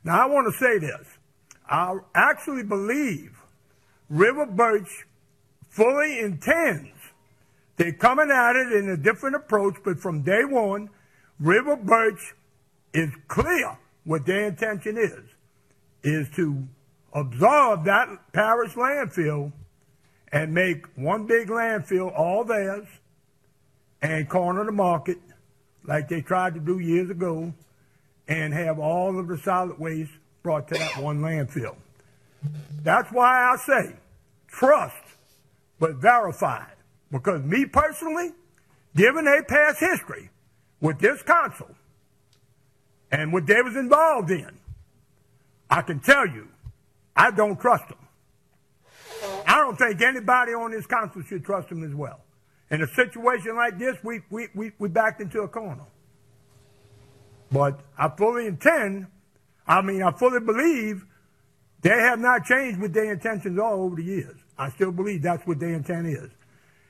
Now, 0.02 0.22
I 0.22 0.26
want 0.26 0.50
to 0.50 0.58
say 0.58 0.78
this. 0.78 1.06
I 1.70 1.98
actually 2.16 2.64
believe 2.64 3.36
River 4.08 4.44
Birch 4.44 5.06
fully 5.68 6.18
intends. 6.18 6.90
They're 7.76 7.92
coming 7.92 8.30
at 8.30 8.56
it 8.56 8.72
in 8.72 8.90
a 8.90 8.96
different 8.96 9.36
approach, 9.36 9.76
but 9.84 10.00
from 10.00 10.22
day 10.22 10.44
one, 10.44 10.90
River 11.38 11.76
Birch 11.76 12.34
is 12.92 13.10
clear 13.28 13.78
what 14.04 14.26
their 14.26 14.46
intention 14.46 14.98
is, 14.98 15.22
is 16.02 16.28
to 16.34 16.66
absorb 17.12 17.84
that 17.84 18.08
parish 18.32 18.74
landfill 18.74 19.52
and 20.32 20.52
make 20.52 20.86
one 20.96 21.26
big 21.26 21.48
landfill 21.48 22.12
all 22.16 22.44
theirs 22.44 22.86
and 24.02 24.28
corner 24.28 24.64
the 24.64 24.72
market 24.72 25.18
like 25.84 26.08
they 26.08 26.20
tried 26.20 26.54
to 26.54 26.60
do 26.60 26.78
years 26.78 27.10
ago 27.10 27.52
and 28.28 28.54
have 28.54 28.78
all 28.78 29.18
of 29.18 29.28
the 29.28 29.38
solid 29.38 29.78
waste 29.78 30.12
brought 30.42 30.68
to 30.68 30.74
that 30.74 30.98
one 30.98 31.20
landfill. 31.20 31.76
That's 32.82 33.10
why 33.12 33.52
I 33.52 33.56
say 33.56 33.94
trust, 34.48 34.96
but 35.78 35.96
verified. 35.96 36.74
Because 37.10 37.42
me 37.42 37.66
personally, 37.66 38.30
given 38.94 39.26
a 39.26 39.42
past 39.42 39.80
history 39.80 40.30
with 40.80 40.98
this 40.98 41.22
council 41.22 41.68
and 43.10 43.32
what 43.32 43.46
they 43.46 43.60
was 43.62 43.76
involved 43.76 44.30
in, 44.30 44.50
I 45.68 45.82
can 45.82 46.00
tell 46.00 46.26
you, 46.26 46.48
I 47.14 47.30
don't 47.30 47.60
trust 47.60 47.88
them. 47.88 47.98
I 49.46 49.56
don't 49.58 49.76
think 49.76 50.00
anybody 50.00 50.52
on 50.52 50.70
this 50.70 50.86
council 50.86 51.22
should 51.22 51.44
trust 51.44 51.68
them 51.68 51.84
as 51.84 51.94
well. 51.94 52.20
In 52.70 52.82
a 52.82 52.86
situation 52.86 53.56
like 53.56 53.78
this, 53.78 53.96
we, 54.02 54.20
we, 54.30 54.48
we, 54.54 54.72
we 54.78 54.88
backed 54.88 55.20
into 55.20 55.40
a 55.40 55.48
corner. 55.48 55.84
But 57.50 57.80
I 57.98 58.08
fully 58.08 58.46
intend, 58.46 59.08
I 59.70 59.82
mean, 59.82 60.02
I 60.02 60.10
fully 60.10 60.40
believe 60.40 61.04
they 61.80 61.90
have 61.90 62.18
not 62.18 62.44
changed 62.44 62.80
what 62.80 62.92
their 62.92 63.12
intentions 63.12 63.56
are 63.56 63.72
over 63.72 63.94
the 63.94 64.02
years. 64.02 64.36
I 64.58 64.68
still 64.70 64.90
believe 64.90 65.22
that's 65.22 65.46
what 65.46 65.60
their 65.60 65.74
intent 65.74 66.08
is. 66.08 66.28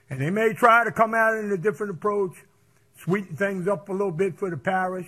And 0.08 0.18
they 0.18 0.30
may 0.30 0.54
try 0.54 0.84
to 0.84 0.90
come 0.90 1.14
at 1.14 1.34
it 1.34 1.44
in 1.44 1.52
a 1.52 1.58
different 1.58 1.92
approach, 1.92 2.32
sweeten 2.98 3.36
things 3.36 3.68
up 3.68 3.90
a 3.90 3.92
little 3.92 4.10
bit 4.10 4.38
for 4.38 4.48
the 4.48 4.56
parish, 4.56 5.06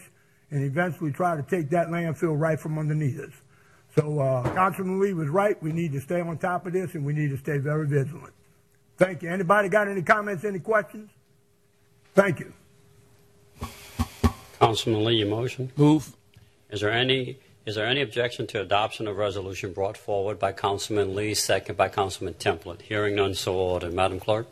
and 0.50 0.62
eventually 0.62 1.12
try 1.12 1.34
to 1.34 1.42
take 1.42 1.70
that 1.70 1.88
landfill 1.88 2.38
right 2.38 2.60
from 2.60 2.78
underneath 2.78 3.18
us. 3.18 3.32
So 3.96 4.20
uh, 4.20 4.54
Councilman 4.54 5.00
Lee 5.00 5.14
was 5.14 5.28
right. 5.28 5.60
We 5.62 5.72
need 5.72 5.92
to 5.92 6.00
stay 6.00 6.20
on 6.20 6.36
top 6.36 6.66
of 6.66 6.74
this, 6.74 6.94
and 6.94 7.06
we 7.06 7.14
need 7.14 7.30
to 7.30 7.38
stay 7.38 7.56
very 7.56 7.86
vigilant. 7.86 8.34
Thank 8.98 9.22
you. 9.22 9.30
Anybody 9.30 9.70
got 9.70 9.88
any 9.88 10.02
comments, 10.02 10.44
any 10.44 10.58
questions? 10.58 11.10
Thank 12.14 12.38
you. 12.40 12.52
Councilman 14.60 15.04
Lee, 15.04 15.14
your 15.16 15.28
motion? 15.28 15.72
Move. 15.76 16.14
Is 16.70 16.82
there 16.82 16.92
any, 16.92 17.38
is 17.64 17.76
there 17.76 17.86
any 17.86 18.02
objection 18.02 18.46
to 18.48 18.60
adoption 18.60 19.06
of 19.06 19.16
resolution 19.16 19.72
brought 19.72 19.96
forward 19.96 20.38
by 20.38 20.52
Councilman 20.52 21.14
Lee, 21.14 21.34
second 21.34 21.76
by 21.76 21.88
Councilman 21.88 22.34
Templet? 22.34 22.82
Hearing 22.82 23.14
none, 23.14 23.34
so 23.34 23.54
ordered. 23.54 23.94
Madam 23.94 24.18
Clerk? 24.18 24.48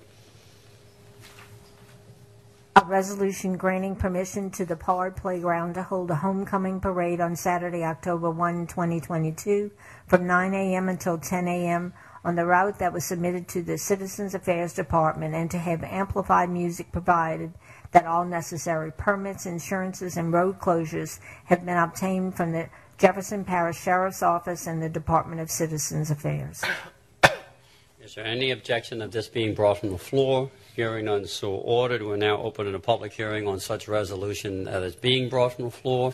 A 2.77 2.85
resolution 2.85 3.57
granting 3.57 3.97
permission 3.97 4.49
to 4.53 4.65
the 4.65 4.77
Pollard 4.77 5.17
Playground 5.17 5.75
to 5.75 5.83
hold 5.83 6.09
a 6.13 6.15
homecoming 6.15 6.79
parade 6.81 7.21
on 7.21 7.35
Saturday, 7.35 7.83
October 7.83 8.31
1, 8.31 8.69
2022, 8.69 9.73
from 10.07 10.29
9 10.29 10.55
a.m. 10.55 10.89
until 10.89 11.19
10 11.19 11.49
a.m. 11.49 11.93
on 12.25 12.37
the 12.37 12.47
route 12.47 12.79
that 12.79 12.93
was 12.93 13.05
submitted 13.05 13.49
to 13.49 13.63
the 13.63 13.77
Citizens 13.77 14.37
Affairs 14.37 14.73
Department 14.73 15.35
and 15.35 15.51
to 15.51 15.59
have 15.59 15.83
amplified 15.83 16.49
music 16.49 16.93
provided 16.93 17.53
that 17.91 18.07
all 18.07 18.25
necessary 18.25 18.93
permits, 18.93 19.47
insurances, 19.47 20.17
and 20.17 20.33
road 20.33 20.61
closures 20.61 21.19
have 21.47 21.67
been 21.67 21.77
obtained 21.77 22.37
from 22.37 22.53
the 22.53 22.69
Jefferson 23.01 23.47
Parish 23.47 23.81
Sheriff's 23.81 24.23
Office 24.23 24.67
and 24.67 24.83
the 24.83 24.89
Department 24.91 25.41
of 25.41 25.51
Citizens 25.51 26.11
Affairs. 26.11 26.63
Is 28.03 28.15
there 28.15 28.27
any 28.27 28.51
objection 28.51 29.01
of 29.01 29.11
this 29.11 29.27
being 29.27 29.55
brought 29.55 29.79
from 29.79 29.89
the 29.89 29.97
floor? 29.97 30.51
Hearing 30.77 31.07
none, 31.07 31.25
so 31.25 31.53
ordered. 31.53 32.03
We're 32.03 32.17
now 32.17 32.37
opening 32.37 32.75
a 32.75 32.79
public 32.79 33.15
hearing 33.15 33.49
on 33.49 33.59
such 33.59 33.89
resolution 33.89 34.65
that 34.65 34.83
is 34.83 34.95
being 34.95 35.31
brought 35.31 35.55
from 35.55 35.65
the 35.65 35.71
floor. 35.71 36.13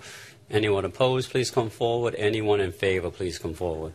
Anyone 0.49 0.85
opposed, 0.85 1.31
please 1.31 1.51
come 1.51 1.71
forward. 1.71 2.15
Anyone 2.15 2.61
in 2.61 2.71
favor, 2.71 3.11
please 3.11 3.37
come 3.37 3.55
forward. 3.55 3.93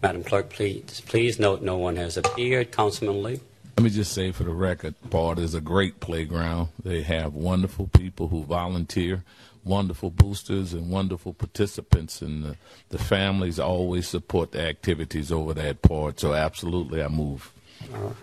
Madam 0.00 0.22
Clerk, 0.22 0.50
please, 0.50 1.02
please 1.06 1.40
note 1.40 1.62
no 1.62 1.78
one 1.78 1.96
has 1.96 2.16
appeared. 2.16 2.70
Councilman 2.70 3.24
Lee? 3.24 3.40
Let 3.76 3.84
me 3.84 3.90
just 3.90 4.12
say 4.12 4.30
for 4.30 4.44
the 4.44 4.52
record, 4.52 4.94
Bart 5.08 5.40
is 5.40 5.54
a 5.54 5.60
great 5.60 5.98
playground. 5.98 6.68
They 6.84 7.02
have 7.02 7.34
wonderful 7.34 7.88
people 7.88 8.28
who 8.28 8.44
volunteer, 8.44 9.24
wonderful 9.64 10.10
boosters, 10.10 10.72
and 10.72 10.90
wonderful 10.90 11.32
participants, 11.32 12.22
and 12.22 12.44
the, 12.44 12.56
the 12.88 12.98
families 12.98 13.58
always 13.58 14.08
support 14.08 14.52
the 14.52 14.62
activities 14.62 15.30
over 15.30 15.54
that 15.54 15.82
part. 15.82 16.20
So, 16.20 16.34
absolutely, 16.34 17.02
I 17.02 17.08
move. 17.08 17.52
All 17.94 18.00
right. 18.00 18.16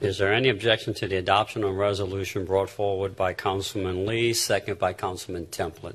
Is 0.00 0.18
there 0.18 0.32
any 0.32 0.48
objection 0.48 0.94
to 0.94 1.06
the 1.06 1.16
adoption 1.16 1.62
of 1.62 1.76
resolution 1.76 2.44
brought 2.44 2.68
forward 2.68 3.14
by 3.14 3.34
Councilman 3.34 4.04
Lee, 4.04 4.32
second 4.32 4.80
by 4.80 4.92
Councilman 4.92 5.46
Templet? 5.46 5.94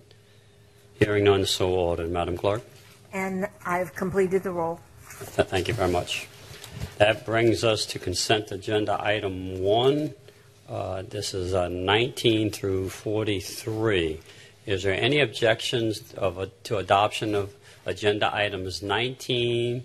Hearing 0.97 1.25
none, 1.25 1.45
so 1.45 1.71
ordered. 1.71 2.09
Madam 2.09 2.37
Clerk? 2.37 2.61
And 3.11 3.49
I've 3.65 3.93
completed 3.95 4.43
the 4.43 4.51
roll. 4.51 4.79
Thank 5.01 5.67
you 5.67 5.73
very 5.73 5.91
much. 5.91 6.29
That 6.99 7.25
brings 7.25 7.65
us 7.65 7.85
to 7.87 7.99
consent 7.99 8.51
agenda 8.51 8.97
item 8.97 9.59
one. 9.61 10.13
Uh, 10.69 11.01
This 11.03 11.33
is 11.33 11.53
uh, 11.53 11.67
19 11.69 12.51
through 12.51 12.89
43. 12.89 14.19
Is 14.65 14.83
there 14.83 14.93
any 14.93 15.19
objections 15.21 16.13
of, 16.13 16.37
a- 16.37 16.47
to 16.65 16.77
adoption 16.77 17.33
of 17.35 17.53
agenda 17.85 18.33
items 18.35 18.81
19 18.83 19.83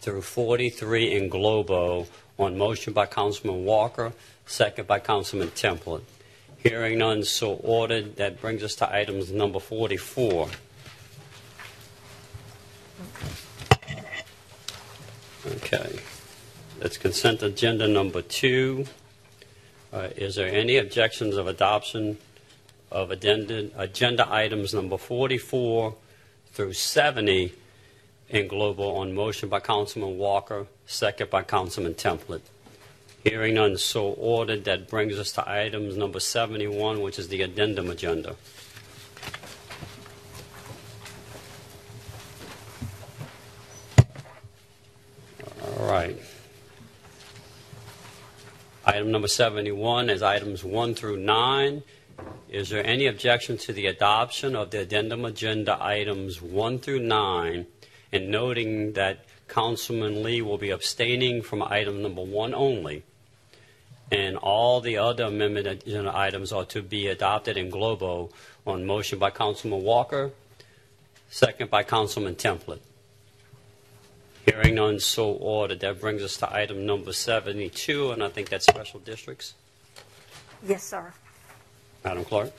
through 0.00 0.22
43 0.22 1.12
in 1.14 1.28
globo 1.28 2.06
on 2.38 2.56
motion 2.56 2.92
by 2.94 3.04
Councilman 3.06 3.64
Walker, 3.64 4.12
second 4.46 4.86
by 4.88 4.98
Councilman 5.00 5.48
Templet? 5.48 6.02
Hearing 6.58 6.98
none, 6.98 7.22
so 7.24 7.54
ordered. 7.54 8.16
That 8.16 8.40
brings 8.40 8.62
us 8.62 8.74
to 8.76 8.92
items 8.92 9.30
number 9.30 9.60
44. 9.60 10.48
Okay. 15.46 15.98
That's 16.80 16.96
consent 16.96 17.42
agenda 17.42 17.86
number 17.86 18.22
two. 18.22 18.86
Uh, 19.96 20.10
Is 20.14 20.34
there 20.34 20.52
any 20.52 20.76
objections 20.76 21.36
of 21.36 21.46
adoption 21.46 22.18
of 22.92 23.10
agenda 23.10 24.28
items 24.30 24.74
number 24.74 24.98
44 24.98 25.94
through 26.52 26.74
70 26.74 27.54
in 28.28 28.46
globo 28.46 28.96
on 28.96 29.14
motion 29.14 29.48
by 29.48 29.58
Councilman 29.58 30.18
Walker, 30.18 30.66
second 30.84 31.30
by 31.30 31.40
Councilman 31.40 31.94
Templet? 31.94 32.42
Hearing 33.24 33.54
none, 33.54 33.78
so 33.78 34.08
ordered. 34.08 34.64
That 34.64 34.86
brings 34.86 35.18
us 35.18 35.32
to 35.32 35.50
items 35.50 35.96
number 35.96 36.20
71, 36.20 37.00
which 37.00 37.18
is 37.18 37.28
the 37.28 37.40
addendum 37.40 37.88
agenda. 37.88 38.36
All 45.62 45.86
right. 45.86 46.18
Item 48.88 49.05
number 49.16 49.28
71 49.28 50.10
as 50.10 50.22
items 50.22 50.62
1 50.62 50.94
through 50.94 51.16
9. 51.16 51.82
Is 52.50 52.68
there 52.68 52.84
any 52.86 53.06
objection 53.06 53.56
to 53.56 53.72
the 53.72 53.86
adoption 53.86 54.54
of 54.54 54.70
the 54.70 54.80
addendum 54.80 55.24
agenda 55.24 55.78
items 55.80 56.42
1 56.42 56.80
through 56.80 57.00
9, 57.00 57.66
and 58.12 58.28
noting 58.28 58.92
that 58.92 59.24
Councilman 59.48 60.22
Lee 60.22 60.42
will 60.42 60.58
be 60.58 60.68
abstaining 60.68 61.40
from 61.40 61.62
item 61.62 62.02
number 62.02 62.22
1 62.22 62.52
only, 62.52 63.04
and 64.12 64.36
all 64.36 64.82
the 64.82 64.98
other 64.98 65.24
amendment 65.24 65.66
agenda 65.66 66.14
items 66.14 66.52
are 66.52 66.66
to 66.66 66.82
be 66.82 67.06
adopted 67.06 67.56
in 67.56 67.70
globo 67.70 68.28
on 68.66 68.84
motion 68.84 69.18
by 69.18 69.30
Councilman 69.30 69.82
Walker, 69.82 70.30
second 71.30 71.70
by 71.70 71.82
Councilman 71.82 72.34
Templet. 72.34 72.80
Hearing 74.46 74.76
none, 74.76 75.00
so 75.00 75.32
ordered. 75.32 75.80
That 75.80 76.00
brings 76.00 76.22
us 76.22 76.36
to 76.36 76.54
item 76.54 76.86
number 76.86 77.12
72, 77.12 78.12
and 78.12 78.22
I 78.22 78.28
think 78.28 78.48
that's 78.48 78.66
special 78.66 79.00
districts. 79.00 79.54
Yes, 80.64 80.84
sir. 80.84 81.12
Madam 82.04 82.24
Clerk? 82.24 82.52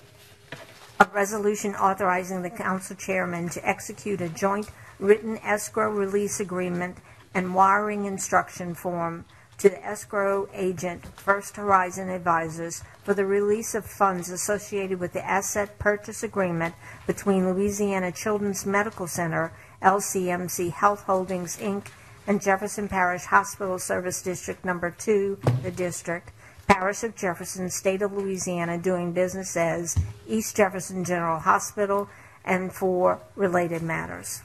A 0.99 1.07
resolution 1.14 1.76
authorizing 1.76 2.41
the 2.41 2.49
council 2.49 2.95
chairman 2.95 3.47
to 3.49 3.65
execute 3.68 4.19
a 4.19 4.27
joint 4.27 4.69
written 4.99 5.38
escrow 5.38 5.89
release 5.89 6.39
agreement 6.41 6.97
and 7.34 7.55
wiring 7.55 8.05
instruction 8.05 8.76
form 8.76 9.23
to 9.57 9.69
the 9.69 9.85
escrow 9.85 10.49
agent 10.53 11.05
First 11.18 11.55
Horizon 11.55 12.09
Advisors 12.09 12.84
for 13.03 13.14
the 13.14 13.26
release 13.26 13.73
of 13.73 13.85
funds 13.85 14.30
associated 14.30 14.99
with 14.99 15.14
the 15.14 15.26
asset 15.26 15.80
purchase 15.80 16.22
agreement 16.22 16.76
between 17.07 17.51
Louisiana 17.51 18.11
Children's 18.11 18.65
Medical 18.65 19.07
Center, 19.07 19.53
LCMC 19.81 20.71
Health 20.71 21.03
Holdings, 21.03 21.57
Inc., 21.57 21.87
and 22.25 22.41
Jefferson 22.41 22.89
Parish 22.89 23.23
Hospital 23.25 23.79
Service 23.79 24.21
District 24.21 24.63
Number 24.65 24.91
2, 24.91 25.37
the 25.63 25.71
district, 25.71 26.31
Parish 26.67 27.03
of 27.03 27.15
Jefferson, 27.15 27.69
State 27.69 28.01
of 28.01 28.11
Louisiana, 28.11 28.77
doing 28.77 29.13
business 29.13 29.55
as 29.55 29.97
East 30.27 30.57
Jefferson 30.57 31.05
General 31.05 31.39
Hospital, 31.39 32.09
and 32.43 32.73
for 32.73 33.19
related 33.35 33.81
matters. 33.81 34.41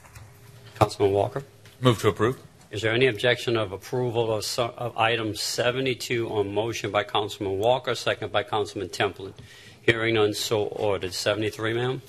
Councilman 0.79 1.13
Walker? 1.13 1.43
Move 1.81 1.99
to 1.99 2.07
approve. 2.07 2.39
Is 2.71 2.81
there 2.81 2.93
any 2.93 3.07
objection 3.07 3.55
of 3.57 3.71
approval 3.71 4.33
of, 4.33 4.45
so- 4.45 4.73
of 4.77 4.97
item 4.97 5.35
72 5.35 6.27
on 6.29 6.53
motion 6.53 6.89
by 6.89 7.03
Councilman 7.03 7.59
Walker, 7.59 7.93
second 7.93 8.31
by 8.31 8.43
Councilman 8.43 8.89
Templet? 8.89 9.33
Hearing 9.81 10.15
none, 10.15 10.33
so 10.33 10.63
ordered. 10.63 11.13
73, 11.13 11.73
ma'am? 11.73 12.01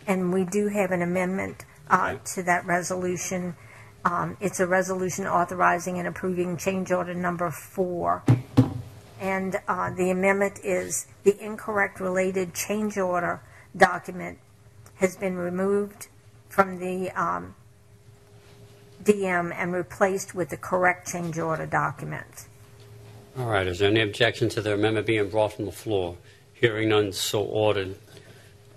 And 0.06 0.30
we 0.30 0.44
do 0.44 0.68
have 0.68 0.90
an 0.90 1.00
amendment 1.00 1.64
uh, 1.88 2.16
to 2.34 2.42
that 2.42 2.66
resolution. 2.66 3.56
Um, 4.04 4.36
It's 4.40 4.60
a 4.60 4.66
resolution 4.66 5.26
authorizing 5.26 5.98
and 5.98 6.06
approving 6.06 6.56
change 6.56 6.92
order 6.92 7.14
number 7.14 7.50
four. 7.50 8.22
And 9.20 9.56
uh, 9.66 9.90
the 9.90 10.10
amendment 10.10 10.60
is 10.62 11.06
the 11.22 11.42
incorrect 11.42 12.00
related 12.00 12.54
change 12.54 12.98
order 12.98 13.40
document 13.76 14.38
has 14.96 15.16
been 15.16 15.36
removed 15.36 16.08
from 16.48 16.78
the 16.78 17.10
um, 17.10 17.54
DM 19.02 19.52
and 19.54 19.72
replaced 19.72 20.34
with 20.34 20.50
the 20.50 20.56
correct 20.56 21.08
change 21.10 21.38
order 21.38 21.66
document. 21.66 22.46
All 23.38 23.46
right, 23.46 23.66
is 23.66 23.80
there 23.80 23.90
any 23.90 24.00
objection 24.00 24.48
to 24.50 24.60
the 24.60 24.74
amendment 24.74 25.06
being 25.06 25.28
brought 25.28 25.54
from 25.54 25.64
the 25.64 25.72
floor? 25.72 26.16
Hearing 26.52 26.90
none, 26.90 27.12
so 27.12 27.42
ordered. 27.42 27.96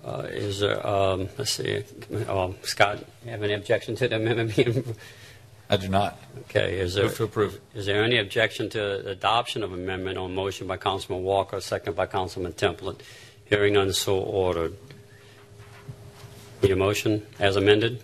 Uh, 0.04 0.26
Is 0.30 0.62
there, 0.62 0.86
um, 0.88 1.28
let's 1.38 1.52
see, 1.52 1.84
um, 2.28 2.56
Scott, 2.64 3.04
have 3.26 3.44
any 3.44 3.54
objection 3.54 3.96
to 3.98 4.08
the 4.08 4.16
amendment 4.16 4.56
being? 4.56 4.96
I 5.70 5.78
do 5.78 5.90
not. 5.90 6.18
Okay, 6.42 6.80
is 6.80 6.94
there? 6.94 7.06
Move 7.06 7.18
to 7.18 7.24
approve. 7.26 7.60
Is 7.76 7.86
there 7.86 8.04
any 8.04 8.18
objection 8.20 8.70
to 8.70 9.08
adoption 9.08 9.64
of 9.64 9.74
amendment 9.74 10.18
on 10.18 10.34
motion 10.34 10.66
by 10.66 10.78
Councilman 10.78 11.24
Walker, 11.24 11.60
second 11.60 11.96
by 11.96 12.06
Councilman 12.06 12.54
Templet? 12.54 13.02
Hearing 13.46 13.74
none, 13.74 13.92
so 13.94 14.18
ordered. 14.18 14.76
Need 16.62 16.72
a 16.72 16.76
motion 16.76 17.26
as 17.40 17.56
amended? 17.56 18.04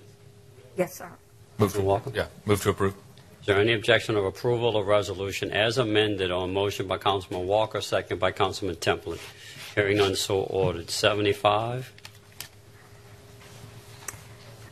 Yes, 0.78 0.98
sir. 0.98 1.10
Move 1.58 1.70
Councilman 1.74 1.86
Walker? 1.88 2.12
Yeah, 2.14 2.28
move 2.46 2.62
to 2.64 2.70
approve. 2.72 2.96
Is 3.42 3.48
there 3.48 3.60
any 3.60 3.74
objection 3.74 4.16
of 4.16 4.26
approval 4.26 4.78
of 4.78 4.88
resolution 4.88 5.52
as 5.52 5.78
amended 5.78 6.32
on 6.32 6.54
motion 6.54 6.88
by 6.88 6.98
Councilman 6.98 7.48
Walker, 7.48 7.82
second 7.82 8.20
by 8.20 8.32
Councilman 8.32 8.76
Templet? 8.78 9.20
Hearing 9.76 9.98
none, 9.98 10.16
so 10.16 10.42
ordered. 10.42 10.90
75. 10.90 11.92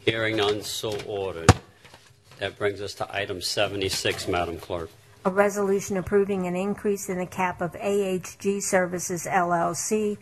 Hearing 0.00 0.36
none, 0.36 0.62
so 0.62 0.96
ordered. 1.06 1.50
That 2.38 2.58
brings 2.58 2.80
us 2.82 2.94
to 2.94 3.14
item 3.14 3.40
76, 3.40 4.28
Madam 4.28 4.58
Clerk. 4.58 4.90
A 5.24 5.30
resolution 5.30 5.96
approving 5.96 6.46
an 6.46 6.54
increase 6.54 7.08
in 7.08 7.16
the 7.16 7.26
cap 7.26 7.62
of 7.62 7.72
AHG 7.72 8.60
Services 8.60 9.26
LLC, 9.26 10.18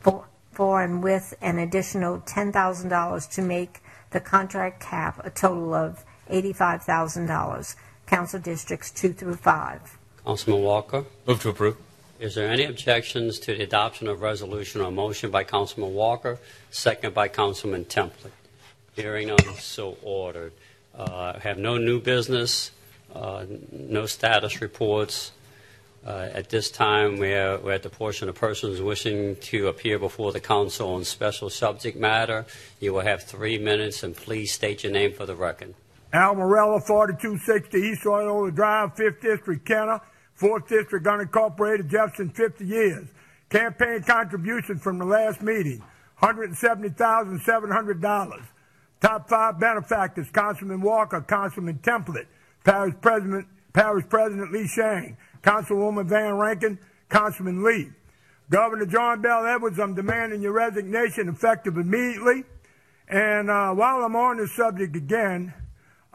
for- 0.00 0.26
for 0.52 0.80
and 0.80 1.02
with 1.02 1.34
an 1.42 1.58
additional 1.58 2.20
$10,000 2.20 3.26
to 3.26 3.42
make 3.42 3.82
the 4.10 4.20
contract 4.20 4.80
cap 4.80 5.20
a 5.24 5.30
total 5.30 5.74
of 5.74 6.04
$85,000. 6.30 7.76
Council 8.06 8.38
Districts 8.40 8.90
2 8.92 9.12
through 9.12 9.36
5. 9.36 9.98
Councilman 10.24 10.62
Walker. 10.62 11.04
Move 11.26 11.42
to 11.42 11.48
approve. 11.50 11.76
Is 12.18 12.34
there 12.34 12.48
any 12.48 12.64
objections 12.64 13.38
to 13.40 13.54
the 13.54 13.62
adoption 13.64 14.08
of 14.08 14.22
resolution 14.22 14.80
or 14.80 14.90
motion 14.90 15.30
by 15.30 15.44
Councilman 15.44 15.92
Walker, 15.92 16.38
second 16.70 17.12
by 17.12 17.28
Councilman 17.28 17.84
Templet? 17.84 18.30
Hearing 18.94 19.28
none, 19.28 19.54
so 19.58 19.98
ordered. 20.02 20.52
Uh, 20.94 21.38
Have 21.40 21.58
no 21.58 21.76
new 21.76 22.00
business, 22.00 22.70
uh, 23.14 23.44
no 23.70 24.06
status 24.06 24.62
reports. 24.62 25.32
Uh, 26.06 26.28
At 26.32 26.48
this 26.48 26.70
time, 26.70 27.18
we're 27.18 27.58
we're 27.58 27.72
at 27.72 27.82
the 27.82 27.90
portion 27.90 28.28
of 28.30 28.34
persons 28.36 28.80
wishing 28.80 29.36
to 29.36 29.66
appear 29.68 29.98
before 29.98 30.32
the 30.32 30.40
council 30.40 30.94
on 30.94 31.04
special 31.04 31.50
subject 31.50 31.98
matter. 31.98 32.46
You 32.80 32.94
will 32.94 33.00
have 33.02 33.24
three 33.24 33.58
minutes, 33.58 34.02
and 34.02 34.16
please 34.16 34.52
state 34.52 34.84
your 34.84 34.92
name 34.92 35.12
for 35.12 35.26
the 35.26 35.34
record. 35.34 35.74
Al 36.12 36.36
Morella, 36.36 36.80
4260 36.80 37.78
East 37.78 38.06
Loyola 38.06 38.52
Drive, 38.52 38.94
5th 38.94 39.20
District, 39.20 39.64
Kenner, 39.64 40.00
4th 40.40 40.68
District 40.68 41.04
Unincorporated, 41.04 41.90
Jefferson, 41.90 42.30
50 42.30 42.64
years. 42.64 43.08
Campaign 43.48 44.02
contribution 44.02 44.76
from 44.78 44.98
the 44.98 45.04
last 45.04 45.40
meeting, 45.42 45.82
$170,700. 46.22 48.46
Top 49.00 49.28
five 49.28 49.60
benefactors, 49.60 50.28
Councilman 50.30 50.80
Walker, 50.80 51.20
Councilman 51.20 51.78
Templet, 51.78 52.26
Parish 52.64 52.94
President, 53.00 53.46
Parish 53.72 54.08
President 54.08 54.52
Lee 54.52 54.66
Sheng, 54.66 55.16
Councilwoman 55.42 56.06
Van 56.06 56.32
Vrancken, 56.32 56.78
Councilman 57.08 57.62
Lee. 57.62 57.90
Governor 58.50 58.86
John 58.86 59.20
Bell 59.20 59.46
Edwards, 59.46 59.78
I'm 59.78 59.94
demanding 59.94 60.40
your 60.40 60.52
resignation 60.52 61.28
effective 61.28 61.76
immediately. 61.76 62.44
And 63.08 63.50
uh, 63.50 63.72
while 63.72 64.02
I'm 64.02 64.16
on 64.16 64.38
this 64.38 64.56
subject 64.56 64.96
again, 64.96 65.52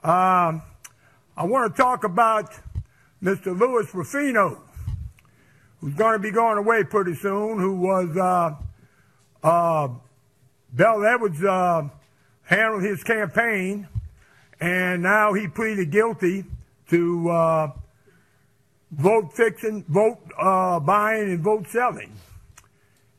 um, 0.03 0.63
I 1.37 1.45
want 1.45 1.75
to 1.75 1.81
talk 1.81 2.03
about 2.03 2.51
Mr. 3.21 3.57
Louis 3.57 3.93
Rufino, 3.93 4.63
who's 5.79 5.93
going 5.93 6.13
to 6.13 6.19
be 6.19 6.31
going 6.31 6.57
away 6.57 6.83
pretty 6.83 7.13
soon, 7.13 7.59
who 7.59 7.75
was 7.75 8.17
uh, 8.17 9.47
uh, 9.47 9.89
Bell 10.73 11.05
Edwards 11.05 11.43
uh, 11.43 11.87
handled 12.43 12.83
his 12.83 13.03
campaign, 13.03 13.87
and 14.59 15.03
now 15.03 15.33
he 15.33 15.47
pleaded 15.47 15.91
guilty 15.91 16.45
to 16.89 17.29
uh, 17.29 17.71
vote 18.91 19.33
fixing, 19.33 19.83
vote 19.83 20.17
uh, 20.39 20.79
buying, 20.79 21.31
and 21.31 21.43
vote 21.43 21.67
selling 21.67 22.11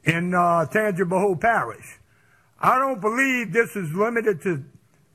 in 0.04 0.34
uh, 0.34 0.66
Parish. 0.66 1.98
I 2.60 2.78
don't 2.78 3.00
believe 3.00 3.52
this 3.52 3.76
is 3.76 3.92
limited 3.92 4.42
to 4.42 4.64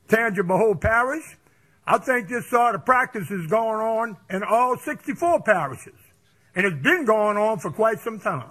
Tangipahoa 0.08 0.80
Parish. 0.80 1.36
I 1.90 1.96
think 1.96 2.28
this 2.28 2.46
sort 2.50 2.74
of 2.74 2.84
practice 2.84 3.30
is 3.30 3.46
going 3.46 3.80
on 3.80 4.16
in 4.28 4.42
all 4.42 4.76
64 4.76 5.40
parishes, 5.40 5.98
and 6.54 6.66
it's 6.66 6.82
been 6.82 7.06
going 7.06 7.38
on 7.38 7.60
for 7.60 7.70
quite 7.70 7.98
some 8.00 8.20
time. 8.20 8.50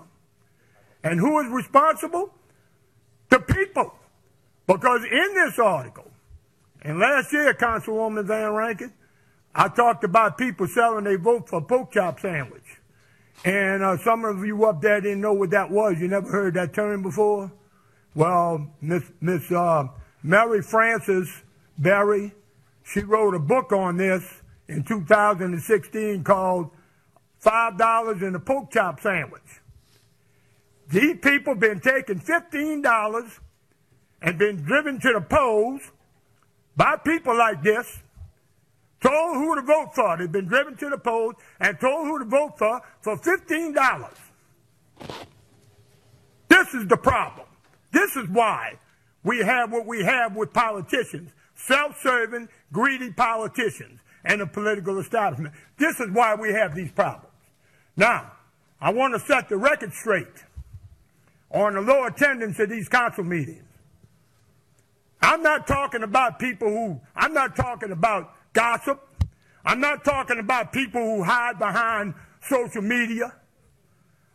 And 1.03 1.19
who 1.19 1.39
is 1.41 1.51
responsible? 1.51 2.33
The 3.29 3.39
people. 3.39 3.93
Because 4.65 5.01
in 5.03 5.33
this 5.35 5.59
article, 5.59 6.09
and 6.81 6.97
last 6.97 7.31
year, 7.31 7.53
Councilwoman 7.53 8.25
Van 8.25 8.49
Vrancken, 8.49 8.91
I 9.53 9.67
talked 9.67 10.03
about 10.03 10.39
people 10.39 10.67
selling 10.67 11.03
their 11.03 11.19
vote 11.19 11.47
for 11.47 11.61
pork 11.61 11.91
chop 11.91 12.19
sandwich. 12.19 12.79
And 13.45 13.83
uh, 13.83 13.97
some 13.97 14.25
of 14.25 14.43
you 14.43 14.65
up 14.65 14.81
there 14.81 14.99
didn't 14.99 15.21
know 15.21 15.33
what 15.33 15.51
that 15.51 15.69
was. 15.69 15.97
You 15.99 16.07
never 16.07 16.27
heard 16.27 16.55
that 16.55 16.73
term 16.73 17.03
before? 17.03 17.51
Well, 18.15 18.67
Miss 18.81 19.03
Miss 19.21 19.51
uh, 19.51 19.89
Mary 20.23 20.63
Frances 20.63 21.29
Berry, 21.77 22.33
she 22.87 23.01
wrote 23.01 23.35
a 23.35 23.39
book 23.39 23.71
on 23.73 23.97
this 23.97 24.23
in 24.67 24.83
2016 24.83 26.23
called 26.23 26.69
Five 27.39 27.77
Dollars 27.77 28.21
in 28.21 28.33
a 28.35 28.39
Pork 28.39 28.71
Chop 28.71 29.01
Sandwich. 29.01 29.61
These 30.89 31.17
people 31.21 31.55
been 31.55 31.81
taking 31.81 32.19
fifteen 32.19 32.81
dollars 32.81 33.39
and 34.21 34.37
been 34.37 34.63
driven 34.63 34.99
to 35.01 35.13
the 35.13 35.21
polls 35.21 35.81
by 36.77 36.95
people 36.95 37.37
like 37.37 37.61
this 37.61 37.99
told 39.01 39.35
who 39.35 39.55
to 39.55 39.61
vote 39.61 39.93
for. 39.93 40.17
They've 40.17 40.31
been 40.31 40.47
driven 40.47 40.77
to 40.77 40.89
the 40.89 40.97
polls 40.97 41.35
and 41.59 41.79
told 41.79 42.07
who 42.07 42.19
to 42.19 42.25
vote 42.25 42.57
for 42.57 42.81
for 43.01 43.17
$15. 43.17 44.09
This 46.47 46.73
is 46.73 46.87
the 46.87 46.97
problem. 46.97 47.47
This 47.91 48.15
is 48.15 48.27
why 48.29 48.79
we 49.23 49.39
have 49.39 49.71
what 49.71 49.85
we 49.85 50.03
have 50.03 50.35
with 50.35 50.53
politicians 50.53 51.31
self 51.57 51.99
serving, 52.01 52.47
greedy 52.71 53.11
politicians 53.11 53.99
and 54.23 54.41
the 54.41 54.47
political 54.47 54.99
establishment. 54.99 55.53
This 55.77 55.99
is 55.99 56.09
why 56.11 56.35
we 56.35 56.53
have 56.53 56.75
these 56.75 56.91
problems. 56.91 57.33
Now, 57.95 58.31
I 58.79 58.91
want 58.91 59.13
to 59.13 59.19
set 59.19 59.49
the 59.49 59.57
record 59.57 59.93
straight 59.93 60.27
on 61.51 61.73
the 61.73 61.81
low 61.81 62.05
attendance 62.05 62.59
at 62.59 62.69
these 62.69 62.87
council 62.89 63.23
meetings. 63.23 63.63
I'm 65.21 65.41
not 65.41 65.65
talking 65.65 66.03
about 66.03 66.39
people 66.39 66.69
who, 66.69 67.01
I'm 67.15 67.33
not 67.33 67.55
talking 67.55 67.91
about 67.91 68.33
gossip. 68.53 69.01
I'm 69.65 69.79
not 69.79 70.05
talking 70.05 70.39
about 70.39 70.71
people 70.71 71.01
who 71.01 71.23
hide 71.23 71.57
behind 71.57 72.13
social 72.41 72.81
media. 72.81 73.33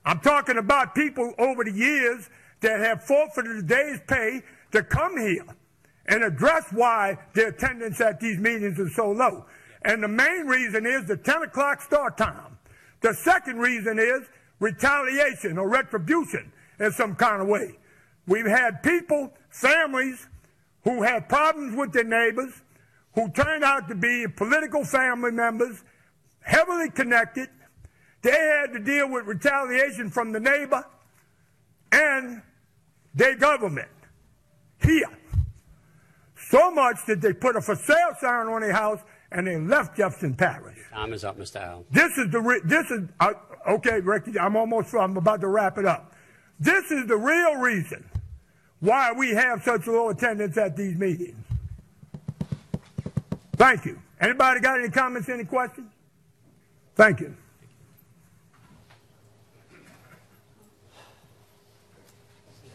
I'm 0.04 0.18
talking 0.18 0.58
about 0.58 0.94
people 0.94 1.32
over 1.38 1.64
the 1.64 1.72
years 1.72 2.28
that 2.60 2.80
have 2.80 3.04
forfeited 3.04 3.56
a 3.56 3.62
day's 3.62 4.00
pay 4.06 4.42
to 4.72 4.82
come 4.82 5.18
here 5.18 5.46
and 6.06 6.24
address 6.24 6.64
why 6.72 7.16
the 7.34 7.48
attendance 7.48 8.00
at 8.00 8.20
these 8.20 8.38
meetings 8.38 8.78
is 8.78 8.94
so 8.94 9.10
low. 9.10 9.46
And 9.84 10.02
the 10.02 10.08
main 10.08 10.46
reason 10.46 10.86
is 10.86 11.06
the 11.06 11.16
10 11.16 11.42
o'clock 11.42 11.80
start 11.82 12.16
time. 12.16 12.58
The 13.00 13.14
second 13.14 13.58
reason 13.58 13.98
is 13.98 14.22
retaliation 14.60 15.58
or 15.58 15.68
retribution 15.68 16.52
in 16.78 16.92
some 16.92 17.14
kind 17.14 17.42
of 17.42 17.48
way. 17.48 17.78
We've 18.26 18.46
had 18.46 18.82
people, 18.82 19.32
families, 19.50 20.28
who 20.84 21.02
had 21.02 21.28
problems 21.28 21.76
with 21.76 21.92
their 21.92 22.04
neighbors, 22.04 22.62
who 23.14 23.30
turned 23.30 23.64
out 23.64 23.88
to 23.88 23.94
be 23.94 24.26
political 24.36 24.84
family 24.84 25.32
members, 25.32 25.82
heavily 26.40 26.90
connected. 26.90 27.48
They 28.22 28.30
had 28.30 28.72
to 28.72 28.78
deal 28.78 29.10
with 29.10 29.26
retaliation 29.26 30.10
from 30.10 30.32
the 30.32 30.40
neighbor 30.40 30.84
and 31.90 32.42
their 33.14 33.36
government 33.36 33.88
here. 34.82 35.10
So 36.52 36.70
much 36.70 36.98
that 37.06 37.22
they 37.22 37.32
put 37.32 37.56
a 37.56 37.62
for 37.62 37.74
sale 37.74 38.14
sign 38.20 38.46
on 38.46 38.60
their 38.60 38.74
house 38.74 39.00
and 39.30 39.46
they 39.46 39.56
left 39.56 39.96
Jefferson 39.96 40.34
Parish. 40.34 40.76
Time 40.90 41.14
is 41.14 41.24
up, 41.24 41.38
Mr. 41.38 41.56
Allen. 41.56 41.86
This 41.90 42.18
is 42.18 42.30
the 42.30 42.40
re- 42.40 42.60
this 42.62 42.90
is 42.90 43.08
uh, 43.20 43.32
okay, 43.70 44.00
Ricky. 44.00 44.38
I'm 44.38 44.54
almost 44.54 44.92
I'm 44.92 45.16
about 45.16 45.40
to 45.40 45.48
wrap 45.48 45.78
it 45.78 45.86
up. 45.86 46.12
This 46.60 46.90
is 46.90 47.06
the 47.06 47.16
real 47.16 47.54
reason 47.54 48.04
why 48.80 49.12
we 49.12 49.30
have 49.30 49.62
such 49.62 49.86
low 49.86 50.10
attendance 50.10 50.58
at 50.58 50.76
these 50.76 50.94
meetings. 50.94 51.42
Thank 53.56 53.86
you. 53.86 53.98
Anybody 54.20 54.60
got 54.60 54.78
any 54.78 54.90
comments, 54.90 55.30
any 55.30 55.44
questions? 55.44 55.90
Thank 56.96 57.20
you. 57.20 57.34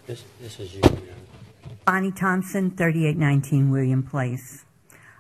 This, 0.08 0.24
this 0.42 0.60
is 0.62 0.74
you. 0.74 0.82
Bonnie 1.88 2.12
Thompson, 2.12 2.72
3819 2.72 3.72
William 3.72 4.04
Place. 4.04 4.66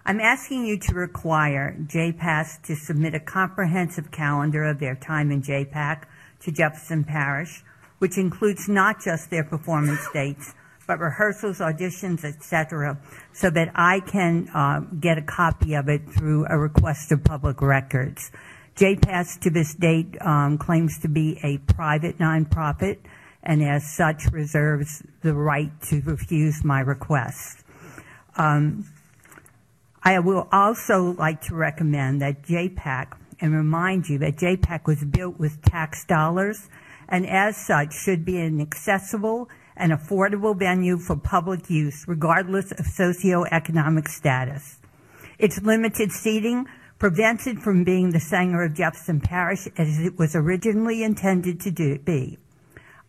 I'm 0.06 0.20
asking 0.20 0.66
you 0.66 0.78
to 0.78 0.96
require 0.96 1.78
JPAS 1.80 2.62
to 2.64 2.76
submit 2.76 3.16
a 3.16 3.22
comprehensive 3.22 4.12
calendar 4.12 4.66
of 4.66 4.82
their 4.82 4.96
time 4.96 5.32
in 5.32 5.42
JPAC 5.42 6.04
to 6.42 6.52
Jefferson 6.52 7.06
Parish, 7.06 7.64
which 8.00 8.18
includes 8.18 8.68
not 8.68 9.02
just 9.02 9.30
their 9.30 9.46
performance 9.46 10.06
dates, 10.14 10.56
but 10.86 11.00
rehearsals, 11.00 11.60
auditions, 11.60 12.26
etc., 12.26 13.00
so 13.32 13.50
that 13.50 13.72
I 13.74 14.02
can 14.02 14.50
uh, 14.54 14.82
get 15.00 15.18
a 15.18 15.22
copy 15.22 15.74
of 15.74 15.88
it 15.88 16.02
through 16.10 16.48
a 16.50 16.58
request 16.58 17.14
of 17.14 17.24
public 17.24 17.62
records. 17.62 18.30
JPAS 18.76 19.40
to 19.40 19.50
this 19.50 19.74
date 19.74 20.18
um, 20.20 20.58
claims 20.58 21.00
to 21.00 21.08
be 21.08 21.40
a 21.44 21.60
private 21.60 22.18
nonprofit 22.18 22.98
and 23.48 23.64
as 23.64 23.90
such 23.96 24.26
reserves 24.34 25.02
the 25.22 25.34
right 25.34 25.72
to 25.82 26.02
refuse 26.02 26.66
my 26.66 26.82
request. 26.82 27.64
Um, 28.36 28.86
I 30.04 30.20
will 30.20 30.50
also 30.52 31.16
like 31.18 31.42
to 31.44 31.56
recommend 31.56 32.22
that 32.22 32.44
JPAC 32.44 33.18
and 33.40 33.54
remind 33.54 34.10
you 34.10 34.18
that 34.20 34.36
JPAC 34.36 34.86
was 34.86 35.04
built 35.06 35.40
with 35.40 35.62
tax 35.62 36.06
dollars 36.06 36.68
and 37.08 37.26
as 37.26 37.56
such 37.56 37.94
should 37.94 38.26
be 38.26 38.38
an 38.38 38.60
accessible 38.60 39.50
and 39.78 39.94
affordable 39.94 40.58
venue 40.58 40.98
for 40.98 41.16
public 41.16 41.70
use 41.70 42.04
regardless 42.06 42.72
of 42.74 42.80
socioeconomic 42.80 44.10
status. 44.10 44.80
Its 45.40 45.62
limited 45.62 46.12
seating 46.12 46.66
prevents 47.00 47.48
it 47.48 47.60
from 47.60 47.86
being 47.86 48.10
the 48.10 48.20
Saenger 48.20 48.66
of 48.66 48.74
Jefferson 48.74 49.22
Parish 49.22 49.70
as 49.78 50.00
it 50.00 50.20
was 50.20 50.36
originally 50.36 51.02
intended 51.02 51.62
to 51.62 51.72
do, 51.72 51.98
be. 52.00 52.38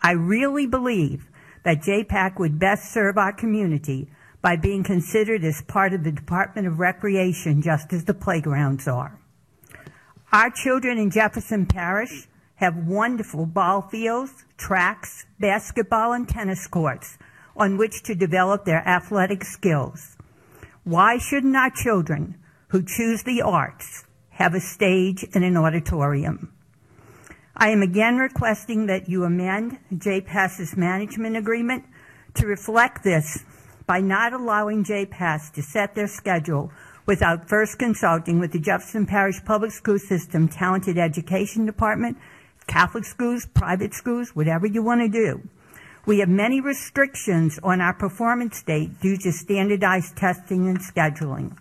I 0.00 0.12
really 0.12 0.66
believe 0.66 1.28
that 1.64 1.82
JPAC 1.82 2.38
would 2.38 2.58
best 2.58 2.92
serve 2.92 3.18
our 3.18 3.32
community 3.32 4.08
by 4.40 4.56
being 4.56 4.84
considered 4.84 5.44
as 5.44 5.62
part 5.62 5.92
of 5.92 6.04
the 6.04 6.12
Department 6.12 6.66
of 6.66 6.78
Recreation 6.78 7.60
just 7.60 7.92
as 7.92 8.04
the 8.04 8.14
playgrounds 8.14 8.86
are. 8.86 9.18
Our 10.32 10.50
children 10.50 10.98
in 10.98 11.10
Jefferson 11.10 11.66
Parish 11.66 12.28
have 12.56 12.76
wonderful 12.76 13.46
ball 13.46 13.82
fields, 13.82 14.44
tracks, 14.56 15.26
basketball, 15.40 16.12
and 16.12 16.28
tennis 16.28 16.66
courts 16.66 17.18
on 17.56 17.76
which 17.76 18.02
to 18.04 18.14
develop 18.14 18.64
their 18.64 18.86
athletic 18.86 19.44
skills. 19.44 20.16
Why 20.84 21.18
shouldn't 21.18 21.56
our 21.56 21.70
children 21.70 22.36
who 22.68 22.82
choose 22.82 23.24
the 23.24 23.42
arts 23.42 24.04
have 24.30 24.54
a 24.54 24.60
stage 24.60 25.24
and 25.34 25.44
an 25.44 25.56
auditorium? 25.56 26.52
I 27.60 27.70
am 27.70 27.82
again 27.82 28.18
requesting 28.18 28.86
that 28.86 29.08
you 29.08 29.24
amend 29.24 29.80
JPAS's 29.92 30.76
management 30.76 31.36
agreement 31.36 31.86
to 32.34 32.46
reflect 32.46 33.02
this 33.02 33.44
by 33.84 34.00
not 34.00 34.32
allowing 34.32 34.84
JPAS 34.84 35.52
to 35.54 35.62
set 35.62 35.96
their 35.96 36.06
schedule 36.06 36.70
without 37.04 37.48
first 37.48 37.76
consulting 37.76 38.38
with 38.38 38.52
the 38.52 38.60
Jefferson 38.60 39.06
Parish 39.06 39.44
Public 39.44 39.72
School 39.72 39.98
System 39.98 40.46
Talented 40.46 40.98
Education 40.98 41.66
Department, 41.66 42.16
Catholic 42.68 43.04
schools, 43.04 43.44
private 43.54 43.92
schools, 43.92 44.36
whatever 44.36 44.68
you 44.68 44.80
want 44.80 45.00
to 45.00 45.08
do. 45.08 45.42
We 46.06 46.20
have 46.20 46.28
many 46.28 46.60
restrictions 46.60 47.58
on 47.64 47.80
our 47.80 47.92
performance 47.92 48.62
date 48.62 49.00
due 49.00 49.16
to 49.16 49.32
standardized 49.32 50.16
testing 50.16 50.68
and 50.68 50.78
scheduling. 50.78 51.58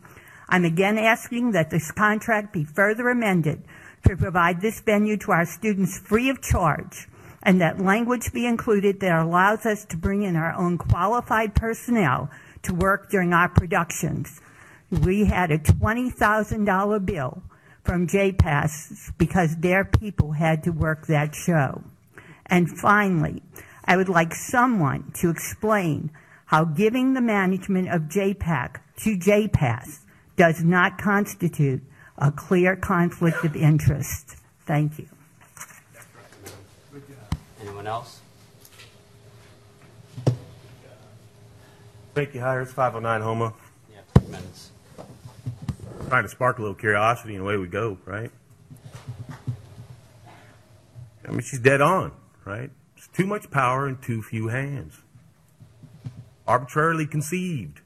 I'm 0.47 0.63
again 0.63 0.99
asking 0.99 1.53
that 1.53 1.71
this 1.71 1.91
contract 1.91 2.53
be 2.53 2.65
further 2.65 3.09
amended 3.09 3.63
to 4.05 4.15
provide 4.17 4.61
this 4.61 4.81
venue 4.81 5.17
to 5.17 5.31
our 5.31 5.45
students 5.45 5.99
free 5.99 6.29
of 6.29 6.41
charge 6.41 7.07
and 7.47 7.61
that 7.61 7.79
language 7.79 8.33
be 8.33 8.45
included 8.45 8.99
that 8.99 9.21
allows 9.21 9.65
us 9.65 9.85
to 9.85 9.97
bring 9.97 10.23
in 10.23 10.35
our 10.35 10.53
own 10.53 10.77
qualified 10.77 11.55
personnel 11.55 12.29
to 12.63 12.73
work 12.73 13.09
during 13.09 13.31
our 13.31 13.47
productions. 13.47 14.41
We 14.91 15.25
had 15.25 15.51
a 15.51 15.59
$20,000 15.59 17.05
bill 17.05 17.43
from 17.83 18.07
JPAS 18.07 19.13
because 19.17 19.55
their 19.57 19.85
people 19.85 20.33
had 20.33 20.63
to 20.63 20.71
work 20.71 21.07
that 21.07 21.35
show. 21.35 21.83
And 22.47 22.69
finally, 22.79 23.43
I 23.85 23.95
would 23.95 24.09
like 24.09 24.33
someone 24.35 25.11
to 25.21 25.29
explain 25.29 26.11
how 26.47 26.65
giving 26.65 27.13
the 27.13 27.21
management 27.21 27.89
of 27.89 28.03
JPAC 28.03 28.81
to 29.03 29.17
JPAS 29.17 29.99
does 30.35 30.63
not 30.63 30.97
constitute 30.97 31.81
a 32.18 32.31
clear 32.31 32.76
conflict 32.76 33.44
of 33.44 33.56
interest. 33.56 34.35
Thank 34.65 34.99
you. 34.99 35.07
Anyone 37.61 37.88
else? 37.88 38.22
Thank 42.14 42.34
you, 42.34 42.41
Hires. 42.41 42.72
509 42.72 43.22
Homa. 43.22 43.53
Yeah, 43.91 43.99
three 44.15 44.27
minutes. 44.27 44.72
Trying 46.07 46.23
to 46.23 46.30
spark 46.30 46.57
a 46.57 46.61
little 46.61 46.76
curiosity 46.76 47.35
and 47.35 47.44
away 47.44 47.57
we 47.57 47.68
go, 47.68 47.98
right? 48.06 48.31
I 51.27 51.31
mean, 51.31 51.41
she's 51.41 51.60
dead 51.60 51.81
on, 51.81 52.14
right? 52.45 52.72
It's 52.95 53.07
too 53.10 53.26
much 53.26 53.52
power 53.52 53.88
in 53.88 53.98
too 53.98 54.22
few 54.22 54.48
hands. 54.48 55.02
Arbitrarily 56.48 57.06
conceived. 57.06 57.81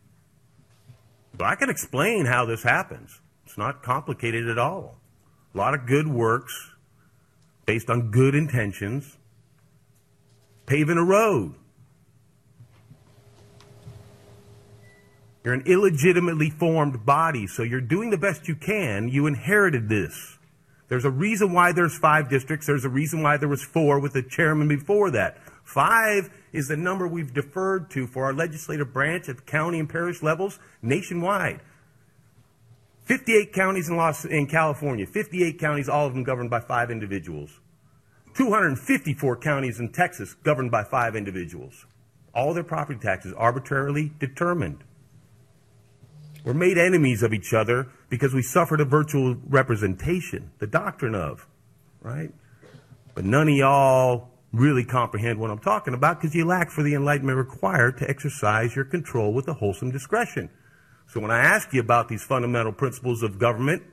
So 1.37 1.45
I 1.45 1.55
can 1.55 1.69
explain 1.69 2.25
how 2.25 2.45
this 2.45 2.61
happens. 2.61 3.20
It's 3.51 3.57
not 3.57 3.83
complicated 3.83 4.47
at 4.47 4.57
all. 4.57 5.01
A 5.53 5.57
lot 5.57 5.73
of 5.73 5.85
good 5.85 6.07
works 6.07 6.71
based 7.65 7.89
on 7.89 8.09
good 8.09 8.33
intentions. 8.33 9.17
Paving 10.65 10.97
a 10.97 11.03
road. 11.03 11.55
You're 15.43 15.53
an 15.53 15.63
illegitimately 15.65 16.49
formed 16.49 17.05
body, 17.05 17.45
so 17.45 17.61
you're 17.63 17.81
doing 17.81 18.09
the 18.09 18.17
best 18.17 18.47
you 18.47 18.55
can. 18.55 19.09
You 19.09 19.27
inherited 19.27 19.89
this. 19.89 20.37
There's 20.87 21.03
a 21.03 21.11
reason 21.11 21.51
why 21.51 21.73
there's 21.73 21.97
five 21.97 22.29
districts. 22.29 22.67
There's 22.67 22.85
a 22.85 22.89
reason 22.89 23.21
why 23.21 23.35
there 23.35 23.49
was 23.49 23.63
four 23.63 23.99
with 23.99 24.13
the 24.13 24.23
chairman 24.23 24.69
before 24.69 25.11
that. 25.11 25.39
Five 25.65 26.29
is 26.53 26.69
the 26.69 26.77
number 26.77 27.05
we've 27.05 27.33
deferred 27.33 27.91
to 27.91 28.07
for 28.07 28.23
our 28.23 28.33
legislative 28.33 28.93
branch 28.93 29.27
at 29.27 29.45
county 29.45 29.79
and 29.79 29.89
parish 29.89 30.23
levels 30.23 30.57
nationwide. 30.81 31.59
58 33.05 33.53
counties 33.53 33.89
in, 33.89 33.97
Los, 33.97 34.25
in 34.25 34.47
California, 34.47 35.05
58 35.05 35.59
counties, 35.59 35.89
all 35.89 36.07
of 36.07 36.13
them 36.13 36.23
governed 36.23 36.49
by 36.49 36.59
five 36.59 36.91
individuals. 36.91 37.59
254 38.35 39.37
counties 39.37 39.79
in 39.79 39.91
Texas 39.91 40.33
governed 40.33 40.71
by 40.71 40.83
five 40.83 41.15
individuals. 41.15 41.85
All 42.33 42.53
their 42.53 42.63
property 42.63 42.99
taxes 42.99 43.33
arbitrarily 43.35 44.13
determined. 44.19 44.83
We're 46.43 46.53
made 46.53 46.77
enemies 46.77 47.21
of 47.21 47.33
each 47.33 47.53
other 47.53 47.89
because 48.09 48.33
we 48.33 48.41
suffered 48.41 48.81
a 48.81 48.85
virtual 48.85 49.35
representation, 49.47 50.51
the 50.59 50.67
doctrine 50.67 51.13
of, 51.13 51.47
right? 52.01 52.31
But 53.13 53.25
none 53.25 53.49
of 53.49 53.55
y'all 53.55 54.29
really 54.53 54.83
comprehend 54.83 55.39
what 55.39 55.49
I'm 55.49 55.59
talking 55.59 55.93
about 55.93 56.19
because 56.19 56.35
you 56.35 56.45
lack 56.45 56.71
for 56.71 56.83
the 56.83 56.93
enlightenment 56.93 57.37
required 57.37 57.97
to 57.99 58.09
exercise 58.09 58.75
your 58.75 58.85
control 58.85 59.33
with 59.33 59.47
a 59.47 59.53
wholesome 59.53 59.91
discretion. 59.91 60.49
So 61.11 61.19
when 61.19 61.29
I 61.29 61.39
ask 61.39 61.73
you 61.73 61.81
about 61.81 62.07
these 62.07 62.23
fundamental 62.23 62.71
principles 62.71 63.21
of 63.21 63.37
government, 63.37 63.83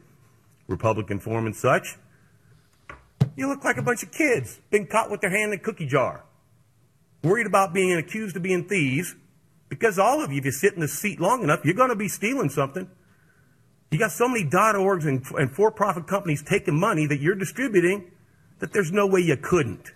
Republican 0.68 1.18
form 1.18 1.46
and 1.46 1.56
such, 1.56 1.96
you 3.34 3.48
look 3.48 3.64
like 3.64 3.76
a 3.76 3.82
bunch 3.82 4.04
of 4.04 4.12
kids 4.12 4.60
been 4.70 4.86
caught 4.86 5.10
with 5.10 5.20
their 5.20 5.30
hand 5.30 5.52
in 5.52 5.58
a 5.58 5.60
cookie 5.60 5.84
jar, 5.84 6.24
worried 7.24 7.48
about 7.48 7.74
being 7.74 7.92
accused 7.92 8.36
of 8.36 8.44
being 8.44 8.68
thieves, 8.68 9.16
because 9.68 9.98
all 9.98 10.22
of 10.22 10.30
you, 10.30 10.38
if 10.38 10.44
you 10.44 10.52
sit 10.52 10.74
in 10.74 10.80
the 10.80 10.86
seat 10.86 11.18
long 11.18 11.42
enough, 11.42 11.64
you're 11.64 11.74
going 11.74 11.88
to 11.88 11.96
be 11.96 12.06
stealing 12.06 12.50
something. 12.50 12.88
You 13.90 13.98
got 13.98 14.12
so 14.12 14.28
many 14.28 14.44
dot 14.44 14.76
orgs 14.76 15.04
and, 15.04 15.26
and 15.36 15.50
for-profit 15.50 16.06
companies 16.06 16.44
taking 16.44 16.78
money 16.78 17.04
that 17.08 17.20
you're 17.20 17.34
distributing 17.34 18.12
that 18.60 18.72
there's 18.72 18.92
no 18.92 19.08
way 19.08 19.22
you 19.22 19.36
couldn't. 19.36 19.90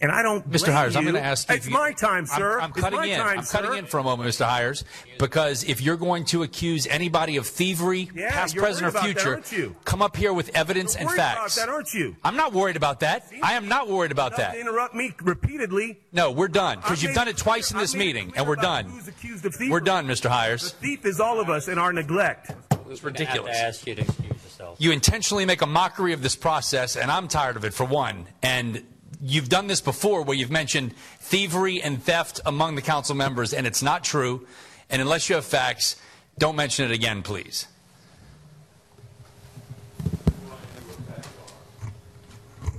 And 0.00 0.12
I 0.12 0.22
don't. 0.22 0.48
Mr. 0.48 0.66
blame 0.66 0.76
Hires, 0.76 0.94
I'm 0.96 1.02
going 1.02 1.14
to 1.16 1.20
ask 1.24 1.48
you. 1.48 1.56
It's 1.56 1.68
my 1.68 1.92
time, 1.92 2.24
sir. 2.26 2.58
I'm, 2.60 2.64
I'm 2.66 2.70
It's 2.70 2.80
cutting 2.80 2.98
my 3.00 3.06
in. 3.06 3.18
time, 3.18 3.38
I'm 3.40 3.44
cutting 3.44 3.74
in 3.74 3.86
for 3.86 3.98
a 3.98 4.04
moment, 4.04 4.28
Mr. 4.30 4.44
Hires, 4.46 4.84
because 5.18 5.64
if 5.64 5.80
you're 5.80 5.96
going 5.96 6.24
to 6.26 6.44
accuse 6.44 6.86
anybody 6.86 7.36
of 7.36 7.48
thievery, 7.48 8.08
Yeah, 8.14 8.30
past, 8.30 8.54
present, 8.56 8.86
or 8.86 8.90
worried 9.00 9.16
about 9.16 9.24
that, 9.24 9.46
future, 9.46 9.60
you? 9.62 9.76
come 9.84 10.00
up 10.00 10.16
here 10.16 10.32
with 10.32 10.54
evidence 10.54 10.94
You're 10.94 11.00
and 11.00 11.08
worried 11.08 11.16
facts. 11.16 11.56
about 11.56 11.66
that, 11.66 11.72
aren't 11.72 11.94
you? 11.94 12.16
I'm 12.22 12.36
not 12.36 12.52
worried 12.52 12.76
about 12.76 13.00
that. 13.00 13.26
I 13.42 13.54
am 13.54 13.66
not 13.66 13.88
worried 13.88 14.12
about 14.12 14.36
that. 14.36 14.52
to 14.52 14.60
interrupt 14.60 14.94
me 14.94 15.14
repeatedly. 15.20 15.98
No, 16.12 16.30
we're 16.30 16.46
done 16.48 16.78
because 16.78 17.02
you've 17.02 17.14
done 17.14 17.26
it 17.26 17.32
it 17.32 17.36
twice 17.38 17.72
in 17.72 17.78
this 17.78 17.94
I 17.94 17.98
made 17.98 18.04
it 18.10 18.14
meeting, 18.14 18.32
and 18.36 18.46
we're 18.46 18.54
done. 18.56 18.84
Who's 18.86 19.08
accused 19.08 19.44
of 19.46 19.52
thievery? 19.54 19.70
We're 19.72 19.80
done, 19.80 20.06
Mr. 20.06 20.30
Hires. 20.30 20.72
The 20.74 20.78
thief 20.78 21.06
is 21.06 21.18
all 21.18 21.40
of 21.40 21.50
us 21.50 21.66
in 21.68 21.76
our 21.76 21.92
neglect. 21.92 22.52
It's 22.88 23.02
I 23.02 23.06
ridiculous. 23.06 23.56
have 23.56 23.62
to 23.74 23.78
ask 23.78 23.86
you 23.86 23.94
to 23.96 24.02
excuse 24.02 24.28
yourself. 24.44 24.76
You 24.80 24.92
intentionally 24.92 25.44
make 25.44 25.60
a 25.60 25.66
mockery 25.66 26.12
of 26.12 26.22
this 26.22 26.36
process, 26.36 26.96
and 26.96 27.10
I'm 27.10 27.26
tired 27.28 27.56
of 27.56 27.64
it, 27.64 27.74
for 27.74 27.84
one. 27.84 28.26
And 28.42 28.82
you've 29.20 29.48
done 29.48 29.66
this 29.66 29.80
before 29.80 30.22
where 30.22 30.36
you've 30.36 30.50
mentioned 30.50 30.94
thievery 31.20 31.82
and 31.82 32.02
theft 32.02 32.40
among 32.46 32.74
the 32.74 32.82
council 32.82 33.14
members, 33.14 33.52
and 33.52 33.66
it's 33.66 33.82
not 33.82 34.04
true. 34.04 34.46
And 34.90 35.02
unless 35.02 35.28
you 35.28 35.34
have 35.34 35.44
facts, 35.44 35.96
don't 36.38 36.56
mention 36.56 36.90
it 36.90 36.94
again, 36.94 37.22
please. 37.22 37.66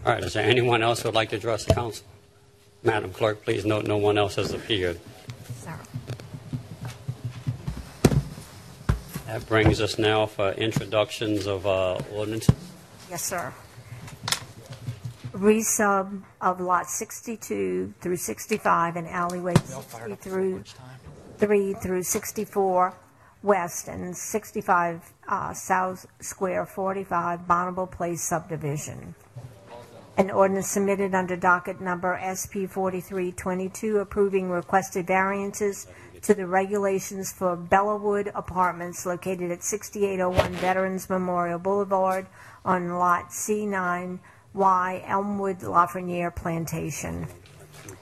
All 0.06 0.14
right, 0.14 0.24
is 0.24 0.34
there 0.34 0.46
anyone 0.46 0.82
else 0.82 1.02
who 1.02 1.10
would 1.10 1.16
like 1.16 1.30
to 1.30 1.36
address 1.36 1.66
the 1.66 1.74
council? 1.74 2.06
Madam 2.84 3.12
Clerk, 3.12 3.44
please 3.44 3.66
note 3.66 3.86
no 3.86 3.98
one 3.98 4.18
else 4.18 4.36
has 4.36 4.54
appeared. 4.54 5.00
That 9.26 9.46
brings 9.46 9.80
us 9.80 10.00
now 10.00 10.26
for 10.26 10.54
introductions 10.54 11.46
of 11.46 11.68
uh, 11.68 12.00
ordinances. 12.16 12.56
Yes, 13.12 13.24
sir. 13.24 13.54
Resub 15.34 16.24
of 16.42 16.60
lot 16.60 16.90
62 16.90 17.94
through 18.02 18.18
65 18.18 18.96
and 18.96 19.08
alleyway 19.08 19.54
60 19.56 20.16
through 20.16 20.64
3 21.38 21.74
through 21.74 22.04
64 22.04 22.94
west 23.44 23.88
and 23.88 24.16
65 24.16 25.14
uh, 25.28 25.54
south 25.54 26.08
square 26.20 26.66
45 26.66 27.48
Bonneville 27.48 27.88
Place 27.88 28.24
subdivision. 28.24 29.16
An 30.18 30.32
ordinance 30.32 30.68
submitted 30.68 31.16
under 31.16 31.38
docket 31.38 31.80
number 31.80 32.20
SP 32.20 32.68
4322 32.68 34.00
approving 34.00 34.50
requested 34.50 35.08
variances 35.08 35.88
to 36.24 36.34
the 36.34 36.46
regulations 36.46 37.32
for 37.32 37.56
Bellawood 37.56 38.30
Apartments 38.36 39.06
located 39.06 39.52
at 39.52 39.64
6801 39.64 40.52
Veterans 40.54 41.10
Memorial 41.10 41.60
Boulevard 41.60 42.28
on 42.66 42.90
Lot 42.90 43.32
C9Y 44.60 45.08
Elmwood 45.08 45.60
Lafreniere 45.60 46.36
Plantation. 46.36 47.28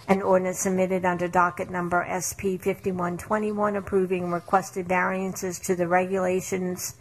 An 0.07 0.23
ordinance 0.23 0.61
submitted 0.61 1.05
under 1.05 1.27
docket 1.27 1.69
number 1.69 2.03
SP 2.09 2.57
5121 2.57 3.75
approving 3.75 4.31
requested 4.31 4.87
variances 4.87 5.59
to 5.59 5.75
the 5.75 5.87
regulations 5.87 6.95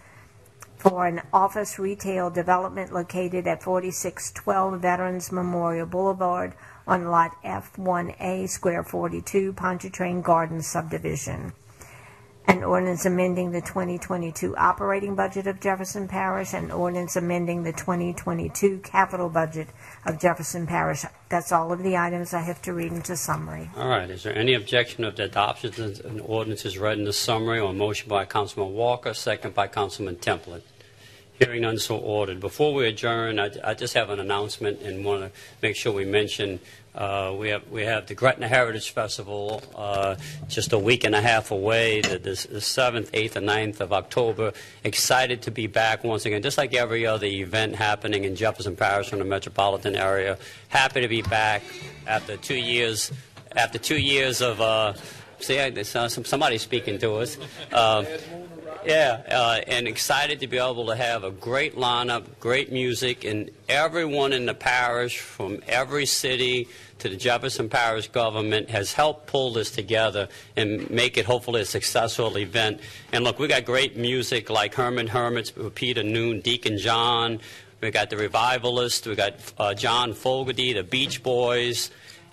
for 0.77 1.07
an 1.07 1.23
office 1.33 1.79
retail 1.79 2.29
development 2.29 2.93
located 2.93 3.47
at 3.47 3.63
4612 3.63 4.79
Veterans 4.79 5.33
Memorial 5.33 5.87
Boulevard 5.87 6.53
on 6.87 7.07
Lot 7.07 7.35
F1A, 7.43 8.51
Square 8.51 8.85
42, 8.85 9.55
Pontchartrain 9.55 10.21
Gardens 10.21 10.67
subdivision. 10.67 11.55
An 12.49 12.63
ordinance 12.63 13.05
amending 13.05 13.51
the 13.51 13.61
2022 13.61 14.57
operating 14.57 15.17
budget 15.17 15.49
of 15.49 15.61
Jefferson 15.61 16.07
Parish, 16.07 16.55
and 16.55 16.71
ordinance 16.71 17.17
amending 17.17 17.65
the 17.65 17.73
2022 17.73 18.79
capital 18.85 19.29
budget 19.29 19.67
of 20.05 20.21
Jefferson 20.21 20.65
Parish. 20.65 21.05
That's 21.29 21.51
all 21.51 21.73
of 21.73 21.83
the 21.83 21.97
items 21.97 22.33
I 22.33 22.43
have 22.43 22.63
to 22.63 22.73
read 22.73 22.93
into 22.93 23.17
summary. 23.17 23.69
All 23.77 23.89
right, 23.89 24.09
is 24.09 24.23
there 24.23 24.37
any 24.37 24.55
objection 24.55 25.03
of 25.03 25.17
the 25.17 25.25
adoption 25.25 25.71
of 25.71 26.05
an 26.05 26.21
ordinance 26.21 26.65
as 26.65 26.79
read 26.79 26.99
in 26.99 27.05
the 27.05 27.13
summary 27.13 27.59
or 27.59 27.73
motion 27.73 28.09
by 28.09 28.25
Councilman 28.25 28.75
Walker, 28.75 29.13
second 29.13 29.55
by 29.55 29.67
Councilman 29.67 30.17
Templet? 30.17 30.63
Hearing 31.39 31.63
none, 31.63 31.79
so 31.79 31.99
ordered. 31.99 32.41
Before 32.41 32.73
we 32.73 32.87
adjourn, 32.87 33.39
I, 33.39 33.51
I 33.63 33.75
just 33.75 33.93
have 33.93 34.09
an 34.09 34.21
announcement 34.21 34.81
and 34.81 35.05
want 35.05 35.21
to 35.21 35.39
make 35.61 35.77
sure 35.77 35.93
we 35.93 36.07
mention 36.07 36.61
uh, 36.97 37.35
we 37.39 37.51
have 37.51 37.69
we 37.71 37.83
have 37.83 38.07
the 38.07 38.15
Gretna 38.15 38.49
Heritage 38.49 38.91
Festival 38.91 39.63
uh, 39.75 40.17
just 40.49 40.73
a 40.73 40.79
week 40.79 41.05
and 41.05 41.15
a 41.15 41.21
half 41.21 41.51
away, 41.51 42.01
the, 42.01 42.19
the, 42.19 42.31
7th, 42.31 43.11
8th, 43.11 43.37
and 43.37 43.47
9th 43.47 43.81
of 43.81 43.93
October. 43.93 44.53
Excited 44.83 45.43
to 45.43 45.51
be 45.51 45.67
back 45.67 46.05
once 46.05 46.25
again, 46.25 46.41
just 46.43 46.57
like 46.57 46.75
every 46.75 47.05
other 47.05 47.27
event 47.27 47.75
happening 47.77 48.25
in 48.25 48.35
Jefferson 48.35 48.77
Parish 48.77 49.13
and 49.13 49.21
the 49.21 49.27
metropolitan 49.27 49.95
area. 49.95 50.39
Happy 50.69 51.03
to 51.03 51.09
be 51.09 51.23
back 51.23 51.63
after 52.07 52.37
two 52.37 52.57
years. 52.57 53.13
After 53.53 53.79
two 53.79 53.99
years 53.99 54.43
of 54.43 54.61
uh, 54.61 54.93
see, 55.41 55.59
I- 55.61 55.69
uh, 55.71 56.09
some, 56.09 56.25
somebody 56.25 56.59
speaking 56.59 56.99
to 56.99 57.15
us. 57.17 57.37
Uh, 57.73 58.05
yeah, 58.85 59.23
uh, 59.31 59.61
and 59.67 59.89
excited 59.89 60.41
to 60.41 60.47
be 60.47 60.59
able 60.59 60.87
to 60.87 60.95
have 60.97 61.25
a 61.25 61.31
great 61.33 61.75
lineup, 61.75 62.25
great 62.39 62.71
music, 62.71 63.25
and 63.25 63.51
everyone 63.69 64.33
in 64.33 64.47
the 64.47 64.55
parish 64.55 65.19
from 65.19 65.61
every 65.67 66.07
city 66.07 66.69
to 67.01 67.09
the 67.09 67.17
Jefferson 67.17 67.69
Parish 67.69 68.09
government 68.09 68.71
has 68.71 68.93
helped 68.93 69.27
pull 69.27 69.53
this 69.53 69.71
together 69.71 70.29
and 70.57 70.89
make 70.89 71.19
it 71.19 71.27
hopefully 71.27 71.61
a 71.63 71.65
successful 71.65 72.39
event. 72.39 72.81
And 73.13 73.25
look, 73.25 73.39
we 73.39 73.49
got 73.49 73.65
great 73.65 73.97
music 73.97 74.49
like 74.51 74.75
Herman 74.75 75.09
Hermits, 75.09 75.53
Peter 75.75 76.03
Noone, 76.05 76.41
Deacon 76.41 76.79
John. 76.79 77.41
We 77.81 77.91
got 77.91 78.09
the 78.09 78.17
Revivalists. 78.17 79.07
We 79.07 79.15
got 79.17 79.35
uh, 79.59 79.75
John 79.75 80.15
Fogerty, 80.15 80.73
the 80.73 80.83
Beach 80.85 81.23
Boys, 81.23 81.91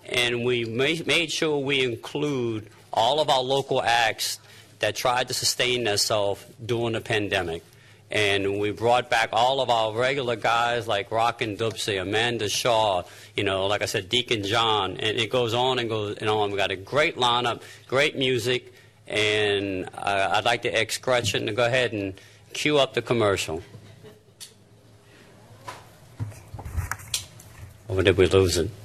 and 0.08 0.46
we 0.46 0.66
ma- 0.66 1.04
made 1.06 1.32
sure 1.32 1.58
we 1.58 1.84
include 1.84 2.70
all 2.94 3.20
of 3.20 3.30
our 3.30 3.42
local 3.42 3.82
acts 3.82 4.40
that 4.80 4.96
tried 4.96 5.28
to 5.28 5.34
sustain 5.34 5.84
themselves 5.84 6.46
during 6.66 6.94
the 6.94 7.02
pandemic. 7.02 7.64
And 8.12 8.60
we 8.60 8.72
brought 8.72 9.10
back 9.10 9.30
all 9.34 9.60
of 9.60 9.70
our 9.70 9.92
regular 9.92 10.36
guys 10.36 10.88
like 10.88 11.10
Rockin' 11.10 11.58
Dopsie, 11.58 12.00
Amanda 12.00 12.48
Shaw, 12.48 13.04
you 13.36 13.44
know, 13.44 13.66
like 13.66 13.82
I 13.82 13.86
said, 13.86 14.08
Deacon 14.08 14.44
John, 14.44 14.98
and 14.98 15.18
it 15.18 15.32
goes 15.32 15.56
on 15.56 15.80
and 15.80 15.90
goes 15.90 16.18
and 16.18 16.30
on. 16.30 16.52
We 16.52 16.58
got 16.58 16.70
a 16.70 16.76
great 16.76 17.18
lineup, 17.18 17.64
great 17.88 18.16
music, 18.16 18.74
and 19.08 19.90
uh, 19.96 20.30
I'd 20.34 20.46
like 20.46 20.62
to 20.64 20.80
ask 20.80 21.02
Gretchen 21.02 21.48
to 21.48 21.54
go 21.54 21.66
ahead 21.66 21.92
and 21.92 22.14
cue 22.54 22.78
up 22.78 22.94
the 22.94 23.02
commercial. 23.02 23.64
Or 27.88 28.02
did 28.02 28.18
we 28.18 28.28
lose 28.28 28.58
it? 28.58 28.70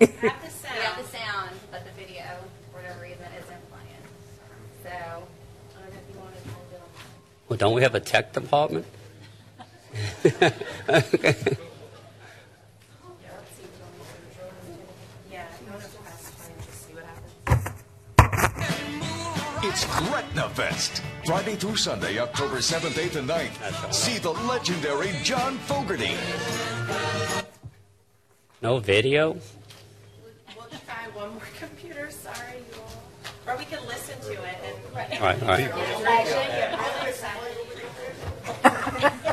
We 0.00 0.06
have 0.28 0.42
the 0.42 0.50
sound. 0.50 0.74
We 0.74 0.82
have 0.82 0.96
the 0.98 1.16
sound, 1.16 1.50
but 1.70 1.84
the 1.84 1.92
video, 1.92 2.24
for 2.72 2.78
whatever 2.78 3.02
reason, 3.02 3.24
isn't 3.38 3.70
playing. 3.70 4.02
So, 4.82 4.90
I 4.90 5.80
don't 5.80 5.92
know 5.92 6.00
if 6.00 6.14
you 6.14 6.20
want 6.20 6.34
to 6.34 6.42
turn 6.42 6.54
it 6.72 6.80
on. 6.82 7.41
Well, 7.52 7.58
don't 7.58 7.74
we 7.74 7.82
have 7.82 7.94
a 7.94 8.00
tech 8.00 8.32
department? 8.32 8.86
Yeah, 10.24 10.30
go 10.32 10.48
to 15.68 15.88
press 16.00 16.30
play 16.30 16.48
and 16.48 16.62
just 16.64 16.80
see 16.86 16.94
what 16.94 17.04
happens. 17.04 17.68
It's 19.64 19.84
Gretna 19.84 20.48
Fest. 20.48 21.02
Friday 21.26 21.56
through 21.56 21.76
Sunday, 21.76 22.18
October 22.20 22.56
7th, 22.56 22.92
8th, 22.92 23.16
and 23.16 23.28
9th. 23.28 23.92
See 23.92 24.16
the 24.16 24.32
legendary 24.32 25.12
John 25.22 25.58
Fogerty. 25.58 26.16
No 28.62 28.78
video? 28.78 29.36
We'll 30.56 30.68
try 30.86 31.06
one 31.12 31.32
more 31.32 31.42
computer. 31.58 32.10
Sorry, 32.10 32.36
you 32.56 32.71
all. 32.71 32.71
Or 33.46 33.56
we 33.56 33.64
can 33.64 33.84
listen 33.86 34.20
to 34.20 34.32
it 34.32 34.56
and. 34.64 34.76
All 35.20 35.26
right, 35.26 35.42
all 35.42 35.48
right. 35.48 35.72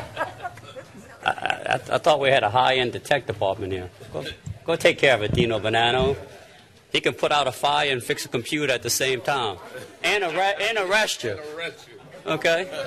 I, 1.22 1.30
I, 1.30 1.74
I 1.74 1.98
thought 1.98 2.20
we 2.20 2.30
had 2.30 2.42
a 2.42 2.50
high 2.50 2.76
end 2.76 2.92
tech 3.04 3.26
department 3.26 3.72
here. 3.72 3.90
Go, 4.12 4.24
go 4.64 4.76
take 4.76 4.98
care 4.98 5.14
of 5.14 5.22
it, 5.22 5.32
Deano 5.32 5.60
Bonano. 5.60 6.16
He 6.92 7.00
can 7.00 7.14
put 7.14 7.30
out 7.30 7.46
a 7.46 7.52
fire 7.52 7.90
and 7.92 8.02
fix 8.02 8.24
a 8.24 8.28
computer 8.28 8.72
at 8.72 8.82
the 8.82 8.90
same 8.90 9.20
time, 9.20 9.58
and 10.02 10.24
and 10.24 10.78
arrest 10.78 11.24
you. 11.24 11.38
Okay. 12.26 12.68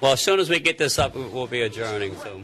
Well, 0.00 0.12
as 0.14 0.22
soon 0.22 0.40
as 0.40 0.48
we 0.48 0.60
get 0.60 0.78
this 0.78 0.98
up, 0.98 1.14
we'll 1.14 1.46
be 1.46 1.60
adjourning. 1.60 2.16
So. 2.16 2.40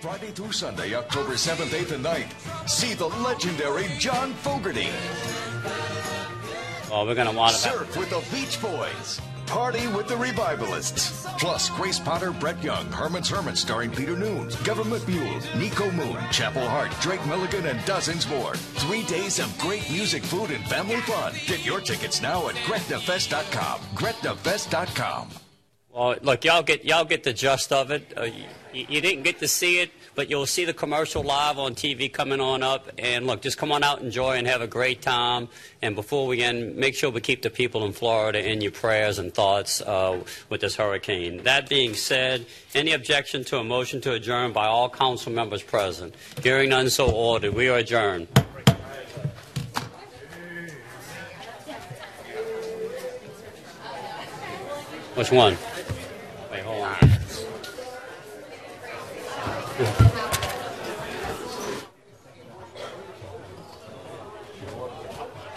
Friday 0.00 0.30
through 0.30 0.52
Sunday, 0.52 0.94
October 0.94 1.32
7th, 1.32 1.76
8th, 1.76 1.90
and 1.92 2.04
9th. 2.04 2.68
See 2.68 2.94
the 2.94 3.08
legendary 3.08 3.86
John 3.98 4.32
Fogerty. 4.32 4.88
Well, 6.88 7.04
we're 7.04 7.16
gonna 7.16 7.32
want 7.32 7.52
to. 7.52 7.58
Surf 7.58 7.96
with 7.96 8.08
the 8.10 8.24
Beach 8.32 8.62
Boys. 8.62 9.20
Party 9.46 9.86
with 9.88 10.06
the 10.06 10.16
Revivalists. 10.16 11.26
Plus, 11.38 11.70
Grace 11.70 11.98
Potter, 11.98 12.30
Brett 12.30 12.62
Young, 12.62 12.86
Herman's 12.92 13.28
Hermit 13.28 13.56
starring 13.56 13.90
Peter 13.90 14.16
Noons, 14.16 14.54
Government 14.56 15.06
Mule, 15.08 15.40
Niko 15.54 15.92
Moon, 15.94 16.18
Chapel 16.30 16.68
Hart, 16.68 16.92
Drake 17.00 17.24
Milligan, 17.26 17.66
and 17.66 17.84
dozens 17.84 18.28
more. 18.28 18.54
Three 18.54 19.02
days 19.04 19.40
of 19.40 19.56
great 19.58 19.90
music, 19.90 20.22
food, 20.22 20.50
and 20.50 20.64
family 20.68 21.00
fun. 21.00 21.32
Get 21.46 21.64
your 21.64 21.80
tickets 21.80 22.22
now 22.22 22.48
at 22.48 22.54
GretnaFest.com. 22.56 23.80
GretnaFest.com. 23.94 25.47
Well, 25.98 26.14
look, 26.22 26.44
y'all 26.44 26.62
get 26.62 26.84
y'all 26.84 27.04
get 27.04 27.24
the 27.24 27.32
gist 27.32 27.72
of 27.72 27.90
it. 27.90 28.12
Uh, 28.16 28.28
you, 28.72 28.86
you 28.88 29.00
didn't 29.00 29.24
get 29.24 29.40
to 29.40 29.48
see 29.48 29.80
it, 29.80 29.90
but 30.14 30.30
you'll 30.30 30.46
see 30.46 30.64
the 30.64 30.72
commercial 30.72 31.24
live 31.24 31.58
on 31.58 31.74
TV 31.74 32.12
coming 32.12 32.40
on 32.40 32.62
up. 32.62 32.88
And 32.98 33.26
look, 33.26 33.42
just 33.42 33.58
come 33.58 33.72
on 33.72 33.82
out, 33.82 34.00
enjoy, 34.00 34.36
and 34.36 34.46
have 34.46 34.60
a 34.60 34.68
great 34.68 35.02
time. 35.02 35.48
And 35.82 35.96
before 35.96 36.28
we 36.28 36.40
end, 36.40 36.76
make 36.76 36.94
sure 36.94 37.10
we 37.10 37.20
keep 37.20 37.42
the 37.42 37.50
people 37.50 37.84
in 37.84 37.90
Florida 37.90 38.48
in 38.48 38.60
your 38.60 38.70
prayers 38.70 39.18
and 39.18 39.34
thoughts 39.34 39.80
uh, 39.80 40.22
with 40.48 40.60
this 40.60 40.76
hurricane. 40.76 41.42
That 41.42 41.68
being 41.68 41.94
said, 41.94 42.46
any 42.76 42.92
objection 42.92 43.42
to 43.46 43.58
a 43.58 43.64
motion 43.64 44.00
to 44.02 44.12
adjourn 44.12 44.52
by 44.52 44.66
all 44.66 44.88
council 44.88 45.32
members 45.32 45.64
present? 45.64 46.14
Hearing 46.44 46.68
none, 46.68 46.90
so 46.90 47.10
ordered. 47.10 47.54
We 47.54 47.68
are 47.70 47.78
adjourned. 47.78 48.28
Which 55.16 55.32
one? 55.32 55.56
This 59.78 60.07